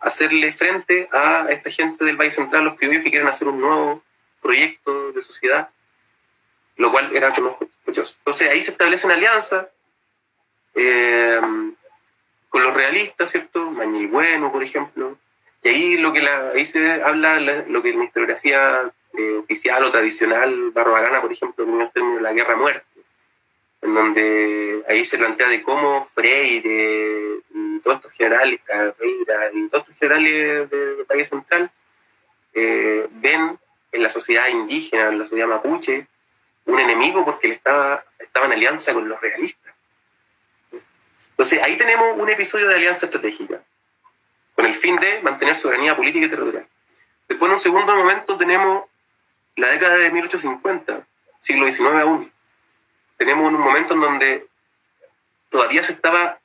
hacerle 0.00 0.52
frente 0.52 1.08
a 1.12 1.46
esta 1.50 1.70
gente 1.70 2.04
del 2.04 2.16
Valle 2.16 2.30
Central, 2.30 2.64
los 2.64 2.76
criollos 2.76 3.02
que 3.02 3.10
quieren 3.10 3.28
hacer 3.28 3.48
un 3.48 3.60
nuevo 3.60 4.02
proyecto 4.42 5.12
de 5.12 5.22
sociedad, 5.22 5.70
lo 6.76 6.90
cual 6.90 7.14
era 7.16 7.34
como 7.34 7.58
sospechoso. 7.58 8.16
Entonces 8.18 8.50
ahí 8.50 8.62
se 8.62 8.72
establece 8.72 9.06
una 9.06 9.14
alianza 9.16 9.70
eh, 10.74 11.40
con 12.48 12.62
los 12.62 12.74
realistas, 12.74 13.30
¿cierto? 13.30 13.70
Mañil 13.70 14.08
Bueno, 14.08 14.52
por 14.52 14.62
ejemplo, 14.62 15.18
y 15.64 15.68
ahí, 15.68 15.96
lo 15.96 16.12
que 16.12 16.20
la, 16.20 16.50
ahí 16.50 16.64
se 16.66 17.02
habla 17.02 17.40
lo 17.40 17.82
que 17.82 17.90
en 17.90 17.98
la 17.98 18.04
historiografía 18.04 18.92
eh, 19.16 19.36
oficial 19.38 19.82
o 19.82 19.90
tradicional 19.90 20.70
barroagana, 20.72 21.22
por 21.22 21.32
ejemplo, 21.32 21.64
en 21.64 21.80
el 21.80 21.90
término 21.90 22.16
de 22.16 22.22
la 22.22 22.32
guerra 22.34 22.56
muerte, 22.56 22.84
en 23.84 23.94
donde 23.94 24.82
ahí 24.88 25.04
se 25.04 25.18
plantea 25.18 25.46
de 25.48 25.62
cómo 25.62 26.06
Freire 26.06 27.42
y 27.52 27.80
todos 27.80 27.98
estos 27.98 28.12
generales, 28.12 28.60
Carreira 28.64 29.50
y 29.52 29.68
todos 29.68 29.84
estos 29.84 29.98
generales 29.98 30.70
del 30.70 31.04
país 31.06 31.28
central 31.28 31.70
eh, 32.54 33.06
ven 33.10 33.58
en 33.92 34.02
la 34.02 34.08
sociedad 34.08 34.48
indígena, 34.48 35.08
en 35.08 35.18
la 35.18 35.24
sociedad 35.26 35.48
mapuche, 35.48 36.06
un 36.64 36.80
enemigo 36.80 37.26
porque 37.26 37.46
él 37.46 37.52
estaba, 37.52 38.02
estaba 38.18 38.46
en 38.46 38.52
alianza 38.52 38.94
con 38.94 39.06
los 39.06 39.20
realistas. 39.20 39.74
Entonces 41.32 41.62
ahí 41.62 41.76
tenemos 41.76 42.16
un 42.16 42.30
episodio 42.30 42.68
de 42.68 42.76
alianza 42.76 43.04
estratégica 43.04 43.62
con 44.54 44.64
el 44.64 44.74
fin 44.74 44.96
de 44.96 45.20
mantener 45.20 45.56
soberanía 45.56 45.94
política 45.94 46.24
y 46.24 46.30
territorial. 46.30 46.66
Después, 47.28 47.48
en 47.48 47.52
un 47.52 47.58
segundo 47.58 47.94
momento, 47.94 48.38
tenemos 48.38 48.84
la 49.56 49.68
década 49.68 49.96
de 49.96 50.10
1850, 50.10 51.06
siglo 51.38 51.70
XIX 51.70 52.00
aún. 52.00 52.33
Tenemos 53.16 53.52
un 53.52 53.60
momento 53.60 53.94
en 53.94 54.00
donde 54.00 54.46
todavía 55.50 55.82
se 55.82 55.92
estaba, 55.92 56.38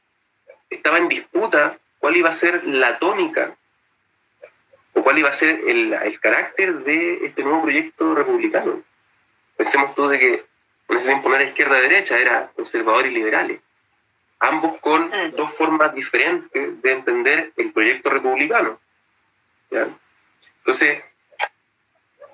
estaba 0.70 0.98
en 1.00 1.10
disputa 1.10 1.78
cuál 2.00 2.18
iba 2.18 2.30
a 2.30 2.34
ser 2.34 2.64
la 2.66 3.00
tónica 3.00 3.56
o 4.94 5.04
cuál 5.04 5.20
iba 5.20 5.30
a 5.30 5.34
ser 5.34 5.62
el, 5.68 5.94
el 5.94 6.20
carácter 6.20 6.74
de 6.80 7.26
este 7.26 7.44
nuevo 7.44 7.64
proyecto 7.64 8.16
republicano. 8.16 8.84
Pensemos 9.58 9.96
tú 9.96 10.08
de 10.08 10.20
que 10.20 10.46
en 10.90 10.98
ese 10.98 11.08
tiempo 11.08 11.30
no 11.30 11.36
era 11.36 11.44
izquierda-derecha, 11.44 12.18
era 12.18 12.52
conservador 12.56 13.06
y 13.08 13.12
liberales 13.12 13.60
ambos 14.40 14.80
con 14.80 15.08
mm. 15.08 15.32
dos 15.36 15.54
formas 15.54 15.94
diferentes 15.94 16.82
de 16.82 16.92
entender 16.92 17.52
el 17.58 17.72
proyecto 17.72 18.10
republicano. 18.10 18.80
Entonces, 20.60 21.04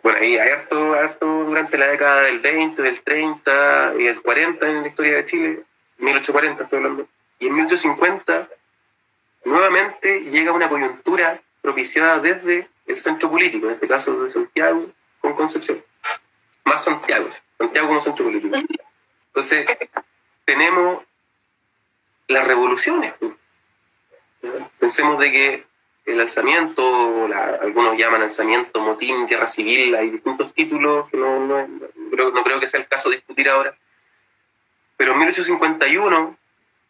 bueno, 0.06 0.19
ahí 0.19 0.38
hay 0.38 0.49
harto, 0.49 0.94
harto 0.94 1.26
durante 1.45 1.80
la 1.80 1.88
década 1.88 2.22
del 2.22 2.40
20, 2.40 2.80
del 2.80 3.02
30 3.02 3.95
y 3.98 4.03
del 4.03 4.22
40 4.22 4.69
en 4.69 4.82
la 4.84 4.88
historia 4.88 5.15
de 5.15 5.26
Chile, 5.26 5.64
1840 5.98 6.61
estoy 6.61 6.77
hablando, 6.77 7.07
y 7.40 7.48
en 7.48 7.56
1850 7.56 8.48
nuevamente 9.45 10.19
llega 10.26 10.52
una 10.52 10.69
coyuntura 10.69 11.41
propiciada 11.60 12.19
desde 12.19 12.69
el 12.86 12.99
centro 12.99 13.32
político, 13.32 13.65
en 13.65 13.73
este 13.73 13.88
caso 13.88 14.22
de 14.22 14.30
Santiago 14.30 14.91
con 15.22 15.34
Concepción. 15.34 15.84
Más 16.65 16.84
Santiago, 16.84 17.27
Santiago 17.57 17.88
como 17.88 17.99
centro 17.99 18.26
político. 18.26 18.57
Entonces, 19.30 19.65
tenemos 20.45 21.03
las 22.27 22.45
revoluciones. 22.45 23.15
Pensemos 24.77 25.18
de 25.18 25.32
que 25.32 25.65
el 26.06 26.22
alzamiento, 26.22 27.27
algunos 27.61 27.98
llaman 27.98 28.22
alzamiento, 28.22 28.80
motín, 28.80 29.27
guerra 29.27 29.48
civil, 29.48 29.95
hay 29.95 30.10
distintos 30.10 30.53
títulos 30.53 31.10
que 31.10 31.18
no, 31.18 31.40
no, 31.40 31.68
creo, 32.11 32.32
no 32.32 32.44
creo 32.44 32.60
que 32.60 32.68
sea 32.68 32.80
el 32.80 32.88
caso 32.88 33.10
de 33.10 33.18
discutir 33.18 33.49
ahora. 33.49 33.76
Pero 34.98 35.14
en 35.14 35.19
1851 35.19 36.38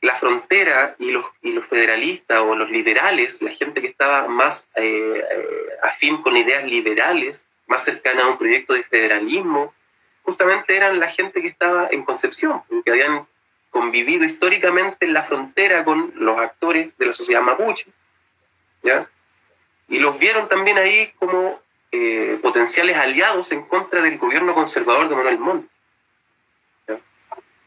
la 0.02 0.14
frontera 0.14 0.96
y 1.00 1.12
los, 1.12 1.26
y 1.42 1.52
los 1.52 1.66
federalistas 1.66 2.40
o 2.42 2.56
los 2.56 2.70
liberales, 2.70 3.42
la 3.42 3.52
gente 3.52 3.82
que 3.82 3.88
estaba 3.88 4.28
más 4.28 4.70
eh, 4.76 5.24
eh, 5.32 5.48
afín 5.82 6.18
con 6.18 6.38
ideas 6.38 6.64
liberales, 6.66 7.48
más 7.68 7.84
cercana 7.84 8.24
a 8.24 8.28
un 8.28 8.38
proyecto 8.38 8.74
de 8.74 8.84
federalismo, 8.84 9.74
justamente 10.22 10.78
eran 10.78 11.00
la 11.00 11.10
gente 11.10 11.42
que 11.42 11.48
estaba 11.48 11.88
en 11.90 12.04
Concepción, 12.04 12.62
que 12.84 12.92
habían 12.92 13.28
convivido 13.72 14.26
históricamente 14.26 15.06
en 15.06 15.14
la 15.14 15.24
frontera 15.24 15.84
con 15.84 16.14
los 16.16 16.38
actores 16.38 16.96
de 16.98 17.06
la 17.08 17.14
sociedad 17.14 17.42
mapuche, 17.42 17.88
¿ya? 18.86 19.10
Y 19.90 20.00
los 20.00 20.18
vieron 20.20 20.48
también 20.48 20.78
ahí 20.78 21.12
como 21.20 21.60
eh, 21.92 22.40
potenciales 22.42 22.96
aliados 22.98 23.52
en 23.52 23.64
contra 23.64 24.02
del 24.02 24.18
gobierno 24.18 24.54
conservador 24.54 25.10
de 25.10 25.16
Manuel 25.16 25.40
Montt. 25.40 25.70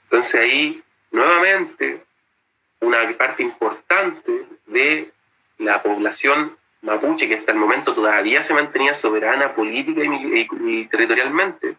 Entonces 0.04 0.40
ahí, 0.40 0.82
nuevamente, 1.10 2.02
una 2.80 3.06
parte 3.18 3.42
importante 3.42 4.46
de 4.66 5.12
la 5.58 5.82
población 5.82 6.56
mapuche, 6.80 7.28
que 7.28 7.34
hasta 7.34 7.52
el 7.52 7.58
momento 7.58 7.94
todavía 7.94 8.40
se 8.40 8.54
mantenía 8.54 8.94
soberana 8.94 9.54
política 9.54 10.00
y, 10.02 10.86
territorialmente, 10.86 11.76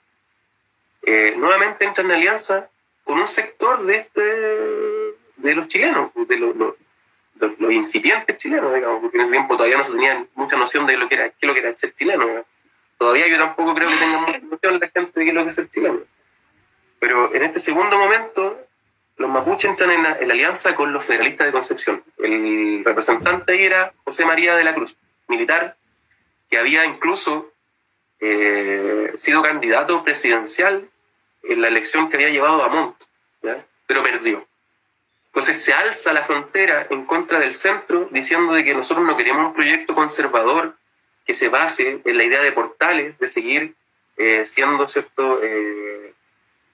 eh, 1.04 1.34
nuevamente 1.38 1.86
entra 1.86 2.04
en 2.04 2.12
alianza 2.12 2.70
con 3.04 3.20
un 3.20 3.28
sector 3.28 3.84
de 3.86 3.96
este 3.96 4.22
de 5.38 5.56
los 5.56 5.68
chilenos, 5.70 6.12
de 6.14 6.38
los, 6.38 6.56
los, 6.56 6.76
incipientes 7.70 8.38
chilenos, 8.38 8.74
digamos, 8.74 9.02
porque 9.02 9.18
en 9.18 9.24
ese 9.24 9.32
tiempo 9.32 9.56
todavía 9.56 9.78
no 9.78 9.84
se 9.84 9.94
tenía 9.94 10.26
mucha 10.36 10.58
noción 10.58 10.86
de 10.86 10.98
lo 10.98 11.08
que 11.08 11.16
era, 11.16 11.30
qué 11.30 11.48
lo 11.48 11.54
que 11.54 11.62
era 11.62 11.76
ser 11.76 11.94
chileno. 11.94 12.46
Todavía 12.98 13.28
yo 13.28 13.38
tampoco 13.38 13.74
creo 13.74 13.90
que 13.90 13.96
tengan 13.96 14.22
mucha 14.22 14.40
noción 14.40 14.80
la 14.80 14.90
gente 14.90 15.20
de 15.20 15.26
qué 15.26 15.30
es 15.30 15.36
lo 15.36 15.44
que 15.44 15.50
es 15.50 15.56
ser 15.56 15.70
chileno. 15.70 16.02
Pero 17.00 17.34
en 17.34 17.44
este 17.44 17.60
segundo 17.60 17.98
momento, 17.98 18.60
los 19.18 19.30
mapuches 19.30 19.70
entran 19.70 19.92
en 19.92 20.04
la, 20.04 20.12
alianza 20.34 20.76
con 20.76 20.92
los 20.92 21.06
federalistas 21.06 21.48
de 21.48 21.54
Concepción. 21.54 22.04
El 22.18 22.84
representante 22.84 23.54
ahí 23.54 23.64
era 23.64 23.94
José 24.04 24.26
María 24.26 24.56
de 24.56 24.64
la 24.64 24.74
Cruz, 24.74 24.96
militar, 25.28 25.78
que 26.50 26.58
había 26.58 26.86
incluso 26.86 27.54
eh, 28.20 29.14
sido 29.16 29.42
candidato 29.42 30.04
presidencial 30.04 30.90
en 31.44 31.62
la 31.62 31.70
elección 31.70 32.10
que 32.10 32.18
había 32.18 32.30
llevado 32.30 32.64
a 32.64 32.70
Montt, 32.70 32.96
pero 33.88 34.04
perdió. 34.04 34.49
Entonces 35.30 35.64
se 35.64 35.74
alza 35.74 36.12
la 36.12 36.24
frontera 36.24 36.88
en 36.90 37.06
contra 37.06 37.40
del 37.40 37.54
centro 37.54 38.08
diciendo 38.12 38.54
de 38.54 38.64
que 38.64 38.74
nosotros 38.74 39.06
no 39.06 39.16
queremos 39.16 39.48
un 39.48 39.54
proyecto 39.54 39.94
conservador 39.94 40.76
que 41.26 41.36
se 41.36 41.50
base 41.50 42.02
en 42.04 42.18
la 42.18 42.24
idea 42.24 42.42
de 42.42 42.52
portales, 42.52 43.18
de 43.20 43.28
seguir 43.28 43.76
eh, 44.18 44.44
siendo 44.46 44.88
¿cierto? 44.88 45.40
Eh, 45.44 46.14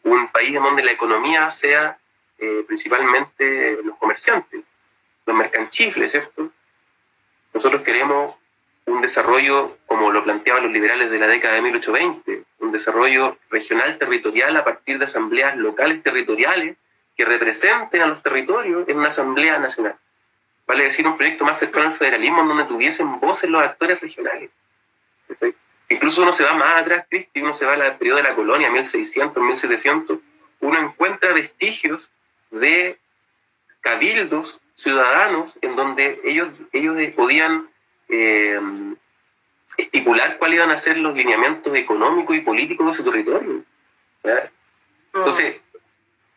un 0.03 0.27
país 0.30 0.56
en 0.56 0.64
donde 0.64 0.84
la 0.84 0.91
economía 0.91 1.52
sea 1.52 1.98
eh, 2.38 2.64
principalmente 2.65 3.77
los 3.84 3.98
comerciantes, 3.98 4.61
los 5.26 5.36
mercanchifles, 5.36 6.11
¿cierto? 6.11 6.49
Nosotros 7.53 7.82
queremos 7.82 8.36
un 8.86 9.02
desarrollo 9.02 9.77
como 9.86 10.11
lo 10.11 10.23
planteaban 10.23 10.64
los 10.64 10.72
liberales 10.72 11.10
de 11.10 11.19
la 11.19 11.27
década 11.27 11.56
de 11.56 11.61
1820, 11.61 12.44
un 12.60 12.72
desarrollo 12.72 13.38
regional 13.49 13.98
territorial 13.98 14.56
a 14.56 14.64
partir 14.64 14.99
de 14.99 15.06
asambleas 15.06 15.57
locales 15.57 16.02
territoriales 16.02 16.77
que 17.16 17.26
representen 17.26 18.02
a 18.02 18.08
los 18.08 18.22
territorios 18.22 18.88
en 18.88 18.98
una 18.98 19.08
asamblea 19.08 19.60
nacional. 19.60 19.96
Vale 20.68 20.86
decir, 20.86 21.08
un 21.08 21.18
proyecto 21.18 21.46
más 21.46 21.60
cercano 21.60 21.88
al 21.88 21.94
federalismo 21.94 22.42
en 22.42 22.48
donde 22.48 22.66
tuviesen 22.66 23.20
voces 23.20 23.50
los 23.50 23.62
actores 23.62 24.02
regionales. 24.02 24.50
Incluso 25.90 26.24
uno 26.24 26.34
se 26.34 26.44
va 26.44 26.56
más 26.56 26.82
atrás, 26.82 27.06
Cristi, 27.10 27.42
uno 27.42 27.54
se 27.54 27.66
va 27.66 27.74
al 27.74 27.98
periodo 27.98 28.18
de 28.18 28.24
la 28.24 28.36
colonia, 28.36 28.72
1600, 28.72 29.44
1700, 29.44 30.20
uno 30.62 30.80
encuentra 30.80 31.34
vestigios 31.34 32.12
de 32.50 32.98
cabildos 33.82 34.60
ciudadanos 34.74 35.58
en 35.62 35.76
donde 35.76 36.20
ellos, 36.24 36.50
ellos 36.74 36.98
podían 37.16 37.70
eh, 38.10 38.60
estipular 39.78 40.38
cuáles 40.38 40.58
iban 40.58 40.72
a 40.72 40.78
ser 40.78 40.98
los 40.98 41.16
lineamientos 41.16 41.76
económicos 41.76 42.36
y 42.36 42.42
políticos 42.42 42.88
de 42.88 42.94
su 42.94 43.04
territorio. 43.04 43.64
Entonces, 45.14 45.62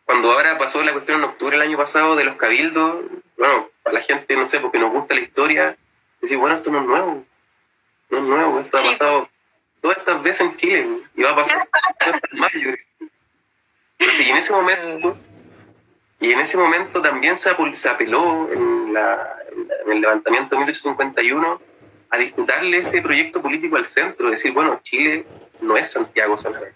cuando 0.09 0.31
ahora 0.31 0.57
pasó 0.57 0.81
la 0.81 0.91
cuestión 0.91 1.19
en 1.19 1.25
octubre 1.25 1.55
del 1.55 1.67
año 1.67 1.77
pasado 1.77 2.15
de 2.15 2.23
los 2.23 2.33
cabildos, 2.33 3.05
bueno, 3.37 3.69
para 3.83 3.93
la 3.93 4.01
gente, 4.01 4.35
no 4.35 4.47
sé, 4.47 4.59
porque 4.59 4.79
nos 4.79 4.91
gusta 4.91 5.13
la 5.13 5.21
historia, 5.21 5.77
decir, 6.19 6.35
bueno, 6.39 6.55
esto 6.55 6.71
no 6.71 6.79
es 6.79 6.87
nuevo, 6.87 7.23
no 8.09 8.17
es 8.17 8.23
nuevo, 8.23 8.59
esto 8.59 8.79
ha 8.79 8.83
pasado 8.83 9.29
todas 9.79 9.99
estas 9.99 10.23
veces 10.23 10.41
en 10.41 10.55
Chile 10.55 10.87
y 11.13 11.21
va 11.21 11.29
a 11.29 11.35
pasar 11.35 11.69
más, 12.31 12.51
yo 12.53 12.71
creo. 12.71 13.09
Y 13.99 14.29
en 14.31 14.37
ese 14.37 14.51
momento, 14.51 15.15
y 16.19 16.31
en 16.31 16.39
ese 16.39 16.57
momento 16.57 17.03
también 17.03 17.37
se, 17.37 17.51
apeló 17.51 18.51
en, 18.51 18.97
el 19.91 20.01
levantamiento 20.01 20.55
de 20.55 20.61
1851 20.61 21.61
a 22.09 22.17
disputarle 22.17 22.79
ese 22.79 23.03
proyecto 23.03 23.43
político 23.43 23.75
al 23.75 23.85
centro, 23.85 24.31
decir, 24.31 24.53
bueno, 24.53 24.79
Chile 24.81 25.27
no 25.61 25.77
es 25.77 25.91
Santiago 25.91 26.35
solamente. 26.35 26.73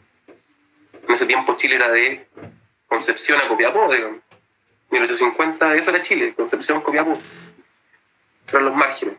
En 1.08 1.16
ese 1.16 1.26
tiempo 1.26 1.58
Chile 1.58 1.78
era 1.78 1.90
de 1.90 2.28
Concepción 2.94 3.42
a 3.42 3.48
Copiapó, 3.48 3.92
digamos. 3.92 4.20
1850, 4.92 5.76
eso 5.78 5.90
era 5.90 6.04
Chile, 6.04 6.36
Concepción, 6.36 6.80
Copiapó. 6.82 7.18
Eran 8.50 8.66
los 8.66 8.76
márgenes. 8.76 9.16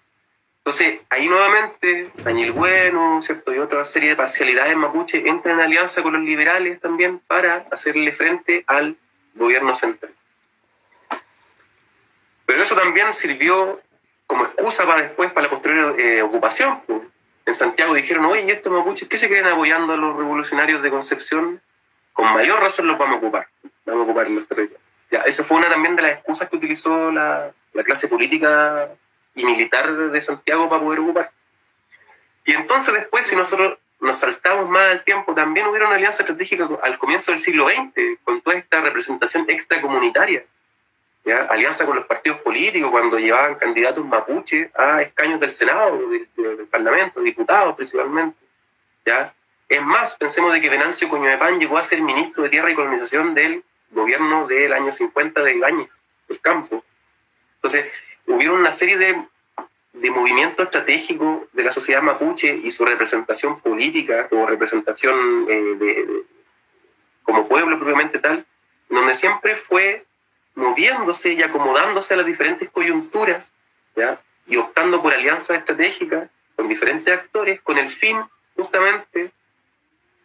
Entonces, 0.58 1.00
ahí 1.10 1.26
nuevamente, 1.26 2.12
Daniel 2.18 2.52
Bueno, 2.52 3.20
¿cierto? 3.20 3.52
Y 3.52 3.58
otra 3.58 3.84
serie 3.84 4.10
de 4.10 4.16
parcialidades 4.16 4.76
mapuche 4.76 5.28
entran 5.28 5.56
en 5.56 5.64
alianza 5.64 6.04
con 6.04 6.12
los 6.12 6.22
liberales 6.22 6.80
también 6.80 7.18
para 7.18 7.66
hacerle 7.72 8.12
frente 8.12 8.62
al 8.68 8.96
gobierno 9.34 9.74
central. 9.74 10.14
Pero 12.46 12.62
eso 12.62 12.76
también 12.76 13.12
sirvió 13.12 13.80
como 14.28 14.44
excusa 14.44 14.86
para 14.86 15.02
después, 15.02 15.32
para 15.32 15.48
la 15.48 15.50
posterior 15.50 15.98
eh, 15.98 16.22
ocupación. 16.22 16.80
En 17.44 17.54
Santiago 17.56 17.92
dijeron, 17.92 18.24
oye, 18.26 18.44
¿y 18.46 18.50
estos 18.52 18.72
mapuches 18.72 19.08
qué 19.08 19.18
se 19.18 19.28
creen 19.28 19.46
apoyando 19.46 19.94
a 19.94 19.96
los 19.96 20.16
revolucionarios 20.16 20.80
de 20.80 20.90
Concepción? 20.90 21.60
Con 22.14 22.32
mayor 22.32 22.60
razón 22.60 22.86
los 22.86 22.96
vamos 22.96 23.16
a 23.16 23.18
ocupar, 23.18 23.48
vamos 23.84 24.00
a 24.00 24.04
ocupar 24.04 24.26
territorios. 24.26 24.80
Ya, 25.10 25.20
esa 25.20 25.44
fue 25.44 25.58
una 25.58 25.68
también 25.68 25.96
de 25.96 26.02
las 26.02 26.12
excusas 26.12 26.48
que 26.48 26.56
utilizó 26.56 27.10
la, 27.10 27.52
la 27.74 27.84
clase 27.84 28.08
política 28.08 28.88
y 29.34 29.44
militar 29.44 29.94
de 30.10 30.20
Santiago 30.20 30.70
para 30.70 30.80
poder 30.82 31.00
ocupar. 31.00 31.30
Y 32.44 32.52
entonces 32.52 32.94
después, 32.94 33.26
si 33.26 33.36
nosotros 33.36 33.78
nos 34.00 34.18
saltamos 34.18 34.68
más 34.68 34.92
al 34.92 35.04
tiempo, 35.04 35.34
también 35.34 35.66
hubiera 35.66 35.86
una 35.86 35.96
alianza 35.96 36.22
estratégica 36.22 36.68
al 36.82 36.98
comienzo 36.98 37.32
del 37.32 37.40
siglo 37.40 37.68
XX, 37.68 38.18
con 38.22 38.40
toda 38.42 38.56
esta 38.56 38.80
representación 38.80 39.46
extracomunitaria. 39.48 40.44
¿ya? 41.24 41.44
Alianza 41.46 41.86
con 41.86 41.96
los 41.96 42.04
partidos 42.04 42.38
políticos, 42.40 42.90
cuando 42.90 43.18
llevaban 43.18 43.54
candidatos 43.56 44.04
mapuche 44.04 44.70
a 44.74 45.02
escaños 45.02 45.40
del 45.40 45.52
Senado, 45.52 45.98
del, 46.08 46.66
Parlamento, 46.70 47.20
diputados 47.20 47.74
principalmente. 47.74 48.36
¿ya? 49.06 49.34
Es 49.68 49.82
más, 49.82 50.16
pensemos 50.16 50.52
de 50.52 50.60
que 50.60 50.70
Venancio 50.70 51.08
Pan 51.10 51.58
llegó 51.58 51.78
a 51.78 51.82
ser 51.82 52.02
ministro 52.02 52.42
de 52.44 52.50
Tierra 52.50 52.70
y 52.70 52.74
Colonización 52.74 53.34
del 53.34 53.64
gobierno 53.90 54.46
del 54.46 54.72
año 54.72 54.92
50 54.92 55.42
de 55.42 55.54
Ibáñez, 55.54 56.00
del 56.28 56.40
campo. 56.40 56.84
Entonces, 57.56 57.90
hubieron 58.26 58.60
una 58.60 58.72
serie 58.72 58.98
de, 58.98 59.26
de 59.94 60.10
movimientos 60.10 60.66
estratégicos 60.66 61.44
de 61.52 61.62
la 61.62 61.70
sociedad 61.70 62.02
mapuche 62.02 62.54
y 62.54 62.70
su 62.70 62.84
representación 62.84 63.60
política 63.60 64.28
o 64.32 64.46
representación 64.46 65.46
eh, 65.48 65.76
de, 65.78 66.24
como 67.22 67.48
pueblo 67.48 67.78
propiamente 67.78 68.18
tal, 68.18 68.44
donde 68.88 69.14
siempre 69.14 69.56
fue 69.56 70.04
moviéndose 70.54 71.32
y 71.32 71.42
acomodándose 71.42 72.14
a 72.14 72.16
las 72.18 72.26
diferentes 72.26 72.68
coyunturas 72.70 73.52
¿ya? 73.96 74.20
y 74.46 74.56
optando 74.56 75.02
por 75.02 75.14
alianzas 75.14 75.58
estratégicas 75.58 76.28
con 76.54 76.68
diferentes 76.68 77.12
actores 77.12 77.60
con 77.62 77.78
el 77.78 77.90
fin 77.90 78.18
justamente, 78.56 79.32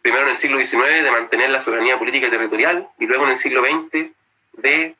primero 0.02 0.24
en 0.24 0.30
el 0.30 0.36
siglo 0.36 0.58
XIX, 0.58 1.02
de 1.02 1.10
mantener 1.10 1.50
la 1.50 1.60
soberanía 1.60 1.98
política 1.98 2.26
y 2.26 2.30
territorial 2.30 2.88
y 2.98 3.06
luego 3.06 3.24
en 3.24 3.30
el 3.30 3.38
siglo 3.38 3.62
XX 3.62 4.10
de 4.54 4.96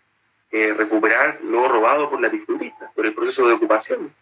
eh, 0.52 0.74
recuperar 0.77 1.39
lo 1.43 1.68
robado 1.68 2.10
por 2.10 2.20
la 2.20 2.28
disfrutistas, 2.28 2.90
por 2.93 3.06
el 3.06 3.14
proceso 3.14 3.47
de 3.47 3.55
ocupación. 3.55 4.14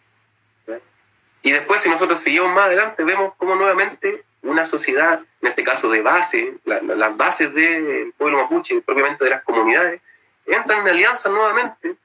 Y 1.41 1.51
después, 1.51 1.81
si 1.81 1.89
nosotros 1.89 2.19
seguimos 2.19 2.51
más 2.53 2.65
adelante, 2.65 3.03
vemos 3.03 3.33
cómo 3.37 3.55
nuevamente 3.55 4.25
una 4.41 4.65
sociedad, 4.65 5.21
en 5.41 5.47
este 5.47 5.63
caso 5.63 5.89
de 5.89 6.01
base, 6.01 6.57
las 6.65 7.17
bases 7.17 7.53
del 7.53 8.13
pueblo 8.17 8.41
mapuche, 8.41 8.81
propiamente 8.81 9.23
de 9.23 9.29
las 9.29 9.43
comunidades, 9.43 10.01
entran 10.45 10.81
en 10.81 10.89
alianza 10.89 11.29
nuevamente, 11.29 11.95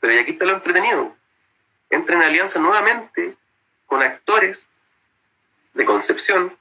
pero 0.00 0.14
y 0.14 0.18
aquí 0.18 0.32
está 0.32 0.44
lo 0.44 0.54
entretenido, 0.54 1.14
entran 1.90 2.22
en 2.22 2.28
alianza 2.28 2.60
nuevamente 2.60 3.34
con 3.86 4.02
actores 4.02 4.68
de 5.74 5.84
concepción, 5.84 6.56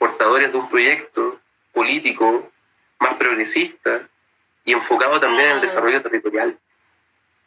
portadores 0.00 0.50
de 0.50 0.58
un 0.58 0.68
proyecto 0.68 1.38
político 1.72 2.50
más 2.98 3.14
progresista, 3.14 4.08
y 4.64 4.72
enfocado 4.72 5.20
también 5.20 5.48
en 5.48 5.56
el 5.56 5.60
desarrollo 5.60 6.02
territorial. 6.02 6.58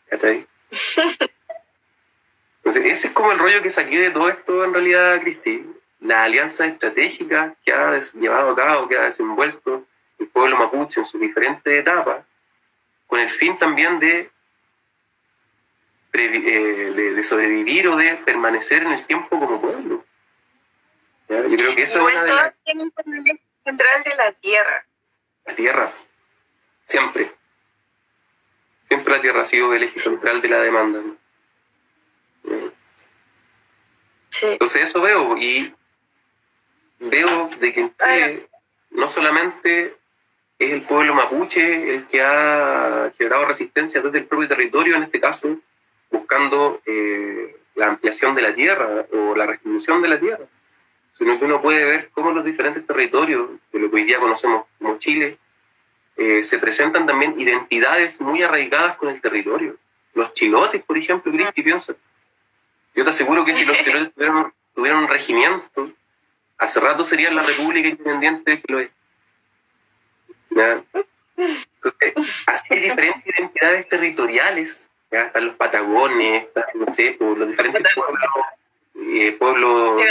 ¿Cachai? 0.10 0.48
Entonces, 2.58 2.86
ese 2.86 3.08
es 3.08 3.14
como 3.14 3.32
el 3.32 3.40
rollo 3.40 3.62
que 3.62 3.70
saqué 3.70 4.00
de 4.00 4.12
todo 4.12 4.30
esto 4.30 4.64
en 4.64 4.74
realidad, 4.74 5.22
Cristi. 5.22 5.66
La 6.00 6.24
alianza 6.24 6.66
estratégica 6.66 7.56
que 7.64 7.72
ha 7.72 8.00
llevado 8.00 8.52
a 8.52 8.56
cabo, 8.56 8.88
que 8.88 8.98
ha 8.98 9.04
desenvuelto 9.04 9.86
el 10.20 10.28
pueblo 10.28 10.58
mapuche 10.58 11.00
en 11.00 11.06
sus 11.06 11.20
diferentes 11.20 11.74
etapas, 11.74 12.26
con 13.08 13.20
el 13.20 13.30
fin 13.30 13.58
también 13.58 14.00
de, 14.00 14.30
eh, 16.14 17.14
de, 17.16 17.24
sobrevivir 17.24 17.88
o 17.88 17.96
de 17.96 18.16
permanecer 18.16 18.84
en 18.84 18.92
el 18.94 19.06
tiempo 19.06 19.40
como 19.40 19.62
pueblo. 19.62 20.03
Yo 21.50 21.58
creo 21.58 21.76
que 21.76 21.82
eso 21.82 22.08
es 22.08 22.14
una 22.14 22.24
de 22.24 22.34
las... 22.34 22.54
central 23.64 24.04
de 24.04 24.16
la 24.16 24.32
tierra. 24.34 24.86
La 25.46 25.56
tierra, 25.56 25.92
Siempre. 26.86 27.32
Siempre 28.84 29.16
la 29.16 29.22
tierra 29.22 29.42
ha 29.42 29.46
sido 29.46 29.74
el 29.74 29.84
eje 29.84 30.00
central 30.00 30.42
de 30.42 30.50
la 30.50 30.60
demanda. 30.60 31.02
Entonces 34.42 34.82
eso 34.82 35.02
veo 35.02 35.38
y 35.38 35.74
veo 37.00 37.50
de 37.60 37.74
que 37.74 37.80
en 37.82 38.48
no 38.92 39.08
solamente 39.08 39.96
es 40.60 40.72
el 40.72 40.82
pueblo 40.84 41.16
mapuche 41.16 41.96
el 41.96 42.08
que 42.08 42.22
ha 42.22 43.12
generado 43.18 43.46
resistencia 43.46 44.02
desde 44.02 44.20
el 44.20 44.26
propio 44.26 44.48
territorio, 44.48 44.96
en 44.96 45.04
este 45.04 45.20
caso, 45.20 45.58
buscando 46.12 46.82
eh, 46.86 47.58
la 47.76 47.88
ampliación 47.88 48.36
de 48.36 48.42
la 48.42 48.54
tierra 48.54 49.06
o 49.12 49.36
la 49.36 49.48
restitución 49.48 50.02
de 50.02 50.08
la 50.10 50.20
tierra, 50.20 50.46
sino 51.18 51.40
que 51.40 51.46
uno 51.46 51.62
puede 51.62 51.86
ver 51.86 52.10
cómo 52.14 52.32
los 52.32 52.44
diferentes 52.44 52.86
territorios 52.86 53.50
de 53.72 53.80
lo 53.80 53.90
que 53.90 53.96
hoy 53.98 54.04
día 54.04 54.20
conocemos 54.20 54.66
como 54.80 54.98
Chile 54.98 55.38
eh, 56.16 56.44
se 56.44 56.60
presentan 56.60 57.06
también 57.06 57.40
identidades 57.40 58.22
muy 58.22 58.44
arraigadas 58.44 58.98
con 58.98 59.10
el 59.10 59.22
territorio. 59.22 59.78
Los 60.14 60.34
chilotes, 60.34 60.84
por 60.84 60.98
ejemplo, 60.98 61.32
Cristi, 61.32 61.64
piensa. 61.64 61.96
Yo 62.96 63.04
te 63.04 63.10
aseguro 63.10 63.44
que 63.46 63.54
si 63.54 63.66
los 63.66 63.78
chilotes 63.80 64.14
tuvieran, 64.76 65.04
un 65.04 65.08
regimiento, 65.08 65.92
hace 66.58 66.80
rato 66.80 67.04
serían 67.04 67.36
la 67.36 67.44
República 67.44 67.90
Independiente 67.90 68.52
de 68.52 68.62
Chiloé. 68.62 68.92
Entonces, 71.36 72.14
así 72.46 72.74
hay 72.74 72.80
diferentes 72.82 73.40
identidades 73.40 73.90
territoriales, 73.90 74.90
¿ya? 75.12 75.26
están 75.26 75.48
los 75.48 75.56
patagones, 75.56 76.44
están, 76.44 76.66
no 76.76 76.88
sé, 76.88 77.18
los 77.20 77.48
diferentes 77.50 77.88
pueblos, 77.96 78.20
eh, 78.96 79.36
pueblos 79.40 80.02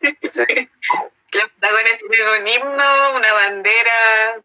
Los 0.00 1.50
patagones 1.58 1.98
tienen 2.08 2.28
un 2.40 2.46
himno, 2.46 3.16
una 3.16 3.32
bandera. 3.32 4.36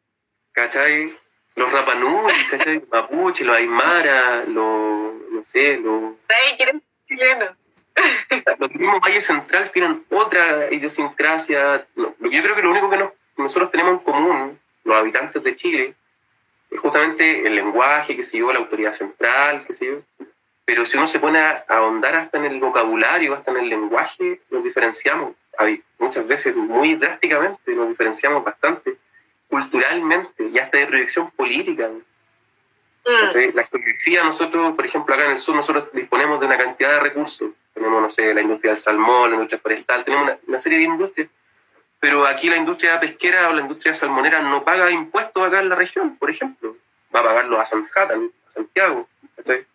¿Cachai? 0.54 1.14
Los 1.56 1.72
Rapanui, 1.72 2.34
¿cachai? 2.50 2.82
Mapuche, 2.92 3.44
los 3.44 3.58
Aymara, 3.58 4.46
los, 4.46 5.14
no 5.32 5.44
sé, 5.44 5.78
los... 5.78 6.16
Ay, 6.30 6.58
quieren 6.58 6.82
chilenos. 7.04 7.56
Los 8.60 8.72
mismos 8.72 9.02
Valles 9.02 9.26
Central 9.26 9.72
tienen 9.72 10.06
otra 10.10 10.72
idiosincrasia. 10.72 11.86
yo 11.96 12.44
creo 12.44 12.56
que 12.56 12.62
lo 12.62 12.72
único 12.72 12.90
que 12.90 13.12
nosotros 13.36 13.72
tenemos 13.72 13.94
en 13.94 14.00
común, 14.00 14.60
los 14.86 14.96
habitantes 14.96 15.44
de 15.44 15.56
Chile, 15.56 15.96
es 16.70 16.80
justamente 16.80 17.46
el 17.46 17.56
lenguaje, 17.56 18.16
que 18.16 18.24
se 18.24 18.38
yo, 18.38 18.54
la 18.54 18.60
autoridad 18.60 18.94
central, 18.94 19.66
que 19.66 19.74
se 19.74 19.88
yo. 19.88 20.02
Pero 20.70 20.86
si 20.86 20.98
uno 20.98 21.08
se 21.08 21.20
pone 21.20 21.40
a 21.40 21.66
ahondar 21.68 22.14
hasta 22.14 22.38
en 22.38 22.46
el 22.46 22.60
vocabulario, 22.60 23.34
hasta 23.34 23.50
en 23.50 23.58
el 23.58 23.70
lenguaje, 23.70 24.40
nos 24.52 24.64
diferenciamos 24.64 25.34
muchas 25.98 26.28
veces 26.28 26.56
muy 26.56 26.94
drásticamente, 26.94 27.74
nos 27.74 27.90
diferenciamos 27.90 28.44
bastante 28.44 28.96
culturalmente 29.50 30.48
y 30.48 30.60
hasta 30.60 30.78
de 30.78 30.86
proyección 30.86 31.32
política. 31.32 31.90
Mm. 31.90 33.56
La 33.56 33.64
geografía, 33.64 34.24
nosotros, 34.24 34.76
por 34.76 34.86
ejemplo, 34.86 35.16
acá 35.16 35.26
en 35.26 35.32
el 35.32 35.38
sur, 35.40 35.56
nosotros 35.56 35.90
disponemos 35.92 36.40
de 36.40 36.46
una 36.46 36.58
cantidad 36.60 36.92
de 36.92 37.00
recursos. 37.00 37.50
Tenemos, 37.74 38.00
no 38.00 38.10
sé, 38.12 38.32
la 38.32 38.42
industria 38.42 38.74
del 38.74 38.80
salmón, 38.80 39.32
la 39.32 39.38
industria 39.38 39.60
forestal, 39.60 40.06
tenemos 40.06 40.38
una, 40.46 40.60
serie 40.60 40.78
de 40.78 40.84
industrias. 40.84 41.30
Pero 42.00 42.28
aquí 42.28 42.48
la 42.48 42.58
industria 42.58 43.00
pesquera 43.00 43.50
o 43.50 43.54
la 43.54 43.62
industria 43.62 43.96
salmonera 43.96 44.44
no 44.44 44.64
paga 44.64 44.92
impuestos 44.92 45.42
acá 45.48 45.62
en 45.62 45.70
la 45.70 45.76
región, 45.76 46.16
por 46.18 46.30
ejemplo. 46.30 46.78
Va 47.14 47.22
a 47.22 47.24
pagarlo 47.24 47.60
a 47.60 47.66
Sanjata, 47.66 48.14
a 48.14 48.52
Santiago. 48.52 49.10
Entonces, 49.36 49.66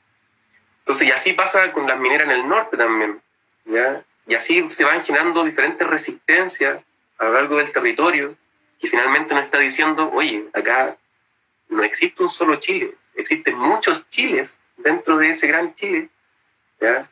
y 0.87 1.11
así 1.11 1.33
pasa 1.33 1.73
con 1.73 1.87
las 1.87 1.99
mineras 1.99 2.29
en 2.29 2.33
el 2.33 2.49
norte 2.49 2.77
también. 2.77 3.21
¿ya? 3.65 4.05
Y 4.27 4.35
así 4.35 4.71
se 4.71 4.85
van 4.85 5.05
generando 5.05 5.45
diferentes 5.45 5.87
resistencias 5.87 6.83
a 7.19 7.25
lo 7.25 7.33
largo 7.33 7.57
del 7.57 7.73
territorio 7.73 8.37
que 8.81 8.89
finalmente 8.89 9.35
nos 9.35 9.45
está 9.45 9.59
diciendo, 9.59 10.11
oye, 10.13 10.47
acá 10.53 10.97
no 11.69 11.83
existe 11.83 12.23
un 12.23 12.29
solo 12.29 12.57
Chile, 12.57 12.95
existen 13.15 13.57
muchos 13.57 14.09
Chiles 14.11 14.61
dentro 14.77 15.17
de 15.17 15.31
ese 15.31 15.47
gran 15.47 15.75
Chile, 15.75 16.11
¿ya? 16.81 17.09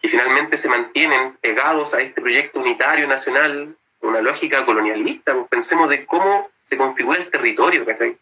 que 0.00 0.08
finalmente 0.08 0.56
se 0.56 0.68
mantienen 0.68 1.34
pegados 1.40 1.92
a 1.94 2.00
este 2.00 2.20
proyecto 2.20 2.60
unitario 2.60 3.06
nacional, 3.06 3.76
una 4.00 4.20
lógica 4.20 4.64
colonialista, 4.64 5.34
pues 5.34 5.48
pensemos 5.48 5.88
de 5.90 6.06
cómo 6.06 6.50
se 6.62 6.76
configura 6.76 7.18
el 7.18 7.30
territorio, 7.30 7.84
¿cachai? 7.84 8.16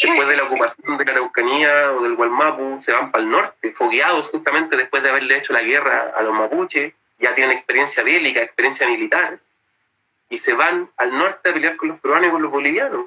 Después 0.00 0.28
de 0.28 0.36
la 0.36 0.44
ocupación 0.44 0.96
de 0.96 1.04
la 1.04 1.12
Araucanía 1.12 1.92
o 1.92 2.02
del 2.02 2.14
Gualmapu, 2.14 2.78
se 2.78 2.92
van 2.92 3.10
para 3.10 3.24
el 3.24 3.30
norte, 3.30 3.72
fogueados 3.72 4.30
justamente 4.30 4.76
después 4.76 5.02
de 5.02 5.10
haberle 5.10 5.36
hecho 5.36 5.52
la 5.52 5.62
guerra 5.62 6.12
a 6.16 6.22
los 6.22 6.32
mapuches, 6.32 6.94
ya 7.18 7.34
tienen 7.34 7.52
experiencia 7.52 8.02
bélica, 8.02 8.40
experiencia 8.40 8.88
militar, 8.88 9.38
y 10.30 10.38
se 10.38 10.54
van 10.54 10.88
al 10.96 11.18
norte 11.18 11.50
a 11.50 11.52
pelear 11.52 11.76
con 11.76 11.88
los 11.88 12.00
peruanos 12.00 12.28
y 12.28 12.32
con 12.32 12.42
los 12.42 12.50
bolivianos, 12.50 13.06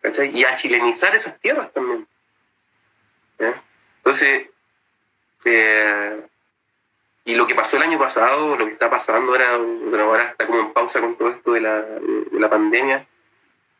¿cachai? 0.00 0.36
Y 0.36 0.44
a 0.44 0.54
chilenizar 0.56 1.14
esas 1.14 1.38
tierras 1.38 1.72
también. 1.72 2.06
Entonces, 3.98 4.48
eh, 5.44 6.22
y 7.24 7.34
lo 7.34 7.46
que 7.46 7.54
pasó 7.54 7.76
el 7.76 7.82
año 7.82 7.98
pasado, 7.98 8.56
lo 8.56 8.66
que 8.66 8.72
está 8.72 8.88
pasando 8.88 9.32
ahora, 9.32 9.54
ahora 10.02 10.24
está 10.24 10.46
como 10.46 10.60
en 10.60 10.72
pausa 10.72 11.00
con 11.00 11.16
todo 11.16 11.30
esto 11.30 11.52
de 11.52 11.60
la, 11.60 11.82
de 11.82 12.40
la 12.40 12.48
pandemia, 12.48 13.06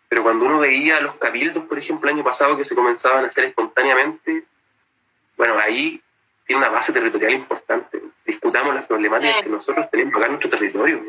pero 0.09 0.23
cuando 0.23 0.45
uno 0.45 0.59
veía 0.59 1.01
los 1.01 1.17
cabildos, 1.17 1.65
por 1.65 1.79
ejemplo, 1.79 2.09
el 2.09 2.17
año 2.17 2.25
pasado 2.25 2.57
que 2.57 2.65
se 2.65 2.75
comenzaban 2.75 3.25
a 3.25 3.27
hacer 3.27 3.45
espontáneamente, 3.45 4.45
bueno, 5.37 5.59
ahí 5.59 6.01
tiene 6.45 6.63
una 6.63 6.71
base 6.71 6.93
territorial 6.93 7.33
importante. 7.33 8.03
Discutamos 8.25 8.75
las 8.75 8.87
problemáticas 8.87 9.43
que 9.43 9.51
nosotros 9.51 9.91
tenemos 9.91 10.15
acá 10.15 10.27
en 10.27 10.33
nuestro 10.33 10.51
territorio. 10.51 11.03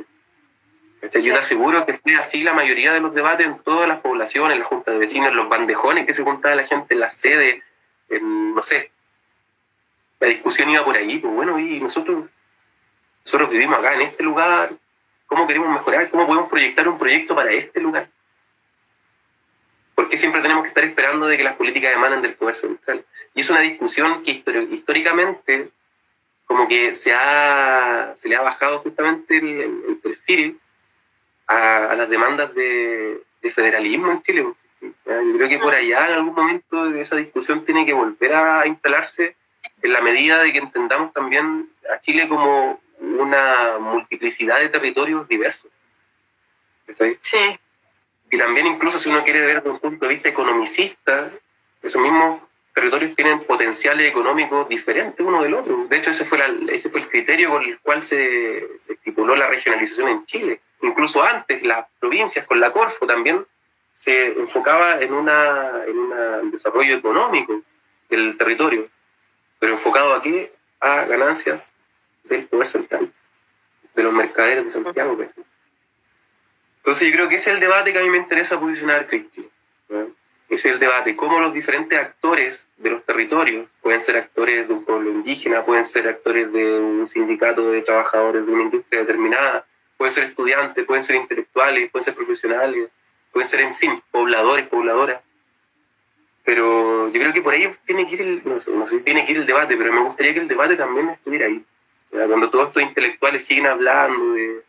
Yo 1.01 1.09
te 1.09 1.31
aseguro 1.33 1.85
que 1.85 1.93
fue 1.93 2.15
así 2.15 2.43
la 2.43 2.53
mayoría 2.53 2.91
de 2.91 2.99
los 2.99 3.13
debates 3.13 3.45
en 3.45 3.59
todas 3.59 3.87
las 3.87 3.99
poblaciones, 3.99 4.53
en 4.53 4.59
la 4.59 4.65
junta 4.65 4.91
de 4.91 4.97
vecinos, 4.97 5.33
los 5.33 5.47
bandejones 5.47 6.05
que 6.05 6.13
se 6.13 6.23
juntaba 6.23 6.55
la 6.55 6.65
gente 6.65 6.95
en 6.95 6.99
la 6.99 7.09
sede, 7.09 7.63
en, 8.09 8.55
no 8.55 8.63
sé. 8.63 8.91
La 10.19 10.27
discusión 10.27 10.69
iba 10.71 10.83
por 10.83 10.97
ahí, 10.97 11.19
pues 11.19 11.33
bueno, 11.33 11.59
y 11.59 11.79
nosotros, 11.79 12.25
nosotros 13.23 13.49
vivimos 13.51 13.77
acá 13.77 13.93
en 13.93 14.01
este 14.01 14.23
lugar, 14.23 14.71
¿cómo 15.27 15.45
queremos 15.45 15.69
mejorar? 15.69 16.09
¿Cómo 16.09 16.25
podemos 16.25 16.49
proyectar 16.49 16.87
un 16.87 16.97
proyecto 16.97 17.35
para 17.35 17.51
este 17.51 17.79
lugar? 17.79 18.09
¿Por 19.97 20.09
qué 20.09 20.15
siempre 20.15 20.43
tenemos 20.43 20.61
que 20.61 20.67
estar 20.67 20.83
esperando 20.83 21.25
de 21.25 21.37
que 21.37 21.43
las 21.43 21.55
políticas 21.55 21.91
emanen 21.91 22.21
del 22.21 22.35
poder 22.35 22.53
central? 22.53 23.03
Y 23.33 23.41
es 23.41 23.49
una 23.49 23.61
discusión 23.61 24.21
que 24.21 24.29
históricamente 24.69 25.71
como 26.45 26.67
que 26.67 26.93
se, 26.93 27.15
ha, 27.15 28.13
se 28.15 28.29
le 28.29 28.35
ha 28.35 28.41
bajado 28.41 28.77
justamente 28.77 29.37
el, 29.37 29.99
perfil 30.03 30.59
a, 31.47 31.95
las 31.95 32.07
demandas 32.09 32.53
de, 32.53 33.23
federalismo 33.51 34.11
en 34.11 34.21
Chile. 34.21 34.45
Yo 34.81 35.33
creo 35.35 35.49
que 35.49 35.57
por 35.57 35.73
allá 35.73 36.09
en 36.09 36.13
algún 36.13 36.35
momento 36.35 36.93
esa 36.93 37.15
discusión 37.15 37.65
tiene 37.65 37.83
que 37.83 37.93
volver 37.93 38.35
a 38.35 38.67
instalarse 38.67 39.35
en 39.81 39.93
la 39.93 40.01
medida 40.01 40.43
de 40.43 40.53
que 40.53 40.59
entendamos 40.59 41.11
también 41.11 41.71
a 41.91 41.99
Chile 42.01 42.27
como 42.27 42.79
una 42.99 43.79
multiplicidad 43.79 44.59
de 44.59 44.69
territorios 44.69 45.27
diversos. 45.27 45.71
Sí. 47.21 47.59
Y 48.29 48.37
también 48.37 48.67
incluso 48.67 48.99
si 48.99 49.09
uno 49.09 49.23
quiere 49.23 49.45
ver 49.45 49.57
desde 49.57 49.69
un 49.69 49.79
punto 49.79 50.05
de 50.05 50.13
vista 50.13 50.29
economicista, 50.29 51.31
esos 51.81 52.01
mismos 52.01 52.41
territorios 52.73 53.15
tienen 53.15 53.39
potenciales 53.39 54.09
económicos 54.09 54.67
diferentes 54.69 55.25
uno 55.25 55.41
del 55.41 55.53
otro. 55.53 55.85
De 55.87 55.97
hecho, 55.97 56.11
ese 56.11 56.25
fue, 56.25 56.39
ese 56.69 56.89
fue 56.89 57.01
el 57.01 57.09
criterio 57.09 57.49
con 57.49 57.63
el 57.63 57.79
cual 57.79 58.03
se, 58.03 58.67
se, 58.77 58.93
estipuló 58.93 59.35
la 59.35 59.47
regionalización 59.47 60.09
en 60.09 60.25
Chile. 60.25 60.61
Incluso 60.81 61.23
antes, 61.23 61.63
las 61.63 61.87
provincias 61.99 62.45
con 62.45 62.59
la 62.59 62.71
Corfo 62.71 63.07
también 63.07 63.45
se 63.91 64.27
enfocaba 64.27 65.01
en, 65.01 65.11
una, 65.11 65.85
en 65.87 65.97
un 65.97 66.51
desarrollo 66.51 66.97
económico 66.97 67.63
del 68.09 68.37
territorio, 68.37 68.87
pero 69.57 69.73
enfocado 69.73 70.13
aquí 70.13 70.47
a 70.79 71.05
ganancias 71.05 71.73
del 72.25 72.45
poder 72.45 72.67
central, 72.67 73.11
de 73.95 74.03
los 74.03 74.13
mercaderes 74.13 74.65
de 74.65 74.69
Santiago. 74.69 75.17
Entonces 76.77 77.07
yo 77.07 77.13
creo 77.13 77.29
que 77.29 77.35
ese 77.35 77.49
es 77.49 77.55
el 77.55 77.61
debate 77.61 77.91
que 77.91 77.99
a 77.99 78.03
mí 78.03 78.09
me 78.09 78.17
interesa 78.17 78.59
posicionar, 78.59 79.07
Cristian. 79.07 79.47
Ese 80.49 80.69
es 80.69 80.73
el 80.75 80.79
debate, 80.79 81.15
cómo 81.17 81.39
los 81.39 81.53
diferentes 81.53 81.99
actores 81.99 82.69
de 82.77 82.89
los 82.89 83.03
territorios, 83.03 83.69
pueden 83.81 83.99
ser 83.99 84.15
actores 84.15 84.67
de 84.67 84.73
un 84.73 84.85
pueblo 84.85 85.11
indígena, 85.11 85.65
pueden 85.65 85.83
ser 85.83 86.07
actores 86.07 86.51
de 86.53 86.79
un 86.79 87.05
sindicato 87.05 87.69
de 87.69 87.81
trabajadores 87.81 88.45
de 88.45 88.51
una 88.53 88.63
industria 88.63 89.01
determinada, 89.01 89.65
pueden 89.97 90.13
ser 90.13 90.23
estudiantes, 90.25 90.85
pueden 90.85 91.03
ser 91.03 91.17
intelectuales, 91.17 91.91
pueden 91.91 92.05
ser 92.05 92.15
profesionales, 92.15 92.89
pueden 93.33 93.47
ser, 93.47 93.61
en 93.61 93.75
fin, 93.75 94.01
pobladores, 94.09 94.67
pobladoras. 94.67 95.21
Pero 96.45 97.11
yo 97.11 97.19
creo 97.19 97.33
que 97.33 97.41
por 97.41 97.53
ahí 97.53 97.69
tiene 97.85 98.07
que 98.07 98.15
ir 98.15 98.21
el, 98.21 98.41
no 98.45 98.57
sé, 98.57 98.73
no 98.73 98.85
sé 98.85 98.99
si 98.99 99.03
tiene 99.03 99.25
que 99.25 99.33
ir 99.33 99.39
el 99.39 99.45
debate, 99.45 99.75
pero 99.75 99.91
me 99.91 100.01
gustaría 100.01 100.33
que 100.33 100.39
el 100.39 100.47
debate 100.47 100.77
también 100.77 101.09
estuviera 101.09 101.47
ahí. 101.47 101.61
Cuando 102.09 102.49
todos 102.49 102.67
estos 102.67 102.83
intelectuales 102.83 103.43
siguen 103.43 103.67
hablando 103.67 104.31
de 104.31 104.63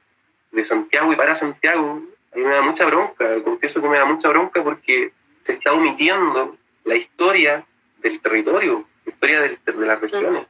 de 0.50 0.64
Santiago 0.64 1.12
y 1.12 1.16
para 1.16 1.34
Santiago, 1.34 2.02
a 2.32 2.36
mí 2.36 2.42
me 2.42 2.54
da 2.54 2.62
mucha 2.62 2.86
bronca, 2.86 3.42
confieso 3.42 3.80
que 3.80 3.88
me 3.88 3.98
da 3.98 4.04
mucha 4.04 4.28
bronca 4.28 4.62
porque 4.62 5.12
se 5.40 5.54
está 5.54 5.72
omitiendo 5.72 6.56
la 6.84 6.96
historia 6.96 7.64
del 7.98 8.20
territorio, 8.20 8.86
la 9.04 9.12
historia 9.12 9.40
de, 9.40 9.86
las 9.86 10.00
regiones. 10.00 10.46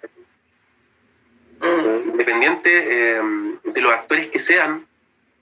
Mm. 1.60 2.10
Independiente 2.10 2.70
eh, 3.16 3.22
de 3.64 3.80
los 3.80 3.92
actores 3.92 4.28
que 4.28 4.38
sean, 4.38 4.86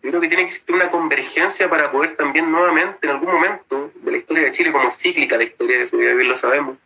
yo 0.03 0.11
creo 0.11 0.21
que 0.21 0.29
tiene 0.29 0.45
que 0.45 0.49
existir 0.49 0.75
una 0.75 0.91
convergencia 0.91 1.69
para 1.69 1.91
poder 1.91 2.17
también 2.17 2.51
nuevamente, 2.51 3.07
en 3.07 3.11
algún 3.11 3.33
momento 3.33 3.91
de 3.95 4.11
la 4.13 4.17
historia 4.19 4.45
de 4.45 4.53
Chile, 4.53 4.73
como 4.73 4.91
cíclica 4.91 5.37
la 5.37 5.45
historia 5.45 5.81
de 5.81 5.89
Seguridad 5.89 6.15
bien 6.15 6.29
lo 6.29 6.37
sabemos, 6.37 6.77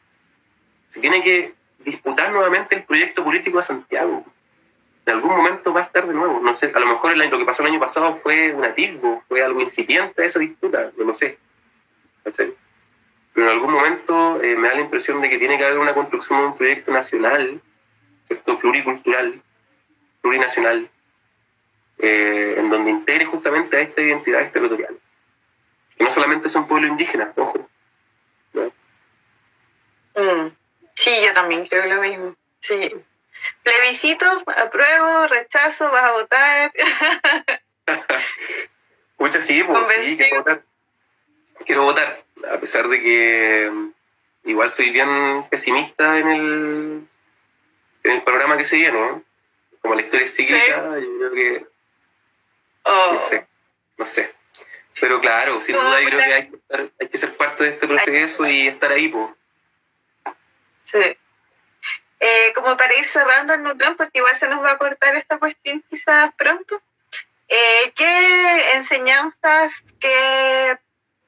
se 0.87 1.01
tiene 1.01 1.23
que 1.23 1.55
disputar 1.85 2.33
nuevamente 2.33 2.75
el 2.75 2.85
proyecto 2.85 3.23
político 3.23 3.59
de 3.59 3.63
Santiago 3.63 4.25
en 5.11 5.16
algún 5.16 5.37
momento 5.37 5.73
va 5.73 5.81
a 5.81 5.85
estar 5.85 6.07
de 6.07 6.15
nuevo. 6.15 6.41
No 6.41 6.55
sé, 6.55 6.70
a 6.73 6.78
lo 6.78 6.87
mejor 6.87 7.16
lo 7.16 7.39
que 7.39 7.45
pasó 7.45 7.62
el 7.62 7.70
año 7.70 7.81
pasado 7.81 8.15
fue 8.15 8.53
un 8.53 8.65
atisbo, 8.65 9.23
fue 9.28 9.43
algo 9.43 9.61
incipiente 9.61 10.24
esa 10.24 10.39
disputa, 10.39 10.93
no 10.97 11.05
lo 11.05 11.15
sé. 11.15 11.39
Pero 12.23 12.55
en 13.35 13.49
algún 13.49 13.73
momento 13.73 14.41
eh, 14.43 14.57
me 14.57 14.69
da 14.69 14.74
la 14.74 14.82
impresión 14.82 15.20
de 15.20 15.28
que 15.28 15.39
tiene 15.39 15.59
que 15.59 15.65
haber 15.65 15.78
una 15.78 15.95
construcción 15.95 16.41
de 16.41 16.47
un 16.47 16.57
proyecto 16.57 16.93
nacional, 16.93 17.61
¿cierto? 18.24 18.59
pluricultural, 18.59 19.43
plurinacional, 20.20 20.89
eh, 21.99 22.55
en 22.59 22.70
donde 22.70 22.91
integre 22.91 23.24
justamente 23.24 23.77
a 23.77 23.81
estas 23.81 24.05
identidades 24.05 24.53
territoriales. 24.53 24.99
Que 25.97 26.05
no 26.05 26.11
solamente 26.11 26.49
son 26.49 26.69
pueblos 26.69 26.91
indígenas, 26.91 27.31
ojo. 27.37 27.69
Mm. 30.15 30.49
Sí, 30.95 31.11
yo 31.24 31.32
también 31.32 31.66
creo 31.66 31.87
lo 31.87 32.01
mismo. 32.01 32.35
Sí. 32.61 32.95
Plebiscito, 33.62 34.27
apruebo, 34.57 35.27
rechazo, 35.29 35.91
vas 35.91 36.05
a 36.05 36.12
votar. 36.12 36.73
Muchas 39.19 39.45
sí, 39.45 39.62
pues, 39.62 39.81
sí, 40.05 40.17
que 40.17 40.35
votar. 40.35 40.62
quiero 41.67 41.83
votar, 41.85 42.25
a 42.51 42.59
pesar 42.59 42.89
de 42.89 43.03
que 43.03 43.71
igual 44.45 44.71
soy 44.71 44.91
bien 44.91 45.45
pesimista 45.51 46.19
en 46.19 46.29
el, 46.29 47.09
en 48.05 48.11
el 48.11 48.23
programa 48.23 48.57
que 48.57 48.65
se 48.65 48.77
viene, 48.77 49.23
como 49.83 49.95
la 49.95 50.03
historia 50.03 50.25
es 50.25 50.35
cíclica, 50.35 50.99
yo 50.99 51.19
creo 51.19 51.33
que... 51.33 51.67
Oh. 52.85 53.12
No 53.15 53.21
sé, 53.21 53.47
no 53.99 54.07
sé. 54.07 54.33
Pero 54.99 55.21
claro, 55.21 55.61
sin 55.61 55.77
duda 55.77 56.01
yo 56.01 56.09
creo 56.09 56.21
que 56.21 56.33
hay 56.33 56.51
que, 56.51 56.57
estar, 56.57 56.91
hay 57.01 57.09
que 57.09 57.19
ser 57.19 57.37
parte 57.37 57.65
de 57.65 57.71
este 57.71 57.87
proceso 57.87 58.47
y 58.47 58.69
estar 58.69 58.93
ahí, 58.93 59.09
pues. 59.09 59.31
Sí. 60.85 61.17
Eh, 62.23 62.53
como 62.55 62.77
para 62.77 62.95
ir 62.97 63.09
cerrando 63.09 63.55
el 63.55 63.63
Nutrón, 63.63 63.97
porque 63.97 64.19
igual 64.19 64.37
se 64.37 64.47
nos 64.47 64.63
va 64.63 64.73
a 64.73 64.79
cortar 64.79 65.17
esta 65.17 65.39
cuestión 65.39 65.83
quizás 65.89 66.31
pronto, 66.37 66.83
eh, 67.49 67.93
¿qué 67.97 68.75
enseñanzas, 68.75 69.73
qué 69.99 70.79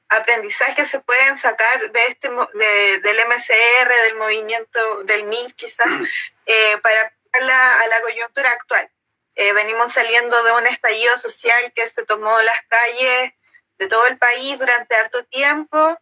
aprendizajes 0.07 0.87
se 0.87 0.99
pueden 0.99 1.35
sacar 1.35 1.91
de 1.91 2.05
este 2.05 2.29
de, 2.29 2.99
del 2.99 3.17
MCR, 3.27 3.89
del 4.05 4.17
movimiento 4.17 5.03
del 5.05 5.23
MIR 5.23 5.55
quizás, 5.55 5.87
eh, 6.45 6.77
para 6.83 7.11
la, 7.41 7.81
a 7.81 7.87
la 7.87 8.01
coyuntura 8.01 8.51
actual? 8.51 8.89
venimos 9.35 9.91
saliendo 9.91 10.43
de 10.43 10.51
un 10.51 10.67
estallido 10.67 11.17
social 11.17 11.73
que 11.73 11.87
se 11.87 12.05
tomó 12.05 12.39
las 12.43 12.61
calles 12.67 13.33
de 13.79 13.87
todo 13.87 14.05
el 14.05 14.19
país 14.19 14.59
durante 14.59 14.95
harto 14.95 15.25
tiempo. 15.25 15.99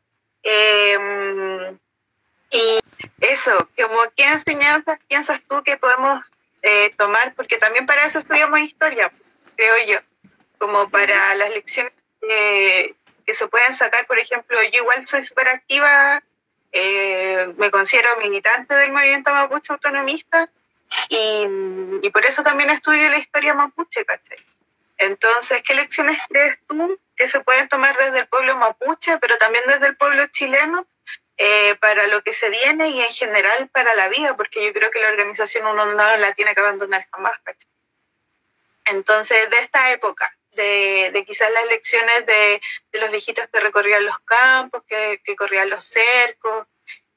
Y 2.52 2.80
eso, 3.22 3.70
como 3.78 4.02
qué 4.16 4.26
enseñanzas 4.26 5.00
piensas 5.08 5.42
tú 5.48 5.64
que 5.64 5.78
podemos 5.78 6.20
eh, 6.62 6.94
tomar, 6.98 7.34
porque 7.36 7.58
también 7.58 7.86
para 7.86 8.06
eso 8.06 8.20
estudiamos 8.20 8.60
historia, 8.60 9.12
creo 9.56 9.76
yo, 9.88 10.00
como 10.58 10.90
para 10.90 11.34
las 11.36 11.50
lecciones 11.50 11.94
que 12.22 13.34
se 13.34 13.48
pueden 13.48 13.74
sacar, 13.74 14.06
por 14.06 14.20
ejemplo, 14.20 14.62
yo 14.64 14.82
igual 14.82 15.06
soy 15.06 15.24
súper 15.24 15.48
activa, 15.48 16.22
eh, 16.72 17.54
me 17.58 17.72
considero 17.72 18.10
militante 18.18 18.76
del 18.76 18.92
movimiento 18.92 19.32
mapuche 19.32 19.74
autonomista 19.74 20.50
y, 21.10 21.46
y, 22.02 22.10
por 22.10 22.26
eso 22.26 22.44
también 22.44 22.70
estudio 22.70 23.10
la 23.10 23.18
historia 23.18 23.54
mapuche, 23.54 24.06
¿cachai? 24.06 24.38
Entonces, 24.98 25.64
¿qué 25.64 25.74
lecciones 25.74 26.20
crees 26.30 26.60
tú 26.68 27.00
que 27.16 27.28
se 27.28 27.40
pueden 27.42 27.68
tomar 27.70 27.98
desde 27.98 28.20
el 28.20 28.28
pueblo 28.28 28.58
mapuche, 28.58 29.18
pero 29.18 29.38
también 29.38 29.64
desde 29.68 29.88
el 29.88 29.98
pueblo 29.98 30.28
chileno 30.28 30.86
eh, 31.44 31.76
para 31.82 32.06
lo 32.06 32.22
que 32.22 32.34
se 32.34 32.52
viene 32.52 32.90
y 32.90 33.02
en 33.02 33.12
general 33.12 33.68
para 33.70 33.96
la 33.96 34.10
vida, 34.10 34.38
porque 34.38 34.64
yo 34.64 34.74
creo 34.74 34.92
que 34.92 35.02
la 35.02 35.10
organización 35.10 35.66
uno 35.66 35.88
no 35.88 36.18
la 36.18 36.36
tiene 36.36 36.54
que 36.54 36.62
abandonar 36.62 37.08
jamás. 37.12 37.40
¿cachai? 37.44 37.68
Entonces, 38.86 39.50
de 39.50 39.58
esta 39.58 39.92
época, 39.92 40.38
de, 40.52 41.10
de 41.12 41.26
quizás 41.26 41.52
las 41.52 41.66
lecciones 41.66 42.28
de, 42.28 42.62
de, 42.92 43.00
los 43.00 43.10
viejitos 43.10 43.48
que 43.52 43.60
recorrían 43.60 44.06
los 44.06 44.20
campos, 44.20 44.84
que, 44.88 45.20
que, 45.24 45.36
corrían 45.36 45.72
los 45.72 45.84
cercos, 45.84 46.68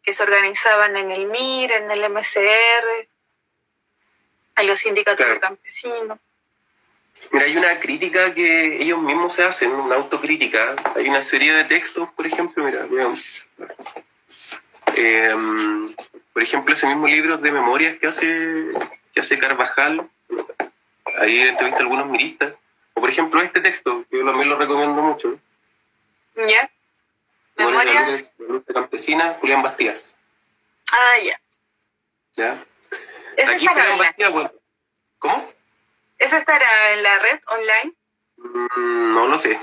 que 0.02 0.14
se 0.14 0.22
organizaban 0.22 0.96
en 0.96 1.10
el 1.10 1.26
MIR, 1.26 1.72
en 1.72 1.90
el 1.90 2.08
MCR, 2.08 3.08
a 4.54 4.62
los 4.62 4.78
sindicatos 4.78 5.26
claro. 5.26 5.40
campesinos. 5.40 6.18
Mira, 7.30 7.44
hay 7.44 7.56
una 7.58 7.78
crítica 7.78 8.32
que 8.32 8.82
ellos 8.82 9.00
mismos 9.02 9.34
se 9.34 9.44
hacen, 9.44 9.70
una 9.70 9.96
autocrítica. 9.96 10.76
Hay 10.96 11.10
una 11.10 11.20
serie 11.20 11.52
de 11.52 11.64
textos, 11.64 12.08
por 12.16 12.26
ejemplo, 12.26 12.64
mira, 12.64 12.86
veamos. 12.90 13.48
Eh, 14.96 15.34
por 16.32 16.42
ejemplo, 16.42 16.74
ese 16.74 16.86
mismo 16.88 17.06
libro 17.06 17.38
de 17.38 17.52
memorias 17.52 17.96
que 17.98 18.08
hace, 18.08 18.68
que 19.12 19.20
hace 19.20 19.38
Carvajal, 19.38 20.08
ahí 21.18 21.40
entrevista 21.40 21.78
a 21.78 21.82
algunos 21.82 22.08
miristas, 22.08 22.54
o 22.94 23.00
por 23.00 23.10
ejemplo 23.10 23.40
este 23.40 23.60
texto, 23.60 24.04
que 24.10 24.18
yo 24.18 24.24
también 24.24 24.48
lo 24.48 24.58
recomiendo 24.58 25.00
mucho. 25.00 25.38
¿Ya? 26.36 26.46
Yeah. 26.46 26.70
Memorias 27.56 28.24
de 28.38 28.62
la 28.66 28.74
campesina, 28.74 29.34
Julián 29.40 29.62
Bastías. 29.62 30.16
Ah, 30.92 31.14
ya. 31.22 31.40
¿Ya? 32.34 32.64
Eso 33.36 33.52
Aquí 33.52 33.66
Julián 33.66 33.98
Bastías, 33.98 34.32
bueno, 34.32 34.50
¿cómo? 35.18 35.52
¿Eso 36.18 36.36
estará 36.36 36.92
en 36.94 37.02
la 37.02 37.18
red 37.20 37.40
online? 37.46 37.94
Mm, 38.38 39.14
no 39.14 39.28
lo 39.28 39.38
sé, 39.38 39.60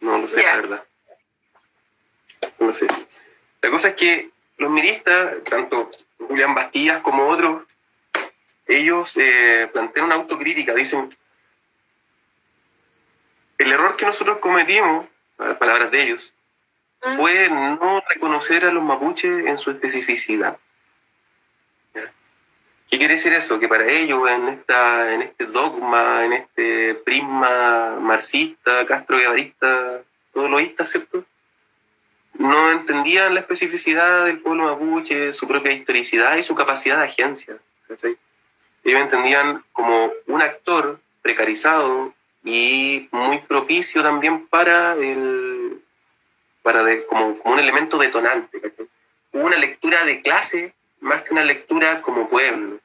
no 0.00 0.18
lo 0.18 0.28
sé, 0.28 0.40
yeah. 0.40 0.56
la 0.56 0.60
verdad. 0.62 0.84
No 2.58 2.66
lo 2.68 2.72
sé. 2.72 2.86
La 3.62 3.70
cosa 3.70 3.88
es 3.88 3.94
que 3.94 4.30
los 4.58 4.70
miristas, 4.70 5.42
tanto 5.44 5.90
Julián 6.18 6.54
Bastías 6.54 7.00
como 7.00 7.28
otros, 7.28 7.64
ellos 8.66 9.16
eh, 9.16 9.68
plantean 9.72 10.06
una 10.06 10.16
autocrítica, 10.16 10.74
dicen, 10.74 11.14
el 13.58 13.72
error 13.72 13.96
que 13.96 14.06
nosotros 14.06 14.38
cometimos, 14.38 15.06
las 15.38 15.56
palabras 15.56 15.90
de 15.90 16.02
ellos, 16.02 16.34
Mm. 17.06 17.16
fue 17.18 17.48
no 17.48 18.02
reconocer 18.08 18.64
a 18.64 18.72
los 18.72 18.82
mapuches 18.82 19.46
en 19.46 19.58
su 19.58 19.70
especificidad. 19.70 20.58
¿Qué 22.88 22.98
quiere 22.98 23.14
decir 23.14 23.32
eso? 23.32 23.58
Que 23.58 23.66
para 23.66 23.86
ellos, 23.86 24.28
en, 24.30 24.48
esta, 24.48 25.12
en 25.12 25.22
este 25.22 25.46
dogma, 25.46 26.24
en 26.24 26.32
este 26.34 26.94
prisma 26.94 27.96
marxista, 28.00 28.86
castro 28.86 29.18
guevarista, 29.18 30.02
todoloísta, 30.32 30.86
¿cierto? 30.86 31.24
No 32.38 32.70
entendían 32.72 33.34
la 33.34 33.40
especificidad 33.40 34.24
del 34.24 34.40
pueblo 34.40 34.64
mapuche, 34.64 35.32
su 35.32 35.48
propia 35.48 35.72
historicidad 35.72 36.36
y 36.36 36.42
su 36.42 36.54
capacidad 36.54 36.98
de 36.98 37.04
agencia. 37.04 37.58
¿cachai? 37.88 38.16
Ellos 38.84 39.00
entendían 39.00 39.64
como 39.72 40.12
un 40.26 40.42
actor 40.42 41.00
precarizado 41.22 42.14
y 42.44 43.08
muy 43.10 43.38
propicio 43.38 44.02
también 44.02 44.46
para 44.46 44.94
el 44.94 45.82
para 46.62 46.82
de, 46.82 47.06
como, 47.06 47.38
como 47.38 47.54
un 47.54 47.60
elemento 47.60 47.98
detonante. 47.98 48.60
¿cachai? 48.60 48.86
Una 49.32 49.56
lectura 49.56 50.04
de 50.04 50.20
clase 50.22 50.74
más 51.00 51.22
que 51.22 51.32
una 51.32 51.44
lectura 51.44 52.02
como 52.02 52.28
pueblo. 52.28 52.78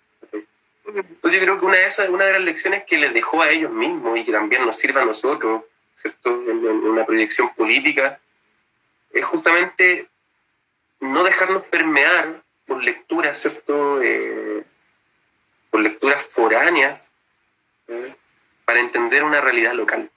Entonces 0.86 1.40
yo 1.40 1.46
creo 1.46 1.60
que 1.60 1.66
una 1.66 1.78
de, 1.78 1.86
esas, 1.86 2.10
una 2.10 2.26
de 2.26 2.34
las 2.34 2.42
lecciones 2.42 2.84
que 2.84 2.98
les 2.98 3.14
dejó 3.14 3.42
a 3.42 3.50
ellos 3.50 3.72
mismos 3.72 4.18
y 4.18 4.26
que 4.26 4.32
también 4.32 4.66
nos 4.66 4.78
sirve 4.78 5.02
a 5.02 5.06
nosotros, 5.06 5.64
¿cierto? 5.96 6.30
En, 6.50 6.66
en 6.66 6.88
una 6.88 7.06
proyección 7.06 7.54
política, 7.54 8.20
es 9.14 9.26
justamente 9.26 10.08
no 11.00 11.24
dejarnos 11.24 11.64
permear 11.64 12.44
por 12.66 12.84
lecturas, 12.84 13.40
¿cierto? 13.40 14.02
Eh, 14.02 14.64
por 15.70 15.82
lecturas 15.82 16.28
foráneas, 16.28 17.12
¿eh? 17.88 18.16
para 18.66 18.80
entender 18.80 19.24
una 19.24 19.42
realidad 19.42 19.74
local. 19.74 20.10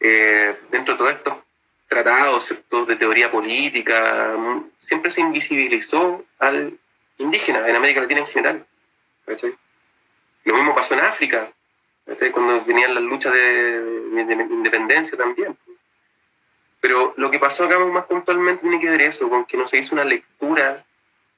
Eh, 0.00 0.56
dentro 0.70 0.94
de 0.94 0.98
todos 0.98 1.12
estos 1.12 1.34
tratados 1.88 2.44
¿cierto? 2.44 2.86
de 2.86 2.96
teoría 2.96 3.30
política, 3.30 4.36
siempre 4.76 5.10
se 5.10 5.22
invisibilizó 5.22 6.24
al 6.38 6.78
indígena 7.18 7.66
en 7.68 7.76
América 7.76 8.00
Latina 8.00 8.20
en 8.20 8.26
general. 8.26 8.66
Lo 10.44 10.54
mismo 10.54 10.74
pasó 10.74 10.94
en 10.94 11.00
África, 11.00 11.52
cuando 12.32 12.64
venían 12.64 12.94
las 12.94 13.02
luchas 13.02 13.32
de, 13.32 14.06
independencia 14.50 15.18
también. 15.18 15.56
Pero 16.80 17.14
lo 17.16 17.30
que 17.30 17.38
pasó 17.38 17.64
acá 17.64 17.78
más 17.80 18.06
puntualmente 18.06 18.62
tiene 18.62 18.80
que 18.80 18.90
ver 18.90 19.02
eso, 19.02 19.28
con 19.28 19.44
que 19.44 19.56
no 19.56 19.66
se 19.66 19.78
hizo 19.78 19.94
una 19.94 20.04
lectura 20.04 20.84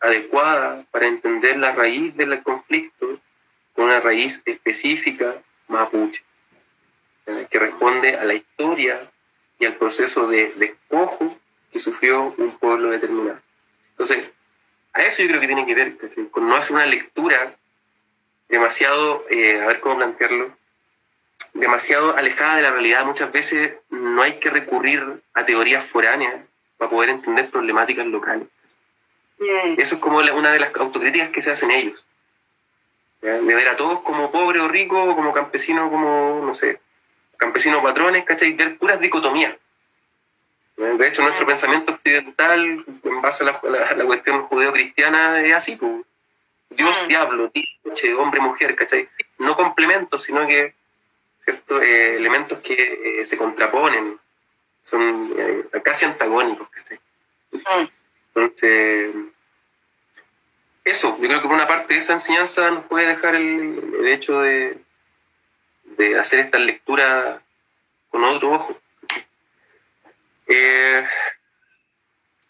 adecuada 0.00 0.84
para 0.90 1.06
entender 1.06 1.58
la 1.58 1.72
raíz 1.74 2.16
del 2.16 2.42
conflicto 2.42 3.20
con 3.74 3.86
una 3.86 4.00
raíz 4.00 4.42
específica 4.44 5.42
mapuche, 5.68 6.24
que 7.48 7.58
responde 7.58 8.16
a 8.16 8.24
la 8.24 8.34
historia 8.34 9.10
y 9.58 9.66
al 9.66 9.74
proceso 9.74 10.26
de 10.26 10.52
despojo 10.56 11.38
que 11.70 11.78
sufrió 11.78 12.34
un 12.36 12.58
pueblo 12.58 12.90
determinado. 12.90 13.40
Entonces, 13.90 14.24
a 14.92 15.02
eso 15.02 15.22
yo 15.22 15.28
creo 15.28 15.40
que 15.40 15.46
tiene 15.46 15.66
que 15.66 15.74
ver, 15.74 15.96
con 16.30 16.48
no 16.48 16.56
hacer 16.56 16.74
una 16.76 16.86
lectura 16.86 17.56
demasiado, 18.48 19.24
eh, 19.30 19.60
a 19.60 19.66
ver 19.66 19.80
cómo 19.80 19.96
plantearlo, 19.96 20.56
demasiado 21.54 22.16
alejada 22.16 22.56
de 22.56 22.62
la 22.62 22.72
realidad. 22.72 23.04
Muchas 23.04 23.32
veces 23.32 23.74
no 23.90 24.22
hay 24.22 24.34
que 24.34 24.50
recurrir 24.50 25.22
a 25.34 25.44
teorías 25.44 25.84
foráneas 25.84 26.34
para 26.78 26.90
poder 26.90 27.10
entender 27.10 27.50
problemáticas 27.50 28.06
locales. 28.06 28.48
Mm. 29.38 29.78
Eso 29.80 29.94
es 29.96 30.00
como 30.00 30.18
una 30.18 30.52
de 30.52 30.60
las 30.60 30.74
autocríticas 30.76 31.30
que 31.30 31.42
se 31.42 31.50
hacen 31.50 31.70
ellos. 31.70 32.06
¿ya? 33.22 33.40
De 33.40 33.54
ver 33.54 33.68
a 33.68 33.76
todos 33.76 34.00
como 34.02 34.30
pobre 34.30 34.60
o 34.60 34.68
rico, 34.68 35.14
como 35.14 35.32
campesino, 35.32 35.90
como, 35.90 36.42
no 36.44 36.54
sé, 36.54 36.80
campesinos 37.36 37.82
patrones, 37.82 38.24
¿cachai? 38.24 38.52
Ver 38.52 38.76
puras 38.78 39.00
dicotomías. 39.00 39.56
De 40.76 41.08
hecho, 41.08 41.22
nuestro 41.22 41.46
pensamiento 41.46 41.92
occidental, 41.92 42.84
en 43.04 43.20
base 43.20 43.44
a 43.44 43.94
la, 43.96 44.04
cuestión 44.06 44.42
judeo-cristiana, 44.44 45.42
es 45.42 45.54
así, 45.54 45.76
pues. 45.76 45.92
Dios, 46.70 47.02
Mm. 47.04 47.08
diablo, 47.08 47.52
hombre, 48.18 48.40
mujer, 48.40 48.74
¿cachai? 48.76 49.08
No 49.38 49.56
complementos, 49.56 50.22
sino 50.22 50.46
que, 50.46 50.74
¿cierto? 51.40 51.82
Eh, 51.82 52.16
elementos 52.16 52.58
que 52.60 53.20
eh, 53.20 53.24
se 53.24 53.36
contraponen, 53.36 54.20
son 54.82 55.32
eh, 55.36 55.80
casi 55.82 56.04
antagónicos, 56.04 56.68
¿cachai? 56.68 57.00
Mm. 57.50 57.88
Entonces, 58.28 59.14
eso, 60.84 61.18
yo 61.20 61.28
creo 61.28 61.40
que 61.40 61.48
por 61.48 61.56
una 61.56 61.66
parte 61.66 61.96
esa 61.96 62.12
enseñanza 62.12 62.70
nos 62.70 62.84
puede 62.84 63.08
dejar 63.08 63.34
el, 63.34 63.94
el 64.00 64.08
hecho 64.08 64.40
de, 64.42 64.78
de 65.96 66.18
hacer 66.18 66.40
esta 66.40 66.58
lectura 66.58 67.42
con 68.10 68.22
otro 68.24 68.52
ojo. 68.52 68.80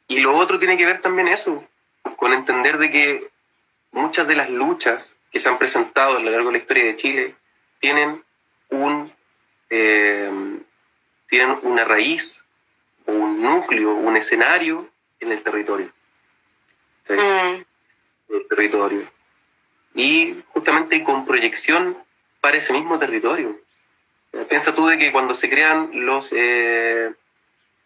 Y 0.08 0.18
lo 0.18 0.36
otro 0.36 0.58
tiene 0.58 0.76
que 0.76 0.86
ver 0.86 1.00
también 1.00 1.28
eso, 1.28 1.64
con 2.16 2.32
entender 2.32 2.78
de 2.78 2.90
que 2.90 3.30
muchas 3.92 4.26
de 4.26 4.34
las 4.34 4.50
luchas 4.50 5.18
que 5.30 5.38
se 5.38 5.48
han 5.48 5.58
presentado 5.58 6.16
a 6.16 6.20
lo 6.20 6.30
largo 6.30 6.48
de 6.48 6.52
la 6.52 6.58
historia 6.58 6.84
de 6.84 6.96
Chile 6.96 7.36
tienen 7.78 8.24
un 8.70 9.12
eh, 9.70 10.30
tienen 11.28 11.58
una 11.62 11.84
raíz 11.84 12.44
o 13.06 13.12
un 13.12 13.40
núcleo, 13.40 13.92
un 13.92 14.16
escenario 14.16 14.90
en 15.20 15.32
el 15.32 15.42
territorio. 15.42 15.90
Mm. 17.08 17.64
El 18.28 18.48
territorio. 18.48 19.10
Y 19.94 20.42
justamente 20.48 21.02
con 21.02 21.24
proyección 21.24 21.96
para 22.40 22.56
ese 22.56 22.72
mismo 22.72 22.98
territorio. 22.98 23.60
Piensa 24.48 24.74
tú 24.74 24.86
de 24.86 24.98
que 24.98 25.12
cuando 25.12 25.34
se 25.34 25.48
crean 25.48 25.90
los... 25.92 26.32
Eh, 26.32 27.12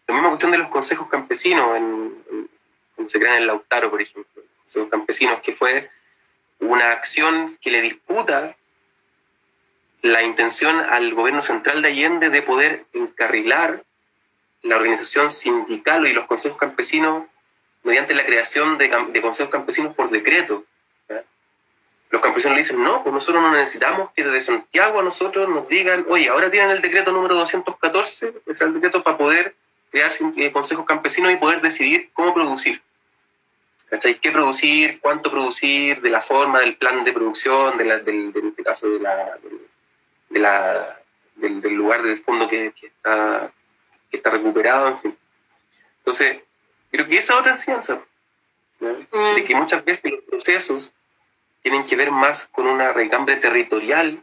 la 0.07 0.13
misma 0.13 0.29
cuestión 0.29 0.51
de 0.51 0.59
los 0.59 0.67
consejos 0.69 1.07
campesinos, 1.09 1.75
en, 1.77 2.49
se 3.07 3.19
crean 3.19 3.37
en 3.37 3.47
Lautaro, 3.47 3.89
por 3.89 4.01
ejemplo, 4.01 4.43
consejos 4.59 4.89
campesinos, 4.89 5.41
que 5.41 5.51
fue 5.53 5.89
una 6.59 6.91
acción 6.91 7.57
que 7.59 7.71
le 7.71 7.81
disputa 7.81 8.55
la 10.05 10.21
intención 10.21 10.79
al 10.79 11.15
gobierno 11.15 11.41
central 11.41 11.81
de 11.81 11.87
Allende 11.87 12.29
de 12.29 12.43
poder 12.43 12.85
encarrilar 12.93 13.83
la 14.61 14.75
organización 14.75 15.31
sindical 15.31 16.07
y 16.07 16.13
los 16.13 16.27
consejos 16.27 16.59
campesinos 16.59 17.23
mediante 17.81 18.13
la 18.13 18.23
creación 18.23 18.77
de, 18.77 18.95
de 19.09 19.21
consejos 19.23 19.51
campesinos 19.51 19.95
por 19.95 20.11
decreto. 20.11 20.63
Los 22.11 22.21
campesinos 22.21 22.55
le 22.55 22.61
dicen, 22.61 22.83
no, 22.83 23.01
pues 23.01 23.13
nosotros 23.13 23.41
no 23.41 23.51
necesitamos 23.51 24.11
que 24.15 24.23
desde 24.23 24.41
Santiago 24.41 24.99
a 24.99 25.03
nosotros 25.03 25.49
nos 25.49 25.67
digan, 25.67 26.05
oye, 26.07 26.29
ahora 26.29 26.51
tienen 26.51 26.69
el 26.69 26.81
decreto 26.81 27.11
número 27.11 27.35
214, 27.35 28.27
ese 28.27 28.41
es 28.45 28.61
el 28.61 28.75
decreto 28.75 29.03
para 29.03 29.17
poder 29.17 29.55
crear 29.89 30.11
eh, 30.37 30.51
consejos 30.51 30.85
campesinos 30.85 31.33
y 31.33 31.37
poder 31.37 31.61
decidir 31.61 32.11
cómo 32.13 32.31
producir. 32.35 32.79
¿Cachai? 33.89 34.19
¿Qué 34.19 34.31
producir? 34.31 34.99
¿Cuánto 35.01 35.31
producir? 35.31 36.01
De 36.01 36.11
la 36.11 36.21
forma, 36.21 36.59
del 36.59 36.77
plan 36.77 37.03
de 37.03 37.11
producción, 37.11 37.77
de 37.77 37.85
la, 37.85 37.99
del, 37.99 38.31
en 38.35 38.47
este 38.49 38.63
caso 38.63 38.87
de 38.89 38.99
la, 38.99 39.39
de 40.29 40.39
la, 40.39 40.99
del, 41.35 41.61
lugar 41.73 42.03
del 42.03 42.17
fondo 42.19 42.47
que, 42.47 42.73
está, 42.81 43.51
que 44.09 44.17
está 44.17 44.29
recuperado, 44.31 44.87
en 44.87 44.99
fin. 44.99 45.17
Entonces, 45.99 46.41
creo 46.91 47.07
que 47.07 47.17
esa 47.17 47.37
otra 47.39 47.51
enseñanza, 47.51 48.01
de 48.79 49.43
que 49.45 49.55
muchas 49.55 49.83
veces 49.85 50.11
los 50.11 50.23
procesos 50.23 50.93
tienen 51.61 51.85
que 51.85 51.95
ver 51.95 52.11
más 52.11 52.47
con 52.51 52.67
una 52.67 52.93
recambre 52.93 53.37
territorial 53.37 54.21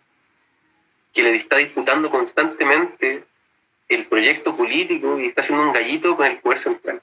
que 1.13 1.23
le 1.23 1.35
está 1.35 1.57
disputando 1.57 2.11
constantemente 2.11 3.25
el 3.89 4.07
proyecto 4.07 4.57
político 4.57 5.19
y 5.19 5.27
está 5.27 5.43
haciendo 5.43 5.65
un 5.65 5.73
gallito 5.73 6.17
con 6.17 6.27
el 6.27 6.39
poder 6.39 6.59
central. 6.59 7.03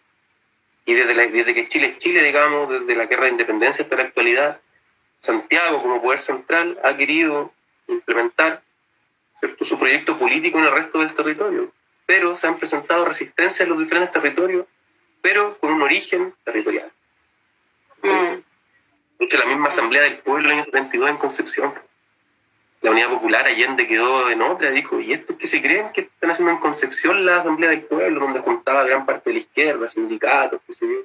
Y 0.86 0.94
desde, 0.94 1.14
desde 1.30 1.54
que 1.54 1.68
Chile 1.68 1.88
es 1.88 1.98
Chile, 1.98 2.24
digamos, 2.24 2.70
desde 2.70 2.96
la 2.96 3.06
guerra 3.06 3.26
de 3.26 3.32
independencia 3.32 3.84
hasta 3.84 3.98
la 3.98 4.04
actualidad, 4.04 4.60
Santiago 5.20 5.82
como 5.82 6.02
poder 6.02 6.20
central 6.20 6.80
ha 6.84 6.96
querido 6.96 7.54
implementar 7.88 8.64
su 9.62 9.78
proyecto 9.78 10.18
político 10.18 10.60
en 10.60 10.66
el 10.66 10.72
resto 10.72 11.00
del 11.00 11.14
territorio. 11.14 11.72
Pero 12.06 12.36
se 12.36 12.48
han 12.48 12.58
presentado 12.58 13.06
resistencias 13.06 13.62
en 13.62 13.70
los 13.70 13.80
diferentes 13.80 14.12
territorios, 14.12 14.66
pero 15.22 15.58
con 15.60 15.74
un 15.74 15.82
origen 15.82 16.34
territorial. 16.44 16.92
Mm. 18.02 18.42
la 19.20 19.46
misma 19.46 19.68
Asamblea 19.68 20.04
del 20.04 20.18
Pueblo 20.20 20.46
en 20.46 20.46
el 20.46 20.52
año 20.60 20.64
72 20.64 21.10
en 21.10 21.18
Concepción, 21.18 21.74
la 22.82 22.92
Unidad 22.92 23.10
Popular 23.10 23.46
Allende 23.46 23.88
quedó 23.88 24.30
en 24.30 24.42
otra, 24.42 24.72
dijo, 24.72 25.02
¿y 25.02 25.12
estos 25.12 25.36
que 25.36 25.48
se 25.48 25.62
creen 25.62 25.92
que 25.92 26.02
están 26.02 26.32
haciendo 26.32 26.54
en 26.54 26.60
Concepción 26.60 27.26
la 27.26 27.42
Asamblea 27.42 27.70
del 27.70 27.82
Pueblo, 27.82 28.22
donde 28.22 28.40
juntaba 28.40 28.86
gran 28.86 29.06
parte 29.06 29.30
de 29.30 29.34
la 29.34 29.40
izquierda, 29.40 29.88
sindicatos, 29.88 30.62
qué 30.66 30.74
sé 30.74 30.88
yo? 30.88 31.02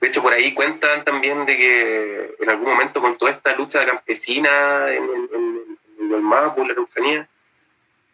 De 0.00 0.08
hecho, 0.08 0.22
por 0.22 0.32
ahí 0.32 0.52
cuentan 0.52 1.04
también 1.04 1.46
de 1.46 1.56
que 1.56 2.36
en 2.40 2.50
algún 2.50 2.68
momento 2.68 3.00
con 3.00 3.16
toda 3.16 3.30
esta 3.30 3.54
lucha 3.54 3.86
campesina 3.86 4.92
en, 4.92 5.04
en, 5.04 5.43
el 6.16 6.22
Mapu, 6.22 6.64
la 6.64 6.72
Araucanía, 6.72 7.28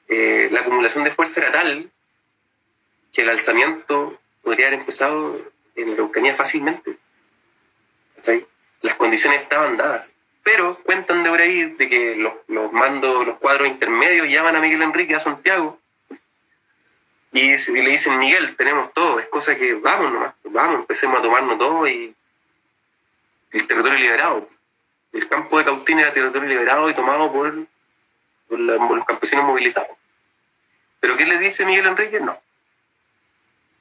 eh, 0.08 0.48
la 0.50 0.60
acumulación 0.60 1.04
de 1.04 1.10
fuerza 1.10 1.40
era 1.40 1.52
tal 1.52 1.90
que 3.12 3.22
el 3.22 3.28
alzamiento 3.28 4.18
podría 4.42 4.68
haber 4.68 4.80
empezado 4.80 5.40
en 5.76 5.88
la 5.88 5.94
Araucanía 5.94 6.34
fácilmente. 6.34 6.98
Las 8.82 8.96
condiciones 8.96 9.42
estaban 9.42 9.76
dadas. 9.76 10.14
Pero 10.42 10.78
cuentan 10.84 11.22
de 11.22 11.30
por 11.30 11.40
ahí 11.40 11.74
de 11.74 11.88
que 11.88 12.16
los, 12.16 12.32
los 12.48 12.72
mandos, 12.72 13.26
los 13.26 13.36
cuadros 13.36 13.68
intermedios 13.68 14.28
llaman 14.28 14.56
a 14.56 14.60
Miguel 14.60 14.82
Enrique 14.82 15.14
a 15.14 15.20
Santiago 15.20 15.80
y, 17.32 17.56
le 17.56 17.90
dicen, 17.90 18.18
Miguel, 18.18 18.56
tenemos 18.56 18.92
todo, 18.92 19.20
es 19.20 19.28
cosa 19.28 19.56
que 19.56 19.74
vamos 19.74 20.12
nomás, 20.12 20.34
vamos, 20.44 20.80
empecemos 20.80 21.18
a 21.18 21.22
tomarnos 21.22 21.58
todo 21.58 21.86
y 21.86 22.14
el 23.52 23.66
territorio 23.66 23.98
liberado. 23.98 24.48
El 25.12 25.28
campo 25.28 25.58
de 25.58 25.64
Cautín 25.64 26.00
era 26.00 26.12
territorio 26.12 26.48
liberado 26.48 26.90
y 26.90 26.94
tomado 26.94 27.32
por 27.32 27.54
los 28.50 29.04
campesinos 29.04 29.44
movilizados. 29.44 29.96
Pero 31.00 31.16
¿qué 31.16 31.24
le 31.24 31.38
dice 31.38 31.64
Miguel 31.64 31.86
Enrique? 31.86 32.20
No. 32.20 32.40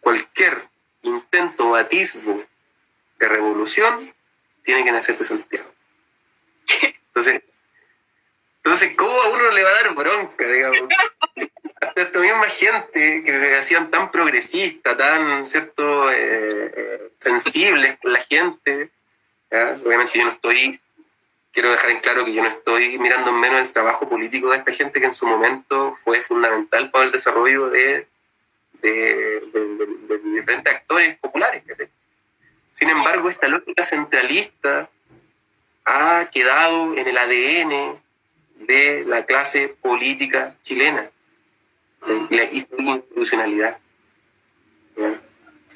Cualquier 0.01 0.67
intento 1.01 1.69
o 1.69 1.75
atisbo 1.75 2.43
de 3.17 3.27
revolución 3.27 4.13
tiene 4.63 4.83
que 4.83 4.91
nacer 4.91 5.17
de 5.17 5.25
Santiago. 5.25 5.69
Entonces, 7.07 7.41
entonces, 8.57 8.95
¿cómo 8.95 9.11
a 9.11 9.29
uno 9.29 9.51
le 9.51 9.63
va 9.63 9.69
a 9.69 9.83
dar 9.83 9.95
bronca, 9.95 10.47
digamos? 10.47 10.89
Hasta 11.81 12.01
esta 12.01 12.19
misma 12.19 12.45
gente 12.45 13.23
que 13.23 13.31
se 13.31 13.55
hacían 13.55 13.89
tan 13.89 14.11
progresistas, 14.11 14.97
tan, 14.97 15.45
¿cierto?, 15.45 16.11
eh, 16.11 16.71
eh, 16.75 17.11
sensibles 17.15 17.97
con 17.97 18.13
la 18.13 18.19
gente. 18.19 18.91
Obviamente 19.83 20.19
yo 20.19 20.25
no 20.25 20.31
estoy 20.31 20.79
quiero 21.51 21.71
dejar 21.71 21.91
en 21.91 21.99
claro 21.99 22.25
que 22.25 22.33
yo 22.33 22.41
no 22.41 22.49
estoy 22.49 22.97
mirando 22.97 23.31
en 23.31 23.39
menos 23.39 23.61
el 23.61 23.71
trabajo 23.71 24.07
político 24.07 24.51
de 24.51 24.57
esta 24.57 24.73
gente 24.73 24.99
que 24.99 25.07
en 25.07 25.13
su 25.13 25.25
momento 25.25 25.93
fue 25.93 26.21
fundamental 26.21 26.91
para 26.91 27.05
el 27.05 27.11
desarrollo 27.11 27.69
de, 27.69 28.07
de, 28.81 29.41
diferentes 30.23 30.73
actores 30.73 31.17
populares. 31.17 31.63
Sin 32.71 32.89
embargo, 32.89 33.29
esta 33.29 33.47
lógica 33.47 33.85
centralista 33.85 34.89
ha 35.85 36.29
quedado 36.31 36.95
en 36.95 37.07
el 37.07 37.17
ADN 37.17 37.99
de 38.67 39.03
la 39.05 39.25
clase 39.25 39.69
política 39.81 40.55
chilena 40.61 41.09
y 42.29 42.35
la 42.35 42.43
institucionalidad. 42.45 43.79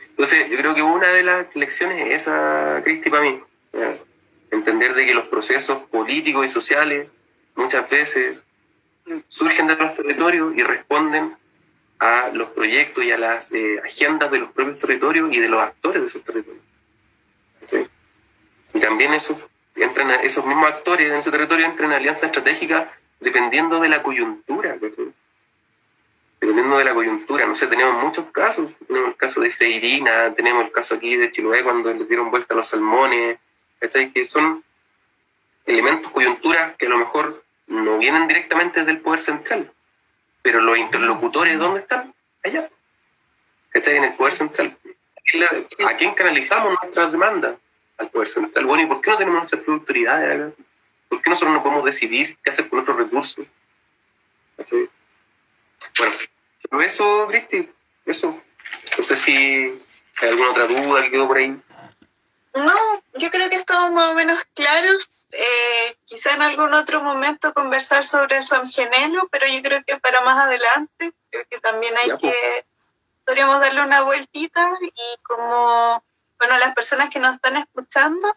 Entonces, 0.10 0.50
yo 0.50 0.58
creo 0.58 0.76
que 0.76 0.82
una 0.82 1.08
de 1.08 1.24
las 1.24 1.56
lecciones 1.56 2.08
es 2.08 2.22
esa, 2.22 2.82
Cristi, 2.84 3.10
para 3.10 3.24
mí 3.24 3.41
entender 4.54 4.94
de 4.94 5.06
que 5.06 5.14
los 5.14 5.28
procesos 5.28 5.80
políticos 5.90 6.46
y 6.46 6.50
sociales 6.50 7.10
muchas 7.56 7.90
veces 7.90 8.38
surgen 9.28 9.68
de 9.68 9.76
los 9.76 9.94
territorios 9.96 10.56
y 10.56 10.64
responden 10.64 11.36
a 12.00 12.30
los 12.34 12.50
proyectos 12.50 13.04
y 13.04 13.12
a 13.12 13.18
las 13.18 13.52
eh, 13.52 13.80
agendas 13.84 14.32
de 14.32 14.40
los 14.40 14.52
propios 14.52 14.80
territorios 14.80 15.34
y 15.34 15.40
de 15.40 15.50
los 15.50 15.62
actores 15.62 16.02
de 16.02 16.08
esos 16.08 16.24
territorios. 16.24 16.64
Y 18.74 18.80
también 18.80 19.14
esos, 19.14 19.40
entran, 19.76 20.12
esos 20.12 20.46
mismos 20.46 20.70
actores 20.70 21.12
en 21.12 21.18
ese 21.18 21.32
territorio 21.32 21.66
entran 21.66 21.92
en 21.92 21.98
alianzas 21.98 22.24
estratégicas 22.24 22.88
dependiendo 23.20 23.80
de 23.80 23.90
la 23.90 24.02
coyuntura. 24.02 24.78
Dependiendo 26.40 26.78
de 26.78 26.84
la 26.84 26.94
coyuntura. 26.94 27.46
No 27.46 27.56
sé, 27.56 27.68
tenemos 27.68 28.04
muchos 28.04 28.26
casos. 28.32 28.72
Tenemos 28.88 29.10
el 29.10 29.16
caso 29.16 29.42
de 29.42 29.52
Freirina, 29.52 30.34
tenemos 30.34 30.66
el 30.66 30.72
caso 30.72 30.96
aquí 30.96 31.16
de 31.16 31.32
Chiloé 31.32 31.64
cuando 31.64 31.94
le 31.94 32.06
dieron 32.06 32.32
vuelta 32.32 32.54
a 32.54 32.58
los 32.58 32.68
salmones, 32.68 33.38
que 34.14 34.26
son 34.26 34.64
elementos, 35.65 36.11
coyunturas 36.11 36.76
que 36.76 36.85
a 36.85 36.89
lo 36.89 36.97
mejor 36.97 37.43
no 37.68 37.97
vienen 37.97 38.27
directamente 38.27 38.80
desde 38.80 38.91
el 38.91 39.01
poder 39.01 39.19
central, 39.19 39.72
pero 40.41 40.61
los 40.61 40.77
interlocutores, 40.77 41.60
¿dónde 41.60 41.81
están? 41.81 42.14
Allá. 42.43 42.69
¿Cachai? 43.69 43.97
En 43.97 44.03
el 44.05 44.14
poder 44.14 44.34
central. 44.34 44.77
¿A 45.88 45.97
quién 45.97 46.14
canalizamos 46.14 46.76
nuestras 46.81 47.11
demandas? 47.11 47.55
Al 47.97 48.10
poder 48.10 48.27
central. 48.27 48.65
Bueno, 48.65 48.84
¿y 48.84 48.88
por 48.88 49.01
qué 49.01 49.11
no 49.11 49.18
tenemos 49.18 49.39
nuestras 49.39 49.64
productividades? 49.64 50.53
¿Por 51.07 51.22
qué 51.22 51.30
nosotros 51.30 51.55
no 51.55 51.64
podemos 51.64 51.85
decidir 51.85 52.38
qué 52.43 52.49
hacer 52.49 52.68
con 52.68 52.77
nuestros 52.77 52.97
recursos? 52.97 53.45
Bueno, 55.97 56.14
pero 56.61 56.81
eso, 56.81 57.27
Cristi, 57.27 57.69
eso. 58.05 58.38
No 58.97 59.03
sé 59.03 59.15
si 59.15 59.34
hay 60.22 60.30
alguna 60.30 60.51
otra 60.51 60.68
duda 60.68 61.03
que 61.03 61.11
quedó 61.11 61.27
por 61.27 61.38
ahí. 61.38 61.57
No, 62.54 63.04
yo 63.14 63.32
creo 63.32 63.50
que 63.50 63.56
estamos 63.56 63.92
más 63.92 64.12
o 64.12 64.16
menos 64.16 64.40
claros. 64.54 65.10
Eh, 65.32 65.98
quizá 66.06 66.34
en 66.34 66.44
algún 66.44 66.74
otro 66.76 67.02
momento 67.02 67.54
conversar 67.54 68.06
sobre 68.06 68.38
el 68.38 68.46
Gemelo, 68.72 69.28
pero 69.32 69.48
yo 69.48 69.64
creo 69.64 69.84
que 69.84 69.98
para 69.98 70.22
más 70.22 70.46
adelante, 70.46 71.12
creo 71.32 71.46
que 71.50 71.60
también 71.60 71.96
hay 71.98 72.16
que, 72.18 72.66
podríamos 73.26 73.60
darle 73.60 73.82
una 73.82 74.04
vueltita 74.04 74.72
y 74.82 75.18
como, 75.24 76.04
bueno, 76.38 76.58
las 76.60 76.76
personas 76.76 77.10
que 77.10 77.20
nos 77.20 77.34
están 77.34 77.58
escuchando, 77.58 78.36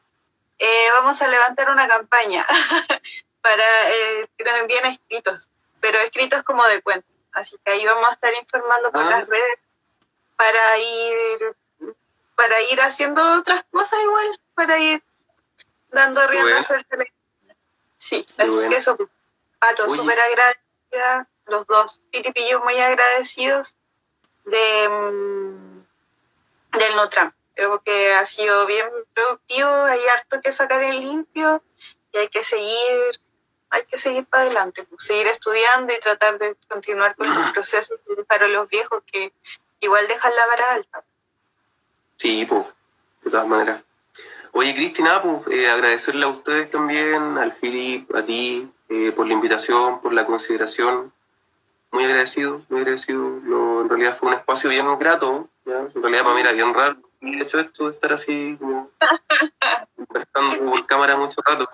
eh, 0.59 0.89
vamos 0.95 1.21
a 1.21 1.29
levantar 1.29 1.71
una 1.71 1.87
campaña 1.87 2.47
para 3.43 3.91
eh, 3.91 4.27
que 4.39 4.45
nos 4.45 4.55
envíen 4.61 4.87
escritos, 4.87 5.51
pero 5.81 5.99
escritos 5.99 6.43
como 6.45 6.65
de 6.65 6.81
cuento. 6.81 7.07
Así 7.33 7.59
que 7.63 7.73
ahí 7.73 7.85
vamos 7.85 8.09
a 8.09 8.15
estar 8.15 8.33
informando 8.33 8.91
por 8.91 9.03
ah. 9.03 9.11
las 9.11 9.29
redes 9.29 9.59
para 10.37 10.79
ir 10.79 11.57
para 12.37 12.61
ir 12.71 12.81
haciendo 12.81 13.39
otras 13.39 13.65
cosas 13.71 13.99
igual, 14.03 14.41
para 14.55 14.79
ir 14.79 15.03
dando 15.91 16.27
rienda 16.29 16.63
suelta. 16.63 16.97
Sí, 17.99 18.25
así 18.39 18.69
que 18.69 18.77
eso, 18.77 18.97
Pato, 19.59 19.93
súper 19.93 20.21
agradecida, 20.21 21.29
los 21.47 21.67
dos 21.67 22.01
piripillos 22.13 22.63
muy 22.63 22.79
agradecidos 22.79 23.75
de 24.45 24.89
mm, 24.89 26.79
del 26.79 26.97
Notram. 26.97 27.33
Creo 27.55 27.83
que 27.83 28.13
ha 28.13 28.27
sido 28.27 28.67
bien 28.67 28.87
productivo, 29.15 29.69
hay 29.69 30.01
harto 30.07 30.41
que 30.43 30.53
sacar 30.53 30.83
en 30.83 31.01
limpio 31.01 31.63
y 32.13 32.19
hay 32.19 32.29
que 32.29 32.43
seguir, 32.43 33.21
hay 33.71 33.85
que 33.87 33.99
seguir 33.99 34.27
para 34.27 34.45
adelante, 34.45 34.85
pues, 34.85 35.07
seguir 35.07 35.27
estudiando 35.27 35.93
y 35.93 36.01
tratar 36.01 36.39
de 36.39 36.55
continuar 36.69 37.17
con 37.17 37.35
los 37.35 37.53
procesos 37.53 37.99
para 38.29 38.47
los 38.49 38.69
viejos 38.69 39.03
que 39.11 39.33
igual 39.81 40.07
dejan 40.07 40.37
la 40.37 40.47
vara 40.47 40.75
alta. 40.75 41.05
Sí, 42.17 42.47
pues, 42.49 42.67
de 43.25 43.31
todas 43.31 43.47
maneras. 43.47 43.83
Oye, 44.53 44.75
Cristina, 44.75 45.21
pues, 45.23 45.47
eh, 45.57 45.69
agradecerle 45.69 46.25
a 46.25 46.29
ustedes 46.29 46.71
también, 46.71 47.39
al 47.39 47.53
Filip, 47.53 48.15
a 48.15 48.23
ti, 48.23 48.71
eh, 48.89 49.13
por 49.13 49.27
la 49.27 49.35
invitación, 49.35 50.01
por 50.01 50.13
la 50.13 50.27
consideración. 50.27 51.13
Muy 51.93 52.05
agradecido, 52.05 52.63
muy 52.69 52.81
agradecido. 52.81 53.39
en 53.83 53.89
realidad 53.89 54.17
fue 54.17 54.29
un 54.29 54.35
espacio 54.35 54.71
bien 54.71 54.87
grato, 54.99 55.49
en 55.65 56.03
realidad 56.03 56.23
para 56.23 56.35
mí 56.35 56.41
era 56.41 56.53
bien 56.53 56.75
raro 56.75 57.07
he 57.21 57.43
hecho 57.43 57.59
esto 57.59 57.85
de 57.85 57.91
estar 57.91 58.13
así 58.13 58.57
como 58.59 58.91
conversando 59.97 60.71
por 60.71 60.87
cámara 60.87 61.17
mucho 61.17 61.41
rato. 61.45 61.69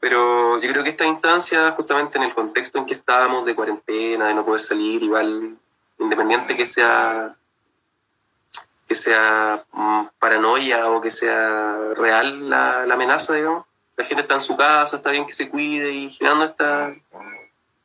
Pero 0.00 0.60
yo 0.60 0.70
creo 0.70 0.84
que 0.84 0.90
esta 0.90 1.06
instancia, 1.06 1.72
justamente 1.72 2.18
en 2.18 2.24
el 2.24 2.34
contexto 2.34 2.78
en 2.78 2.86
que 2.86 2.94
estábamos 2.94 3.44
de 3.44 3.54
cuarentena, 3.54 4.28
de 4.28 4.34
no 4.34 4.44
poder 4.44 4.60
salir, 4.60 5.02
igual, 5.02 5.56
independiente 5.98 6.56
que 6.56 6.66
sea 6.66 7.36
que 8.88 8.94
sea 8.94 9.64
mm, 9.72 10.06
paranoia 10.18 10.88
o 10.88 11.00
que 11.00 11.10
sea 11.10 11.78
real 11.94 12.48
la, 12.48 12.86
la, 12.86 12.94
amenaza, 12.94 13.34
digamos. 13.34 13.66
La 13.96 14.04
gente 14.04 14.22
está 14.22 14.34
en 14.34 14.40
su 14.40 14.56
casa, 14.56 14.96
está 14.96 15.10
bien 15.10 15.26
que 15.26 15.32
se 15.32 15.50
cuide 15.50 15.90
y 15.90 16.10
generando 16.10 16.46
esta, 16.46 16.94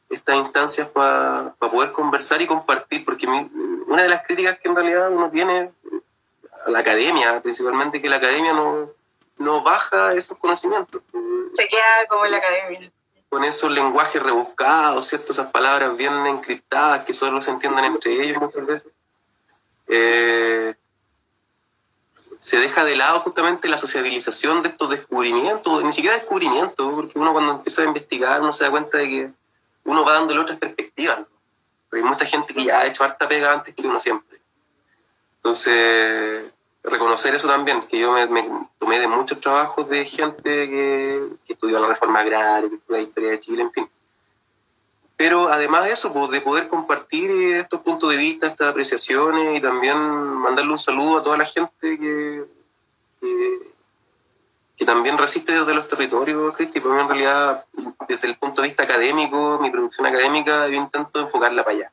estas 0.09 0.35
instancias 0.38 0.88
para 0.88 1.53
poder 1.59 1.91
conversar 1.91 2.41
y 2.41 2.47
compartir, 2.47 3.03
porque 3.03 3.27
una 3.27 4.03
de 4.03 4.09
las 4.09 4.25
críticas 4.25 4.59
que 4.59 4.69
en 4.69 4.75
realidad 4.75 5.11
uno 5.11 5.30
tiene 5.30 5.71
a 6.65 6.69
la 6.69 6.80
academia, 6.80 7.41
principalmente 7.41 8.01
que 8.01 8.09
la 8.09 8.17
academia 8.17 8.53
no, 8.53 8.91
no 9.39 9.63
baja 9.63 10.13
esos 10.13 10.38
conocimientos. 10.38 11.01
Se 11.53 11.67
queda 11.67 12.07
como 12.07 12.25
en 12.25 12.31
la 12.31 12.38
academia. 12.38 12.91
Con 13.30 13.43
esos 13.43 13.71
lenguajes 13.71 14.21
rebuscados, 14.21 15.07
¿cierto? 15.07 15.31
Esas 15.31 15.51
palabras 15.51 15.97
bien 15.97 16.13
encriptadas 16.27 17.03
que 17.03 17.13
solo 17.13 17.41
se 17.41 17.51
entienden 17.51 17.85
entre 17.85 18.13
ellos 18.13 18.39
muchas 18.39 18.65
veces. 18.65 18.91
Eh, 19.88 20.75
se 22.44 22.57
deja 22.57 22.84
de 22.84 22.98
lado 22.98 23.22
justamente 23.22 23.70
la 23.70 23.78
sociabilización 23.78 24.64
de 24.64 24.68
estos 24.68 24.90
descubrimientos, 24.90 25.82
ni 25.82 25.94
siquiera 25.94 26.18
descubrimientos, 26.18 26.94
porque 26.94 27.18
uno 27.18 27.32
cuando 27.32 27.53
empieza 27.53 27.84
a 27.84 27.86
investigar 27.86 28.41
uno 28.41 28.52
se 28.52 28.65
da 28.65 28.70
cuenta 28.70 28.98
de 28.98 29.07
que 29.07 29.30
uno 29.86 30.03
va 30.03 30.11
dándole 30.11 30.41
otras 30.41 30.60
perspectivas. 30.60 31.20
hay 31.94 32.03
mucha 32.03 32.26
gente 32.26 32.53
que 32.53 32.65
ya 32.65 32.80
ha 32.80 32.86
hecho 32.86 33.06
harta 33.06 33.30
pega 33.30 33.53
antes 33.53 33.74
que 33.74 33.88
uno 33.88 33.98
siempre. 33.98 34.41
Entonces, 35.38 36.52
reconocer 36.84 37.34
eso 37.34 37.48
también, 37.48 37.82
que 37.84 37.99
yo 37.99 38.11
me, 38.11 38.68
tomé 38.78 38.99
de 38.99 39.07
muchos 39.07 39.40
trabajos 39.40 39.88
de 39.88 40.03
gente 40.03 40.68
que, 40.68 41.26
estudió 41.48 41.80
la 41.80 41.88
reforma 41.88 42.20
agraria, 42.20 42.68
que 42.68 42.76
estudió 42.76 42.98
la 42.98 43.03
historia 43.03 43.30
de 43.30 43.40
Chile, 43.40 43.61
en 43.61 43.72
fin. 43.72 43.90
Pero 45.15 45.48
además 45.48 45.85
de 45.85 45.91
eso, 45.91 46.11
pues, 46.11 46.31
de 46.31 46.41
poder 46.41 46.68
compartir 46.68 47.30
estos 47.53 47.81
puntos 47.81 48.10
de 48.10 48.18
vista, 48.18 48.48
estas 48.48 48.69
apreciaciones 48.69 49.57
y 49.57 49.61
también 49.61 49.98
mandarle 49.98 50.72
un 50.72 50.80
saludo 50.80 51.18
a 51.18 51.23
toda 51.23 51.38
la 51.38 51.45
gente 51.45 51.99
que, 51.99 52.44
que, 53.19 54.85
también 54.85 55.18
resiste 55.18 55.53
desde 55.53 55.73
los 55.73 55.88
territorios, 55.88 56.53
Cristi, 56.57 56.81
porque 56.81 56.99
en 56.99 57.07
realidad, 57.07 57.65
desde 58.10 58.27
el 58.27 58.38
punto 58.38 58.61
de 58.61 58.68
vista 58.68 58.84
académico, 58.84 59.57
mi 59.61 59.72
producción 59.72 60.06
académica, 60.06 60.68
yo 60.68 60.73
intento 60.73 61.22
enfocarla 61.22 61.64
para 61.64 61.77
allá 61.77 61.91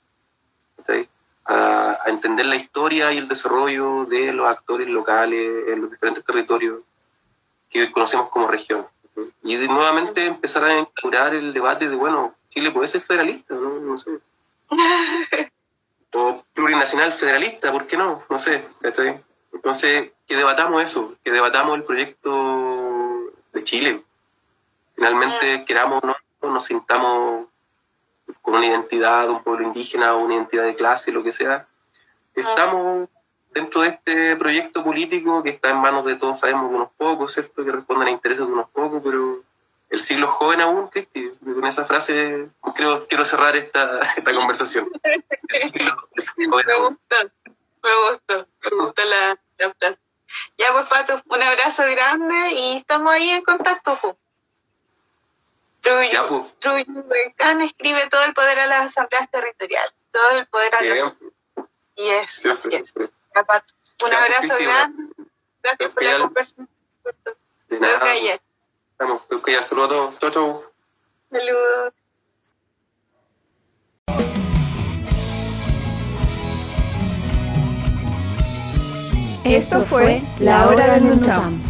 a, 1.44 1.98
entender 2.06 2.46
la 2.46 2.56
historia 2.56 3.12
y 3.12 3.18
el 3.18 3.28
desarrollo 3.28 4.04
de 4.06 4.32
los 4.32 4.46
actores 4.46 4.88
locales 4.88 5.68
en 5.68 5.80
los 5.82 5.90
diferentes 5.90 6.24
territorios 6.24 6.80
que 7.68 7.82
hoy 7.82 7.90
conocemos 7.90 8.28
como 8.30 8.48
región. 8.48 8.86
Y 9.42 9.56
nuevamente 9.56 10.26
empezar 10.26 10.64
a 10.64 10.78
instaurar 10.78 11.34
el 11.34 11.52
debate 11.52 11.88
de, 11.88 11.96
bueno, 11.96 12.34
Chile 12.50 12.70
puede 12.70 12.88
ser 12.88 13.00
federalista, 13.00 13.54
¿no? 13.54 13.80
No 13.80 13.96
sé. 13.96 14.20
o 16.12 16.44
plurinacional 16.52 17.12
federalista, 17.12 17.72
¿por 17.72 17.86
qué 17.86 17.96
no? 17.96 18.22
No 18.28 18.38
sé. 18.38 18.64
Entonces, 19.52 20.12
que 20.26 20.36
debatamos 20.36 20.82
eso, 20.82 21.16
que 21.24 21.30
debatamos 21.30 21.76
el 21.76 21.84
proyecto 21.84 23.32
de 23.52 23.64
Chile. 23.64 24.04
Finalmente, 24.94 25.58
mm. 25.58 25.64
queramos 25.64 26.02
o 26.02 26.06
no, 26.06 26.52
nos 26.52 26.64
sintamos 26.64 27.46
con 28.42 28.54
una 28.54 28.66
identidad 28.66 29.24
de 29.24 29.30
un 29.30 29.42
pueblo 29.42 29.66
indígena 29.66 30.14
o 30.14 30.24
una 30.24 30.34
identidad 30.34 30.64
de 30.64 30.76
clase, 30.76 31.12
lo 31.12 31.22
que 31.22 31.32
sea. 31.32 31.66
Estamos 32.34 33.08
dentro 33.52 33.82
de 33.82 33.88
este 33.88 34.36
proyecto 34.36 34.84
político 34.84 35.42
que 35.42 35.50
está 35.50 35.70
en 35.70 35.78
manos 35.78 36.04
de 36.04 36.16
todos, 36.16 36.38
sabemos, 36.38 36.70
de 36.70 36.76
unos 36.76 36.90
pocos, 36.96 37.32
¿cierto? 37.32 37.64
Que 37.64 37.72
responden 37.72 38.08
a 38.08 38.12
intereses 38.12 38.46
de 38.46 38.52
unos 38.52 38.68
pocos, 38.68 39.02
pero 39.04 39.42
el 39.90 40.00
siglo 40.00 40.26
es 40.26 40.32
joven 40.32 40.60
aún, 40.60 40.86
Cristi. 40.88 41.30
Con 41.44 41.66
esa 41.66 41.84
frase 41.84 42.48
creo, 42.76 43.06
quiero 43.08 43.24
cerrar 43.24 43.56
esta, 43.56 44.00
esta 44.16 44.34
conversación. 44.34 44.90
El 45.02 45.24
siglo, 45.58 46.08
me 46.46 46.46
gusta, 46.46 47.16
me 47.82 48.08
gusta, 48.08 48.46
me 48.70 48.82
gusta 48.82 49.04
la, 49.04 49.38
frase. 49.56 49.98
Ya 50.56 50.72
pues, 50.72 50.86
Pato, 50.86 51.20
un 51.26 51.42
abrazo 51.42 51.82
grande 51.90 52.52
y 52.52 52.76
estamos 52.76 53.12
ahí 53.12 53.30
en 53.30 53.42
contacto. 53.42 53.98
Pues. 54.00 54.14
Trujillo, 55.80 56.46
Trujillo 56.60 57.04
escribe 57.62 58.08
todo 58.10 58.22
el 58.24 58.34
poder 58.34 58.60
a 58.60 58.66
las 58.66 58.86
asambleas 58.86 59.28
territoriales, 59.30 59.94
todo 60.12 60.38
el 60.38 60.46
poder 60.46 60.74
a 60.74 60.82
los... 60.82 61.14
Y 61.96 62.08
es, 62.10 62.44
un 62.44 64.14
abrazo 64.14 64.54
grande. 64.58 65.12
Gracias 65.62 65.90
por 65.90 66.02
la 66.02 66.18
conversación. 66.18 66.68
De 67.68 67.80
nada. 67.80 68.14
Vamos, 69.00 69.22
saludos 69.64 69.86
a 69.86 69.88
todos. 69.88 70.18
Chau, 70.18 70.30
chau. 70.30 70.62
Saludos. 71.30 71.94
Esto 79.44 79.84
fue 79.86 80.20
La 80.38 80.68
Hora 80.68 80.94
de 80.94 81.00
Nutram 81.00 81.69